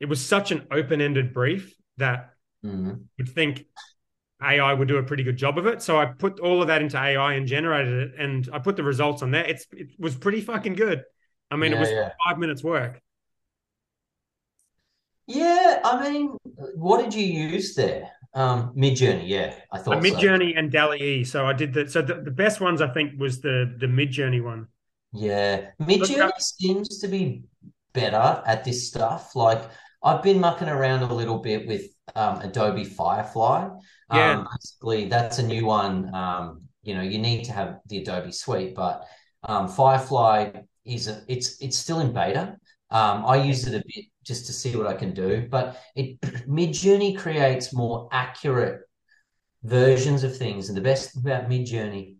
it 0.00 0.06
was 0.06 0.24
such 0.24 0.52
an 0.52 0.66
open-ended 0.70 1.32
brief 1.32 1.74
that 1.96 2.30
mm-hmm. 2.64 2.94
you'd 3.16 3.28
think 3.28 3.64
ai 4.40 4.72
would 4.72 4.86
do 4.86 4.98
a 4.98 5.02
pretty 5.02 5.24
good 5.24 5.36
job 5.36 5.58
of 5.58 5.66
it. 5.66 5.82
So 5.82 5.98
i 5.98 6.06
put 6.06 6.40
all 6.40 6.60
of 6.60 6.68
that 6.68 6.82
into 6.82 6.96
ai 6.96 7.34
and 7.34 7.46
generated 7.46 8.10
it 8.10 8.20
and 8.20 8.48
i 8.52 8.58
put 8.58 8.76
the 8.76 8.84
results 8.84 9.22
on 9.22 9.30
there. 9.30 9.44
It's 9.44 9.66
it 9.72 9.88
was 9.98 10.14
pretty 10.14 10.40
fucking 10.40 10.74
good. 10.74 11.02
I 11.50 11.56
mean 11.56 11.72
yeah, 11.72 11.76
it 11.76 11.80
was 11.80 11.90
yeah. 11.90 12.10
five 12.26 12.38
minutes 12.38 12.62
work. 12.62 13.00
Yeah 15.26 15.80
i 15.84 16.08
mean 16.08 16.36
what 16.74 17.02
did 17.02 17.14
you 17.14 17.24
use 17.24 17.74
there 17.74 18.10
um, 18.34 18.74
Midjourney, 18.76 19.26
yeah, 19.26 19.54
I 19.72 19.78
thought 19.78 20.02
Midjourney 20.02 20.52
so. 20.52 20.58
and 20.58 20.70
DALL-E. 20.70 21.20
E. 21.20 21.24
So 21.24 21.46
I 21.46 21.52
did 21.52 21.72
the 21.72 21.88
So 21.88 22.02
the, 22.02 22.14
the 22.14 22.30
best 22.30 22.60
ones 22.60 22.80
I 22.80 22.88
think 22.88 23.18
was 23.18 23.40
the 23.40 23.74
the 23.78 23.86
Midjourney 23.86 24.42
one. 24.42 24.68
Yeah, 25.12 25.70
Midjourney 25.80 26.40
seems 26.40 26.98
to 26.98 27.08
be 27.08 27.44
better 27.92 28.42
at 28.46 28.64
this 28.64 28.86
stuff. 28.88 29.34
Like 29.34 29.62
I've 30.02 30.22
been 30.22 30.40
mucking 30.40 30.68
around 30.68 31.02
a 31.02 31.12
little 31.12 31.38
bit 31.38 31.66
with 31.66 31.86
um, 32.14 32.40
Adobe 32.40 32.84
Firefly. 32.84 33.68
Yeah, 34.12 34.38
um, 34.38 34.48
basically 34.52 35.06
that's 35.06 35.38
a 35.38 35.46
new 35.46 35.66
one. 35.66 36.14
Um, 36.14 36.62
you 36.82 36.94
know, 36.94 37.02
you 37.02 37.18
need 37.18 37.44
to 37.44 37.52
have 37.52 37.80
the 37.86 37.98
Adobe 37.98 38.32
suite, 38.32 38.74
but 38.74 39.04
um, 39.42 39.68
Firefly 39.68 40.50
is 40.84 41.08
a, 41.08 41.22
it's 41.28 41.60
it's 41.60 41.76
still 41.76 42.00
in 42.00 42.12
beta. 42.12 42.56
Um, 42.90 43.24
I 43.26 43.36
used 43.36 43.66
it 43.66 43.74
a 43.74 43.84
bit 43.86 44.06
just 44.24 44.46
to 44.46 44.52
see 44.52 44.76
what 44.76 44.86
I 44.86 44.94
can 44.94 45.12
do. 45.12 45.46
But 45.50 45.80
it 45.94 46.20
Midjourney 46.48 47.16
creates 47.18 47.74
more 47.74 48.08
accurate 48.12 48.80
versions 49.62 50.24
of 50.24 50.36
things, 50.36 50.68
and 50.68 50.76
the 50.76 50.82
best 50.82 51.16
about 51.16 51.48
Midjourney 51.48 52.16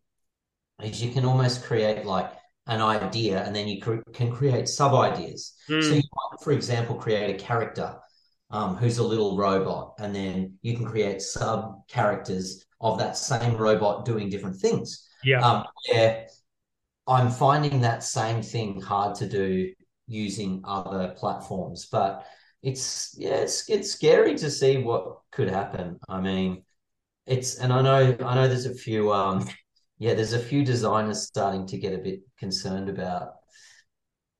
is 0.83 1.03
you 1.03 1.11
can 1.12 1.25
almost 1.25 1.64
create 1.64 2.05
like 2.05 2.31
an 2.66 2.83
idea, 2.83 3.43
and 3.45 3.55
then 3.55 3.69
you 3.69 3.81
cr- 3.81 4.11
can 4.12 4.31
create 4.31 4.69
sub 4.69 4.95
ideas. 4.95 5.55
Mm. 5.69 5.83
So 5.83 5.95
you 5.95 6.03
might, 6.03 6.43
for 6.43 6.53
example, 6.53 6.97
create 6.97 7.35
a 7.35 7.39
character 7.39 7.97
um, 8.51 8.77
who's 8.77 8.99
a 8.99 9.05
little 9.05 9.37
robot, 9.37 9.95
and 9.99 10.14
then 10.14 10.59
you 10.62 10.77
can 10.77 10.85
create 10.85 11.23
sub 11.23 11.87
characters 11.89 12.64
of 12.81 12.99
that 12.99 13.16
same 13.16 13.57
robot 13.57 14.05
doing 14.05 14.29
different 14.29 14.57
things. 14.57 15.07
Yeah. 15.25 15.41
Um, 15.41 15.64
where 15.91 16.27
I'm 17.07 17.31
finding 17.31 17.81
that 17.81 18.05
same 18.05 18.43
thing 18.43 18.81
hard 18.81 19.16
to 19.16 19.29
do 19.29 19.73
using 20.09 20.63
other 20.65 21.15
platforms. 21.17 21.87
But 21.87 22.27
it's 22.63 23.15
yeah, 23.17 23.37
it's 23.37 23.69
it's 23.69 23.93
scary 23.93 24.35
to 24.37 24.51
see 24.51 24.79
what 24.79 25.19
could 25.31 25.49
happen. 25.49 26.01
I 26.09 26.21
mean, 26.21 26.65
it's 27.27 27.59
and 27.59 27.73
I 27.73 27.83
know 27.83 28.17
I 28.25 28.35
know 28.35 28.49
there's 28.49 28.67
a 28.67 28.75
few 28.75 29.13
um 29.13 29.49
yeah, 29.99 30.15
there's 30.15 30.33
a 30.33 30.39
few 30.39 30.65
designers 30.65 31.23
starting 31.23 31.67
to 31.69 31.79
get 31.79 31.93
a 31.93 31.99
bit 31.99 32.21
concerned 32.39 32.89
about 32.89 33.35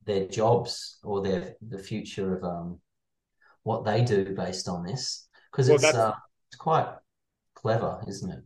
their 0.05 0.27
jobs 0.27 0.99
or 1.05 1.23
their 1.23 1.55
the 1.69 1.79
future 1.79 2.37
of 2.37 2.45
um 2.45 2.81
what 3.63 3.85
they 3.85 4.03
do 4.03 4.35
based 4.35 4.69
on 4.69 4.85
this 4.85 5.29
because 5.53 5.69
well, 5.69 5.77
it's 5.77 5.85
uh, 5.85 6.15
it's 6.51 6.57
quite 6.57 6.89
clever, 7.55 8.03
isn't 8.09 8.31
it? 8.31 8.41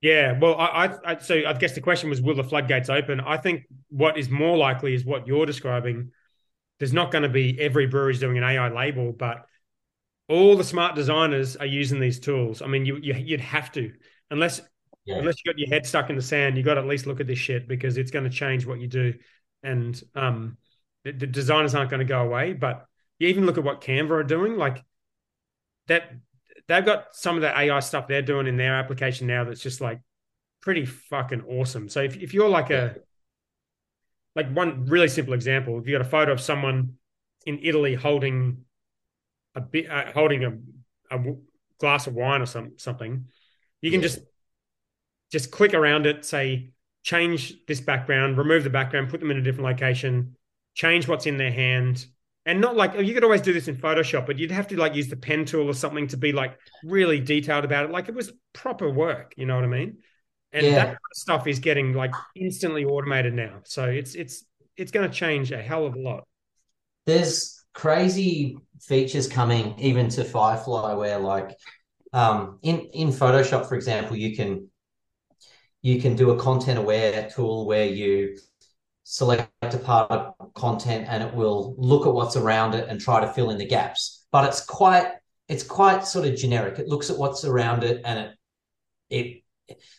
Yeah, 0.00 0.38
well, 0.38 0.56
I, 0.58 0.94
I, 1.06 1.18
so 1.18 1.46
I 1.46 1.54
guess 1.54 1.74
the 1.74 1.80
question 1.80 2.10
was, 2.10 2.20
will 2.20 2.34
the 2.34 2.44
floodgates 2.44 2.90
open? 2.90 3.20
I 3.20 3.38
think 3.38 3.62
what 3.88 4.18
is 4.18 4.28
more 4.28 4.54
likely 4.54 4.94
is 4.94 5.02
what 5.06 5.26
you're 5.26 5.46
describing, 5.46 6.10
there's 6.78 6.92
not 6.92 7.10
going 7.10 7.22
to 7.22 7.28
be 7.28 7.58
every 7.60 7.86
brewery's 7.86 8.20
doing 8.20 8.38
an 8.38 8.44
AI 8.44 8.68
label, 8.68 9.12
but 9.12 9.46
all 10.28 10.56
the 10.56 10.64
smart 10.64 10.94
designers 10.94 11.56
are 11.56 11.66
using 11.66 12.00
these 12.00 12.18
tools. 12.18 12.62
I 12.62 12.66
mean, 12.66 12.86
you, 12.86 12.96
you 12.96 13.32
would 13.32 13.40
have 13.40 13.70
to, 13.72 13.92
unless 14.30 14.60
yeah. 15.04 15.16
unless 15.16 15.36
you 15.44 15.52
got 15.52 15.58
your 15.58 15.68
head 15.68 15.86
stuck 15.86 16.10
in 16.10 16.16
the 16.16 16.22
sand, 16.22 16.56
you 16.56 16.62
got 16.62 16.74
to 16.74 16.80
at 16.80 16.86
least 16.86 17.06
look 17.06 17.20
at 17.20 17.26
this 17.26 17.38
shit 17.38 17.68
because 17.68 17.96
it's 17.96 18.10
going 18.10 18.24
to 18.24 18.30
change 18.30 18.66
what 18.66 18.80
you 18.80 18.86
do, 18.86 19.14
and 19.62 20.00
um, 20.14 20.56
the, 21.04 21.12
the 21.12 21.26
designers 21.26 21.74
aren't 21.74 21.90
going 21.90 22.00
to 22.00 22.06
go 22.06 22.22
away. 22.22 22.52
But 22.54 22.86
you 23.18 23.28
even 23.28 23.46
look 23.46 23.58
at 23.58 23.64
what 23.64 23.80
Canva 23.80 24.10
are 24.10 24.24
doing, 24.24 24.56
like 24.56 24.82
that. 25.88 26.10
They've 26.66 26.84
got 26.84 27.14
some 27.14 27.36
of 27.36 27.42
the 27.42 27.58
AI 27.58 27.80
stuff 27.80 28.08
they're 28.08 28.22
doing 28.22 28.46
in 28.46 28.56
their 28.56 28.76
application 28.76 29.26
now 29.26 29.44
that's 29.44 29.60
just 29.60 29.82
like 29.82 30.00
pretty 30.62 30.86
fucking 30.86 31.42
awesome. 31.42 31.90
So 31.90 32.00
if, 32.00 32.16
if 32.16 32.32
you're 32.32 32.48
like 32.48 32.70
a 32.70 32.96
like 34.34 34.50
one 34.52 34.86
really 34.86 35.08
simple 35.08 35.34
example 35.34 35.78
if 35.78 35.86
you 35.86 35.92
got 35.92 36.06
a 36.06 36.08
photo 36.08 36.32
of 36.32 36.40
someone 36.40 36.94
in 37.46 37.58
italy 37.62 37.94
holding 37.94 38.64
a 39.54 39.60
bit 39.60 39.90
uh, 39.90 40.10
holding 40.12 40.44
a, 40.44 41.16
a 41.16 41.34
glass 41.78 42.06
of 42.06 42.14
wine 42.14 42.42
or 42.42 42.46
some 42.46 42.72
something 42.76 43.26
you 43.80 43.90
can 43.90 44.00
yeah. 44.00 44.08
just 44.08 44.20
just 45.30 45.50
click 45.50 45.74
around 45.74 46.06
it 46.06 46.24
say 46.24 46.70
change 47.02 47.54
this 47.66 47.80
background 47.80 48.38
remove 48.38 48.64
the 48.64 48.70
background 48.70 49.08
put 49.08 49.20
them 49.20 49.30
in 49.30 49.36
a 49.36 49.42
different 49.42 49.66
location 49.66 50.36
change 50.74 51.08
what's 51.08 51.26
in 51.26 51.36
their 51.36 51.52
hand. 51.52 52.06
And 52.46 52.60
not 52.60 52.76
like 52.76 52.94
you 53.00 53.14
could 53.14 53.24
always 53.24 53.40
do 53.40 53.54
this 53.54 53.68
in 53.68 53.76
photoshop 53.76 54.26
but 54.26 54.38
you'd 54.38 54.50
have 54.50 54.68
to 54.68 54.76
like 54.76 54.94
use 54.94 55.08
the 55.08 55.16
pen 55.16 55.46
tool 55.46 55.66
or 55.66 55.72
something 55.72 56.08
to 56.08 56.18
be 56.18 56.32
like 56.32 56.58
really 56.82 57.18
detailed 57.18 57.64
about 57.64 57.86
it. 57.86 57.90
Like 57.90 58.08
it 58.08 58.14
was 58.14 58.32
proper 58.52 58.90
work 58.90 59.32
you 59.36 59.46
know 59.46 59.54
what 59.56 59.64
i 59.64 59.68
mean 59.68 59.98
and 60.54 60.64
yeah. 60.66 60.74
that 60.74 60.86
kind 60.86 60.94
of 60.94 61.16
stuff 61.16 61.46
is 61.46 61.58
getting 61.58 61.92
like 61.92 62.12
instantly 62.36 62.84
automated 62.84 63.34
now. 63.34 63.60
So 63.64 63.84
it's 63.84 64.14
it's 64.14 64.44
it's 64.76 64.92
going 64.92 65.08
to 65.08 65.14
change 65.14 65.52
a 65.52 65.60
hell 65.60 65.84
of 65.84 65.94
a 65.94 65.98
lot. 66.00 66.24
There's 67.06 67.64
crazy 67.74 68.56
features 68.80 69.28
coming 69.28 69.78
even 69.78 70.08
to 70.10 70.24
Firefly 70.24 70.94
where 70.94 71.18
like 71.18 71.56
um, 72.12 72.60
in 72.62 72.80
in 72.92 73.08
Photoshop, 73.08 73.68
for 73.68 73.74
example, 73.74 74.16
you 74.16 74.36
can 74.36 74.70
you 75.82 76.00
can 76.00 76.16
do 76.16 76.30
a 76.30 76.38
content 76.38 76.78
aware 76.78 77.28
tool 77.28 77.66
where 77.66 77.84
you 77.84 78.38
select 79.02 79.50
a 79.62 79.78
part 79.78 80.10
of 80.10 80.54
content 80.54 81.06
and 81.10 81.22
it 81.22 81.34
will 81.34 81.74
look 81.76 82.06
at 82.06 82.14
what's 82.14 82.36
around 82.36 82.74
it 82.74 82.88
and 82.88 83.00
try 83.00 83.20
to 83.20 83.30
fill 83.32 83.50
in 83.50 83.58
the 83.58 83.66
gaps. 83.66 84.26
But 84.30 84.48
it's 84.48 84.64
quite 84.64 85.12
it's 85.48 85.64
quite 85.64 86.06
sort 86.06 86.26
of 86.26 86.36
generic. 86.36 86.78
It 86.78 86.88
looks 86.88 87.10
at 87.10 87.18
what's 87.18 87.44
around 87.44 87.82
it 87.82 88.00
and 88.04 88.18
it 88.18 88.36
it 89.10 89.43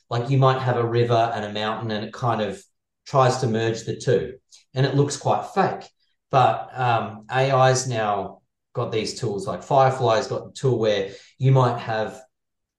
like 0.10 0.30
you 0.30 0.38
might 0.38 0.60
have 0.60 0.78
a 0.78 0.86
river 0.86 1.32
and 1.34 1.46
a 1.46 1.54
mountain 1.54 1.92
and 1.92 2.06
it 2.06 2.14
kind 2.14 2.42
of 2.42 2.62
tries 3.06 3.38
to 3.38 3.48
merge 3.48 3.84
the 3.84 3.96
two 3.96 4.34
and 4.74 4.86
it 4.86 4.96
looks 4.96 5.18
quite 5.18 5.46
fake 5.54 5.90
but 6.32 6.70
um, 6.78 7.26
ai's 7.32 7.88
now 7.88 8.42
got 8.74 8.92
these 8.92 9.20
tools 9.20 9.48
like 9.48 9.64
firefly's 9.64 10.28
got 10.28 10.48
a 10.48 10.52
tool 10.52 10.78
where 10.78 11.12
you 11.38 11.52
might 11.52 11.78
have 11.78 12.22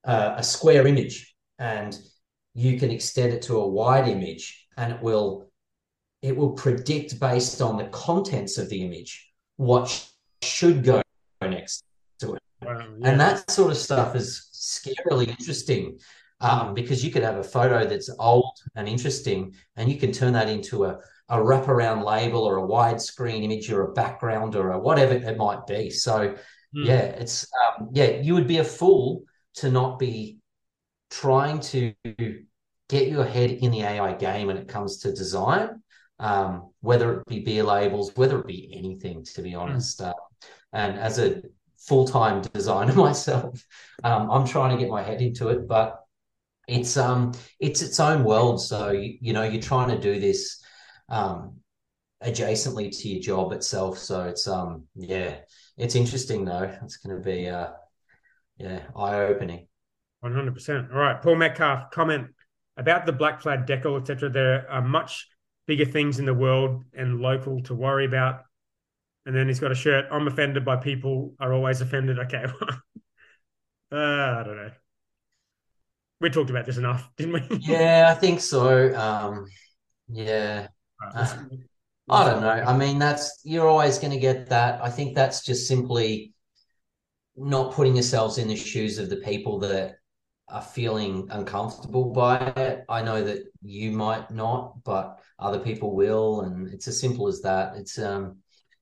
uh, 0.04 0.34
a 0.36 0.42
square 0.42 0.86
image 0.86 1.34
and 1.58 1.98
you 2.54 2.78
can 2.78 2.90
extend 2.90 3.32
it 3.32 3.42
to 3.42 3.56
a 3.58 3.68
wide 3.68 4.08
image 4.08 4.66
and 4.76 4.92
it 4.92 5.02
will 5.02 5.48
it 6.22 6.36
will 6.36 6.52
predict 6.52 7.20
based 7.20 7.60
on 7.60 7.76
the 7.76 7.84
contents 7.88 8.58
of 8.58 8.68
the 8.68 8.82
image 8.82 9.30
what 9.56 10.08
should 10.42 10.82
go 10.82 11.02
next 11.42 11.84
to 12.18 12.34
it. 12.34 12.42
Wow, 12.62 12.78
yeah. 12.78 13.10
And 13.10 13.20
that 13.20 13.50
sort 13.50 13.70
of 13.70 13.76
stuff 13.76 14.16
is 14.16 14.48
scarily 14.52 15.28
interesting 15.28 15.98
um, 16.40 16.74
because 16.74 17.04
you 17.04 17.10
could 17.10 17.22
have 17.22 17.36
a 17.36 17.44
photo 17.44 17.86
that's 17.86 18.10
old 18.18 18.56
and 18.74 18.88
interesting 18.88 19.54
and 19.76 19.90
you 19.90 19.98
can 19.98 20.12
turn 20.12 20.32
that 20.34 20.48
into 20.48 20.84
a, 20.84 20.98
a 21.28 21.38
wraparound 21.38 22.04
label 22.04 22.42
or 22.42 22.58
a 22.58 22.68
widescreen 22.68 23.42
image 23.42 23.70
or 23.70 23.82
a 23.82 23.92
background 23.92 24.54
or 24.54 24.72
a 24.72 24.78
whatever 24.78 25.14
it 25.14 25.36
might 25.36 25.66
be. 25.66 25.90
So, 25.90 26.28
mm. 26.28 26.36
yeah, 26.74 27.00
it's, 27.00 27.46
um, 27.64 27.88
yeah, 27.92 28.20
you 28.20 28.34
would 28.34 28.46
be 28.46 28.58
a 28.58 28.64
fool 28.64 29.22
to 29.56 29.70
not 29.70 29.98
be 29.98 30.38
trying 31.10 31.60
to 31.60 31.94
get 32.88 33.08
your 33.08 33.24
head 33.24 33.50
in 33.50 33.70
the 33.70 33.82
AI 33.82 34.12
game 34.14 34.48
when 34.48 34.58
it 34.58 34.68
comes 34.68 34.98
to 34.98 35.12
design, 35.12 35.82
um, 36.18 36.70
whether 36.80 37.20
it 37.20 37.26
be 37.26 37.40
beer 37.40 37.62
labels, 37.62 38.12
whether 38.16 38.38
it 38.40 38.46
be 38.46 38.72
anything, 38.76 39.24
to 39.24 39.42
be 39.42 39.52
hmm. 39.52 39.60
honest. 39.60 40.00
Mm. 40.00 40.10
Uh, 40.10 40.14
and 40.72 40.98
as 40.98 41.18
a 41.18 41.42
full 41.78 42.06
time 42.06 42.42
designer 42.52 42.92
myself, 42.94 43.64
um, 44.04 44.30
I'm 44.30 44.46
trying 44.46 44.76
to 44.76 44.82
get 44.82 44.90
my 44.90 45.02
head 45.02 45.22
into 45.22 45.48
it, 45.48 45.66
but 45.66 46.05
it's 46.66 46.96
um 46.96 47.32
it's 47.60 47.82
its 47.82 48.00
own 48.00 48.24
world. 48.24 48.60
So 48.60 48.90
you, 48.90 49.32
know 49.32 49.44
you're 49.44 49.62
trying 49.62 49.88
to 49.88 49.98
do 49.98 50.18
this 50.18 50.62
um, 51.08 51.56
adjacently 52.22 52.96
to 53.00 53.08
your 53.08 53.22
job 53.22 53.52
itself. 53.52 53.98
So 53.98 54.22
it's 54.22 54.48
um 54.48 54.84
yeah, 54.94 55.36
it's 55.76 55.94
interesting 55.94 56.44
though. 56.44 56.70
It's 56.82 56.96
going 56.96 57.16
to 57.16 57.22
be 57.22 57.48
uh 57.48 57.68
yeah 58.58 58.80
eye 58.96 59.20
opening. 59.20 59.68
One 60.20 60.34
hundred 60.34 60.54
percent. 60.54 60.88
All 60.92 60.98
right, 60.98 61.20
Paul 61.22 61.36
Metcalf 61.36 61.90
comment 61.90 62.28
about 62.76 63.06
the 63.06 63.12
black 63.12 63.40
flag 63.40 63.66
decal, 63.66 63.98
etc., 64.00 64.28
there 64.28 64.70
are 64.70 64.82
much 64.82 65.28
bigger 65.66 65.84
things 65.84 66.18
in 66.18 66.26
the 66.26 66.34
world 66.34 66.84
and 66.94 67.20
local 67.20 67.62
to 67.62 67.74
worry 67.74 68.04
about. 68.04 68.42
And 69.24 69.34
then 69.34 69.48
he's 69.48 69.58
got 69.58 69.72
a 69.72 69.74
shirt. 69.74 70.04
I'm 70.10 70.28
offended 70.28 70.64
by 70.64 70.76
people 70.76 71.34
are 71.40 71.52
always 71.52 71.80
offended. 71.80 72.18
Okay, 72.20 72.44
uh, 73.92 73.96
I 73.96 74.42
don't 74.44 74.56
know. 74.56 74.70
We 76.20 76.30
talked 76.30 76.50
about 76.50 76.66
this 76.66 76.78
enough, 76.78 77.08
didn't 77.16 77.34
we? 77.34 77.58
yeah, 77.60 78.12
I 78.14 78.18
think 78.18 78.40
so. 78.40 78.94
Um, 78.94 79.46
yeah. 80.08 80.68
Right, 81.00 81.38
I 82.08 82.24
don't 82.30 82.40
know. 82.40 82.48
I 82.48 82.76
mean, 82.76 82.98
that's 82.98 83.40
you're 83.44 83.68
always 83.68 83.98
going 83.98 84.12
to 84.12 84.18
get 84.18 84.48
that. 84.48 84.82
I 84.82 84.90
think 84.90 85.14
that's 85.14 85.44
just 85.44 85.66
simply 85.66 86.32
not 87.36 87.72
putting 87.74 87.94
yourselves 87.94 88.38
in 88.38 88.48
the 88.48 88.56
shoes 88.56 88.98
of 88.98 89.10
the 89.10 89.16
people 89.16 89.58
that 89.60 89.96
are 90.48 90.62
feeling 90.62 91.28
uncomfortable 91.30 92.12
by 92.12 92.38
it. 92.56 92.84
I 92.88 93.02
know 93.02 93.22
that 93.22 93.44
you 93.62 93.90
might 93.90 94.30
not, 94.30 94.82
but 94.84 95.18
other 95.38 95.58
people 95.58 95.94
will, 95.94 96.42
and 96.42 96.68
it's 96.72 96.88
as 96.88 97.00
simple 97.00 97.28
as 97.28 97.42
that. 97.42 97.76
It's 97.76 97.98
um, 97.98 98.38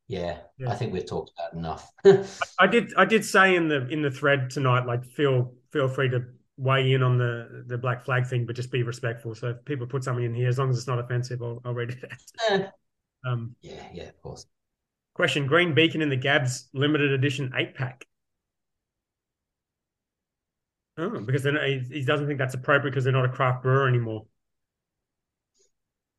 yeah, 0.07 0.39
yeah. 0.59 0.71
I 0.71 0.75
think 0.75 0.93
we've 0.93 1.07
talked 1.07 1.33
about 1.37 1.55
enough. 1.55 1.91
I 2.61 2.67
did, 2.67 2.93
I 2.97 3.07
did 3.07 3.25
say 3.25 3.57
in 3.57 3.69
the 3.69 3.89
in 3.89 4.03
the 4.03 4.11
thread 4.11 4.51
tonight, 4.51 4.87
like 4.87 5.05
feel 5.05 5.55
feel 5.73 5.89
free 5.89 6.11
to 6.11 6.27
weigh 6.57 6.93
in 6.93 7.03
on 7.03 7.19
the 7.19 7.65
the 7.67 7.79
black 7.79 8.05
flag 8.05 8.27
thing, 8.27 8.47
but 8.47 8.57
just 8.57 8.71
be 8.71 8.83
respectful. 8.83 9.35
So 9.35 9.49
if 9.49 9.65
people 9.65 9.87
put 9.87 10.05
something 10.05 10.25
in 10.25 10.35
here, 10.35 10.49
as 10.49 10.59
long 10.59 10.71
as 10.71 10.79
it's 10.79 10.87
not 10.87 10.99
offensive, 10.99 11.43
I'll, 11.43 11.61
I'll 11.65 11.75
read 11.75 11.91
it. 11.91 12.05
Yeah. 12.51 12.71
Um, 13.27 13.57
yeah, 13.63 13.83
yeah, 13.93 14.05
of 14.05 14.21
course. 14.21 14.47
Question: 15.15 15.47
Green 15.47 15.75
Beacon 15.75 16.03
in 16.03 16.11
the 16.11 16.17
Gabs 16.17 16.69
limited 16.75 17.13
edition 17.13 17.53
eight 17.57 17.75
pack. 17.75 18.07
Oh, 20.97 21.21
because 21.21 21.43
then 21.43 21.57
he, 21.57 22.01
he 22.01 22.05
doesn't 22.05 22.27
think 22.27 22.39
that's 22.39 22.55
appropriate 22.55 22.93
because 22.93 23.05
they're 23.05 23.13
not 23.13 23.25
a 23.25 23.29
craft 23.29 23.63
brewer 23.63 23.89
anymore. 23.89 24.27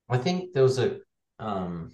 I 0.09 0.17
think 0.17 0.53
there 0.53 0.63
was 0.63 0.79
a 0.79 0.99
um, 1.39 1.91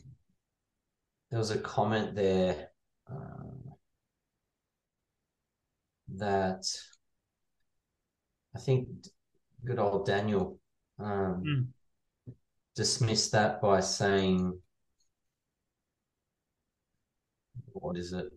there 1.30 1.40
was 1.40 1.52
a 1.52 1.60
comment 1.60 2.16
there 2.16 2.70
um, 3.10 3.74
that 6.16 6.66
I 8.56 8.60
think 8.60 8.88
good 9.64 9.80
old 9.80 10.06
Daniel 10.06 10.60
um, 11.00 11.44
mm. 11.46 12.34
dismissed 12.76 13.32
that 13.32 13.62
by 13.62 13.80
saying, 13.80 14.60
"What 17.74 17.98
is 17.98 18.14
it?" 18.14 18.32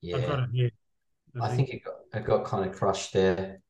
Yeah, 0.00 0.16
it 0.52 0.72
I 1.40 1.54
think 1.54 1.68
it 1.70 1.84
got 1.84 1.94
it 2.14 2.24
got 2.24 2.44
kind 2.44 2.68
of 2.68 2.76
crushed 2.76 3.12
there. 3.12 3.60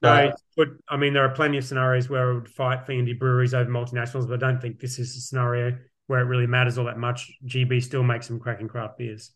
No, 0.00 0.32
but 0.56 0.68
I 0.88 0.96
mean, 0.96 1.12
there 1.12 1.24
are 1.24 1.34
plenty 1.34 1.58
of 1.58 1.64
scenarios 1.64 2.08
where 2.08 2.30
it 2.30 2.34
would 2.34 2.48
fight 2.48 2.86
for 2.86 2.92
indie 2.92 3.18
breweries 3.18 3.52
over 3.52 3.68
multinationals, 3.68 4.28
but 4.28 4.42
I 4.42 4.46
don't 4.46 4.60
think 4.60 4.78
this 4.78 4.98
is 4.98 5.16
a 5.16 5.20
scenario 5.20 5.76
where 6.06 6.20
it 6.20 6.24
really 6.24 6.46
matters 6.46 6.78
all 6.78 6.84
that 6.84 6.98
much. 6.98 7.32
GB 7.46 7.82
still 7.82 8.04
makes 8.04 8.26
some 8.28 8.38
cracking 8.38 8.68
craft 8.68 8.98
beers. 8.98 9.32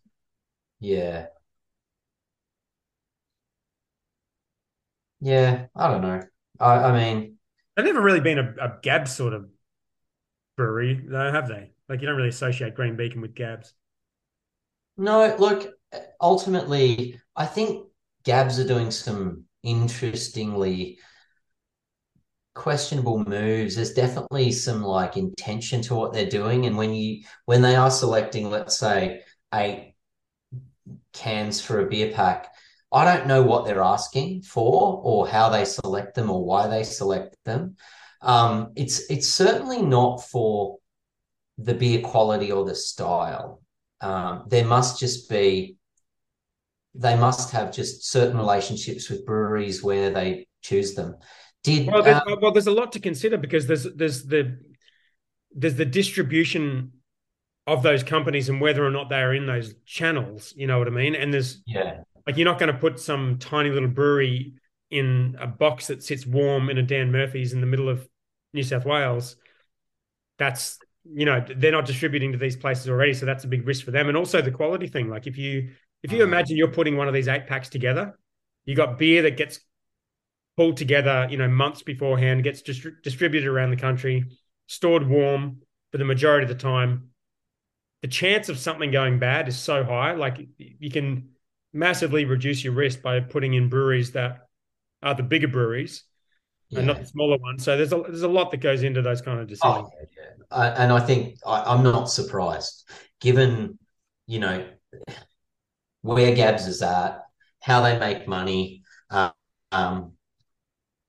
Yeah. 0.78 1.26
Yeah, 5.22 5.66
I 5.76 5.88
don't 5.88 6.02
know. 6.02 6.20
I, 6.58 6.74
I 6.74 6.92
mean, 6.92 7.36
they've 7.76 7.84
never 7.84 8.02
really 8.02 8.20
been 8.20 8.38
a, 8.40 8.54
a 8.60 8.72
Gab 8.82 9.06
sort 9.06 9.32
of 9.32 9.48
brewery, 10.56 11.00
though, 11.06 11.30
have 11.30 11.46
they? 11.46 11.70
Like, 11.88 12.00
you 12.00 12.08
don't 12.08 12.16
really 12.16 12.28
associate 12.28 12.74
Green 12.74 12.96
Beacon 12.96 13.20
with 13.20 13.36
Gabs. 13.36 13.72
No, 14.96 15.34
look, 15.38 15.72
ultimately, 16.20 17.20
I 17.36 17.46
think 17.46 17.86
Gabs 18.24 18.58
are 18.58 18.66
doing 18.66 18.90
some 18.90 19.44
interestingly 19.62 20.98
questionable 22.54 23.24
moves. 23.24 23.76
There's 23.76 23.94
definitely 23.94 24.50
some 24.50 24.82
like 24.82 25.16
intention 25.16 25.82
to 25.82 25.94
what 25.94 26.12
they're 26.12 26.26
doing. 26.26 26.66
And 26.66 26.76
when 26.76 26.92
you 26.92 27.22
when 27.46 27.62
they 27.62 27.76
are 27.76 27.92
selecting, 27.92 28.50
let's 28.50 28.76
say, 28.76 29.22
eight 29.54 29.94
cans 31.12 31.60
for 31.60 31.80
a 31.80 31.88
beer 31.88 32.12
pack, 32.12 32.48
I 32.92 33.04
don't 33.04 33.26
know 33.26 33.42
what 33.42 33.64
they're 33.64 33.82
asking 33.82 34.42
for 34.42 35.00
or 35.02 35.26
how 35.26 35.48
they 35.48 35.64
select 35.64 36.14
them 36.14 36.30
or 36.30 36.44
why 36.44 36.68
they 36.68 36.84
select 36.84 37.36
them. 37.44 37.76
Um, 38.20 38.72
it's 38.76 39.10
it's 39.10 39.28
certainly 39.28 39.82
not 39.82 40.22
for 40.22 40.78
the 41.58 41.74
beer 41.74 42.02
quality 42.02 42.52
or 42.52 42.64
the 42.64 42.74
style. 42.74 43.62
Um, 44.00 44.44
there 44.48 44.64
must 44.64 45.00
just 45.00 45.30
be 45.30 45.76
they 46.94 47.16
must 47.16 47.52
have 47.52 47.72
just 47.72 48.10
certain 48.10 48.36
relationships 48.36 49.08
with 49.08 49.24
breweries 49.24 49.82
where 49.82 50.10
they 50.10 50.46
choose 50.60 50.94
them. 50.94 51.16
Did 51.64 51.86
well, 51.86 52.02
there's, 52.02 52.20
um, 52.26 52.38
well, 52.40 52.52
there's 52.52 52.66
a 52.66 52.72
lot 52.72 52.92
to 52.92 53.00
consider 53.00 53.38
because 53.38 53.66
there's 53.66 53.84
there's 53.84 54.24
the 54.24 54.58
there's 55.54 55.76
the 55.76 55.84
distribution 55.84 56.92
of 57.66 57.82
those 57.82 58.02
companies 58.02 58.48
and 58.48 58.60
whether 58.60 58.84
or 58.84 58.90
not 58.90 59.08
they 59.08 59.20
are 59.20 59.34
in 59.34 59.46
those 59.46 59.74
channels. 59.86 60.52
You 60.56 60.66
know 60.66 60.78
what 60.78 60.88
I 60.88 60.90
mean? 60.90 61.14
And 61.14 61.32
there's 61.32 61.62
yeah, 61.66 62.00
like 62.26 62.36
you're 62.36 62.44
not 62.44 62.58
going 62.58 62.72
to 62.72 62.78
put 62.78 63.00
some 63.00 63.38
tiny 63.38 63.70
little 63.70 63.88
brewery 63.88 64.54
in 64.90 65.36
a 65.40 65.46
box 65.46 65.86
that 65.88 66.02
sits 66.02 66.26
warm 66.26 66.68
in 66.68 66.78
a 66.78 66.82
Dan 66.82 67.10
Murphy's 67.10 67.52
in 67.52 67.60
the 67.60 67.66
middle 67.66 67.88
of 67.88 68.06
New 68.52 68.62
South 68.62 68.84
Wales. 68.84 69.36
That's 70.38 70.78
you 71.04 71.24
know 71.24 71.44
they're 71.56 71.72
not 71.72 71.86
distributing 71.86 72.32
to 72.32 72.38
these 72.38 72.56
places 72.56 72.88
already, 72.88 73.14
so 73.14 73.26
that's 73.26 73.44
a 73.44 73.48
big 73.48 73.66
risk 73.66 73.84
for 73.84 73.90
them. 73.90 74.08
And 74.08 74.16
also 74.16 74.42
the 74.42 74.50
quality 74.50 74.86
thing. 74.86 75.08
Like 75.08 75.26
if 75.26 75.38
you 75.38 75.70
if 76.02 76.12
you 76.12 76.18
uh-huh. 76.18 76.28
imagine 76.28 76.56
you're 76.56 76.68
putting 76.68 76.96
one 76.96 77.08
of 77.08 77.14
these 77.14 77.28
eight 77.28 77.46
packs 77.46 77.68
together, 77.68 78.18
you 78.64 78.76
got 78.76 78.98
beer 78.98 79.22
that 79.22 79.36
gets 79.36 79.60
pulled 80.56 80.76
together, 80.76 81.26
you 81.30 81.38
know, 81.38 81.48
months 81.48 81.82
beforehand, 81.82 82.44
gets 82.44 82.62
distri- 82.62 83.02
distributed 83.02 83.48
around 83.48 83.70
the 83.70 83.76
country, 83.76 84.24
stored 84.66 85.08
warm 85.08 85.62
for 85.90 85.98
the 85.98 86.04
majority 86.04 86.44
of 86.44 86.48
the 86.48 86.62
time. 86.62 87.08
The 88.02 88.08
chance 88.08 88.48
of 88.48 88.58
something 88.58 88.90
going 88.90 89.18
bad 89.18 89.48
is 89.48 89.58
so 89.58 89.84
high. 89.84 90.12
Like 90.12 90.46
you 90.58 90.90
can 90.90 91.30
massively 91.72 92.24
reduce 92.24 92.62
your 92.62 92.74
risk 92.74 93.02
by 93.02 93.20
putting 93.20 93.54
in 93.54 93.68
breweries 93.68 94.12
that 94.12 94.48
are 95.02 95.14
the 95.14 95.22
bigger 95.22 95.48
breweries 95.48 96.04
yeah. 96.72 96.78
and 96.78 96.88
not 96.88 97.00
the 97.00 97.06
smaller 97.06 97.38
ones. 97.38 97.64
So 97.64 97.76
there's 97.76 97.92
a 97.92 98.02
there's 98.02 98.22
a 98.22 98.28
lot 98.28 98.50
that 98.50 98.58
goes 98.58 98.82
into 98.82 99.02
those 99.02 99.20
kind 99.22 99.38
of 99.38 99.46
decisions. 99.46 99.86
Oh, 99.86 99.90
yeah, 100.12 100.30
yeah. 100.50 100.82
and 100.82 100.92
I 100.92 101.00
think 101.00 101.36
I, 101.46 101.62
I'm 101.62 101.82
not 101.82 102.10
surprised, 102.10 102.88
given 103.20 103.78
you 104.26 104.40
know 104.40 104.66
where 106.00 106.34
Gabs 106.34 106.66
is 106.66 106.82
at, 106.82 107.22
how 107.60 107.82
they 107.82 107.98
make 107.98 108.26
money, 108.26 108.82
uh, 109.10 109.30
um, 109.70 110.12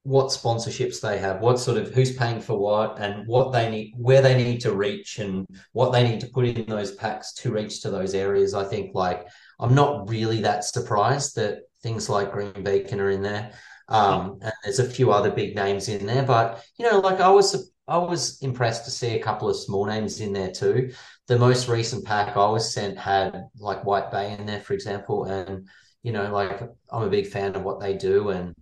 what 0.04 0.28
sponsorships 0.28 1.02
they 1.02 1.18
have, 1.18 1.40
what 1.40 1.60
sort 1.60 1.78
of 1.78 1.94
who's 1.94 2.16
paying 2.16 2.42
for 2.42 2.58
what, 2.58 3.00
and 3.00 3.26
what 3.26 3.52
they 3.52 3.72
need, 3.72 3.94
where 3.98 4.22
they 4.22 4.36
need 4.36 4.60
to 4.62 4.74
reach, 4.74 5.20
and 5.20 5.48
what 5.72 5.92
they 5.92 6.04
need 6.04 6.20
to 6.20 6.28
put 6.28 6.46
in 6.46 6.66
those 6.66 6.92
packs 6.92 7.34
to 7.34 7.52
reach 7.52 7.82
to 7.82 7.90
those 7.90 8.14
areas. 8.14 8.54
I 8.54 8.66
think 8.66 8.94
like 8.94 9.26
I'm 9.64 9.74
not 9.74 10.10
really 10.10 10.42
that 10.42 10.66
surprised 10.66 11.38
that 11.38 11.60
things 11.82 12.10
like 12.10 12.34
Green 12.34 12.64
Beacon 12.64 13.00
are 13.00 13.10
in 13.10 13.22
there. 13.22 13.54
Um, 13.88 14.40
and 14.42 14.52
there's 14.64 14.80
a 14.80 14.90
few 14.90 15.12
other 15.12 15.32
big 15.32 15.56
names 15.56 15.88
in 15.88 16.06
there, 16.06 16.24
but 16.24 16.64
you 16.78 16.90
know, 16.90 17.00
like 17.00 17.22
I 17.22 17.30
was 17.30 17.72
I 17.88 17.98
was 17.98 18.42
impressed 18.42 18.86
to 18.86 18.92
see 18.92 19.16
a 19.16 19.24
couple 19.24 19.50
of 19.50 19.56
small 19.56 19.86
names 19.86 20.20
in 20.20 20.34
there 20.34 20.52
too. 20.52 20.92
The 21.28 21.40
most 21.40 21.70
recent 21.70 22.06
pack 22.06 22.36
I 22.36 22.50
was 22.50 22.74
sent 22.74 22.98
had 22.98 23.44
like 23.58 23.86
White 23.86 24.12
Bay 24.12 24.34
in 24.34 24.46
there, 24.46 24.60
for 24.60 24.74
example, 24.74 25.26
and 25.26 25.68
you 26.02 26.12
know, 26.12 26.32
like 26.32 26.62
I'm 26.92 27.04
a 27.04 27.10
big 27.10 27.28
fan 27.28 27.56
of 27.56 27.64
what 27.64 27.80
they 27.80 27.96
do, 27.96 28.30
and 28.30 28.56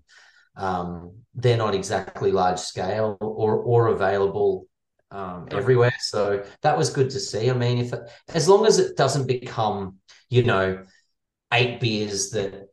um, 0.55 1.13
they're 1.33 1.57
not 1.57 1.75
exactly 1.75 2.31
large 2.31 2.59
scale 2.59 3.17
or 3.21 3.55
or 3.55 3.87
available 3.87 4.67
um, 5.11 5.47
everywhere. 5.51 5.93
So 5.99 6.43
that 6.61 6.77
was 6.77 6.89
good 6.89 7.09
to 7.11 7.19
see. 7.19 7.49
I 7.49 7.53
mean, 7.53 7.77
if 7.77 7.93
it, 7.93 8.09
as 8.29 8.47
long 8.47 8.65
as 8.65 8.79
it 8.79 8.97
doesn't 8.97 9.27
become, 9.27 9.97
you 10.29 10.43
know, 10.43 10.83
eight 11.53 11.79
beers 11.79 12.31
that 12.31 12.69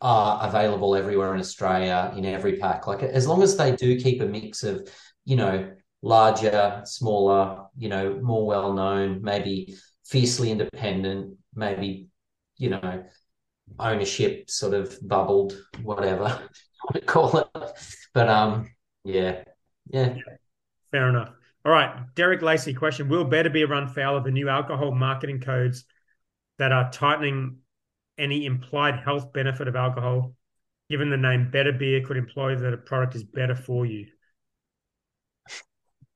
are 0.00 0.46
available 0.46 0.94
everywhere 0.94 1.34
in 1.34 1.40
Australia 1.40 2.12
in 2.16 2.24
every 2.24 2.56
pack, 2.58 2.86
like 2.86 3.02
as 3.02 3.26
long 3.26 3.42
as 3.42 3.56
they 3.56 3.76
do 3.76 4.00
keep 4.00 4.20
a 4.20 4.26
mix 4.26 4.62
of, 4.62 4.88
you 5.24 5.36
know, 5.36 5.70
larger, 6.02 6.82
smaller, 6.84 7.66
you 7.76 7.88
know, 7.88 8.18
more 8.22 8.46
well 8.46 8.72
known, 8.72 9.22
maybe 9.22 9.76
fiercely 10.04 10.50
independent, 10.50 11.36
maybe, 11.54 12.08
you 12.56 12.70
know, 12.70 13.04
ownership 13.78 14.48
sort 14.48 14.74
of 14.74 14.96
bubbled, 15.06 15.56
whatever 15.82 16.24
you 16.50 16.80
want 16.84 16.94
to 16.94 17.00
call 17.00 17.38
it. 17.38 17.48
But 18.14 18.28
um, 18.28 18.70
yeah, 19.04 19.44
yeah. 19.90 20.14
Fair 20.90 21.08
enough. 21.08 21.35
All 21.66 21.72
right, 21.72 22.14
Derek 22.14 22.42
Lacey 22.42 22.74
question: 22.74 23.08
Will 23.08 23.24
Better 23.24 23.50
Beer 23.50 23.66
run 23.66 23.88
foul 23.88 24.16
of 24.16 24.22
the 24.22 24.30
new 24.30 24.48
alcohol 24.48 24.92
marketing 24.92 25.40
codes 25.40 25.84
that 26.58 26.70
are 26.70 26.92
tightening 26.92 27.56
any 28.16 28.46
implied 28.46 29.00
health 29.00 29.32
benefit 29.32 29.66
of 29.66 29.74
alcohol? 29.74 30.36
Given 30.88 31.10
the 31.10 31.16
name 31.16 31.50
Better 31.50 31.72
Beer 31.72 32.02
could 32.06 32.18
imply 32.18 32.54
that 32.54 32.72
a 32.72 32.76
product 32.76 33.16
is 33.16 33.24
better 33.24 33.56
for 33.56 33.84
you. 33.84 34.06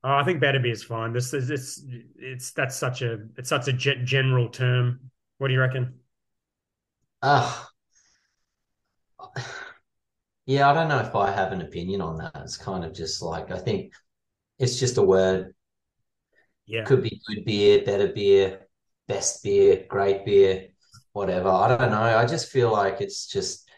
Oh, 0.05 0.14
I 0.14 0.22
think 0.22 0.40
Better 0.40 0.60
Beer 0.60 0.70
is 0.70 0.85
fine. 0.85 1.12
This 1.12 1.35
is 1.35 1.51
it's 1.51 1.85
it's 2.14 2.52
that's 2.52 2.77
such 2.77 3.02
a 3.02 3.18
it's 3.36 3.48
such 3.48 3.66
a 3.66 3.72
general 3.72 4.51
term. 4.51 5.10
What 5.39 5.48
do 5.48 5.55
you 5.55 5.60
reckon? 5.60 5.98
Uh, 7.22 7.64
yeah, 10.47 10.70
I 10.70 10.74
don't 10.74 10.89
know 10.89 11.01
if 11.01 11.12
I 11.16 11.32
have 11.32 11.51
an 11.51 11.62
opinion 11.62 12.02
on 12.02 12.18
that. 12.18 12.36
It's 12.36 12.56
kind 12.56 12.85
of 12.85 12.94
just 12.94 13.20
like 13.20 13.51
I 13.51 13.59
think 13.59 13.94
it's 14.61 14.78
just 14.78 14.99
a 14.99 15.03
word. 15.03 15.55
Yeah. 16.66 16.85
Could 16.85 17.03
be 17.03 17.20
good 17.27 17.45
beer, 17.45 17.82
better 17.85 18.09
beer, 18.09 18.69
best 19.09 19.43
beer, 19.43 19.85
great 19.89 20.24
beer, 20.24 20.69
whatever. 21.12 21.49
I 21.49 21.69
don't 21.69 21.91
know. 21.91 22.01
I 22.01 22.24
just 22.27 22.53
feel 22.53 22.70
like 22.70 23.01
it's 23.01 23.27
just 23.27 23.69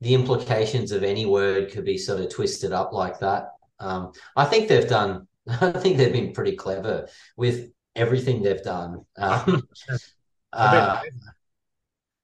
the 0.00 0.14
implications 0.14 0.92
of 0.92 1.04
any 1.04 1.24
word 1.24 1.72
could 1.72 1.84
be 1.84 1.96
sort 1.96 2.20
of 2.20 2.28
twisted 2.28 2.72
up 2.72 2.92
like 2.92 3.20
that. 3.20 3.52
Um, 3.80 4.12
I 4.36 4.44
think 4.44 4.68
they've 4.68 4.88
done. 4.88 5.26
I 5.48 5.70
think 5.70 5.96
they've 5.96 6.12
been 6.12 6.32
pretty 6.32 6.56
clever 6.56 7.08
with 7.36 7.70
everything 7.96 8.42
they've 8.42 8.62
done. 8.62 9.06
Um, 9.16 9.62
uh, 10.52 11.00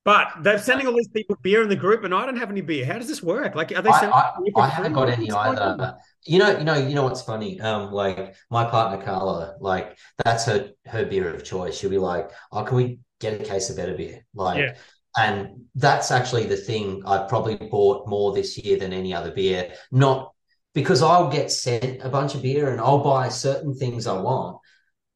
but 0.05 0.29
they're 0.43 0.59
sending 0.59 0.87
all 0.87 0.95
these 0.95 1.09
people 1.09 1.37
beer 1.41 1.63
in 1.63 1.69
the 1.71 1.77
group, 1.77 2.05
and 2.05 2.15
I 2.15 2.27
don't 2.27 2.37
have 2.37 2.51
any 2.51 2.61
beer. 2.61 2.85
How 2.85 2.99
does 2.99 3.09
this 3.09 3.23
work? 3.23 3.55
Like, 3.55 3.73
are 3.73 3.81
they? 3.81 3.89
I, 3.89 4.11
I, 4.11 4.33
I 4.57 4.69
haven't 4.69 4.93
got 4.93 5.09
any 5.09 5.31
either. 5.31 5.97
You 6.27 6.39
know, 6.39 6.59
you 6.59 6.65
know, 6.65 6.75
you 6.75 6.95
know 6.95 7.05
what's 7.05 7.23
funny? 7.23 7.59
Um, 7.61 7.91
like 7.91 8.35
my 8.51 8.65
partner 8.65 9.03
Carla, 9.03 9.57
like 9.61 9.97
that's 10.23 10.45
her 10.45 10.71
her 10.87 11.07
beer 11.07 11.35
of 11.35 11.43
choice. 11.43 11.79
She'll 11.79 11.89
be 11.89 11.99
like, 11.99 12.31
"Oh, 12.53 12.65
can 12.65 12.77
we 12.77 12.99
get 13.19 13.41
a 13.41 13.45
case 13.45 13.71
of 13.71 13.77
better 13.77 13.95
beer?" 13.95 14.27
Like, 14.35 14.59
yeah. 14.59 14.75
and 15.17 15.65
that's 15.75 16.11
actually 16.11 16.45
the 16.45 16.57
thing 16.57 17.03
I've 17.07 17.29
probably 17.29 17.57
bought 17.57 18.07
more 18.07 18.35
this 18.35 18.59
year 18.59 18.79
than 18.79 18.93
any 18.93 19.15
other 19.15 19.31
beer. 19.31 19.73
Not 19.91 20.33
because 20.75 21.03
I'll 21.03 21.31
get 21.31 21.51
sent 21.51 22.03
a 22.03 22.11
bunch 22.11 22.35
of 22.35 22.43
beer 22.43 22.71
and 22.71 22.81
I'll 22.81 23.03
buy 23.03 23.31
certain 23.31 23.75
things 23.75 24.07
I 24.07 24.21
want, 24.21 24.59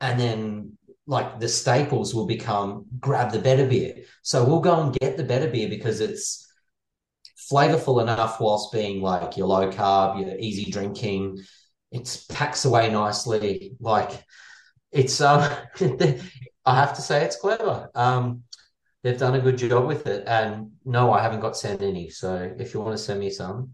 and 0.00 0.18
then 0.18 0.78
like 1.08 1.40
the 1.40 1.48
staples 1.48 2.14
will 2.14 2.26
become 2.26 2.84
grab 3.00 3.32
the 3.32 3.38
better 3.38 3.66
beer. 3.66 3.96
So 4.22 4.44
we'll 4.44 4.60
go 4.60 4.80
and 4.82 4.94
get 5.00 5.16
the 5.16 5.24
better 5.24 5.48
beer 5.48 5.68
because 5.68 6.00
it's 6.00 6.46
flavorful 7.50 8.02
enough 8.02 8.40
whilst 8.40 8.72
being 8.72 9.00
like 9.00 9.36
your 9.36 9.46
low 9.46 9.70
carb, 9.72 10.20
your 10.20 10.38
easy 10.38 10.70
drinking. 10.70 11.38
It 11.90 12.24
packs 12.28 12.66
away 12.66 12.90
nicely. 12.92 13.74
Like 13.80 14.22
it's 14.92 15.20
um 15.22 15.40
I 16.66 16.74
have 16.74 16.94
to 16.96 17.02
say 17.02 17.24
it's 17.24 17.36
clever. 17.36 17.90
Um 17.94 18.42
they've 19.02 19.18
done 19.18 19.34
a 19.34 19.40
good 19.40 19.56
job 19.56 19.86
with 19.86 20.06
it. 20.06 20.24
And 20.26 20.72
no, 20.84 21.10
I 21.10 21.22
haven't 21.22 21.40
got 21.40 21.56
sent 21.56 21.80
any. 21.82 22.10
So 22.10 22.54
if 22.58 22.74
you 22.74 22.80
want 22.80 22.98
to 22.98 23.02
send 23.02 23.20
me 23.20 23.30
some, 23.30 23.72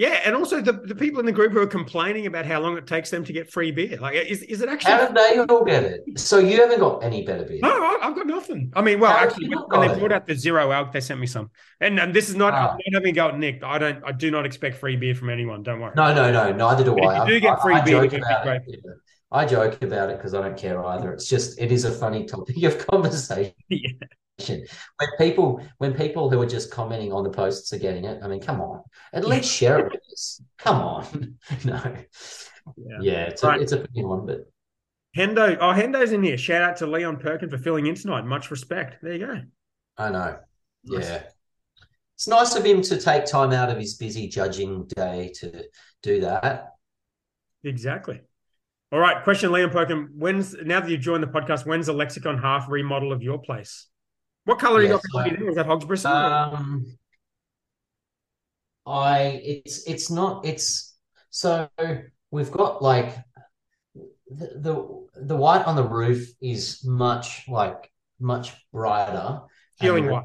yeah, 0.00 0.22
and 0.24 0.34
also 0.34 0.62
the, 0.62 0.72
the 0.72 0.94
people 0.94 1.20
in 1.20 1.26
the 1.26 1.32
group 1.32 1.52
who 1.52 1.58
are 1.58 1.66
complaining 1.66 2.24
about 2.24 2.46
how 2.46 2.58
long 2.58 2.78
it 2.78 2.86
takes 2.86 3.10
them 3.10 3.22
to 3.22 3.34
get 3.34 3.52
free 3.52 3.70
beer. 3.70 3.98
Like, 4.00 4.14
is, 4.14 4.42
is 4.44 4.62
it 4.62 4.70
actually? 4.70 4.92
How 4.92 5.06
did 5.06 5.14
they 5.14 5.38
all 5.40 5.62
get 5.62 5.82
it? 5.82 6.18
So 6.18 6.38
you 6.38 6.58
haven't 6.58 6.80
got 6.80 7.04
any 7.04 7.22
better 7.22 7.44
beer? 7.44 7.58
No, 7.60 7.98
I've 8.00 8.14
got 8.14 8.26
nothing. 8.26 8.72
I 8.74 8.80
mean, 8.80 8.98
well, 8.98 9.12
how 9.12 9.24
actually, 9.24 9.54
when, 9.54 9.86
they 9.86 9.98
brought 9.98 10.12
out 10.12 10.26
the 10.26 10.34
zero 10.34 10.72
alc, 10.72 10.90
they 10.92 11.02
sent 11.02 11.20
me 11.20 11.26
some. 11.26 11.50
And, 11.82 12.00
and 12.00 12.14
this 12.14 12.30
is 12.30 12.34
not, 12.34 12.54
ah. 12.54 12.70
I'm 12.70 12.78
not 12.86 12.94
having 12.94 13.10
a 13.10 13.12
go 13.12 13.28
at 13.28 13.38
Nick. 13.38 13.62
I 13.62 13.76
don't, 13.76 14.02
I 14.02 14.12
do 14.12 14.30
not 14.30 14.46
expect 14.46 14.78
free 14.78 14.96
beer 14.96 15.14
from 15.14 15.28
anyone. 15.28 15.62
Don't 15.62 15.80
worry. 15.80 15.92
No, 15.94 16.14
no, 16.14 16.32
no, 16.32 16.50
neither 16.50 16.82
do 16.82 16.98
I. 16.98 17.22
If 17.22 17.28
you 17.28 17.34
do 17.34 17.40
get 17.40 17.60
free 17.60 17.74
I, 17.74 17.80
beer, 17.82 18.00
I 18.00 18.06
joke, 18.06 18.22
it, 18.68 18.80
I 19.30 19.44
joke 19.44 19.82
about 19.82 20.08
it 20.08 20.16
because 20.16 20.32
I 20.32 20.40
don't 20.40 20.56
care 20.56 20.82
either. 20.82 21.12
It's 21.12 21.28
just, 21.28 21.60
it 21.60 21.72
is 21.72 21.84
a 21.84 21.92
funny 21.92 22.24
topic 22.24 22.62
of 22.62 22.78
conversation. 22.86 23.52
Yeah 23.68 23.90
when 24.48 25.08
people 25.18 25.62
when 25.78 25.94
people 25.94 26.30
who 26.30 26.40
are 26.40 26.46
just 26.46 26.70
commenting 26.70 27.12
on 27.12 27.24
the 27.24 27.30
posts 27.30 27.72
are 27.72 27.78
getting 27.78 28.04
it 28.04 28.20
i 28.22 28.28
mean 28.28 28.40
come 28.40 28.60
on. 28.60 28.82
At 29.12 29.26
least 29.26 29.50
share 29.50 29.78
it 29.78 29.92
with 29.92 30.02
us. 30.12 30.42
Come 30.58 30.76
on. 30.76 31.38
No. 31.64 31.80
Yeah, 32.76 32.98
yeah 33.00 33.22
it's, 33.24 33.42
right. 33.42 33.58
a, 33.58 33.62
it's 33.62 33.72
a 33.72 33.78
funny 33.78 34.04
one 34.04 34.26
but 34.26 34.50
hendo 35.16 35.56
oh 35.60 35.72
hendo's 35.72 36.12
in 36.12 36.22
here. 36.22 36.36
Shout 36.36 36.62
out 36.62 36.76
to 36.76 36.86
leon 36.86 37.16
perkin 37.16 37.50
for 37.50 37.58
filling 37.58 37.86
in 37.86 37.94
tonight. 37.94 38.24
Much 38.24 38.50
respect. 38.50 39.02
There 39.02 39.12
you 39.12 39.26
go. 39.26 39.40
I 39.96 40.10
know. 40.10 40.38
Nice. 40.84 41.08
yeah. 41.08 41.22
It's 42.14 42.28
nice 42.28 42.54
of 42.54 42.64
him 42.64 42.82
to 42.82 42.98
take 42.98 43.24
time 43.24 43.52
out 43.52 43.70
of 43.70 43.78
his 43.78 43.94
busy 43.94 44.28
judging 44.28 44.86
day 44.88 45.32
to 45.36 45.64
do 46.02 46.20
that. 46.20 46.74
Exactly. 47.64 48.20
All 48.92 48.98
right, 48.98 49.22
question, 49.24 49.52
Leon 49.52 49.70
Perkin. 49.70 50.10
When's 50.16 50.54
now 50.54 50.80
that 50.80 50.90
you've 50.90 51.00
joined 51.00 51.22
the 51.22 51.28
podcast? 51.28 51.64
When's 51.64 51.86
the 51.86 51.92
lexicon 51.92 52.38
half 52.38 52.68
remodel 52.68 53.12
of 53.12 53.22
your 53.22 53.38
place? 53.38 53.86
What 54.44 54.58
color 54.58 54.82
yeah, 54.82 54.88
you 54.88 54.94
got 54.94 55.38
so, 55.38 55.44
Was 55.44 55.54
that 55.56 55.66
hogs 55.66 55.84
bristle? 55.84 56.12
Um, 56.12 56.98
I 58.86 59.40
it's 59.44 59.86
it's 59.86 60.10
not 60.10 60.44
it's 60.44 60.96
so 61.30 61.68
we've 62.30 62.50
got 62.50 62.82
like 62.82 63.16
the, 63.94 64.46
the 64.56 65.06
the 65.22 65.36
white 65.36 65.64
on 65.66 65.76
the 65.76 65.84
roof 65.84 66.28
is 66.40 66.84
much 66.84 67.44
like 67.48 67.90
much 68.18 68.54
brighter. 68.72 69.40
Ceiling 69.80 70.10
white. 70.10 70.24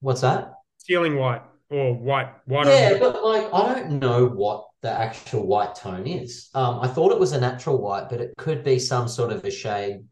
What's 0.00 0.20
that? 0.20 0.52
Ceiling 0.78 1.16
white 1.16 1.42
or 1.70 1.94
white 1.94 2.28
white. 2.46 2.66
Yeah, 2.66 2.98
but 2.98 3.24
like 3.24 3.48
I 3.52 3.74
don't 3.74 3.98
know 4.00 4.26
what 4.26 4.66
the 4.82 4.90
actual 4.90 5.46
white 5.46 5.74
tone 5.74 6.06
is. 6.06 6.50
Um, 6.54 6.80
I 6.80 6.88
thought 6.88 7.12
it 7.12 7.18
was 7.18 7.32
a 7.32 7.40
natural 7.40 7.80
white, 7.80 8.08
but 8.10 8.20
it 8.20 8.34
could 8.36 8.64
be 8.64 8.78
some 8.78 9.08
sort 9.08 9.32
of 9.32 9.44
a 9.44 9.50
shade 9.50 10.04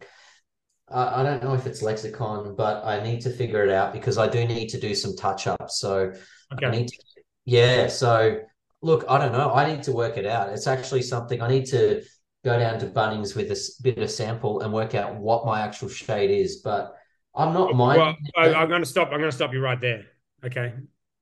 I 0.92 1.22
don't 1.22 1.42
know 1.42 1.54
if 1.54 1.66
it's 1.66 1.82
lexicon, 1.82 2.54
but 2.56 2.84
I 2.84 3.02
need 3.02 3.20
to 3.22 3.30
figure 3.30 3.64
it 3.64 3.70
out 3.70 3.92
because 3.92 4.18
I 4.18 4.28
do 4.28 4.44
need 4.44 4.68
to 4.70 4.80
do 4.80 4.94
some 4.94 5.16
touch 5.16 5.46
ups. 5.46 5.78
So 5.78 6.12
okay. 6.52 6.66
I 6.66 6.70
need 6.70 6.88
to, 6.88 6.98
yeah. 7.44 7.86
So 7.86 8.40
look, 8.82 9.04
I 9.08 9.18
don't 9.18 9.32
know. 9.32 9.52
I 9.52 9.72
need 9.72 9.82
to 9.84 9.92
work 9.92 10.16
it 10.16 10.26
out. 10.26 10.50
It's 10.50 10.66
actually 10.66 11.02
something 11.02 11.40
I 11.40 11.48
need 11.48 11.66
to 11.66 12.02
go 12.44 12.58
down 12.58 12.78
to 12.80 12.86
Bunnings 12.86 13.36
with 13.36 13.50
a 13.50 13.82
bit 13.82 13.98
of 13.98 14.10
sample 14.10 14.62
and 14.62 14.72
work 14.72 14.94
out 14.94 15.16
what 15.16 15.46
my 15.46 15.60
actual 15.60 15.88
shade 15.88 16.30
is. 16.30 16.56
But 16.56 16.96
I'm 17.34 17.52
not. 17.54 17.74
Well, 17.74 18.16
I, 18.36 18.62
am 18.62 18.68
going 18.68 18.82
to 18.82 18.86
stop. 18.86 19.08
I'm 19.12 19.18
going 19.18 19.30
to 19.30 19.36
stop 19.36 19.52
you 19.52 19.60
right 19.60 19.80
there. 19.80 20.06
Okay, 20.44 20.74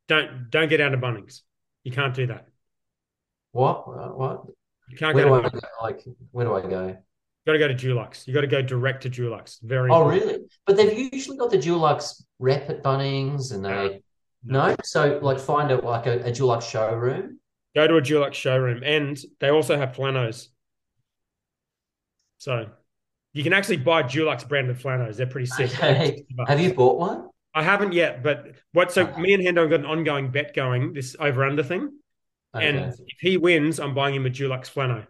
don't 0.07 0.51
don't 0.51 0.69
get 0.69 0.79
down 0.79 0.93
to 0.93 0.99
Bunnings. 0.99 1.43
You 1.85 1.93
can't 1.93 2.15
do 2.15 2.27
that. 2.29 2.47
What? 3.53 3.85
Uh, 3.87 4.09
what? 4.09 4.45
You 4.89 4.97
can't 4.97 5.15
where 5.15 5.25
go, 5.25 5.43
go. 5.43 5.61
Like, 5.83 6.03
where 6.31 6.47
do 6.47 6.55
I 6.55 6.61
go? 6.63 6.97
Got 7.49 7.55
to 7.55 7.59
go 7.59 7.69
to 7.69 7.75
Dulux. 7.75 8.27
You 8.27 8.35
got 8.35 8.43
to 8.43 8.47
go 8.47 8.63
direct 8.63 9.03
to 9.05 9.11
Dulux. 9.11 9.61
Very. 9.63 9.91
Oh, 9.91 10.03
important. 10.03 10.25
really? 10.25 10.45
But 10.67 10.77
they've 10.77 11.13
usually 11.13 11.37
got 11.37 11.51
the 11.51 11.59
Dulux 11.59 12.23
rep 12.39 12.69
at 12.69 12.83
Bunnings, 12.83 13.53
and 13.53 13.65
they 13.65 14.03
no. 14.45 14.77
So, 14.85 15.19
like, 15.23 15.39
find 15.39 15.71
a 15.71 15.77
like 15.77 16.07
a, 16.07 16.21
a 16.21 16.31
Dulux 16.31 16.63
showroom. 16.71 17.41
Go 17.75 17.87
to 17.87 17.97
a 17.97 18.03
Dulux 18.03 18.35
showroom, 18.35 18.83
and 18.85 19.19
they 19.41 19.49
also 19.49 19.77
have 19.77 19.93
flanos. 19.93 20.49
So, 22.39 22.67
you 23.33 23.43
can 23.43 23.53
actually 23.53 23.79
buy 23.79 24.03
Dulux 24.03 24.47
branded 24.47 24.79
flanos. 24.79 25.17
They're 25.17 25.27
pretty 25.27 25.47
sick. 25.47 25.73
Okay. 25.75 26.25
Have 26.47 26.61
you 26.61 26.75
bought 26.75 26.99
one? 26.99 27.29
I 27.55 27.63
haven't 27.63 27.93
yet, 27.93 28.23
but 28.23 28.53
what? 28.73 28.93
So, 28.93 29.05
uh-huh. 29.05 29.21
me 29.21 29.33
and 29.33 29.43
Hendo 29.43 29.63
have 29.63 29.71
got 29.71 29.81
an 29.81 29.87
ongoing 29.87 30.31
bet 30.31 30.55
going. 30.55 30.93
This 30.93 31.17
over 31.19 31.45
under 31.45 31.63
thing, 31.63 31.93
okay. 32.55 32.69
and 32.69 32.95
if 33.07 33.19
he 33.21 33.39
wins, 33.39 33.81
I'm 33.81 33.95
buying 33.95 34.15
him 34.15 34.27
a 34.27 34.31
Dulux 34.31 34.71
flano. 34.73 35.07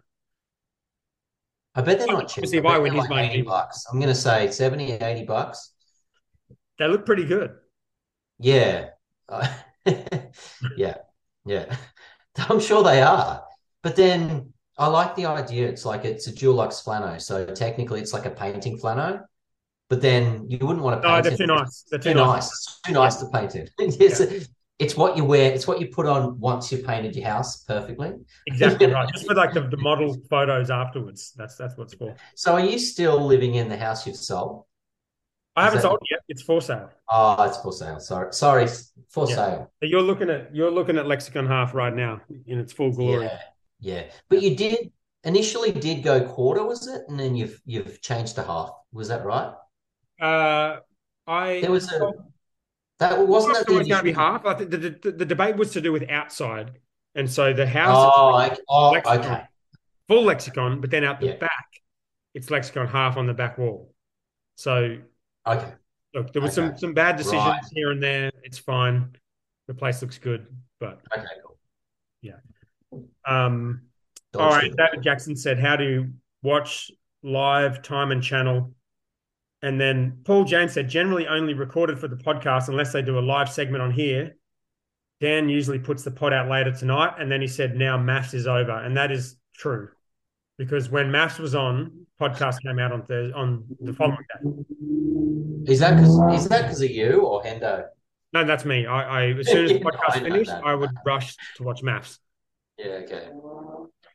I 1.75 1.81
bet 1.81 1.99
they're 1.99 2.07
not 2.07 2.27
cheap. 2.27 2.43
Obviously, 2.43 2.57
if 2.59 2.65
I 2.65 2.77
win, 2.79 2.93
he's 2.93 3.09
like 3.09 3.31
80 3.31 3.43
bucks. 3.43 3.85
I'm 3.91 3.99
going 3.99 4.09
to 4.09 4.19
say 4.19 4.49
70, 4.49 4.93
80 4.93 5.25
bucks. 5.25 5.73
They 6.77 6.87
look 6.87 7.05
pretty 7.05 7.25
good. 7.25 7.51
Yeah. 8.39 8.89
yeah. 10.77 10.95
Yeah. 11.45 11.75
I'm 12.37 12.59
sure 12.59 12.83
they 12.83 13.01
are. 13.01 13.43
But 13.83 13.95
then 13.95 14.53
I 14.77 14.87
like 14.87 15.15
the 15.15 15.25
idea. 15.25 15.67
It's 15.67 15.85
like 15.85 16.05
it's 16.05 16.27
a 16.27 16.31
Dulux 16.31 16.83
flano. 16.83 17.21
So 17.21 17.45
technically 17.45 18.01
it's 18.01 18.13
like 18.13 18.25
a 18.25 18.31
painting 18.31 18.79
flano. 18.79 19.23
But 19.89 20.01
then 20.01 20.45
you 20.49 20.59
wouldn't 20.61 20.83
want 20.83 21.01
to 21.01 21.07
paint 21.07 21.19
oh, 21.19 21.21
they're 21.21 21.33
it. 21.33 21.37
too 21.37 21.47
nice. 21.47 21.83
They're 21.89 21.99
too, 21.99 22.13
too 22.13 22.19
nice. 22.19 22.43
nice. 22.43 22.79
Too 22.85 22.93
nice 22.93 23.15
yeah. 23.15 23.27
to 23.27 23.37
paint 23.37 23.55
it. 23.55 23.71
yes. 23.99 24.19
Yeah. 24.19 24.39
It's 24.79 24.95
what 24.95 25.17
you 25.17 25.25
wear. 25.25 25.51
It's 25.51 25.67
what 25.67 25.81
you 25.81 25.87
put 25.87 26.05
on 26.05 26.39
once 26.39 26.71
you've 26.71 26.85
painted 26.85 27.15
your 27.15 27.27
house 27.27 27.63
perfectly. 27.65 28.13
Exactly 28.47 28.87
right. 28.87 29.07
Just 29.13 29.27
for 29.27 29.35
like 29.35 29.53
the, 29.53 29.61
the 29.61 29.77
model 29.77 30.17
photos 30.29 30.71
afterwards. 30.71 31.33
That's 31.35 31.55
that's 31.57 31.77
what's 31.77 31.93
for. 31.93 32.15
So, 32.35 32.53
are 32.53 32.61
you 32.61 32.79
still 32.79 33.23
living 33.23 33.55
in 33.55 33.67
the 33.67 33.77
house 33.77 34.07
you've 34.07 34.15
sold? 34.15 34.63
I 35.57 35.65
haven't 35.65 35.81
sold 35.81 35.99
it 36.01 36.07
yet. 36.11 36.21
It's 36.29 36.41
for 36.41 36.61
sale. 36.61 36.89
Oh, 37.09 37.43
it's 37.43 37.57
for 37.57 37.73
sale. 37.73 37.99
Sorry, 37.99 38.31
sorry, 38.31 38.67
for 39.09 39.27
yeah. 39.27 39.35
sale. 39.35 39.71
You're 39.81 40.01
looking 40.01 40.29
at 40.29 40.55
you're 40.55 40.71
looking 40.71 40.97
at 40.97 41.05
Lexicon 41.05 41.45
Half 41.45 41.75
right 41.75 41.93
now 41.93 42.21
in 42.47 42.59
its 42.59 42.71
full 42.71 42.91
glory. 42.91 43.25
Yeah, 43.25 43.39
yeah. 43.81 44.03
But 44.29 44.41
you 44.41 44.55
did 44.55 44.91
initially 45.25 45.73
did 45.73 46.03
go 46.03 46.25
quarter, 46.25 46.63
was 46.63 46.87
it? 46.87 47.01
And 47.09 47.19
then 47.19 47.35
you've 47.35 47.61
you've 47.65 48.01
changed 48.01 48.35
to 48.35 48.43
half. 48.43 48.71
Was 48.93 49.09
that 49.09 49.25
right? 49.25 49.53
Uh, 50.21 50.77
I 51.27 51.59
there 51.59 51.71
was 51.71 51.91
a 51.91 52.13
that 52.99 53.27
wasn't 53.27 53.55
that 53.55 53.65
going 53.65 53.87
to 53.87 54.03
be 54.03 54.11
half. 54.11 54.45
I 54.45 54.53
think 54.53 54.71
the, 54.71 54.77
the, 54.77 55.11
the 55.11 55.25
debate 55.25 55.55
was 55.55 55.71
to 55.71 55.81
do 55.81 55.91
with 55.91 56.09
outside, 56.09 56.79
and 57.15 57.29
so 57.29 57.53
the 57.53 57.65
house. 57.65 58.11
Oh, 58.13 58.31
like, 58.31 58.59
oh 58.67 58.91
lexicon, 58.91 59.19
okay. 59.19 59.43
Full 60.09 60.23
lexicon, 60.23 60.81
but 60.81 60.91
then 60.91 61.03
out 61.05 61.19
the 61.19 61.27
yeah. 61.27 61.37
back, 61.37 61.81
it's 62.33 62.51
lexicon 62.51 62.87
half 62.87 63.15
on 63.15 63.25
the 63.25 63.33
back 63.33 63.57
wall. 63.57 63.93
So 64.57 64.97
okay, 65.47 65.73
look, 66.13 66.33
there 66.33 66.41
was 66.41 66.57
okay. 66.57 66.69
some 66.69 66.77
some 66.77 66.93
bad 66.93 67.15
decisions 67.15 67.45
right. 67.45 67.61
here 67.71 67.91
and 67.91 68.03
there. 68.03 68.31
It's 68.43 68.57
fine. 68.57 69.15
The 69.67 69.73
place 69.73 70.01
looks 70.01 70.17
good, 70.17 70.47
but 70.79 70.99
okay, 71.17 71.25
cool. 71.45 71.57
Yeah. 72.21 72.33
Um. 73.25 73.83
all 74.35 74.49
right. 74.49 74.75
David 74.75 75.03
Jackson 75.03 75.37
said, 75.37 75.57
"How 75.57 75.77
do 75.77 75.85
you 75.85 76.13
watch 76.43 76.91
live 77.23 77.81
time 77.81 78.11
and 78.11 78.21
channel 78.21 78.73
and 79.61 79.79
then 79.79 80.19
Paul 80.23 80.45
James 80.45 80.73
said, 80.73 80.89
generally 80.89 81.27
only 81.27 81.53
recorded 81.53 81.99
for 81.99 82.07
the 82.07 82.15
podcast 82.15 82.69
unless 82.69 82.93
they 82.93 83.01
do 83.01 83.19
a 83.19 83.21
live 83.21 83.49
segment 83.49 83.83
on 83.83 83.91
here. 83.91 84.37
Dan 85.19 85.49
usually 85.49 85.79
puts 85.79 86.03
the 86.03 86.11
pod 86.11 86.31
out 86.31 86.49
later 86.49 86.71
tonight. 86.71 87.15
And 87.19 87.29
then 87.29 87.41
he 87.41 87.47
said, 87.47 87.75
now 87.75 87.97
MAFS 87.97 88.33
is 88.33 88.47
over. 88.47 88.71
And 88.71 88.95
that 88.95 89.11
is 89.11 89.35
true 89.53 89.89
because 90.57 90.89
when 90.89 91.07
MAFS 91.11 91.39
was 91.39 91.55
on, 91.55 92.05
podcast 92.19 92.61
came 92.61 92.79
out 92.79 92.93
on 92.93 93.05
Thursday, 93.05 93.33
on 93.33 93.65
the 93.81 93.93
following 93.93 94.17
day. 95.65 95.73
Is 95.73 95.79
that 95.79 95.95
because 95.95 96.41
is 96.41 96.49
that 96.49 96.63
because 96.63 96.81
of 96.81 96.89
you 96.89 97.21
or 97.21 97.43
Hendo? 97.43 97.85
No, 98.31 98.45
that's 98.45 98.63
me. 98.63 98.85
I, 98.85 99.01
I 99.01 99.25
as 99.39 99.47
soon 99.47 99.65
as 99.65 99.71
the 99.71 99.79
podcast 99.79 100.09
I 100.09 100.19
finished, 100.19 100.51
I 100.51 100.73
would 100.73 100.91
rush 101.05 101.35
to 101.57 101.63
watch 101.63 101.81
MAFS. 101.81 102.19
Yeah. 102.77 102.85
Okay. 103.03 103.27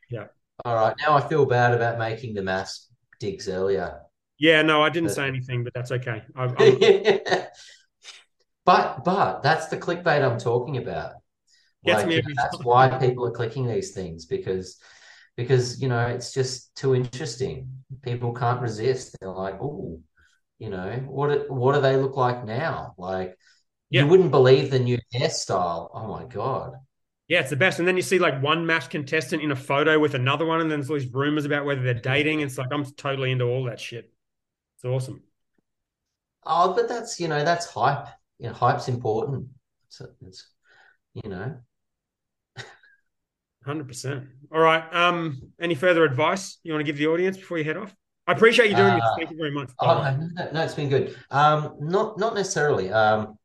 Yeah. 0.09 0.25
All 0.63 0.75
right. 0.75 0.95
Now 1.01 1.15
I 1.15 1.27
feel 1.27 1.45
bad 1.45 1.73
about 1.73 1.99
making 1.99 2.33
the 2.33 2.41
MAFS 2.41 2.87
digs 3.19 3.47
earlier. 3.47 4.04
Yeah, 4.37 4.61
no, 4.61 4.83
I 4.83 4.89
didn't 4.89 5.11
say 5.11 5.27
anything, 5.27 5.63
but 5.63 5.73
that's 5.73 5.91
okay. 5.91 6.23
but 8.65 9.03
but 9.03 9.43
that's 9.43 9.67
the 9.67 9.77
clickbait 9.77 10.29
I'm 10.29 10.39
talking 10.39 10.77
about. 10.77 11.13
Like, 11.85 12.09
you 12.09 12.21
know, 12.21 12.29
that's 12.35 12.63
why 12.63 12.97
people 12.97 13.27
are 13.27 13.31
clicking 13.31 13.67
these 13.67 13.91
things 13.91 14.25
because 14.25 14.79
because 15.37 15.81
you 15.81 15.87
know 15.87 16.07
it's 16.07 16.33
just 16.33 16.75
too 16.75 16.95
interesting. 16.95 17.69
People 18.01 18.33
can't 18.33 18.61
resist. 18.61 19.15
They're 19.19 19.29
like, 19.29 19.55
oh, 19.61 20.01
you 20.57 20.69
know, 20.69 21.03
what 21.07 21.49
what 21.49 21.75
do 21.75 21.81
they 21.81 21.97
look 21.97 22.17
like 22.17 22.43
now? 22.45 22.95
Like 22.97 23.37
yeah. 23.89 24.01
you 24.01 24.07
wouldn't 24.07 24.31
believe 24.31 24.71
the 24.71 24.79
new 24.79 24.97
hairstyle. 25.13 25.89
Oh 25.93 26.07
my 26.07 26.25
god. 26.25 26.73
Yeah, 27.27 27.39
it's 27.39 27.49
the 27.49 27.55
best. 27.55 27.79
And 27.79 27.87
then 27.87 27.95
you 27.95 28.03
see 28.03 28.19
like 28.19 28.41
one 28.41 28.65
match 28.65 28.89
contestant 28.89 29.41
in 29.41 29.51
a 29.51 29.55
photo 29.55 29.97
with 29.97 30.13
another 30.13 30.45
one, 30.45 30.61
and 30.61 30.69
then 30.69 30.79
there's 30.79 30.89
all 30.89 30.97
these 30.97 31.11
rumors 31.11 31.45
about 31.45 31.65
whether 31.65 31.81
they're 31.81 31.93
dating. 31.95 32.41
It's 32.41 32.57
like 32.57 32.69
I'm 32.71 32.85
totally 32.93 33.31
into 33.31 33.45
all 33.45 33.65
that 33.65 33.79
shit. 33.79 34.11
It's 34.85 34.93
awesome. 34.93 35.23
Oh, 36.45 36.75
but 36.75 36.87
that's 36.87 37.19
you 37.19 37.27
know 37.27 37.43
that's 37.43 37.65
hype. 37.65 38.07
You 38.37 38.49
know, 38.49 38.53
hype's 38.53 38.87
important. 38.87 39.47
It's, 39.87 39.99
it's 40.21 40.47
you 41.15 41.27
know. 41.27 41.57
Hundred 43.65 43.87
percent. 43.87 44.25
All 44.53 44.61
right. 44.61 44.83
Um, 44.93 45.41
any 45.59 45.73
further 45.73 46.03
advice 46.03 46.59
you 46.61 46.71
want 46.71 46.85
to 46.85 46.85
give 46.85 46.99
the 46.99 47.07
audience 47.07 47.35
before 47.35 47.57
you 47.57 47.63
head 47.63 47.77
off? 47.77 47.95
I 48.27 48.33
appreciate 48.33 48.69
you 48.69 48.75
doing 48.75 48.91
uh, 48.91 48.95
this. 48.97 49.05
Thank 49.17 49.31
you 49.31 49.37
very 49.37 49.49
much. 49.49 49.71
Oh, 49.79 50.15
no, 50.35 50.51
no, 50.51 50.63
it's 50.63 50.75
been 50.75 50.89
good. 50.89 51.17
Um, 51.31 51.77
not 51.79 52.19
not 52.19 52.35
necessarily. 52.35 52.91
Um, 52.91 53.39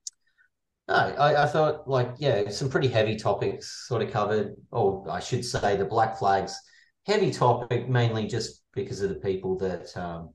no, 0.89 0.95
I, 0.95 1.45
I 1.45 1.47
thought 1.47 1.89
like 1.89 2.11
yeah, 2.19 2.51
some 2.51 2.69
pretty 2.69 2.89
heavy 2.89 3.17
topics 3.17 3.87
sort 3.89 4.03
of 4.03 4.11
covered, 4.11 4.57
or 4.73 5.11
I 5.11 5.21
should 5.21 5.47
say, 5.47 5.79
the 5.79 5.87
black 5.87 6.19
flags. 6.19 6.55
Heavy 7.07 7.31
topic 7.31 7.89
mainly 7.89 8.27
just 8.27 8.63
because 8.75 9.01
of 9.01 9.09
the 9.09 9.15
people 9.15 9.57
that 9.57 9.97
um, 9.97 10.35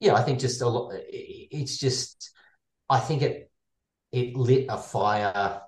yeah, 0.00 0.14
I 0.14 0.22
think 0.22 0.38
just 0.38 0.62
a 0.62 0.68
lot. 0.68 0.92
It's 1.08 1.78
just, 1.78 2.32
I 2.88 3.00
think 3.00 3.22
it 3.22 3.50
it 4.12 4.36
lit 4.36 4.66
a 4.68 4.78
fire 4.78 5.60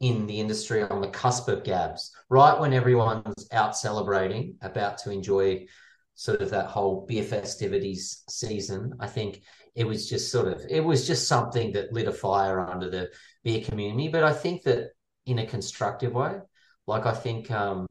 in 0.00 0.26
the 0.26 0.40
industry 0.40 0.82
on 0.82 1.00
the 1.00 1.08
cusp 1.08 1.48
of 1.48 1.64
Gabs, 1.64 2.10
right 2.28 2.58
when 2.58 2.72
everyone's 2.72 3.46
out 3.52 3.76
celebrating, 3.76 4.56
about 4.62 4.98
to 4.98 5.10
enjoy 5.10 5.66
sort 6.14 6.42
of 6.42 6.50
that 6.50 6.66
whole 6.66 7.06
beer 7.06 7.22
festivities 7.22 8.22
season. 8.28 8.94
I 9.00 9.06
think 9.06 9.42
it 9.74 9.84
was 9.84 10.08
just 10.08 10.30
sort 10.32 10.48
of 10.48 10.62
it 10.68 10.84
was 10.84 11.06
just 11.06 11.28
something 11.28 11.72
that 11.72 11.92
lit 11.92 12.08
a 12.08 12.12
fire 12.12 12.60
under 12.60 12.90
the 12.90 13.10
beer 13.44 13.62
community. 13.62 14.08
But 14.08 14.24
I 14.24 14.32
think 14.32 14.62
that 14.64 14.90
in 15.26 15.38
a 15.38 15.46
constructive 15.46 16.12
way, 16.12 16.38
like 16.86 17.06
I 17.06 17.14
think 17.14 17.50
um, 17.50 17.86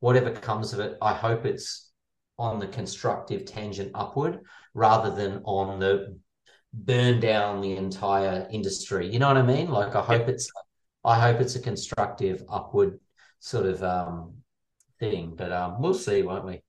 whatever 0.00 0.30
comes 0.32 0.72
of 0.72 0.80
it, 0.80 0.98
I 1.00 1.14
hope 1.14 1.46
it's 1.46 1.90
on 2.38 2.58
the 2.58 2.66
constructive 2.66 3.46
tangent 3.46 3.92
upward 3.94 4.40
rather 4.76 5.10
than 5.10 5.40
on 5.44 5.80
the 5.80 6.18
burn 6.72 7.18
down 7.18 7.62
the 7.62 7.76
entire 7.76 8.46
industry. 8.50 9.10
You 9.10 9.18
know 9.18 9.28
what 9.28 9.38
I 9.38 9.42
mean? 9.42 9.70
Like 9.70 9.96
I 9.96 10.02
hope 10.02 10.28
it's 10.28 10.50
I 11.02 11.18
hope 11.18 11.40
it's 11.40 11.56
a 11.56 11.60
constructive 11.60 12.44
upward 12.48 13.00
sort 13.40 13.64
of 13.64 13.82
um, 13.82 14.34
thing, 15.00 15.34
but 15.34 15.50
um, 15.50 15.80
we'll 15.80 15.94
see, 15.94 16.22
won't 16.22 16.44
we? 16.44 16.60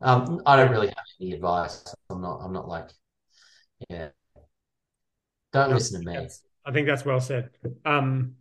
Um, 0.00 0.42
I 0.44 0.56
don't 0.56 0.70
really 0.70 0.88
have 0.88 1.06
any 1.20 1.32
advice. 1.32 1.82
I'm 2.10 2.20
not. 2.20 2.40
I'm 2.42 2.52
not 2.52 2.68
like, 2.68 2.90
yeah. 3.88 4.08
Don't 5.52 5.70
listen 5.70 6.04
to 6.04 6.06
me. 6.06 6.28
I 6.66 6.70
think 6.70 6.86
that's 6.86 7.06
well 7.06 7.20
said. 7.20 7.50
Um, 7.86 8.34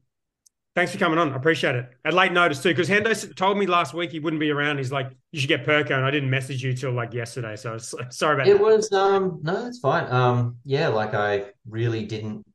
Thanks 0.78 0.92
for 0.92 1.00
coming 1.00 1.18
on. 1.18 1.34
I 1.34 1.36
appreciate 1.36 1.74
it. 1.74 1.90
At 2.06 2.14
late 2.14 2.32
notice 2.32 2.62
too, 2.62 2.70
because 2.70 2.88
Hendo 2.88 3.36
told 3.36 3.58
me 3.58 3.66
last 3.66 3.96
week 3.96 4.12
he 4.12 4.20
wouldn't 4.20 4.40
be 4.40 4.52
around. 4.52 4.78
He's 4.78 4.92
like, 4.92 5.10
you 5.32 5.40
should 5.40 5.48
get 5.48 5.66
Perko, 5.66 5.96
and 5.96 6.06
I 6.06 6.12
didn't 6.12 6.30
message 6.30 6.62
you 6.62 6.72
till 6.72 6.92
like 6.92 7.16
yesterday. 7.16 7.56
So 7.56 7.80
sorry 8.12 8.36
about 8.36 8.48
it. 8.48 8.60
That. 8.60 8.64
was 8.64 8.92
um 8.92 9.40
no, 9.42 9.66
it's 9.66 9.80
fine. 9.80 10.06
Um 10.12 10.58
yeah, 10.66 10.90
like 10.90 11.16
I 11.16 11.46
really 11.68 12.06
didn't 12.06 12.46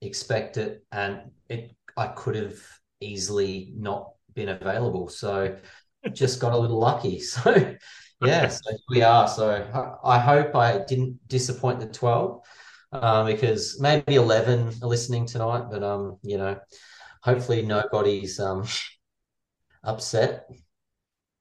expect 0.00 0.56
it, 0.56 0.84
and 0.90 1.20
it 1.48 1.70
I 1.96 2.08
could 2.08 2.34
have 2.34 2.58
easily 2.98 3.72
not 3.76 4.10
been 4.34 4.48
available. 4.48 5.08
So 5.08 5.56
just 6.12 6.40
got 6.40 6.54
a 6.54 6.58
little 6.58 6.80
lucky. 6.80 7.22
So 7.30 7.76
yeah, 8.26 8.48
so 8.48 8.72
we 8.88 9.02
are. 9.02 9.28
So 9.28 9.98
I, 10.04 10.16
I 10.16 10.18
hope 10.18 10.56
I 10.56 10.80
didn't 10.88 11.16
disappoint 11.28 11.78
the 11.78 11.86
twelve, 11.86 12.40
um, 12.90 13.26
because 13.26 13.80
maybe 13.80 14.16
eleven 14.16 14.72
are 14.82 14.88
listening 14.88 15.26
tonight, 15.26 15.66
but 15.70 15.84
um 15.84 16.18
you 16.24 16.38
know 16.38 16.58
hopefully 17.22 17.62
nobody's 17.62 18.38
um, 18.38 18.66
upset. 19.84 20.48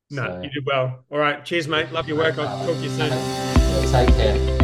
No, 0.10 0.26
so. 0.26 0.42
you 0.44 0.50
did 0.50 0.66
well. 0.66 1.06
All 1.10 1.20
right. 1.20 1.44
Cheers, 1.44 1.68
mate. 1.68 1.92
Love 1.92 2.08
your 2.08 2.18
work. 2.18 2.38
I'll 2.38 2.66
talk 2.66 2.76
to 2.76 2.84
you 2.84 2.90
soon. 2.90 3.92
Take 3.92 4.10
care. 4.16 4.61